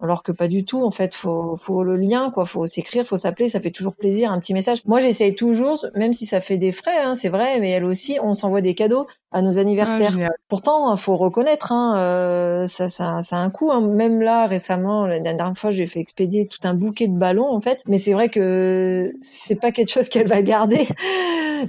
alors 0.00 0.22
que 0.22 0.32
pas 0.32 0.48
du 0.48 0.64
tout 0.64 0.82
en 0.82 0.90
fait 0.90 1.14
faut 1.14 1.56
faut 1.56 1.84
le 1.84 1.96
lien 1.96 2.30
quoi 2.30 2.46
faut 2.46 2.66
s'écrire 2.66 3.06
faut 3.06 3.16
s'appeler 3.16 3.48
ça 3.48 3.60
fait 3.60 3.70
toujours 3.70 3.94
plaisir 3.94 4.32
un 4.32 4.40
petit 4.40 4.54
message 4.54 4.82
moi 4.86 5.00
j'essaye 5.00 5.34
toujours 5.34 5.86
même 5.94 6.14
si 6.14 6.26
ça 6.26 6.40
fait 6.40 6.56
des 6.56 6.72
frais 6.72 6.98
hein, 6.98 7.14
c'est 7.14 7.28
vrai 7.28 7.60
mais 7.60 7.70
elle 7.70 7.84
aussi 7.84 8.18
on 8.22 8.34
s'envoie 8.34 8.62
des 8.62 8.74
cadeaux 8.74 9.06
à 9.32 9.42
nos 9.42 9.58
anniversaires 9.58 10.16
ah, 10.20 10.28
pourtant 10.48 10.96
faut 10.96 11.16
reconnaître 11.16 11.72
hein, 11.72 11.96
euh, 11.98 12.66
ça 12.66 12.88
ça 12.88 13.22
ça 13.22 13.36
a 13.36 13.40
un 13.40 13.50
coût 13.50 13.70
hein. 13.70 13.80
même 13.80 14.20
là 14.20 14.46
récemment 14.46 15.06
la 15.06 15.20
dernière 15.20 15.56
fois 15.56 15.70
j'ai 15.70 15.86
fait 15.86 16.00
expédier 16.00 16.46
tout 16.46 16.58
un 16.64 16.74
bouquet 16.74 17.06
de 17.08 17.16
ballons 17.16 17.48
en 17.48 17.60
fait 17.60 17.84
mais 17.86 17.98
c'est 17.98 18.12
vrai 18.12 18.28
que 18.28 19.12
c'est 19.20 19.60
pas 19.60 19.70
quelque 19.70 19.90
chose 19.90 20.08
qu'elle 20.10 20.26
va 20.26 20.42
garder 20.42 20.88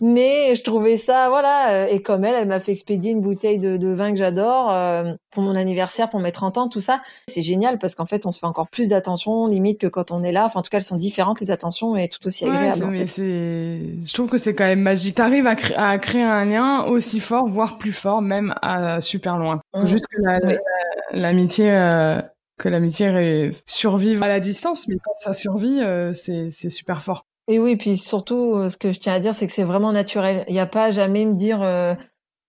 mais 0.02 0.56
je 0.56 0.64
trouvais 0.64 0.98
ça 0.98 1.30
voilà 1.30 1.90
et 1.90 2.02
comme 2.02 2.26
elle 2.26 2.36
elle 2.36 2.48
m'a 2.48 2.60
fait 2.60 2.72
expédier 2.72 3.12
une 3.12 3.22
bouteille 3.22 3.60
de, 3.60 3.78
de 3.78 3.90
vin 3.90 4.12
que 4.12 4.18
j'adore 4.18 4.72
euh, 4.72 5.14
pour 5.32 5.44
mon 5.44 5.56
anniversaire 5.56 6.10
pour 6.10 6.20
mes 6.20 6.32
30 6.32 6.58
ans 6.58 6.68
tout 6.68 6.82
ça 6.82 7.02
c'est 7.28 7.42
génial 7.42 7.78
parce 7.78 7.96
qu'en 7.96 8.06
fait 8.06 8.26
on 8.26 8.32
se 8.32 8.40
fait 8.40 8.46
encore 8.46 8.68
plus 8.70 8.88
d'attention, 8.90 9.48
limite 9.48 9.80
que 9.80 9.88
quand 9.88 10.12
on 10.12 10.24
est 10.24 10.32
là. 10.32 10.46
Enfin, 10.46 10.60
en 10.60 10.64
tout 10.64 10.70
cas, 10.70 10.78
elles 10.78 10.84
sont 10.84 10.98
différentes 10.98 11.40
les 11.42 11.52
attentions 11.52 11.96
et 11.96 12.08
tout 12.08 12.26
aussi 12.26 12.46
agréable. 12.46 12.88
mais 12.90 13.08
c'est, 13.08 13.80
je 14.04 14.14
trouve 14.14 14.30
que 14.30 14.38
c'est 14.38 14.56
quand 14.56 14.66
même 14.66 14.82
magique. 14.82 15.16
T'arrives 15.16 15.48
à, 15.48 15.56
à 15.76 15.98
créer 15.98 16.24
un 16.24 16.46
lien 16.46 16.84
aussi 16.86 17.20
fort, 17.20 17.48
voire 17.52 17.78
plus 17.78 17.94
fort, 17.94 18.22
même 18.22 18.56
à 18.62 19.02
super 19.02 19.38
loin. 19.38 19.62
Mmh. 19.74 19.86
Juste 19.86 20.06
que 20.08 20.22
l'amitié. 21.12 21.72
Euh, 21.72 22.22
que 22.58 22.70
l'amitié 22.70 23.52
survive 23.66 24.22
à 24.22 24.28
la 24.28 24.40
distance, 24.40 24.88
mais 24.88 24.96
quand 25.04 25.14
ça 25.18 25.34
survit, 25.34 25.82
euh, 25.82 26.14
c'est 26.14 26.52
super 26.70 27.02
fort. 27.02 27.26
Et 27.48 27.58
oui, 27.58 27.76
puis 27.76 27.98
surtout, 27.98 28.54
euh, 28.54 28.70
ce 28.70 28.78
que 28.78 28.92
je 28.92 29.00
tiens 29.00 29.14
à 29.14 29.20
dire, 29.20 29.34
c'est 29.34 29.48
que 29.48 29.52
c'est 29.52 29.64
vraiment 29.64 29.92
naturel. 29.92 30.46
Il 30.48 30.54
n'y 30.54 30.60
a 30.60 30.68
pas 30.68 30.92
jamais 30.92 31.26
me 31.26 31.34
dire, 31.34 31.64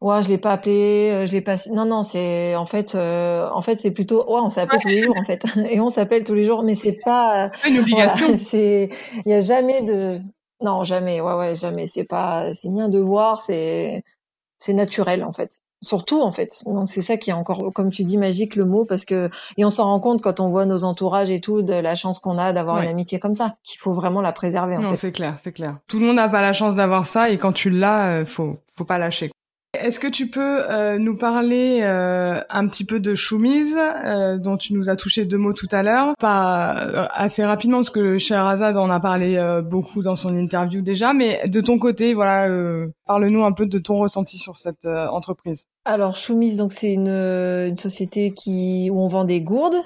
ouais 0.02 0.22
je 0.22 0.28
l'ai 0.28 0.38
pas 0.38 0.50
appelé 0.50 1.10
euh, 1.12 1.26
je 1.26 1.32
l'ai 1.32 1.40
pas 1.40 1.56
non 1.70 1.84
non 1.84 2.02
c'est 2.02 2.56
en 2.56 2.66
fait 2.66 2.94
euh, 2.94 3.48
en 3.52 3.62
fait 3.62 3.76
c'est 3.76 3.92
plutôt 3.92 4.24
ouais 4.24 4.40
on 4.42 4.48
s'appelle 4.48 4.80
tous 4.80 4.88
les 4.88 5.02
jours 5.04 5.16
en 5.16 5.24
fait 5.24 5.44
et 5.70 5.80
on 5.80 5.88
s'appelle 5.88 6.24
tous 6.24 6.34
les 6.34 6.42
jours 6.42 6.62
mais 6.64 6.74
c'est 6.74 6.98
pas 7.04 7.50
une 7.66 7.78
obligation 7.78 8.36
c'est 8.38 8.88
il 9.24 9.30
y 9.30 9.34
a 9.34 9.40
jamais 9.40 9.80
de 9.82 10.18
non 10.60 10.82
jamais 10.82 11.20
ouais 11.20 11.34
ouais 11.34 11.54
jamais 11.54 11.86
c'est 11.86 12.04
pas 12.04 12.52
c'est 12.52 12.68
ni 12.68 12.82
un 12.82 12.88
devoir 12.88 13.40
c'est 13.40 14.02
c'est 14.62 14.74
naturel 14.74 15.24
en 15.24 15.32
fait. 15.32 15.60
Surtout 15.82 16.22
en 16.22 16.30
fait. 16.30 16.62
C'est 16.86 17.02
ça 17.02 17.16
qui 17.16 17.30
est 17.30 17.32
encore 17.32 17.72
comme 17.74 17.90
tu 17.90 18.04
dis 18.04 18.16
magique 18.16 18.54
le 18.54 18.64
mot 18.64 18.84
parce 18.84 19.04
que 19.04 19.28
et 19.56 19.64
on 19.64 19.70
s'en 19.70 19.86
rend 19.86 19.98
compte 19.98 20.22
quand 20.22 20.38
on 20.38 20.46
voit 20.48 20.66
nos 20.66 20.84
entourages 20.84 21.30
et 21.30 21.40
tout 21.40 21.62
de 21.62 21.74
la 21.74 21.96
chance 21.96 22.20
qu'on 22.20 22.38
a 22.38 22.52
d'avoir 22.52 22.80
une 22.80 22.88
amitié 22.88 23.18
comme 23.18 23.34
ça 23.34 23.56
qu'il 23.64 23.80
faut 23.80 23.92
vraiment 23.92 24.20
la 24.20 24.30
préserver 24.30 24.76
en 24.76 24.82
non 24.82 24.94
c'est 24.94 25.10
clair 25.10 25.38
c'est 25.42 25.50
clair. 25.50 25.78
Tout 25.88 25.98
le 25.98 26.06
monde 26.06 26.16
n'a 26.16 26.28
pas 26.28 26.42
la 26.42 26.52
chance 26.52 26.76
d'avoir 26.76 27.08
ça 27.08 27.30
et 27.30 27.38
quand 27.38 27.52
tu 27.52 27.70
l'as 27.70 28.20
euh, 28.20 28.24
faut 28.24 28.60
faut 28.76 28.84
pas 28.84 28.98
lâcher 28.98 29.32
est-ce 29.74 29.98
que 29.98 30.06
tu 30.06 30.28
peux 30.28 30.70
euh, 30.70 30.98
nous 30.98 31.16
parler 31.16 31.80
euh, 31.80 32.42
un 32.50 32.66
petit 32.66 32.84
peu 32.84 33.00
de 33.00 33.14
Choumise, 33.14 33.74
euh, 34.04 34.36
dont 34.36 34.58
tu 34.58 34.74
nous 34.74 34.90
as 34.90 34.96
touché 34.96 35.24
deux 35.24 35.38
mots 35.38 35.54
tout 35.54 35.68
à 35.72 35.82
l'heure, 35.82 36.14
pas 36.18 36.72
assez 37.14 37.42
rapidement 37.42 37.78
parce 37.78 37.88
que 37.88 38.18
Sherazade 38.18 38.76
en 38.76 38.90
a 38.90 39.00
parlé 39.00 39.40
beaucoup 39.64 40.02
dans 40.02 40.14
son 40.14 40.36
interview 40.36 40.82
déjà, 40.82 41.14
mais 41.14 41.48
de 41.48 41.60
ton 41.62 41.78
côté, 41.78 42.12
voilà, 42.12 42.48
parle-nous 43.06 43.44
un 43.44 43.52
peu 43.52 43.64
de 43.64 43.78
ton 43.78 43.96
ressenti 43.96 44.36
sur 44.36 44.56
cette 44.56 44.84
entreprise. 44.84 45.64
Alors 45.84 46.16
Choumise, 46.16 46.58
donc 46.58 46.72
c'est 46.72 46.92
une, 46.92 47.08
une 47.08 47.76
société 47.76 48.32
qui 48.32 48.90
où 48.92 49.00
on 49.00 49.08
vend 49.08 49.24
des 49.24 49.40
gourdes 49.40 49.80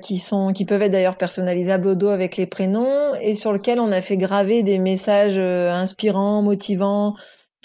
qui 0.00 0.16
sont 0.16 0.52
qui 0.52 0.64
peuvent 0.64 0.82
être 0.82 0.92
d'ailleurs 0.92 1.18
personnalisables 1.18 1.88
au 1.88 1.94
dos 1.94 2.08
avec 2.08 2.36
les 2.38 2.46
prénoms 2.46 3.14
et 3.20 3.34
sur 3.34 3.52
lequel 3.52 3.80
on 3.80 3.92
a 3.92 4.00
fait 4.00 4.16
graver 4.16 4.62
des 4.62 4.78
messages 4.78 5.38
inspirants, 5.38 6.42
motivants 6.42 7.14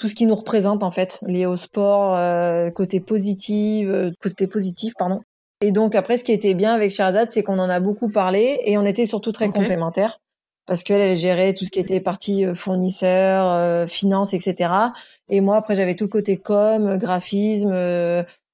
tout 0.01 0.07
ce 0.07 0.15
qui 0.15 0.25
nous 0.25 0.33
représente 0.33 0.81
en 0.81 0.89
fait, 0.89 1.23
lié 1.27 1.45
au 1.45 1.55
sport, 1.55 2.15
euh, 2.15 2.71
côté 2.71 2.99
positif, 2.99 3.87
euh, 3.87 4.09
côté 4.19 4.47
positif 4.47 4.93
pardon. 4.97 5.21
Et 5.61 5.71
donc 5.71 5.93
après, 5.93 6.17
ce 6.17 6.23
qui 6.23 6.31
était 6.31 6.55
bien 6.55 6.73
avec 6.73 6.89
Sherazade, 6.89 7.31
c'est 7.31 7.43
qu'on 7.43 7.59
en 7.59 7.69
a 7.69 7.79
beaucoup 7.79 8.09
parlé 8.09 8.59
et 8.65 8.79
on 8.79 8.83
était 8.83 9.05
surtout 9.05 9.31
très 9.31 9.49
complémentaires 9.49 10.17
parce 10.65 10.81
qu'elle 10.81 11.01
elle 11.01 11.15
gérait 11.15 11.53
tout 11.53 11.65
ce 11.65 11.69
qui 11.69 11.79
était 11.79 11.99
partie 11.99 12.45
euh, 12.45 12.55
fournisseur, 12.55 13.45
euh, 13.45 13.85
finance, 13.85 14.33
etc. 14.33 14.73
Et 15.29 15.39
moi 15.39 15.55
après 15.57 15.75
j'avais 15.75 15.93
tout 15.95 16.05
le 16.05 16.09
côté 16.09 16.37
com, 16.37 16.97
graphisme, 16.97 17.71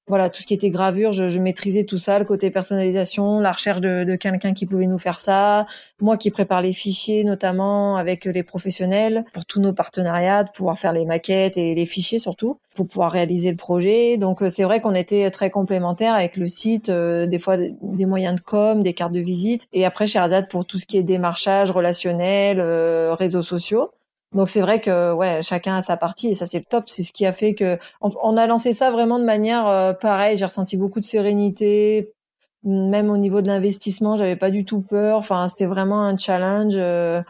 voilà, 0.08 0.30
tout 0.30 0.40
ce 0.40 0.46
qui 0.46 0.54
était 0.54 0.70
gravure, 0.70 1.12
je, 1.12 1.28
je, 1.28 1.38
maîtrisais 1.38 1.84
tout 1.84 1.98
ça, 1.98 2.18
le 2.18 2.24
côté 2.24 2.50
personnalisation, 2.50 3.40
la 3.40 3.52
recherche 3.52 3.80
de, 3.80 4.04
de 4.04 4.16
quelqu'un 4.16 4.54
qui 4.54 4.66
pouvait 4.66 4.86
nous 4.86 4.98
faire 4.98 5.18
ça, 5.18 5.66
moi 6.00 6.16
qui 6.16 6.30
prépare 6.30 6.62
les 6.62 6.72
fichiers 6.72 7.24
notamment 7.24 7.96
avec 7.96 8.24
les 8.24 8.42
professionnels 8.42 9.24
pour 9.32 9.44
tous 9.44 9.60
nos 9.60 9.72
partenariats, 9.72 10.44
de 10.44 10.50
pouvoir 10.50 10.78
faire 10.78 10.92
les 10.92 11.04
maquettes 11.04 11.56
et 11.56 11.74
les 11.74 11.86
fichiers 11.86 12.18
surtout, 12.18 12.58
pour 12.74 12.86
pouvoir 12.86 13.10
réaliser 13.10 13.50
le 13.50 13.56
projet. 13.56 14.16
Donc 14.16 14.42
euh, 14.42 14.48
c'est 14.48 14.64
vrai 14.64 14.80
qu'on 14.80 14.94
était 14.94 15.30
très 15.30 15.50
complémentaires 15.50 16.14
avec 16.14 16.36
le 16.36 16.48
site, 16.48 16.88
euh, 16.88 17.26
des 17.26 17.38
fois 17.38 17.56
des 17.56 18.06
moyens 18.06 18.36
de 18.36 18.40
com, 18.40 18.82
des 18.82 18.94
cartes 18.94 19.12
de 19.12 19.20
visite, 19.20 19.68
et 19.72 19.84
après 19.84 20.06
chez 20.06 20.12
Sherazade 20.12 20.48
pour 20.48 20.64
tout 20.64 20.78
ce 20.78 20.86
qui 20.86 20.96
est 20.96 21.02
démarchage 21.02 21.70
relationnel, 21.70 22.60
euh, 22.60 23.14
réseaux 23.14 23.42
sociaux. 23.42 23.90
Donc 24.34 24.48
c'est 24.50 24.60
vrai 24.60 24.80
que 24.80 25.12
ouais, 25.12 25.42
chacun 25.42 25.76
a 25.76 25.82
sa 25.82 25.96
partie 25.96 26.28
et 26.28 26.34
ça 26.34 26.44
c'est 26.44 26.58
le 26.58 26.64
top. 26.64 26.84
C'est 26.88 27.02
ce 27.02 27.12
qui 27.12 27.24
a 27.24 27.32
fait 27.32 27.54
que 27.54 27.78
on, 28.00 28.36
a 28.36 28.46
lancé 28.46 28.72
ça 28.72 28.90
vraiment 28.90 29.18
de 29.18 29.24
manière 29.24 29.66
euh, 29.66 29.92
pareille. 29.94 30.36
J'ai 30.36 30.44
ressenti 30.44 30.76
beaucoup 30.76 31.00
de 31.00 31.04
sérénité, 31.04 32.12
même 32.64 33.10
au 33.10 33.16
niveau 33.16 33.40
de 33.40 33.48
l'investissement, 33.48 34.16
j'avais 34.16 34.36
pas 34.36 34.50
du 34.50 34.64
tout 34.64 34.82
peur. 34.82 35.18
Enfin, 35.18 35.48
c'était 35.48 35.66
vraiment 35.66 36.02
un 36.02 36.16
challenge 36.18 36.74
euh, 36.76 37.22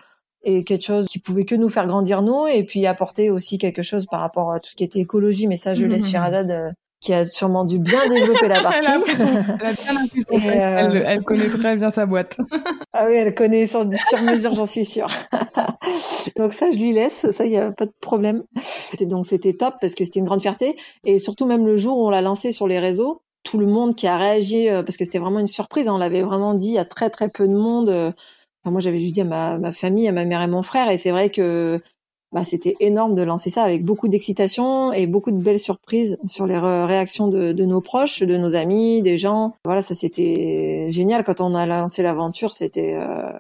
et 0.42 0.64
quelque 0.64 0.84
chose 0.84 1.07
qui 1.07 1.20
pouvait 1.20 1.44
que 1.44 1.55
nous 1.55 1.68
faire 1.68 1.86
grandir 1.86 2.22
nous 2.22 2.46
et 2.49 2.64
puis 2.64 2.86
apporter 2.86 3.30
aussi 3.30 3.59
quelque 3.59 3.82
chose 3.82 4.07
par 4.07 4.20
rapport 4.20 4.53
à 4.53 4.61
tout 4.61 4.70
ce 4.70 4.76
qui 4.76 4.84
était 4.84 5.01
écologie. 5.01 5.46
Mais 5.46 5.57
ça, 5.57 5.74
je 5.74 5.84
laisse 5.84 6.12
mmh, 6.12 6.18
mmh, 6.18 6.44
mmh. 6.46 6.72
Euh, 6.99 7.01
qui 7.01 7.12
a 7.12 7.24
sûrement 7.24 7.64
dû 7.64 7.78
bien 7.78 8.09
développer 8.09 8.49
la 8.49 8.61
partie. 8.61 8.86
elle, 10.30 10.49
a 10.49 10.80
elle, 10.80 10.96
elle, 11.07 11.22
connaît 11.22 11.49
très 11.49 11.76
bien 11.76 11.90
sa 11.90 12.07
boîte. 12.07 12.36
ah 12.92 13.07
oui, 13.09 13.16
elle 13.16 13.34
connaît 13.34 13.66
sur, 13.66 13.86
sur 14.09 14.22
mesure, 14.22 14.53
j'en 14.53 14.66
suis 14.66 14.84
sûre. 14.84 15.09
donc 16.36 16.53
ça, 16.53 16.70
je 16.70 16.76
lui 16.76 16.92
laisse, 16.92 17.30
ça, 17.30 17.44
il 17.44 17.51
n'y 17.51 17.57
a 17.57 17.72
pas 17.72 17.86
de 17.86 17.94
problème. 18.01 18.42
Donc 19.01 19.26
c'était 19.26 19.55
top 19.55 19.74
parce 19.80 19.94
que 19.94 20.05
c'était 20.05 20.20
une 20.20 20.26
grande 20.26 20.42
fierté. 20.42 20.76
Et 21.05 21.18
surtout, 21.18 21.46
même 21.46 21.66
le 21.66 21.76
jour 21.76 21.99
où 21.99 22.07
on 22.07 22.11
l'a 22.11 22.22
lancé 22.22 22.53
sur 22.53 22.66
les 22.66 22.78
réseaux, 22.78 23.22
tout 23.44 23.59
le 23.59 23.66
monde 23.66 23.94
qui 23.94 24.07
a 24.07 24.16
réagi, 24.16 24.68
euh, 24.68 24.82
parce 24.82 24.96
que 24.96 25.05
c'était 25.05 25.18
vraiment 25.18 25.38
une 25.38 25.46
surprise, 25.46 25.88
hein, 25.88 25.94
on 25.94 25.99
l'avait 25.99 26.22
vraiment 26.22 26.55
dit 26.55 26.78
à 26.78 26.84
très 26.84 27.11
très 27.11 27.28
peu 27.28 27.46
de 27.46 27.55
monde. 27.55 27.88
Euh, 27.88 28.11
enfin, 28.62 28.72
moi, 28.72 28.80
j'avais 28.80 28.99
juste 28.99 29.14
dit 29.14 29.20
à 29.20 29.24
ma, 29.24 29.59
ma 29.59 29.72
famille, 29.72 30.09
à 30.09 30.12
ma 30.12 30.24
mère 30.24 30.42
et 30.42 30.49
mon 30.49 30.62
frère, 30.62 30.90
et 30.90 30.99
c'est 30.99 31.12
vrai 31.12 31.30
que 31.30 31.80
bah, 32.33 32.45
c'était 32.45 32.76
énorme 32.81 33.14
de 33.14 33.22
lancer 33.22 33.49
ça 33.49 33.62
avec 33.62 33.85
beaucoup 33.85 34.09
d'excitation 34.09 34.93
et 34.93 35.07
beaucoup 35.07 35.31
de 35.31 35.43
belles 35.43 35.59
surprises 35.59 36.18
sur 36.26 36.47
les 36.47 36.59
réactions 36.59 37.29
de, 37.29 37.53
de, 37.53 37.64
nos 37.64 37.81
proches, 37.81 38.22
de 38.22 38.37
nos 38.37 38.55
amis, 38.55 39.01
des 39.01 39.16
gens. 39.16 39.55
Voilà, 39.64 39.81
ça 39.81 39.95
c'était 39.95 40.87
génial 40.91 41.24
quand 41.24 41.41
on 41.41 41.55
a 41.55 41.64
lancé 41.64 42.03
l'aventure. 42.03 42.53
C'était 42.53 42.95
euh, 42.95 43.33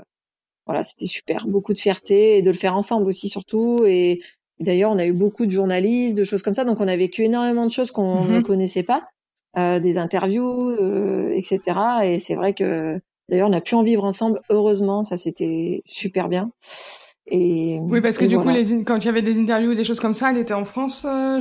voilà, 0.66 0.82
c'était 0.82 1.06
super, 1.06 1.46
beaucoup 1.46 1.74
de 1.74 1.78
fierté 1.78 2.38
et 2.38 2.42
de 2.42 2.50
le 2.50 2.56
faire 2.56 2.76
ensemble 2.76 3.08
aussi 3.08 3.28
surtout. 3.28 3.84
Et 3.86 4.20
d'ailleurs, 4.58 4.90
on 4.90 4.98
a 4.98 5.04
eu 5.04 5.12
beaucoup 5.12 5.44
de 5.44 5.50
journalistes, 5.50 6.16
de 6.16 6.24
choses 6.24 6.42
comme 6.42 6.54
ça, 6.54 6.64
donc 6.64 6.80
on 6.80 6.88
a 6.88 6.96
vécu 6.96 7.24
énormément 7.24 7.66
de 7.66 7.70
choses 7.72 7.90
qu'on 7.90 8.24
mm-hmm. 8.24 8.32
ne 8.32 8.40
connaissait 8.40 8.82
pas, 8.82 9.04
euh, 9.58 9.80
des 9.80 9.98
interviews, 9.98 10.70
euh, 10.70 11.32
etc. 11.34 11.60
Et 12.04 12.18
c'est 12.18 12.36
vrai 12.36 12.54
que 12.54 12.98
d'ailleurs, 13.28 13.50
on 13.50 13.52
a 13.52 13.60
pu 13.60 13.74
en 13.74 13.82
vivre 13.82 14.04
ensemble. 14.04 14.40
Heureusement, 14.48 15.04
ça 15.04 15.18
c'était 15.18 15.82
super 15.84 16.28
bien 16.28 16.50
oui, 17.30 18.00
parce 18.00 18.18
que 18.18 18.24
du 18.24 18.38
coup, 18.38 18.48
les, 18.48 18.84
quand 18.84 18.98
il 18.98 19.06
y 19.06 19.08
avait 19.08 19.22
des 19.22 19.38
interviews 19.38 19.74
des 19.74 19.84
choses 19.84 20.00
comme 20.00 20.14
ça, 20.14 20.30
elle 20.30 20.38
était 20.38 20.54
en 20.54 20.64
France, 20.64 21.06
euh, 21.08 21.40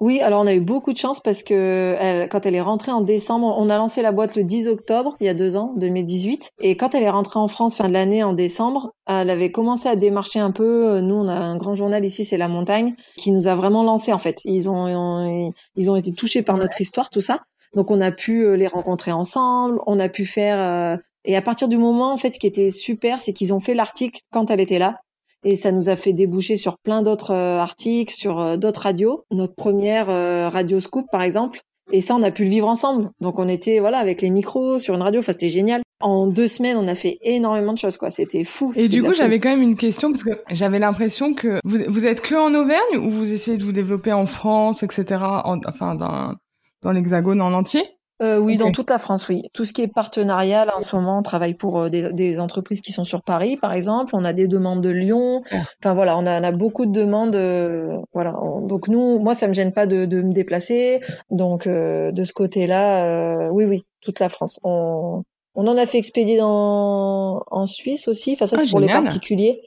Oui, 0.00 0.20
alors 0.20 0.42
on 0.42 0.46
a 0.46 0.54
eu 0.54 0.60
beaucoup 0.60 0.92
de 0.92 0.98
chance 0.98 1.20
parce 1.20 1.42
que 1.42 1.94
elle, 1.98 2.28
quand 2.28 2.46
elle 2.46 2.54
est 2.54 2.60
rentrée 2.60 2.92
en 2.92 3.00
décembre, 3.00 3.54
on 3.58 3.70
a 3.70 3.76
lancé 3.76 4.02
la 4.02 4.12
boîte 4.12 4.36
le 4.36 4.44
10 4.44 4.68
octobre, 4.68 5.16
il 5.20 5.26
y 5.26 5.28
a 5.28 5.34
deux 5.34 5.56
ans, 5.56 5.74
2018. 5.76 6.50
Et 6.60 6.76
quand 6.76 6.94
elle 6.94 7.02
est 7.02 7.10
rentrée 7.10 7.38
en 7.38 7.48
France 7.48 7.76
fin 7.76 7.88
de 7.88 7.92
l'année, 7.92 8.22
en 8.22 8.32
décembre, 8.32 8.92
elle 9.06 9.30
avait 9.30 9.50
commencé 9.50 9.88
à 9.88 9.96
démarcher 9.96 10.40
un 10.40 10.50
peu. 10.50 11.00
Nous, 11.00 11.14
on 11.14 11.28
a 11.28 11.34
un 11.34 11.56
grand 11.56 11.74
journal 11.74 12.04
ici, 12.04 12.24
c'est 12.24 12.36
La 12.36 12.48
Montagne, 12.48 12.94
qui 13.16 13.30
nous 13.30 13.46
a 13.46 13.54
vraiment 13.54 13.82
lancé 13.82 14.12
en 14.12 14.18
fait. 14.18 14.40
Ils 14.44 14.68
ont, 14.68 15.52
ils 15.76 15.90
ont 15.90 15.96
été 15.96 16.12
touchés 16.12 16.42
par 16.42 16.56
notre 16.56 16.80
histoire, 16.80 17.10
tout 17.10 17.20
ça. 17.20 17.40
Donc 17.74 17.90
on 17.90 18.00
a 18.00 18.12
pu 18.12 18.44
euh, 18.44 18.56
les 18.56 18.68
rencontrer 18.68 19.12
ensemble, 19.12 19.80
on 19.86 19.98
a 19.98 20.08
pu 20.08 20.26
faire 20.26 20.58
euh, 20.58 20.96
et 21.24 21.36
à 21.36 21.42
partir 21.42 21.68
du 21.68 21.78
moment, 21.78 22.12
en 22.12 22.16
fait, 22.16 22.32
ce 22.32 22.38
qui 22.38 22.46
était 22.46 22.70
super, 22.70 23.20
c'est 23.20 23.32
qu'ils 23.32 23.52
ont 23.52 23.60
fait 23.60 23.74
l'article 23.74 24.20
quand 24.32 24.50
elle 24.50 24.60
était 24.60 24.78
là 24.78 24.98
et 25.44 25.54
ça 25.54 25.72
nous 25.72 25.88
a 25.88 25.96
fait 25.96 26.12
déboucher 26.12 26.56
sur 26.56 26.78
plein 26.78 27.02
d'autres 27.02 27.32
euh, 27.32 27.58
articles, 27.58 28.14
sur 28.14 28.40
euh, 28.40 28.56
d'autres 28.56 28.82
radios. 28.82 29.24
Notre 29.30 29.54
première 29.54 30.08
euh, 30.08 30.48
radio 30.48 30.80
scoop, 30.80 31.06
par 31.12 31.22
exemple. 31.22 31.60
Et 31.92 32.00
ça, 32.00 32.14
on 32.14 32.22
a 32.22 32.30
pu 32.30 32.44
le 32.44 32.50
vivre 32.50 32.66
ensemble. 32.66 33.10
Donc, 33.20 33.38
on 33.38 33.46
était 33.46 33.78
voilà 33.78 33.98
avec 33.98 34.22
les 34.22 34.30
micros 34.30 34.78
sur 34.78 34.94
une 34.94 35.02
radio. 35.02 35.20
Enfin, 35.20 35.32
c'était 35.32 35.50
génial. 35.50 35.82
En 36.00 36.26
deux 36.26 36.48
semaines, 36.48 36.78
on 36.78 36.88
a 36.88 36.94
fait 36.94 37.18
énormément 37.22 37.74
de 37.74 37.78
choses, 37.78 37.98
quoi. 37.98 38.08
C'était 38.08 38.44
fou. 38.44 38.72
Et 38.74 38.88
du 38.88 39.02
coup, 39.02 39.12
j'avais 39.12 39.38
quand 39.38 39.50
même 39.50 39.62
une 39.62 39.76
question 39.76 40.10
parce 40.10 40.24
que 40.24 40.30
j'avais 40.50 40.78
l'impression 40.78 41.34
que 41.34 41.60
vous, 41.62 41.78
vous 41.88 42.06
êtes 42.06 42.22
que 42.22 42.34
en 42.34 42.54
Auvergne 42.54 42.96
ou 42.98 43.10
vous 43.10 43.32
essayez 43.32 43.58
de 43.58 43.64
vous 43.64 43.72
développer 43.72 44.12
en 44.12 44.26
France, 44.26 44.82
etc. 44.82 45.22
enfin, 45.66 45.94
dans, 45.94 46.34
dans 46.82 46.92
l'Hexagone 46.92 47.42
en 47.42 47.52
entier? 47.52 47.84
Euh, 48.22 48.38
oui, 48.38 48.56
dans 48.56 48.70
toute 48.70 48.90
la 48.90 48.98
France, 48.98 49.28
oui. 49.28 49.42
Tout 49.52 49.64
ce 49.64 49.72
qui 49.72 49.82
est 49.82 49.88
partenarial, 49.88 50.70
en 50.74 50.80
ce 50.80 50.94
moment, 50.94 51.18
on 51.18 51.22
travaille 51.22 51.54
pour 51.54 51.80
euh, 51.80 51.88
des, 51.88 52.12
des, 52.12 52.38
entreprises 52.38 52.80
qui 52.80 52.92
sont 52.92 53.02
sur 53.02 53.22
Paris, 53.22 53.56
par 53.56 53.72
exemple. 53.72 54.14
On 54.14 54.24
a 54.24 54.32
des 54.32 54.46
demandes 54.46 54.80
de 54.80 54.90
Lyon. 54.90 55.42
Enfin 55.82 55.94
voilà, 55.94 56.16
on 56.16 56.24
a, 56.24 56.40
on 56.40 56.44
a 56.44 56.52
beaucoup 56.52 56.86
de 56.86 56.92
demandes. 56.92 57.34
Euh, 57.34 57.98
voilà. 58.12 58.32
Donc 58.62 58.86
nous, 58.86 59.18
moi, 59.18 59.34
ça 59.34 59.48
me 59.48 59.54
gêne 59.54 59.72
pas 59.72 59.86
de, 59.86 60.04
de 60.04 60.22
me 60.22 60.32
déplacer. 60.32 61.00
Donc 61.30 61.66
euh, 61.66 62.12
de 62.12 62.22
ce 62.22 62.32
côté-là, 62.32 63.50
oui, 63.50 63.64
oui, 63.64 63.84
toute 64.00 64.20
la 64.20 64.28
France. 64.28 64.60
On, 64.62 65.22
on 65.56 65.66
en 65.66 65.76
a 65.76 65.86
fait 65.86 65.98
expédier 65.98 66.38
dans, 66.38 67.42
en 67.50 67.66
Suisse 67.66 68.06
aussi. 68.06 68.34
Enfin 68.34 68.46
ça, 68.46 68.56
ah, 68.58 68.62
c'est 68.62 68.70
pour 68.70 68.80
les 68.80 68.88
particuliers 68.88 69.60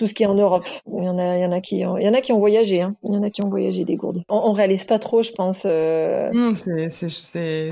tout 0.00 0.06
ce 0.06 0.14
qui 0.14 0.22
est 0.22 0.26
en 0.26 0.34
Europe. 0.34 0.66
Il 0.96 1.04
y 1.04 1.08
en 1.10 1.18
a, 1.18 1.36
il 1.36 1.42
y 1.42 1.44
en 1.44 1.52
a 1.52 1.60
qui, 1.60 1.76
il 1.76 1.80
y 1.80 2.08
en 2.08 2.14
a 2.14 2.20
qui 2.22 2.32
ont 2.32 2.38
voyagé. 2.38 2.80
Hein. 2.80 2.96
Il 3.04 3.12
y 3.12 3.18
en 3.18 3.22
a 3.22 3.28
qui 3.28 3.44
ont 3.44 3.50
voyagé 3.50 3.84
des 3.84 3.96
gourdes. 3.96 4.22
On, 4.30 4.40
on 4.46 4.52
réalise 4.52 4.84
pas 4.84 4.98
trop, 4.98 5.22
je 5.22 5.30
pense. 5.32 5.66
Euh... 5.66 6.30
Mmh, 6.32 6.54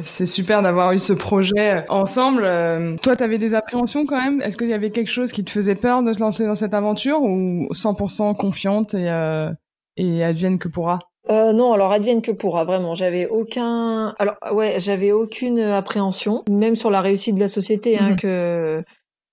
c'est 0.02 0.26
super 0.26 0.60
d'avoir 0.60 0.92
eu 0.92 0.98
ce 0.98 1.14
projet 1.14 1.86
ensemble. 1.88 2.44
Euh, 2.44 2.96
toi, 3.02 3.16
tu 3.16 3.24
avais 3.24 3.38
des 3.38 3.54
appréhensions 3.54 4.04
quand 4.04 4.22
même? 4.22 4.42
Est-ce 4.42 4.58
qu'il 4.58 4.68
y 4.68 4.74
avait 4.74 4.90
quelque 4.90 5.10
chose 5.10 5.32
qui 5.32 5.42
te 5.42 5.50
faisait 5.50 5.74
peur 5.74 6.02
de 6.02 6.12
te 6.12 6.20
lancer 6.20 6.44
dans 6.44 6.54
cette 6.54 6.74
aventure 6.74 7.22
ou 7.22 7.66
100% 7.72 8.36
confiante 8.36 8.92
et 8.92 9.08
euh, 9.08 9.50
et 9.96 10.22
advienne 10.22 10.58
que 10.58 10.68
pourra? 10.68 10.98
Euh, 11.30 11.54
non, 11.54 11.72
alors 11.72 11.92
advienne 11.92 12.20
que 12.20 12.30
pourra, 12.30 12.64
vraiment. 12.64 12.94
J'avais 12.94 13.26
aucun, 13.26 14.14
alors 14.18 14.36
ouais, 14.52 14.76
j'avais 14.80 15.12
aucune 15.12 15.60
appréhension, 15.60 16.42
même 16.50 16.76
sur 16.76 16.90
la 16.90 17.00
réussite 17.00 17.36
de 17.36 17.40
la 17.40 17.48
société, 17.48 17.98
hein, 17.98 18.10
mmh. 18.10 18.16
que 18.16 18.84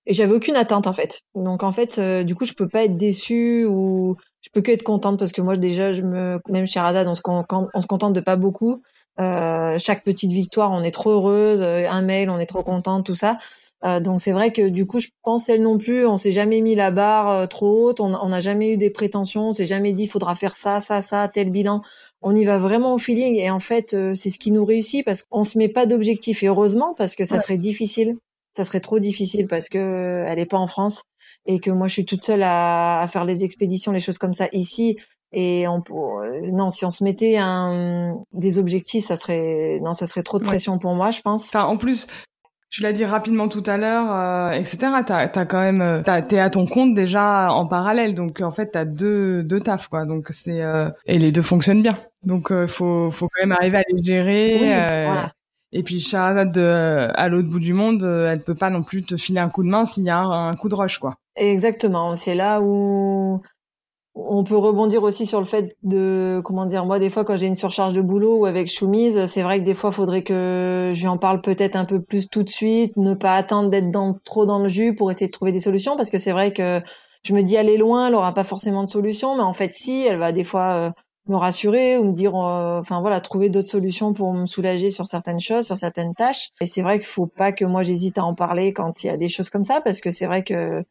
et 0.06 0.14
j'avais 0.14 0.34
aucune 0.34 0.56
attente 0.56 0.86
en 0.86 0.92
fait. 0.92 1.22
Donc 1.34 1.62
en 1.62 1.72
fait, 1.72 1.98
euh, 1.98 2.22
du 2.24 2.34
coup, 2.34 2.44
je 2.44 2.52
peux 2.52 2.68
pas 2.68 2.84
être 2.84 2.96
déçue 2.96 3.64
ou 3.64 4.16
je 4.40 4.50
peux 4.52 4.62
que 4.62 4.70
être 4.70 4.84
contente 4.84 5.18
parce 5.18 5.32
que 5.32 5.40
moi 5.40 5.56
déjà, 5.56 5.92
je 5.92 6.02
me, 6.02 6.40
même 6.48 6.66
chez 6.66 6.80
Razad, 6.80 7.06
on 7.08 7.14
se, 7.14 7.22
on 7.26 7.80
se 7.80 7.86
contente 7.86 8.12
de 8.12 8.20
pas 8.20 8.36
beaucoup. 8.36 8.82
Euh, 9.18 9.78
chaque 9.78 10.04
petite 10.04 10.30
victoire, 10.30 10.72
on 10.72 10.82
est 10.82 10.90
trop 10.90 11.10
heureuse. 11.10 11.62
Euh, 11.62 11.88
un 11.88 12.02
mail, 12.02 12.30
on 12.30 12.38
est 12.38 12.46
trop 12.46 12.62
contente, 12.62 13.06
tout 13.06 13.14
ça. 13.14 13.38
Euh, 13.84 14.00
donc 14.00 14.20
c'est 14.20 14.32
vrai 14.32 14.52
que 14.52 14.68
du 14.68 14.86
coup, 14.86 15.00
je 15.00 15.08
pense 15.22 15.48
elle 15.48 15.62
non 15.62 15.76
plus, 15.78 16.06
on 16.06 16.16
s'est 16.16 16.32
jamais 16.32 16.60
mis 16.60 16.74
la 16.74 16.90
barre 16.90 17.28
euh, 17.30 17.46
trop 17.46 17.88
haute. 17.88 18.00
On 18.00 18.28
n'a 18.28 18.40
jamais 18.40 18.72
eu 18.72 18.76
des 18.76 18.90
prétentions. 18.90 19.48
On 19.48 19.52
s'est 19.52 19.66
jamais 19.66 19.92
dit, 19.92 20.06
faudra 20.06 20.34
faire 20.34 20.54
ça, 20.54 20.80
ça, 20.80 21.00
ça, 21.00 21.28
tel 21.28 21.50
bilan. 21.50 21.82
On 22.22 22.34
y 22.34 22.44
va 22.44 22.58
vraiment 22.58 22.94
au 22.94 22.98
feeling 22.98 23.36
et 23.36 23.50
en 23.50 23.60
fait, 23.60 23.96
c'est 24.14 24.30
ce 24.30 24.38
qui 24.38 24.50
nous 24.50 24.64
réussit 24.64 25.04
parce 25.04 25.22
qu'on 25.22 25.44
se 25.44 25.58
met 25.58 25.68
pas 25.68 25.86
d'objectif 25.86 26.42
et 26.42 26.48
heureusement 26.48 26.94
parce 26.94 27.14
que 27.14 27.24
ça 27.24 27.38
serait 27.38 27.58
difficile 27.58 28.16
ça 28.56 28.64
serait 28.64 28.80
trop 28.80 28.98
difficile 28.98 29.46
parce 29.48 29.68
que 29.68 30.24
elle 30.26 30.38
est 30.38 30.46
pas 30.46 30.56
en 30.56 30.66
France 30.66 31.04
et 31.44 31.60
que 31.60 31.70
moi 31.70 31.88
je 31.88 31.92
suis 31.92 32.06
toute 32.06 32.24
seule 32.24 32.42
à, 32.42 33.00
à 33.00 33.08
faire 33.08 33.24
les 33.24 33.44
expéditions, 33.44 33.92
les 33.92 34.00
choses 34.00 34.18
comme 34.18 34.34
ça 34.34 34.48
ici. 34.52 34.96
Et 35.32 35.66
on, 35.68 35.82
non, 36.52 36.70
si 36.70 36.84
on 36.84 36.90
se 36.90 37.04
mettait 37.04 37.36
un, 37.36 38.14
des 38.32 38.58
objectifs, 38.58 39.04
ça 39.04 39.16
serait 39.16 39.80
non, 39.82 39.92
ça 39.92 40.06
serait 40.06 40.22
trop 40.22 40.38
de 40.38 40.44
pression 40.44 40.78
pour 40.78 40.94
moi, 40.94 41.10
je 41.10 41.20
pense. 41.20 41.48
Enfin, 41.48 41.64
en 41.64 41.76
plus, 41.76 42.06
tu 42.70 42.82
l'as 42.82 42.92
dit 42.92 43.04
rapidement 43.04 43.48
tout 43.48 43.62
à 43.66 43.76
l'heure, 43.76 44.14
euh, 44.14 44.50
etc. 44.52 44.78
T'as 45.06 45.28
as 45.32 45.46
quand 45.46 45.60
même, 45.60 45.80
euh, 45.82 46.02
t'es 46.02 46.38
à 46.38 46.50
ton 46.50 46.66
compte 46.66 46.94
déjà 46.94 47.52
en 47.52 47.66
parallèle, 47.66 48.14
donc 48.14 48.40
en 48.40 48.50
fait 48.50 48.70
t'as 48.72 48.84
deux 48.84 49.42
deux 49.42 49.60
tafs 49.60 49.88
quoi. 49.88 50.04
Donc 50.04 50.28
c'est 50.30 50.62
euh, 50.62 50.90
et 51.06 51.18
les 51.18 51.32
deux 51.32 51.42
fonctionnent 51.42 51.82
bien. 51.82 51.98
Donc 52.22 52.50
euh, 52.50 52.66
faut 52.66 53.10
faut 53.10 53.28
quand 53.28 53.46
même 53.46 53.52
arriver 53.52 53.78
à 53.78 53.82
les 53.88 54.02
gérer. 54.02 54.52
Oui, 54.54 54.66
voilà. 54.66 55.32
Et 55.76 55.82
puis 55.82 56.00
Shahrazad 56.00 56.52
de, 56.52 56.60
euh, 56.62 57.08
à 57.16 57.28
l'autre 57.28 57.48
bout 57.48 57.60
du 57.60 57.74
monde, 57.74 58.02
euh, 58.02 58.32
elle 58.32 58.40
peut 58.40 58.54
pas 58.54 58.70
non 58.70 58.82
plus 58.82 59.04
te 59.04 59.14
filer 59.18 59.40
un 59.40 59.50
coup 59.50 59.62
de 59.62 59.68
main 59.68 59.84
s'il 59.84 60.04
y 60.04 60.10
a 60.10 60.18
un, 60.18 60.54
coup 60.54 60.70
de 60.70 60.74
rush, 60.74 60.98
quoi. 60.98 61.16
Exactement. 61.36 62.16
C'est 62.16 62.34
là 62.34 62.62
où 62.62 63.42
on 64.14 64.42
peut 64.42 64.56
rebondir 64.56 65.02
aussi 65.02 65.26
sur 65.26 65.38
le 65.38 65.44
fait 65.44 65.76
de 65.82 66.40
comment 66.42 66.64
dire 66.64 66.86
moi 66.86 66.98
des 66.98 67.10
fois 67.10 67.26
quand 67.26 67.36
j'ai 67.36 67.46
une 67.46 67.54
surcharge 67.54 67.92
de 67.92 68.00
boulot 68.00 68.38
ou 68.38 68.46
avec 68.46 68.72
Choumise, 68.72 69.26
c'est 69.26 69.42
vrai 69.42 69.60
que 69.60 69.64
des 69.66 69.74
fois 69.74 69.92
faudrait 69.92 70.22
que 70.22 70.88
je 70.94 71.00
lui 71.02 71.08
en 71.08 71.18
parle 71.18 71.42
peut-être 71.42 71.76
un 71.76 71.84
peu 71.84 72.00
plus 72.00 72.30
tout 72.30 72.42
de 72.42 72.48
suite, 72.48 72.96
ne 72.96 73.12
pas 73.12 73.34
attendre 73.34 73.68
d'être 73.68 73.90
dans, 73.90 74.14
trop 74.24 74.46
dans 74.46 74.58
le 74.58 74.68
jus 74.68 74.94
pour 74.94 75.10
essayer 75.10 75.26
de 75.26 75.32
trouver 75.32 75.52
des 75.52 75.60
solutions 75.60 75.98
parce 75.98 76.08
que 76.08 76.16
c'est 76.16 76.32
vrai 76.32 76.54
que 76.54 76.80
je 77.22 77.34
me 77.34 77.42
dis 77.42 77.58
aller 77.58 77.76
loin, 77.76 78.08
elle 78.08 78.14
aura 78.14 78.32
pas 78.32 78.44
forcément 78.44 78.82
de 78.82 78.88
solution, 78.88 79.36
mais 79.36 79.42
en 79.42 79.52
fait 79.52 79.74
si, 79.74 80.06
elle 80.06 80.16
va 80.16 80.32
des 80.32 80.44
fois 80.44 80.72
euh, 80.72 80.90
me 81.28 81.36
rassurer 81.36 81.98
ou 81.98 82.04
me 82.04 82.12
dire 82.12 82.34
euh, 82.36 82.80
enfin 82.80 83.00
voilà 83.00 83.20
trouver 83.20 83.48
d'autres 83.50 83.68
solutions 83.68 84.12
pour 84.12 84.32
me 84.32 84.46
soulager 84.46 84.90
sur 84.90 85.06
certaines 85.06 85.40
choses 85.40 85.66
sur 85.66 85.76
certaines 85.76 86.14
tâches. 86.14 86.50
Et 86.60 86.66
c'est 86.66 86.82
vrai 86.82 86.98
qu'il 86.98 87.06
faut 87.06 87.26
pas 87.26 87.52
que 87.52 87.64
moi 87.64 87.82
j'hésite 87.82 88.18
à 88.18 88.24
en 88.24 88.34
parler 88.34 88.72
quand 88.72 89.02
il 89.02 89.08
y 89.08 89.10
a 89.10 89.16
des 89.16 89.28
choses 89.28 89.50
comme 89.50 89.64
ça 89.64 89.80
parce 89.80 90.00
que 90.00 90.10
c'est 90.10 90.26
vrai 90.26 90.42
que 90.44 90.84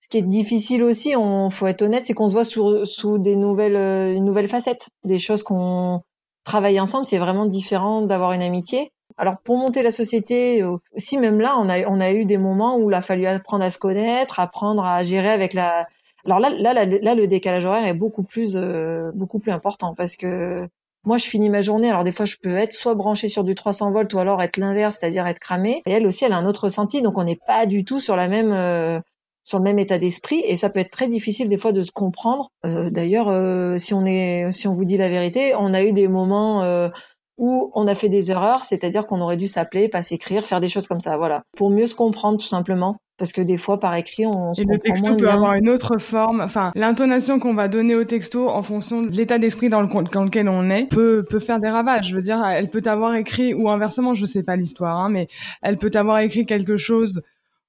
ce 0.00 0.08
qui 0.08 0.18
est 0.18 0.22
difficile 0.22 0.82
aussi 0.82 1.14
on 1.16 1.50
faut 1.50 1.66
être 1.66 1.82
honnête 1.82 2.06
c'est 2.06 2.14
qu'on 2.14 2.28
se 2.28 2.34
voit 2.34 2.44
sous, 2.44 2.86
sous 2.86 3.18
des 3.18 3.36
nouvelles 3.36 3.76
euh, 3.76 4.14
une 4.14 4.24
nouvelle 4.24 4.48
facette. 4.48 4.88
Des 5.04 5.18
choses 5.18 5.42
qu'on 5.42 6.02
travaille 6.44 6.80
ensemble 6.80 7.06
c'est 7.06 7.18
vraiment 7.18 7.46
différent 7.46 8.02
d'avoir 8.02 8.32
une 8.32 8.42
amitié. 8.42 8.92
Alors 9.18 9.36
pour 9.44 9.58
monter 9.58 9.82
la 9.82 9.92
société, 9.92 10.64
aussi 10.96 11.18
même 11.18 11.38
là, 11.38 11.56
on 11.58 11.68
a 11.68 11.86
on 11.86 12.00
a 12.00 12.12
eu 12.12 12.24
des 12.24 12.38
moments 12.38 12.78
où 12.78 12.90
il 12.90 12.94
a 12.94 13.02
fallu 13.02 13.26
apprendre 13.26 13.62
à 13.62 13.70
se 13.70 13.78
connaître, 13.78 14.40
apprendre 14.40 14.84
à 14.84 15.02
gérer 15.04 15.30
avec 15.30 15.52
la 15.52 15.86
alors 16.24 16.38
là, 16.40 16.50
là, 16.50 16.84
là, 16.84 17.14
le 17.14 17.26
décalage 17.26 17.64
horaire 17.64 17.86
est 17.86 17.94
beaucoup 17.94 18.22
plus, 18.22 18.56
euh, 18.56 19.10
beaucoup 19.14 19.38
plus 19.38 19.52
important 19.52 19.94
parce 19.94 20.16
que 20.16 20.68
moi, 21.04 21.18
je 21.18 21.24
finis 21.24 21.50
ma 21.50 21.60
journée. 21.62 21.88
Alors 21.88 22.04
des 22.04 22.12
fois, 22.12 22.26
je 22.26 22.36
peux 22.40 22.56
être 22.56 22.72
soit 22.72 22.94
branché 22.94 23.26
sur 23.28 23.42
du 23.42 23.54
300 23.56 23.90
volts 23.90 24.12
ou 24.14 24.18
alors 24.18 24.40
être 24.40 24.56
l'inverse, 24.56 24.98
c'est-à-dire 25.00 25.26
être 25.26 25.40
cramé. 25.40 25.82
Et 25.86 25.92
elle 25.92 26.06
aussi, 26.06 26.24
elle 26.24 26.32
a 26.32 26.36
un 26.36 26.46
autre 26.46 26.64
ressenti, 26.64 27.02
donc 27.02 27.18
on 27.18 27.24
n'est 27.24 27.40
pas 27.46 27.66
du 27.66 27.84
tout 27.84 27.98
sur 27.98 28.14
la 28.14 28.28
même, 28.28 28.52
euh, 28.52 29.00
sur 29.42 29.58
le 29.58 29.64
même 29.64 29.80
état 29.80 29.98
d'esprit. 29.98 30.42
Et 30.46 30.54
ça 30.54 30.70
peut 30.70 30.78
être 30.78 30.92
très 30.92 31.08
difficile 31.08 31.48
des 31.48 31.58
fois 31.58 31.72
de 31.72 31.82
se 31.82 31.90
comprendre. 31.90 32.52
Euh, 32.64 32.88
d'ailleurs, 32.90 33.28
si 33.80 33.94
on 33.94 34.04
est, 34.06 34.52
si 34.52 34.68
on 34.68 34.72
vous 34.72 34.84
dit 34.84 34.96
la 34.96 35.08
vérité, 35.08 35.54
on 35.56 35.74
a 35.74 35.82
eu 35.82 35.92
des 35.92 36.06
moments 36.06 36.62
ou 37.38 37.70
on 37.74 37.86
a 37.86 37.94
fait 37.94 38.08
des 38.08 38.30
erreurs, 38.30 38.64
c'est-à-dire 38.64 39.06
qu'on 39.06 39.20
aurait 39.20 39.36
dû 39.36 39.48
s'appeler, 39.48 39.88
pas 39.88 40.02
s'écrire, 40.02 40.44
faire 40.44 40.60
des 40.60 40.68
choses 40.68 40.86
comme 40.86 41.00
ça, 41.00 41.16
voilà, 41.16 41.42
pour 41.56 41.70
mieux 41.70 41.86
se 41.86 41.94
comprendre 41.94 42.38
tout 42.38 42.46
simplement. 42.46 42.96
Parce 43.18 43.32
que 43.32 43.42
des 43.42 43.56
fois, 43.56 43.78
par 43.78 43.94
écrit, 43.94 44.26
on 44.26 44.52
se 44.52 44.62
Et 44.62 44.64
le 44.64 44.78
texto 44.78 45.14
peut 45.14 45.28
avoir 45.28 45.54
une 45.54 45.68
autre 45.68 45.98
forme. 45.98 46.40
Enfin, 46.40 46.72
l'intonation 46.74 47.38
qu'on 47.38 47.54
va 47.54 47.68
donner 47.68 47.94
au 47.94 48.02
texto 48.04 48.48
en 48.48 48.62
fonction 48.62 49.02
de 49.02 49.10
l'état 49.10 49.38
d'esprit 49.38 49.68
dans, 49.68 49.80
le, 49.80 49.88
dans 50.12 50.24
lequel 50.24 50.48
on 50.48 50.68
est 50.70 50.86
peut, 50.86 51.24
peut 51.28 51.38
faire 51.38 51.60
des 51.60 51.68
ravages. 51.68 52.08
Je 52.08 52.16
veux 52.16 52.22
dire, 52.22 52.44
elle 52.44 52.68
peut 52.68 52.80
t'avoir 52.80 53.14
écrit, 53.14 53.54
ou 53.54 53.68
inversement, 53.68 54.14
je 54.14 54.24
sais 54.24 54.42
pas 54.42 54.56
l'histoire, 54.56 54.98
hein, 54.98 55.08
mais 55.08 55.28
elle 55.60 55.76
peut 55.76 55.90
t'avoir 55.90 56.18
écrit 56.18 56.46
quelque 56.46 56.76
chose 56.76 57.22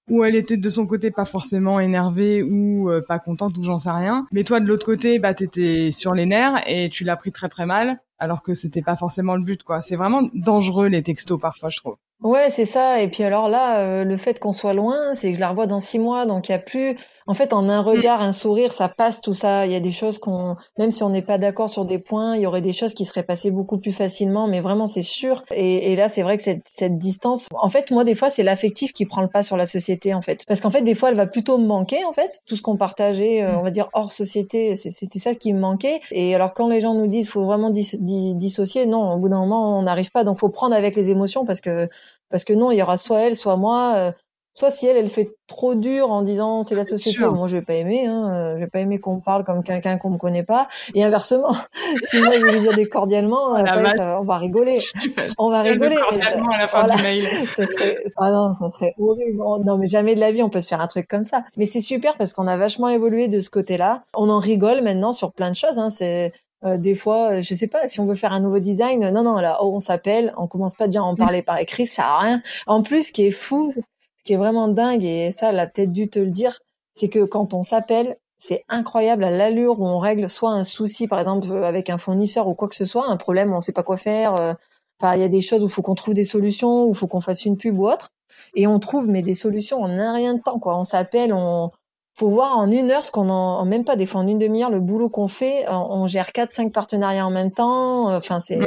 où 0.10 0.24
elle 0.24 0.36
était 0.36 0.58
de 0.58 0.70
son 0.70 0.86
côté 0.86 1.12
pas 1.12 1.26
forcément 1.26 1.80
énervée 1.80 2.44
ou 2.44 2.90
euh, 2.90 3.02
pas 3.08 3.20
contente 3.20 3.58
ou 3.58 3.64
j'en 3.64 3.78
sais 3.78 3.92
rien. 3.92 4.26
Mais 4.32 4.44
toi 4.44 4.60
de 4.60 4.68
l'autre 4.68 4.86
côté, 4.86 5.20
bah 5.20 5.34
t'étais 5.34 5.92
sur 5.92 6.14
les 6.14 6.26
nerfs 6.26 6.62
et 6.68 6.90
tu 6.90 7.04
l'as 7.04 7.16
pris 7.16 7.32
très 7.32 7.48
très 7.48 7.66
mal 7.66 8.00
alors 8.24 8.42
que 8.42 8.54
c'était 8.54 8.82
pas 8.82 8.96
forcément 8.96 9.36
le 9.36 9.44
but 9.44 9.64
quoi. 9.64 9.82
C'est 9.82 9.98
vraiment 9.98 10.22
dangereux 10.34 10.88
les 10.88 11.04
textos 11.04 11.40
parfois 11.40 11.70
je 11.70 11.78
trouve. 11.78 11.98
Ouais, 12.22 12.50
c'est 12.50 12.66
ça. 12.66 13.02
Et 13.02 13.10
puis 13.10 13.24
alors 13.24 13.50
là, 13.50 13.80
euh, 13.80 14.04
le 14.06 14.16
fait 14.16 14.40
qu'on 14.40 14.54
soit 14.54 14.72
loin, 14.72 15.14
c'est 15.14 15.30
que 15.32 15.36
je 15.36 15.42
la 15.42 15.50
revois 15.50 15.68
dans 15.68 15.82
six 15.82 16.00
mois, 16.00 16.26
donc 16.26 16.48
il 16.48 16.54
y 16.54 16.56
a 16.56 16.60
plus 16.60 16.98
en 17.28 17.34
fait, 17.34 17.54
en 17.54 17.70
un 17.70 17.82
mm. 17.82 17.86
regard, 17.86 18.22
un 18.22 18.32
sourire, 18.32 18.72
ça 18.72 18.90
passe 18.90 19.22
tout 19.22 19.34
ça. 19.34 19.66
Il 19.66 19.72
y 19.72 19.76
a 19.76 19.80
des 19.80 19.92
choses 19.92 20.18
qu'on, 20.18 20.56
même 20.78 20.92
si 20.92 21.04
on 21.04 21.10
n'est 21.10 21.22
pas 21.22 21.38
d'accord 21.38 21.70
sur 21.70 21.86
des 21.86 22.00
points, 22.00 22.36
il 22.36 22.42
y 22.42 22.46
aurait 22.46 22.62
des 22.62 22.74
choses 22.74 22.94
qui 22.94 23.06
seraient 23.06 23.24
passées 23.24 23.52
beaucoup 23.52 23.78
plus 23.78 23.92
facilement. 23.92 24.48
Mais 24.48 24.62
vraiment, 24.62 24.88
c'est 24.88 25.02
sûr. 25.02 25.44
Et, 25.52 25.96
là, 25.96 26.10
c'est 26.10 26.24
vrai 26.24 26.38
que 26.38 26.44
cette, 26.44 26.64
cette, 26.68 26.98
distance, 26.98 27.48
en 27.54 27.70
fait, 27.70 27.92
moi, 27.92 28.04
des 28.04 28.16
fois, 28.16 28.30
c'est 28.30 28.44
l'affectif 28.44 28.94
qui 28.94 29.06
prend 29.06 29.22
le 29.22 29.28
pas 29.28 29.44
sur 29.44 29.58
la 29.58 29.66
société, 29.66 30.14
en 30.14 30.22
fait. 30.22 30.46
Parce 30.48 30.62
qu'en 30.62 30.70
fait, 30.70 30.82
des 30.82 30.96
fois, 30.96 31.10
elle 31.10 31.16
va 31.16 31.28
plutôt 31.28 31.58
me 31.58 31.66
manquer, 31.66 32.04
en 32.06 32.14
fait, 32.14 32.42
tout 32.46 32.56
ce 32.56 32.62
qu'on 32.62 32.78
partageait, 32.78 33.44
euh, 33.44 33.54
mm. 33.54 33.58
on 33.58 33.64
va 33.64 33.72
dire 33.72 33.90
hors 33.94 34.12
société. 34.12 34.76
C'était 34.76 35.20
ça 35.20 35.36
qui 35.36 35.54
me 35.54 35.60
manquait. 35.60 36.02
Et 36.12 36.36
alors, 36.36 36.54
quand 36.54 36.68
les 36.68 36.82
gens 36.82 36.94
nous 36.94 37.08
disent, 37.08 37.30
faut 37.30 37.46
vraiment 37.46 37.72
dissocier, 37.72 38.86
non, 38.86 39.14
au 39.14 39.18
bout 39.18 39.30
d'un 39.30 39.40
moment, 39.40 39.78
on 39.78 39.84
n'arrive 39.84 40.12
pas. 40.12 40.24
Donc, 40.24 40.38
faut 40.40 40.50
prendre 40.50 40.76
avec 40.76 40.96
les 40.96 41.10
émotions 41.10 41.46
parce 41.46 41.62
que 41.62 41.88
parce 42.30 42.46
que 42.46 42.54
non, 42.54 42.72
il 42.72 42.80
y 42.80 42.82
aura 42.82 42.98
soit 42.98 43.20
elle, 43.20 43.36
soit 43.36 43.58
moi. 43.58 44.12
Euh, 44.54 44.60
soit 44.60 44.72
si 44.72 44.88
elle, 44.88 44.98
elle 44.98 45.10
fait 45.10 45.32
trop 45.48 45.76
dur 45.76 46.12
en 46.12 46.22
disant 46.22 46.64
c'est 46.64 46.76
la 46.76 46.84
société, 46.84 47.26
moi 47.26 47.48
je 47.48 47.58
vais 47.58 47.64
pas 47.64 47.74
aimer, 47.74 48.06
hein, 48.06 48.32
euh, 48.32 48.54
je 48.56 48.60
vais 48.60 48.70
pas 48.70 48.80
aimer 48.80 49.00
qu'on 49.00 49.16
me 49.16 49.22
parle 49.22 49.44
comme 49.44 49.64
quelqu'un 49.64 49.98
qu'on 49.98 50.12
me 50.12 50.18
connaît 50.18 50.44
pas, 50.44 50.68
et 50.94 51.04
inversement, 51.04 51.56
si 52.04 52.22
moi 52.22 52.34
je 52.34 52.46
vais 52.46 52.52
lui 52.54 52.62
dire 52.62 52.74
des 52.74 52.88
cordialement, 52.88 53.54
après, 53.54 53.96
ça, 53.96 54.20
on 54.20 54.24
va 54.24 54.38
rigoler, 54.38 54.80
on 55.38 55.50
va 55.50 55.62
rigoler. 55.62 55.96
Cordialement 55.96 56.52
à 56.52 56.58
la 56.58 56.68
fin 56.68 56.88
du 56.88 57.02
mail. 57.02 57.24
ça 57.56 57.66
serait, 57.66 57.98
ah 58.18 58.32
non, 58.32 58.54
ça 58.60 58.70
serait 58.70 58.94
horrible. 59.00 59.38
Non, 59.66 59.78
mais 59.78 59.88
jamais 59.88 60.16
de 60.16 60.20
la 60.20 60.32
vie 60.32 60.44
on 60.44 60.50
peut 60.50 60.62
se 60.62 60.68
faire 60.68 60.82
un 60.82 60.88
truc 60.88 61.08
comme 61.08 61.24
ça. 61.24 61.44
Mais 61.58 61.66
c'est 61.66 61.82
super 61.82 62.16
parce 62.18 62.34
qu'on 62.34 62.48
a 62.48 62.58
vachement 62.58 62.90
évolué 62.90 63.28
de 63.28 63.40
ce 63.40 63.50
côté-là. 63.50 64.04
On 64.16 64.30
en 64.30 64.40
rigole 64.40 64.82
maintenant 64.82 65.14
sur 65.14 65.32
plein 65.32 65.50
de 65.50 65.56
choses. 65.56 65.80
Hein. 65.80 65.90
C'est 65.90 66.32
euh, 66.66 66.78
des 66.78 66.96
fois, 66.96 67.42
je 67.42 67.54
sais 67.54 67.68
pas, 67.68 67.88
si 67.88 68.00
on 68.00 68.06
veut 68.06 68.16
faire 68.16 68.32
un 68.32 68.40
nouveau 68.40 68.60
design, 68.60 69.10
non, 69.10 69.24
non, 69.24 69.36
là, 69.36 69.58
oh, 69.62 69.72
on 69.74 69.80
s'appelle, 69.80 70.34
on 70.38 70.48
commence 70.48 70.76
pas 70.76 70.86
déjà 70.86 71.00
à 71.00 71.04
en 71.04 71.14
mm. 71.14 71.18
parler 71.18 71.42
par 71.42 71.60
écrit, 71.60 71.88
ça 71.88 72.06
a 72.06 72.20
rien. 72.20 72.42
En 72.68 72.84
plus, 72.84 73.08
ce 73.08 73.12
qui 73.12 73.26
est 73.26 73.32
fou, 73.32 73.72
ce 74.24 74.28
qui 74.28 74.34
est 74.34 74.38
vraiment 74.38 74.70
dingue, 74.70 75.04
et 75.04 75.32
ça, 75.32 75.50
elle 75.50 75.60
a 75.60 75.68
peut-être 75.68 75.92
dû 75.92 76.10
te 76.10 76.18
le 76.18 76.30
dire, 76.30 76.60
c'est 76.94 77.10
que 77.10 77.26
quand 77.26 77.54
on 77.54 77.62
s'appelle, 77.62 78.16
c'est 78.38 78.64
incroyable 78.70 79.26
à 79.26 79.32
l'allure 79.32 79.82
où 79.82 79.86
on 79.86 80.00
règle 80.00 80.30
soit 80.30 80.52
un 80.52 80.64
souci, 80.64 81.08
par 81.08 81.20
exemple, 81.20 81.52
avec 81.64 81.90
un 81.90 81.98
fournisseur 81.98 82.48
ou 82.48 82.54
quoi 82.54 82.70
que 82.70 82.76
ce 82.76 82.86
soit, 82.86 83.10
un 83.10 83.18
problème, 83.18 83.54
on 83.54 83.60
sait 83.60 83.74
pas 83.74 83.84
quoi 83.84 83.98
faire. 83.98 84.40
Euh, 84.40 84.54
enfin, 85.02 85.16
il 85.16 85.22
y 85.22 85.26
a 85.26 85.28
des 85.28 85.42
choses 85.42 85.62
où 85.62 85.66
il 85.66 85.72
faut 85.72 85.82
qu'on 85.82 85.96
trouve 85.96 86.14
des 86.14 86.24
solutions, 86.24 86.86
où 86.86 86.94
faut 86.94 87.08
qu'on 87.08 87.20
fasse 87.20 87.44
une 87.46 87.58
pub 87.58 87.78
ou 87.80 87.88
autre. 87.88 88.12
Et 88.56 88.66
on 88.66 88.80
trouve, 88.80 89.08
mais 89.08 89.24
des 89.24 89.34
solutions 89.34 89.82
en 89.82 89.90
un 89.90 90.14
rien 90.14 90.36
de 90.36 90.42
temps, 90.42 90.60
quoi. 90.60 90.78
On 90.78 90.86
s'appelle, 90.86 91.34
on, 91.34 91.72
faut 92.16 92.30
voir 92.30 92.58
en 92.58 92.70
une 92.70 92.92
heure 92.92 93.06
ce 93.06 93.12
qu'on 93.12 93.30
en, 93.30 93.66
même 93.66 93.84
pas 93.84 93.96
des 93.96 94.06
fois 94.06 94.22
en 94.22 94.28
une 94.28 94.40
demi-heure 94.40 94.70
le 94.70 94.80
boulot 94.80 95.10
qu'on 95.10 95.28
fait. 95.28 95.66
On, 95.70 96.06
gère 96.06 96.32
quatre, 96.32 96.54
cinq 96.54 96.72
partenariats 96.72 97.26
en 97.26 97.32
même 97.32 97.52
temps. 97.52 98.14
Enfin, 98.16 98.40
c'est, 98.40 98.60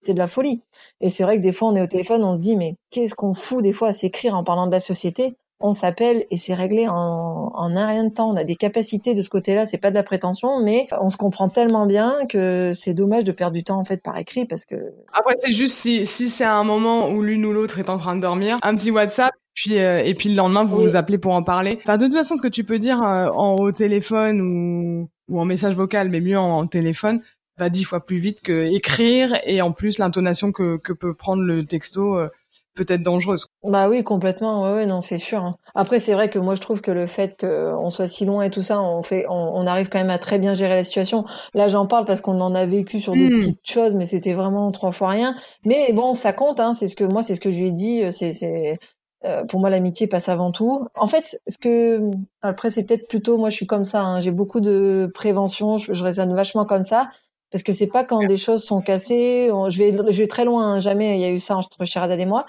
c'est 0.00 0.14
de 0.14 0.18
la 0.18 0.28
folie. 0.28 0.62
Et 1.00 1.10
c'est 1.10 1.24
vrai 1.24 1.36
que 1.36 1.42
des 1.42 1.52
fois, 1.52 1.68
on 1.68 1.76
est 1.76 1.82
au 1.82 1.86
téléphone, 1.86 2.24
on 2.24 2.34
se 2.34 2.40
dit, 2.40 2.56
mais 2.56 2.76
qu'est-ce 2.90 3.14
qu'on 3.14 3.34
fout 3.34 3.62
des 3.62 3.72
fois 3.72 3.88
à 3.88 3.92
s'écrire 3.92 4.34
en 4.34 4.44
parlant 4.44 4.66
de 4.66 4.72
la 4.72 4.80
société? 4.80 5.36
On 5.66 5.72
s'appelle 5.72 6.26
et 6.30 6.36
c'est 6.36 6.52
réglé 6.52 6.88
en, 6.88 7.50
en 7.54 7.74
un 7.74 7.86
rien 7.86 8.04
de 8.04 8.12
temps. 8.12 8.30
On 8.30 8.36
a 8.36 8.44
des 8.44 8.54
capacités 8.54 9.14
de 9.14 9.22
ce 9.22 9.30
côté-là, 9.30 9.64
c'est 9.64 9.78
pas 9.78 9.88
de 9.88 9.94
la 9.94 10.02
prétention, 10.02 10.62
mais 10.62 10.86
on 11.00 11.08
se 11.08 11.16
comprend 11.16 11.48
tellement 11.48 11.86
bien 11.86 12.26
que 12.28 12.72
c'est 12.74 12.92
dommage 12.92 13.24
de 13.24 13.32
perdre 13.32 13.54
du 13.54 13.64
temps 13.64 13.78
en 13.78 13.84
fait 13.84 14.02
par 14.02 14.18
écrit 14.18 14.44
parce 14.44 14.66
que. 14.66 14.76
Après, 15.14 15.36
c'est 15.42 15.52
juste 15.52 15.74
si, 15.74 16.04
si 16.04 16.28
c'est 16.28 16.44
un 16.44 16.64
moment 16.64 17.08
où 17.08 17.22
l'une 17.22 17.46
ou 17.46 17.54
l'autre 17.54 17.78
est 17.78 17.88
en 17.88 17.96
train 17.96 18.14
de 18.14 18.20
dormir, 18.20 18.58
un 18.62 18.76
petit 18.76 18.90
WhatsApp. 18.90 19.32
Puis 19.54 19.78
euh, 19.78 20.02
et 20.04 20.14
puis 20.14 20.28
le 20.28 20.34
lendemain 20.34 20.64
vous 20.64 20.80
vous 20.80 20.96
appelez 20.96 21.16
pour 21.16 21.32
en 21.32 21.42
parler. 21.42 21.78
Enfin 21.82 21.96
de 21.96 22.04
toute 22.04 22.14
façon 22.14 22.36
ce 22.36 22.42
que 22.42 22.48
tu 22.48 22.64
peux 22.64 22.78
dire 22.78 23.02
euh, 23.02 23.28
en 23.28 23.56
au 23.56 23.72
téléphone 23.72 24.40
ou 24.42 25.08
ou 25.28 25.40
en 25.40 25.46
message 25.46 25.74
vocal 25.76 26.10
mais 26.10 26.20
mieux 26.20 26.38
en 26.38 26.66
téléphone 26.66 27.22
va 27.58 27.68
dix 27.70 27.84
fois 27.84 28.04
plus 28.04 28.16
vite 28.16 28.42
que 28.42 28.64
écrire 28.64 29.38
et 29.46 29.62
en 29.62 29.72
plus 29.72 29.98
l'intonation 29.98 30.52
que, 30.52 30.76
que 30.76 30.92
peut 30.92 31.14
prendre 31.14 31.42
le 31.42 31.64
texto 31.64 32.18
euh, 32.18 32.28
peut 32.74 32.84
être 32.88 33.02
dangereuse. 33.02 33.48
Bah 33.62 33.88
oui, 33.88 34.02
complètement. 34.02 34.64
Ouais, 34.64 34.74
ouais 34.74 34.86
non, 34.86 35.00
c'est 35.00 35.18
sûr. 35.18 35.42
Hein. 35.42 35.56
Après, 35.74 36.00
c'est 36.00 36.12
vrai 36.12 36.28
que 36.28 36.38
moi, 36.38 36.54
je 36.54 36.60
trouve 36.60 36.80
que 36.80 36.90
le 36.90 37.06
fait 37.06 37.38
qu'on 37.38 37.90
soit 37.90 38.06
si 38.06 38.24
loin 38.24 38.42
et 38.42 38.50
tout 38.50 38.62
ça, 38.62 38.80
on 38.80 39.02
fait, 39.02 39.26
on, 39.28 39.66
arrive 39.66 39.88
quand 39.88 39.98
même 39.98 40.10
à 40.10 40.18
très 40.18 40.38
bien 40.38 40.52
gérer 40.54 40.76
la 40.76 40.84
situation. 40.84 41.24
Là, 41.54 41.68
j'en 41.68 41.86
parle 41.86 42.04
parce 42.04 42.20
qu'on 42.20 42.40
en 42.40 42.54
a 42.54 42.66
vécu 42.66 43.00
sur 43.00 43.14
des 43.14 43.28
hmm. 43.28 43.38
petites 43.38 43.68
choses, 43.70 43.94
mais 43.94 44.06
c'était 44.06 44.34
vraiment 44.34 44.70
trois 44.70 44.92
fois 44.92 45.08
rien. 45.08 45.36
Mais 45.64 45.92
bon, 45.92 46.14
ça 46.14 46.32
compte. 46.32 46.60
Hein, 46.60 46.74
c'est 46.74 46.88
ce 46.88 46.96
que 46.96 47.04
moi, 47.04 47.22
c'est 47.22 47.34
ce 47.34 47.40
que 47.40 47.50
je 47.50 47.60
lui 47.60 47.68
ai 47.68 47.72
dit. 47.72 48.02
Euh, 48.02 48.10
c'est, 48.10 48.32
c'est 48.32 48.78
euh, 49.24 49.44
pour 49.44 49.60
moi, 49.60 49.70
l'amitié 49.70 50.06
passe 50.06 50.28
avant 50.28 50.50
tout. 50.50 50.86
En 50.94 51.06
fait, 51.06 51.38
ce 51.46 51.58
que 51.58 52.10
après, 52.42 52.70
c'est 52.70 52.84
peut-être 52.84 53.08
plutôt 53.08 53.38
moi, 53.38 53.50
je 53.50 53.56
suis 53.56 53.66
comme 53.66 53.84
ça. 53.84 54.02
Hein, 54.02 54.20
j'ai 54.20 54.32
beaucoup 54.32 54.60
de 54.60 55.10
prévention. 55.14 55.78
Je, 55.78 55.94
je 55.94 56.04
raisonne 56.04 56.34
vachement 56.34 56.64
comme 56.64 56.84
ça 56.84 57.08
parce 57.54 57.62
que 57.62 57.72
c'est 57.72 57.86
pas 57.86 58.02
quand 58.02 58.26
des 58.26 58.36
choses 58.36 58.64
sont 58.64 58.80
cassées. 58.80 59.48
je 59.68 59.78
vais, 59.78 59.92
je 60.12 60.18
vais 60.18 60.26
très 60.26 60.44
loin. 60.44 60.72
Hein, 60.72 60.78
jamais 60.80 61.16
il 61.16 61.20
y 61.20 61.24
a 61.24 61.30
eu 61.30 61.38
ça 61.38 61.56
entre 61.56 61.84
Sherazade 61.84 62.18
et 62.18 62.26
moi, 62.26 62.46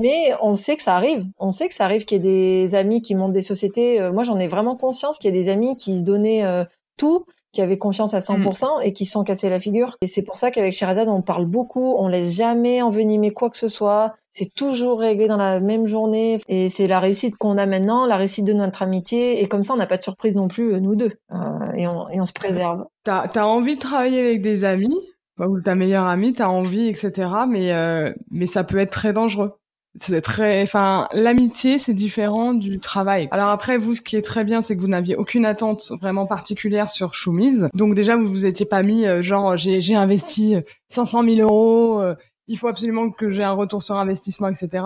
mais 0.00 0.32
on 0.42 0.56
sait 0.56 0.76
que 0.76 0.82
ça 0.82 0.96
arrive. 0.96 1.24
On 1.38 1.52
sait 1.52 1.68
que 1.68 1.74
ça 1.76 1.84
arrive 1.84 2.04
qu'il 2.04 2.16
y 2.16 2.18
ait 2.26 2.64
des 2.64 2.74
amis 2.74 3.00
qui 3.00 3.14
montent 3.14 3.30
des 3.30 3.40
sociétés. 3.40 4.00
Euh, 4.00 4.12
moi, 4.12 4.24
j'en 4.24 4.36
ai 4.36 4.48
vraiment 4.48 4.74
conscience 4.74 5.18
qu'il 5.18 5.32
y 5.32 5.38
a 5.38 5.40
des 5.40 5.48
amis 5.48 5.76
qui 5.76 5.96
se 5.96 6.02
donnaient 6.02 6.44
euh, 6.44 6.64
tout 6.96 7.24
qui 7.52 7.62
avaient 7.62 7.78
confiance 7.78 8.14
à 8.14 8.18
100% 8.18 8.38
mm. 8.40 8.82
et 8.82 8.92
qui 8.92 9.06
sont 9.06 9.24
cassés 9.24 9.48
la 9.48 9.60
figure. 9.60 9.96
Et 10.02 10.06
c'est 10.06 10.22
pour 10.22 10.36
ça 10.36 10.50
qu'avec 10.50 10.72
Sherazade, 10.72 11.08
on 11.08 11.22
parle 11.22 11.46
beaucoup, 11.46 11.94
on 11.96 12.08
laisse 12.08 12.34
jamais 12.34 12.82
envenimer 12.82 13.32
quoi 13.32 13.50
que 13.50 13.56
ce 13.56 13.68
soit. 13.68 14.14
C'est 14.30 14.52
toujours 14.54 15.00
réglé 15.00 15.26
dans 15.26 15.36
la 15.36 15.58
même 15.58 15.86
journée. 15.86 16.40
Et 16.48 16.68
c'est 16.68 16.86
la 16.86 17.00
réussite 17.00 17.36
qu'on 17.36 17.56
a 17.56 17.66
maintenant, 17.66 18.06
la 18.06 18.16
réussite 18.16 18.44
de 18.44 18.52
notre 18.52 18.82
amitié. 18.82 19.42
Et 19.42 19.48
comme 19.48 19.62
ça, 19.62 19.72
on 19.74 19.76
n'a 19.76 19.86
pas 19.86 19.96
de 19.96 20.02
surprise 20.02 20.36
non 20.36 20.48
plus, 20.48 20.74
euh, 20.74 20.80
nous 20.80 20.94
deux. 20.94 21.12
Euh, 21.32 21.36
et, 21.78 21.86
on, 21.86 22.08
et 22.10 22.20
on 22.20 22.24
se 22.24 22.32
préserve. 22.32 22.84
T'as 23.04 23.26
as 23.34 23.46
envie 23.46 23.76
de 23.76 23.80
travailler 23.80 24.20
avec 24.20 24.42
des 24.42 24.64
amis 24.64 24.96
ou 25.38 25.60
ta 25.60 25.74
meilleure 25.74 26.06
amie, 26.06 26.32
t'as 26.32 26.48
envie, 26.48 26.88
etc. 26.88 27.30
Mais, 27.48 27.72
euh, 27.72 28.12
mais 28.30 28.46
ça 28.46 28.64
peut 28.64 28.78
être 28.78 28.90
très 28.90 29.12
dangereux. 29.12 29.52
C'est 30.00 30.20
très 30.20 30.62
enfin 30.62 31.08
l'amitié 31.12 31.78
c'est 31.78 31.94
différent 31.94 32.52
du 32.52 32.78
travail. 32.78 33.26
Alors 33.30 33.48
après 33.48 33.78
vous 33.78 33.94
ce 33.94 34.02
qui 34.02 34.16
est 34.16 34.22
très 34.22 34.44
bien 34.44 34.60
c'est 34.60 34.76
que 34.76 34.80
vous 34.80 34.88
n'aviez 34.88 35.16
aucune 35.16 35.46
attente 35.46 35.92
vraiment 36.00 36.26
particulière 36.26 36.90
sur 36.90 37.14
Choumise 37.14 37.68
donc 37.74 37.94
déjà 37.94 38.14
vous 38.14 38.28
vous 38.28 38.46
étiez 38.46 38.66
pas 38.66 38.82
mis 38.82 39.06
euh, 39.06 39.22
genre 39.22 39.56
j'ai 39.56 39.80
j'ai 39.80 39.96
investi 39.96 40.56
500 40.88 41.24
000 41.24 41.36
euros 41.40 42.00
euh, 42.00 42.14
il 42.48 42.58
faut 42.58 42.68
absolument 42.68 43.10
que 43.10 43.30
j'ai 43.30 43.42
un 43.42 43.52
retour 43.52 43.82
sur 43.82 43.96
investissement 43.96 44.48
etc 44.48 44.84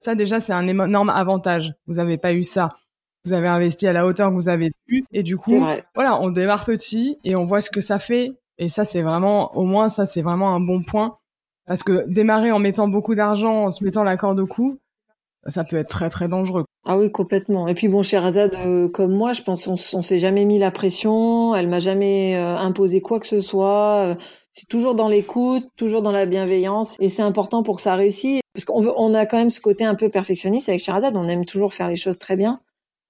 ça 0.00 0.14
déjà 0.14 0.40
c'est 0.40 0.52
un 0.52 0.66
énorme 0.68 1.10
avantage. 1.10 1.74
Vous 1.86 1.98
avez 1.98 2.18
pas 2.18 2.32
eu 2.32 2.44
ça 2.44 2.76
vous 3.24 3.32
avez 3.32 3.48
investi 3.48 3.86
à 3.86 3.92
la 3.92 4.06
hauteur 4.06 4.30
que 4.30 4.34
vous 4.34 4.48
avez 4.48 4.70
pu 4.86 5.04
et 5.12 5.22
du 5.22 5.36
coup 5.36 5.64
voilà 5.94 6.20
on 6.20 6.30
démarre 6.30 6.64
petit 6.64 7.18
et 7.24 7.36
on 7.36 7.44
voit 7.44 7.60
ce 7.60 7.70
que 7.70 7.80
ça 7.80 7.98
fait 7.98 8.32
et 8.58 8.68
ça 8.68 8.84
c'est 8.84 9.02
vraiment 9.02 9.54
au 9.56 9.64
moins 9.64 9.88
ça 9.88 10.06
c'est 10.06 10.22
vraiment 10.22 10.54
un 10.54 10.60
bon 10.60 10.82
point 10.82 11.18
parce 11.68 11.82
que 11.82 12.06
démarrer 12.08 12.50
en 12.50 12.58
mettant 12.58 12.88
beaucoup 12.88 13.14
d'argent, 13.14 13.66
en 13.66 13.70
se 13.70 13.84
mettant 13.84 14.02
la 14.02 14.16
corde 14.16 14.40
au 14.40 14.46
cou, 14.46 14.78
ça 15.46 15.64
peut 15.64 15.76
être 15.76 15.88
très 15.88 16.08
très 16.08 16.26
dangereux. 16.26 16.64
Ah 16.86 16.96
oui, 16.96 17.12
complètement. 17.12 17.68
Et 17.68 17.74
puis 17.74 17.88
bon, 17.88 18.02
Sherazade, 18.02 18.54
euh, 18.54 18.88
comme 18.88 19.12
moi, 19.12 19.34
je 19.34 19.42
pense 19.42 19.66
on, 19.68 19.74
on 19.74 20.02
s'est 20.02 20.18
jamais 20.18 20.46
mis 20.46 20.58
la 20.58 20.70
pression, 20.70 21.54
elle 21.54 21.68
m'a 21.68 21.78
jamais 21.78 22.36
euh, 22.36 22.56
imposé 22.56 23.02
quoi 23.02 23.20
que 23.20 23.26
ce 23.26 23.40
soit. 23.40 23.96
Euh, 24.06 24.14
c'est 24.50 24.66
toujours 24.66 24.94
dans 24.94 25.08
l'écoute, 25.08 25.68
toujours 25.76 26.00
dans 26.00 26.10
la 26.10 26.24
bienveillance, 26.24 26.96
et 27.00 27.10
c'est 27.10 27.22
important 27.22 27.62
pour 27.62 27.76
que 27.76 27.82
ça 27.82 27.94
réussisse. 27.94 28.40
Parce 28.54 28.64
qu'on 28.64 28.84
on 28.96 29.14
a 29.14 29.26
quand 29.26 29.36
même 29.36 29.50
ce 29.50 29.60
côté 29.60 29.84
un 29.84 29.94
peu 29.94 30.08
perfectionniste 30.08 30.70
avec 30.70 30.80
Sherazade, 30.80 31.16
on 31.16 31.28
aime 31.28 31.44
toujours 31.44 31.74
faire 31.74 31.88
les 31.88 31.96
choses 31.96 32.18
très 32.18 32.34
bien. 32.36 32.60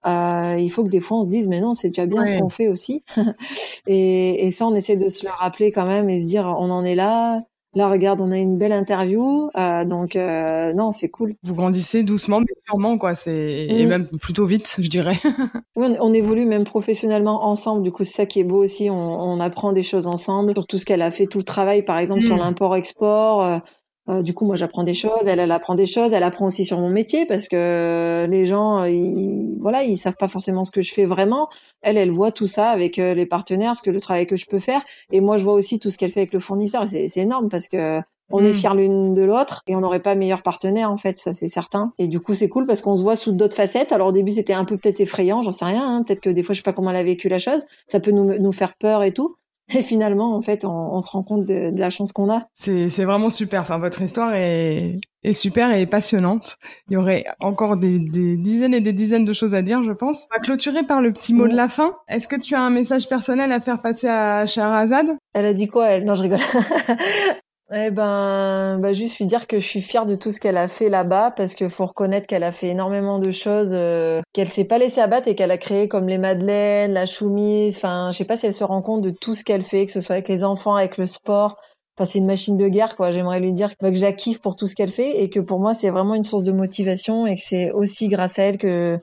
Il 0.04 0.68
faut 0.70 0.84
que 0.84 0.88
des 0.88 1.00
fois 1.00 1.18
on 1.18 1.24
se 1.24 1.30
dise 1.30 1.48
mais 1.48 1.60
non 1.60 1.74
c'est 1.74 1.88
déjà 1.88 2.06
bien 2.06 2.24
ce 2.24 2.38
qu'on 2.38 2.48
fait 2.48 2.68
aussi 2.68 3.04
et, 3.86 4.46
et 4.46 4.50
ça 4.50 4.66
on 4.66 4.74
essaie 4.74 4.96
de 4.96 5.08
se 5.08 5.24
le 5.24 5.32
rappeler 5.32 5.72
quand 5.72 5.86
même 5.86 6.08
et 6.08 6.20
se 6.20 6.26
dire 6.26 6.46
on 6.46 6.70
en 6.70 6.84
est 6.84 6.94
là 6.94 7.42
Là, 7.74 7.88
regarde, 7.90 8.22
on 8.22 8.30
a 8.30 8.38
une 8.38 8.56
belle 8.56 8.72
interview, 8.72 9.50
euh, 9.56 9.84
donc 9.84 10.16
euh, 10.16 10.72
non, 10.72 10.90
c'est 10.90 11.10
cool. 11.10 11.34
Vous 11.42 11.54
grandissez 11.54 12.02
doucement, 12.02 12.40
mais 12.40 12.54
sûrement, 12.66 12.96
quoi. 12.96 13.14
C'est 13.14 13.66
et 13.68 13.84
mm. 13.84 13.88
même 13.88 14.06
plutôt 14.06 14.46
vite, 14.46 14.76
je 14.80 14.88
dirais. 14.88 15.16
oui, 15.76 15.94
on, 16.00 16.14
évolue 16.14 16.46
même 16.46 16.64
professionnellement 16.64 17.44
ensemble. 17.46 17.82
Du 17.82 17.92
coup, 17.92 18.04
c'est 18.04 18.16
ça 18.16 18.26
qui 18.26 18.40
est 18.40 18.44
beau 18.44 18.64
aussi. 18.64 18.88
On, 18.88 19.22
on, 19.22 19.38
apprend 19.38 19.72
des 19.72 19.82
choses 19.82 20.06
ensemble 20.06 20.54
sur 20.54 20.66
tout 20.66 20.78
ce 20.78 20.86
qu'elle 20.86 21.02
a 21.02 21.10
fait, 21.10 21.26
tout 21.26 21.38
le 21.38 21.44
travail, 21.44 21.82
par 21.84 21.98
exemple, 21.98 22.22
sur 22.22 22.36
mm. 22.36 22.40
l'import-export. 22.40 23.60
Euh, 24.08 24.12
euh, 24.18 24.22
du 24.22 24.34
coup, 24.34 24.46
moi, 24.46 24.56
j'apprends 24.56 24.84
des 24.84 24.94
choses, 24.94 25.26
elle, 25.26 25.38
elle 25.38 25.50
apprend 25.50 25.74
des 25.74 25.86
choses, 25.86 26.12
elle 26.12 26.22
apprend 26.22 26.46
aussi 26.46 26.64
sur 26.64 26.78
mon 26.78 26.88
métier 26.88 27.26
parce 27.26 27.48
que 27.48 28.26
les 28.28 28.46
gens, 28.46 28.84
ils, 28.84 29.56
voilà, 29.60 29.82
ils 29.84 29.96
savent 29.98 30.16
pas 30.18 30.28
forcément 30.28 30.64
ce 30.64 30.70
que 30.70 30.82
je 30.82 30.92
fais 30.92 31.04
vraiment. 31.04 31.48
Elle, 31.82 31.96
elle 31.96 32.10
voit 32.10 32.32
tout 32.32 32.46
ça 32.46 32.70
avec 32.70 32.98
euh, 32.98 33.14
les 33.14 33.26
partenaires, 33.26 33.76
ce 33.76 33.82
que 33.82 33.90
le 33.90 34.00
travail 34.00 34.26
que 34.26 34.36
je 34.36 34.46
peux 34.46 34.58
faire, 34.60 34.82
et 35.12 35.20
moi, 35.20 35.36
je 35.36 35.44
vois 35.44 35.52
aussi 35.54 35.78
tout 35.78 35.90
ce 35.90 35.98
qu'elle 35.98 36.10
fait 36.10 36.20
avec 36.20 36.32
le 36.32 36.40
fournisseur. 36.40 36.86
C'est 36.88 37.16
énorme 37.16 37.48
parce 37.48 37.68
que 37.68 38.00
On 38.30 38.44
est 38.44 38.50
Mm. 38.50 38.52
fiers 38.52 38.74
l'une 38.74 39.14
de 39.14 39.22
l'autre 39.22 39.62
et 39.66 39.74
on 39.74 39.80
n'aurait 39.80 40.00
pas 40.02 40.14
meilleur 40.14 40.42
partenaire 40.42 40.90
en 40.90 40.98
fait, 40.98 41.18
ça 41.18 41.32
c'est 41.32 41.48
certain. 41.48 41.92
Et 41.98 42.08
du 42.08 42.20
coup 42.20 42.34
c'est 42.34 42.50
cool 42.50 42.66
parce 42.66 42.82
qu'on 42.82 42.94
se 42.94 43.00
voit 43.02 43.16
sous 43.16 43.32
d'autres 43.32 43.56
facettes. 43.56 43.90
Alors 43.90 44.08
au 44.08 44.12
début 44.12 44.32
c'était 44.32 44.52
un 44.52 44.66
peu 44.66 44.76
peut-être 44.76 45.00
effrayant, 45.00 45.40
j'en 45.40 45.50
sais 45.50 45.64
rien. 45.64 45.82
hein. 45.96 46.02
Peut-être 46.02 46.20
que 46.20 46.28
des 46.28 46.42
fois 46.42 46.52
je 46.52 46.58
sais 46.58 46.62
pas 46.62 46.74
comment 46.74 46.90
elle 46.90 46.96
a 46.96 47.02
vécu 47.02 47.30
la 47.30 47.38
chose, 47.38 47.62
ça 47.86 48.00
peut 48.00 48.10
nous, 48.10 48.38
nous 48.38 48.52
faire 48.52 48.74
peur 48.76 49.02
et 49.02 49.12
tout. 49.12 49.36
Et 49.74 49.82
finalement 49.82 50.34
en 50.34 50.40
fait 50.40 50.64
on, 50.64 50.70
on 50.70 51.00
se 51.00 51.10
rend 51.10 51.22
compte 51.22 51.44
de, 51.44 51.70
de 51.70 51.78
la 51.78 51.90
chance 51.90 52.12
qu'on 52.12 52.32
a. 52.32 52.46
C'est 52.54 52.88
c'est 52.88 53.04
vraiment 53.04 53.30
super. 53.30 53.62
Enfin, 53.62 53.78
votre 53.78 54.00
histoire 54.02 54.34
est, 54.34 54.98
est 55.22 55.32
super 55.32 55.74
et 55.74 55.86
passionnante. 55.86 56.56
Il 56.88 56.94
y 56.94 56.96
aurait 56.96 57.24
encore 57.40 57.76
des, 57.76 57.98
des 57.98 58.36
dizaines 58.36 58.74
et 58.74 58.80
des 58.80 58.92
dizaines 58.92 59.24
de 59.24 59.32
choses 59.32 59.54
à 59.54 59.62
dire, 59.62 59.82
je 59.84 59.92
pense. 59.92 60.28
On 60.32 60.38
va 60.38 60.42
clôturer 60.42 60.82
par 60.84 61.00
le 61.00 61.12
petit 61.12 61.34
mot 61.34 61.48
de 61.48 61.54
la 61.54 61.68
fin. 61.68 61.94
Est-ce 62.08 62.28
que 62.28 62.36
tu 62.36 62.54
as 62.54 62.60
un 62.60 62.70
message 62.70 63.08
personnel 63.08 63.52
à 63.52 63.60
faire 63.60 63.82
passer 63.82 64.08
à 64.08 64.46
Shahrazad? 64.46 65.16
Elle 65.34 65.46
a 65.46 65.54
dit 65.54 65.68
quoi 65.68 65.88
elle? 65.88 66.04
Non 66.04 66.14
je 66.14 66.22
rigole. 66.22 66.40
Eh 67.70 67.90
ben, 67.90 68.78
bah 68.78 68.94
juste 68.94 69.18
lui 69.18 69.26
dire 69.26 69.46
que 69.46 69.60
je 69.60 69.66
suis 69.66 69.82
fière 69.82 70.06
de 70.06 70.14
tout 70.14 70.32
ce 70.32 70.40
qu'elle 70.40 70.56
a 70.56 70.68
fait 70.68 70.88
là-bas 70.88 71.32
parce 71.32 71.54
qu'il 71.54 71.68
faut 71.68 71.84
reconnaître 71.84 72.26
qu'elle 72.26 72.42
a 72.42 72.52
fait 72.52 72.68
énormément 72.68 73.18
de 73.18 73.30
choses, 73.30 73.72
euh, 73.74 74.22
qu'elle 74.32 74.48
s'est 74.48 74.64
pas 74.64 74.78
laissée 74.78 75.02
abattre 75.02 75.28
et 75.28 75.34
qu'elle 75.34 75.50
a 75.50 75.58
créé 75.58 75.86
comme 75.86 76.08
les 76.08 76.16
madeleines, 76.16 76.94
la 76.94 77.04
choumise. 77.04 77.76
Enfin, 77.76 78.08
je 78.10 78.16
sais 78.16 78.24
pas 78.24 78.38
si 78.38 78.46
elle 78.46 78.54
se 78.54 78.64
rend 78.64 78.80
compte 78.80 79.02
de 79.02 79.10
tout 79.10 79.34
ce 79.34 79.44
qu'elle 79.44 79.60
fait, 79.60 79.84
que 79.84 79.92
ce 79.92 80.00
soit 80.00 80.14
avec 80.14 80.28
les 80.28 80.44
enfants, 80.44 80.76
avec 80.76 80.96
le 80.96 81.04
sport. 81.04 81.56
Enfin, 81.98 82.06
c'est 82.06 82.20
une 82.20 82.26
machine 82.26 82.56
de 82.56 82.68
guerre, 82.68 82.96
quoi. 82.96 83.12
J'aimerais 83.12 83.40
lui 83.40 83.52
dire 83.52 83.76
que 83.76 83.94
je 83.94 84.00
la 84.02 84.14
pour 84.40 84.56
tout 84.56 84.66
ce 84.66 84.74
qu'elle 84.74 84.90
fait 84.90 85.20
et 85.22 85.28
que 85.28 85.40
pour 85.40 85.60
moi, 85.60 85.74
c'est 85.74 85.90
vraiment 85.90 86.14
une 86.14 86.24
source 86.24 86.44
de 86.44 86.52
motivation 86.52 87.26
et 87.26 87.34
que 87.34 87.42
c'est 87.44 87.70
aussi 87.72 88.08
grâce 88.08 88.38
à 88.38 88.44
elle 88.44 88.56
que 88.56 88.98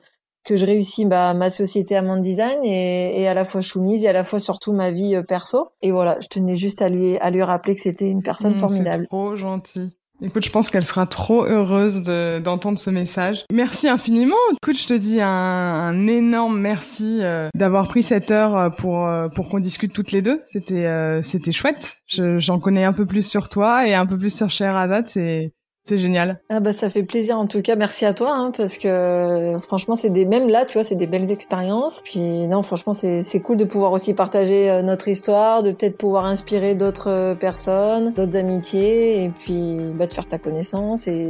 que 0.46 0.56
je 0.56 0.64
réussis 0.64 1.04
bah, 1.04 1.34
ma 1.34 1.50
société 1.50 1.96
Amand 1.96 2.16
Design 2.18 2.64
et, 2.64 3.20
et 3.20 3.28
à 3.28 3.34
la 3.34 3.44
fois 3.44 3.60
Choumise 3.60 4.04
et 4.04 4.08
à 4.08 4.12
la 4.12 4.24
fois 4.24 4.38
surtout 4.38 4.72
ma 4.72 4.90
vie 4.90 5.14
euh, 5.16 5.22
perso. 5.22 5.68
Et 5.82 5.90
voilà, 5.90 6.18
je 6.20 6.28
tenais 6.28 6.56
juste 6.56 6.80
à 6.82 6.88
lui 6.88 7.18
à 7.18 7.30
lui 7.30 7.42
rappeler 7.42 7.74
que 7.74 7.80
c'était 7.80 8.08
une 8.08 8.22
personne 8.22 8.52
Mmh, 8.54 8.60
formidable. 8.60 8.98
C'est 9.02 9.08
trop 9.08 9.36
gentil. 9.36 9.96
Écoute, 10.22 10.46
je 10.46 10.50
pense 10.50 10.70
qu'elle 10.70 10.84
sera 10.84 11.04
trop 11.06 11.44
heureuse 11.44 12.00
de- 12.02 12.38
d'entendre 12.38 12.78
ce 12.78 12.88
message. 12.88 13.44
Merci 13.52 13.86
infiniment. 13.86 14.34
Écoute, 14.62 14.78
je 14.78 14.86
te 14.86 14.94
dis 14.94 15.20
un, 15.20 15.28
un 15.28 16.06
énorme 16.06 16.58
merci 16.58 17.18
euh, 17.20 17.48
d'avoir 17.54 17.86
pris 17.86 18.02
cette 18.02 18.30
heure 18.30 18.56
euh, 18.56 18.70
pour 18.70 19.04
euh, 19.06 19.28
pour 19.28 19.50
qu'on 19.50 19.58
discute 19.58 19.92
toutes 19.92 20.12
les 20.12 20.22
deux. 20.22 20.40
C'était 20.46 20.86
euh, 20.86 21.20
c'était 21.20 21.52
chouette. 21.52 21.96
Je- 22.06 22.38
J'en 22.38 22.58
connais 22.60 22.84
un 22.84 22.94
peu 22.94 23.04
plus 23.04 23.26
sur 23.28 23.50
toi 23.50 23.86
et 23.86 23.92
un 23.94 24.06
peu 24.06 24.16
plus 24.16 24.34
sur 24.34 24.48
Sherazade. 24.48 25.06
C'est 25.06 25.52
c'est 25.86 25.98
génial. 25.98 26.40
Ah 26.50 26.60
bah 26.60 26.72
ça 26.72 26.90
fait 26.90 27.02
plaisir 27.04 27.38
en 27.38 27.46
tout 27.46 27.62
cas, 27.62 27.76
merci 27.76 28.04
à 28.04 28.12
toi 28.12 28.34
hein, 28.34 28.52
parce 28.56 28.76
que 28.76 28.88
euh, 28.88 29.58
franchement 29.60 29.94
c'est 29.94 30.10
des 30.10 30.24
même 30.26 30.48
là 30.48 30.64
tu 30.64 30.74
vois 30.74 30.84
c'est 30.84 30.96
des 30.96 31.06
belles 31.06 31.30
expériences. 31.30 32.02
Puis 32.04 32.46
non 32.48 32.62
franchement 32.62 32.92
c'est 32.92 33.22
c'est 33.22 33.40
cool 33.40 33.56
de 33.56 33.64
pouvoir 33.64 33.92
aussi 33.92 34.12
partager 34.12 34.68
euh, 34.70 34.82
notre 34.82 35.08
histoire, 35.08 35.62
de 35.62 35.70
peut-être 35.70 35.96
pouvoir 35.96 36.24
inspirer 36.26 36.74
d'autres 36.74 37.10
euh, 37.10 37.34
personnes, 37.34 38.12
d'autres 38.12 38.36
amitiés 38.36 39.22
et 39.24 39.28
puis 39.28 39.78
bah 39.94 40.06
de 40.06 40.12
faire 40.12 40.26
ta 40.26 40.38
connaissance 40.38 41.06
et 41.06 41.28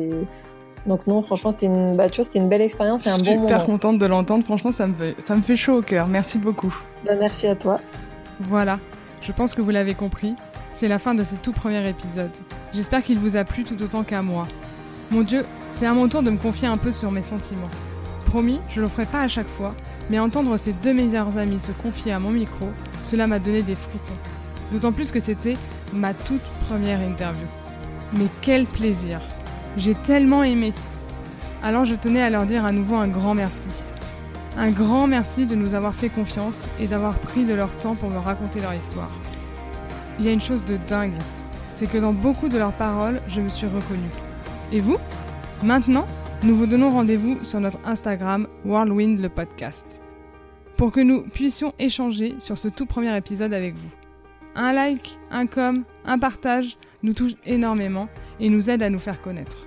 donc 0.87 1.07
non 1.07 1.23
franchement 1.23 1.51
c'était 1.51 1.67
une 1.67 1.97
bah 1.97 2.09
tu 2.09 2.17
vois 2.17 2.25
c'était 2.25 2.39
une 2.39 2.49
belle 2.49 2.63
expérience 2.63 3.07
et 3.07 3.11
un 3.11 3.19
je 3.19 3.25
bon 3.25 3.33
suis 3.33 3.41
super 3.41 3.59
moment. 3.59 3.73
contente 3.73 3.99
de 3.99 4.07
l'entendre. 4.07 4.45
Franchement, 4.45 4.73
ça 4.73 4.87
me 4.87 4.95
fait 4.95 5.15
ça 5.19 5.35
me 5.37 5.43
fait 5.43 5.57
chaud 5.57 5.79
au 5.79 5.83
cœur. 5.83 6.07
Merci 6.07 6.39
beaucoup. 6.39 6.75
Bah, 7.05 7.13
merci 7.19 7.47
à 7.47 7.55
toi. 7.57 7.79
Voilà, 8.41 8.79
je 9.21 9.33
pense 9.33 9.55
que 9.55 9.61
vous 9.63 9.71
l'avez 9.71 9.95
compris, 9.95 10.35
c'est 10.77 10.89
la 10.89 10.99
fin 10.99 11.15
de 11.15 11.23
ce 11.23 11.37
tout 11.37 11.53
premier 11.53 11.89
épisode. 11.89 12.31
J'espère 12.75 13.03
qu'il 13.03 13.19
vous 13.19 13.37
a 13.37 13.45
plu 13.45 13.65
tout 13.65 13.83
autant 13.83 14.05
qu'à 14.05 14.21
moi. 14.21 14.47
Mon 15.11 15.23
Dieu, 15.23 15.47
c'est 15.73 15.87
à 15.87 15.95
mon 15.95 16.07
tour 16.07 16.23
de 16.23 16.29
me 16.29 16.37
confier 16.37 16.69
un 16.69 16.77
peu 16.77 16.93
sur 16.93 17.11
mes 17.11 17.23
sentiments. 17.23 17.71
Promis, 18.27 18.61
je 18.69 18.83
le 18.83 18.89
ferai 18.89 19.07
pas 19.07 19.23
à 19.23 19.29
chaque 19.29 19.49
fois, 19.49 19.75
mais 20.11 20.19
entendre 20.19 20.59
ces 20.59 20.75
deux 20.75 20.93
meilleurs 20.93 21.39
amis 21.39 21.61
se 21.61 21.73
confier 21.73 22.13
à 22.13 22.19
mon 22.19 22.31
micro, 22.31 22.69
cela 23.05 23.27
m'a 23.27 23.39
donné 23.39 23.63
des 23.63 23.75
frissons. 23.75 24.13
D'autant 24.71 24.93
plus 24.93 25.11
que 25.13 25.19
c'était 25.19 25.57
ma 25.95 26.13
toute 26.13 26.45
première 26.69 27.01
interview. 27.01 27.47
Mais 28.13 28.27
quel 28.43 28.67
plaisir 28.67 29.23
J'ai 29.79 29.95
tellement 29.95 30.43
aimé 30.43 30.75
Alors 31.63 31.87
je 31.87 31.95
tenais 31.95 32.23
à 32.23 32.29
leur 32.29 32.45
dire 32.45 32.67
à 32.67 32.73
nouveau 32.73 32.97
un 32.97 33.09
grand 33.09 33.35
merci. 33.35 33.71
Un 34.59 34.73
grand 34.73 35.07
merci 35.07 35.47
de 35.47 35.55
nous 35.55 35.73
avoir 35.73 35.95
fait 35.95 36.11
confiance 36.11 36.65
et 36.79 36.87
d'avoir 36.87 37.15
pris 37.15 37.45
de 37.45 37.55
leur 37.55 37.75
temps 37.77 37.95
pour 37.95 38.11
me 38.11 38.19
raconter 38.19 38.61
leur 38.61 38.75
histoire. 38.75 39.11
Il 40.19 40.25
y 40.25 40.29
a 40.29 40.33
une 40.33 40.41
chose 40.41 40.65
de 40.65 40.79
dingue, 40.89 41.13
c'est 41.75 41.91
que 41.91 41.99
dans 41.99 42.13
beaucoup 42.13 42.49
de 42.49 42.59
leurs 42.59 42.73
paroles, 42.73 43.21
je 43.29 43.41
me 43.41 43.49
suis 43.49 43.67
reconnue. 43.67 44.11
Et 44.73 44.81
vous? 44.81 44.97
Maintenant, 45.63 46.07
nous 46.43 46.57
vous 46.57 46.67
donnons 46.67 46.91
rendez-vous 46.91 47.45
sur 47.45 47.61
notre 47.61 47.79
Instagram 47.85 48.47
Whirlwind 48.65 49.21
le 49.21 49.29
podcast 49.29 50.01
pour 50.77 50.93
que 50.93 51.01
nous 51.01 51.23
puissions 51.23 51.73
échanger 51.79 52.35
sur 52.39 52.59
ce 52.59 52.69
tout 52.69 52.87
premier 52.87 53.17
épisode 53.17 53.53
avec 53.53 53.75
vous. 53.75 53.91
Un 54.55 54.73
like, 54.73 55.19
un 55.31 55.47
com, 55.47 55.85
un 56.05 56.19
partage 56.19 56.79
nous 57.03 57.13
touche 57.13 57.33
énormément 57.45 58.09
et 58.41 58.49
nous 58.49 58.71
aide 58.71 58.83
à 58.83 58.91
nous 58.91 58.99
faire 58.99 59.21
connaître. 59.21 59.67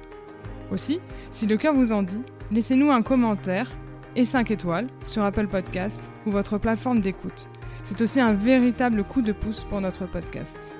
Aussi, 0.71 0.99
si 1.31 1.47
le 1.47 1.57
cœur 1.57 1.73
vous 1.73 1.91
en 1.91 2.03
dit, 2.03 2.21
laissez-nous 2.51 2.91
un 2.91 3.01
commentaire 3.01 3.69
et 4.15 4.25
5 4.25 4.51
étoiles 4.51 4.87
sur 5.05 5.23
Apple 5.23 5.47
Podcast 5.47 6.09
ou 6.25 6.31
votre 6.31 6.57
plateforme 6.57 6.99
d'écoute. 6.99 7.49
C'est 7.89 8.01
aussi 8.01 8.19
un 8.19 8.33
véritable 8.33 9.03
coup 9.03 9.23
de 9.23 9.31
pouce 9.31 9.63
pour 9.63 9.81
notre 9.81 10.05
podcast. 10.05 10.77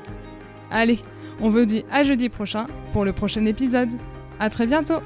Allez, 0.69 0.99
on 1.41 1.49
vous 1.49 1.65
dit 1.65 1.84
à 1.91 2.03
jeudi 2.03 2.30
prochain 2.30 2.68
pour 2.94 3.03
le 3.03 3.14
prochain 3.14 3.48
épisode. 3.48 3.90
À 4.40 4.52
très 4.52 4.68
bientôt 4.68 4.99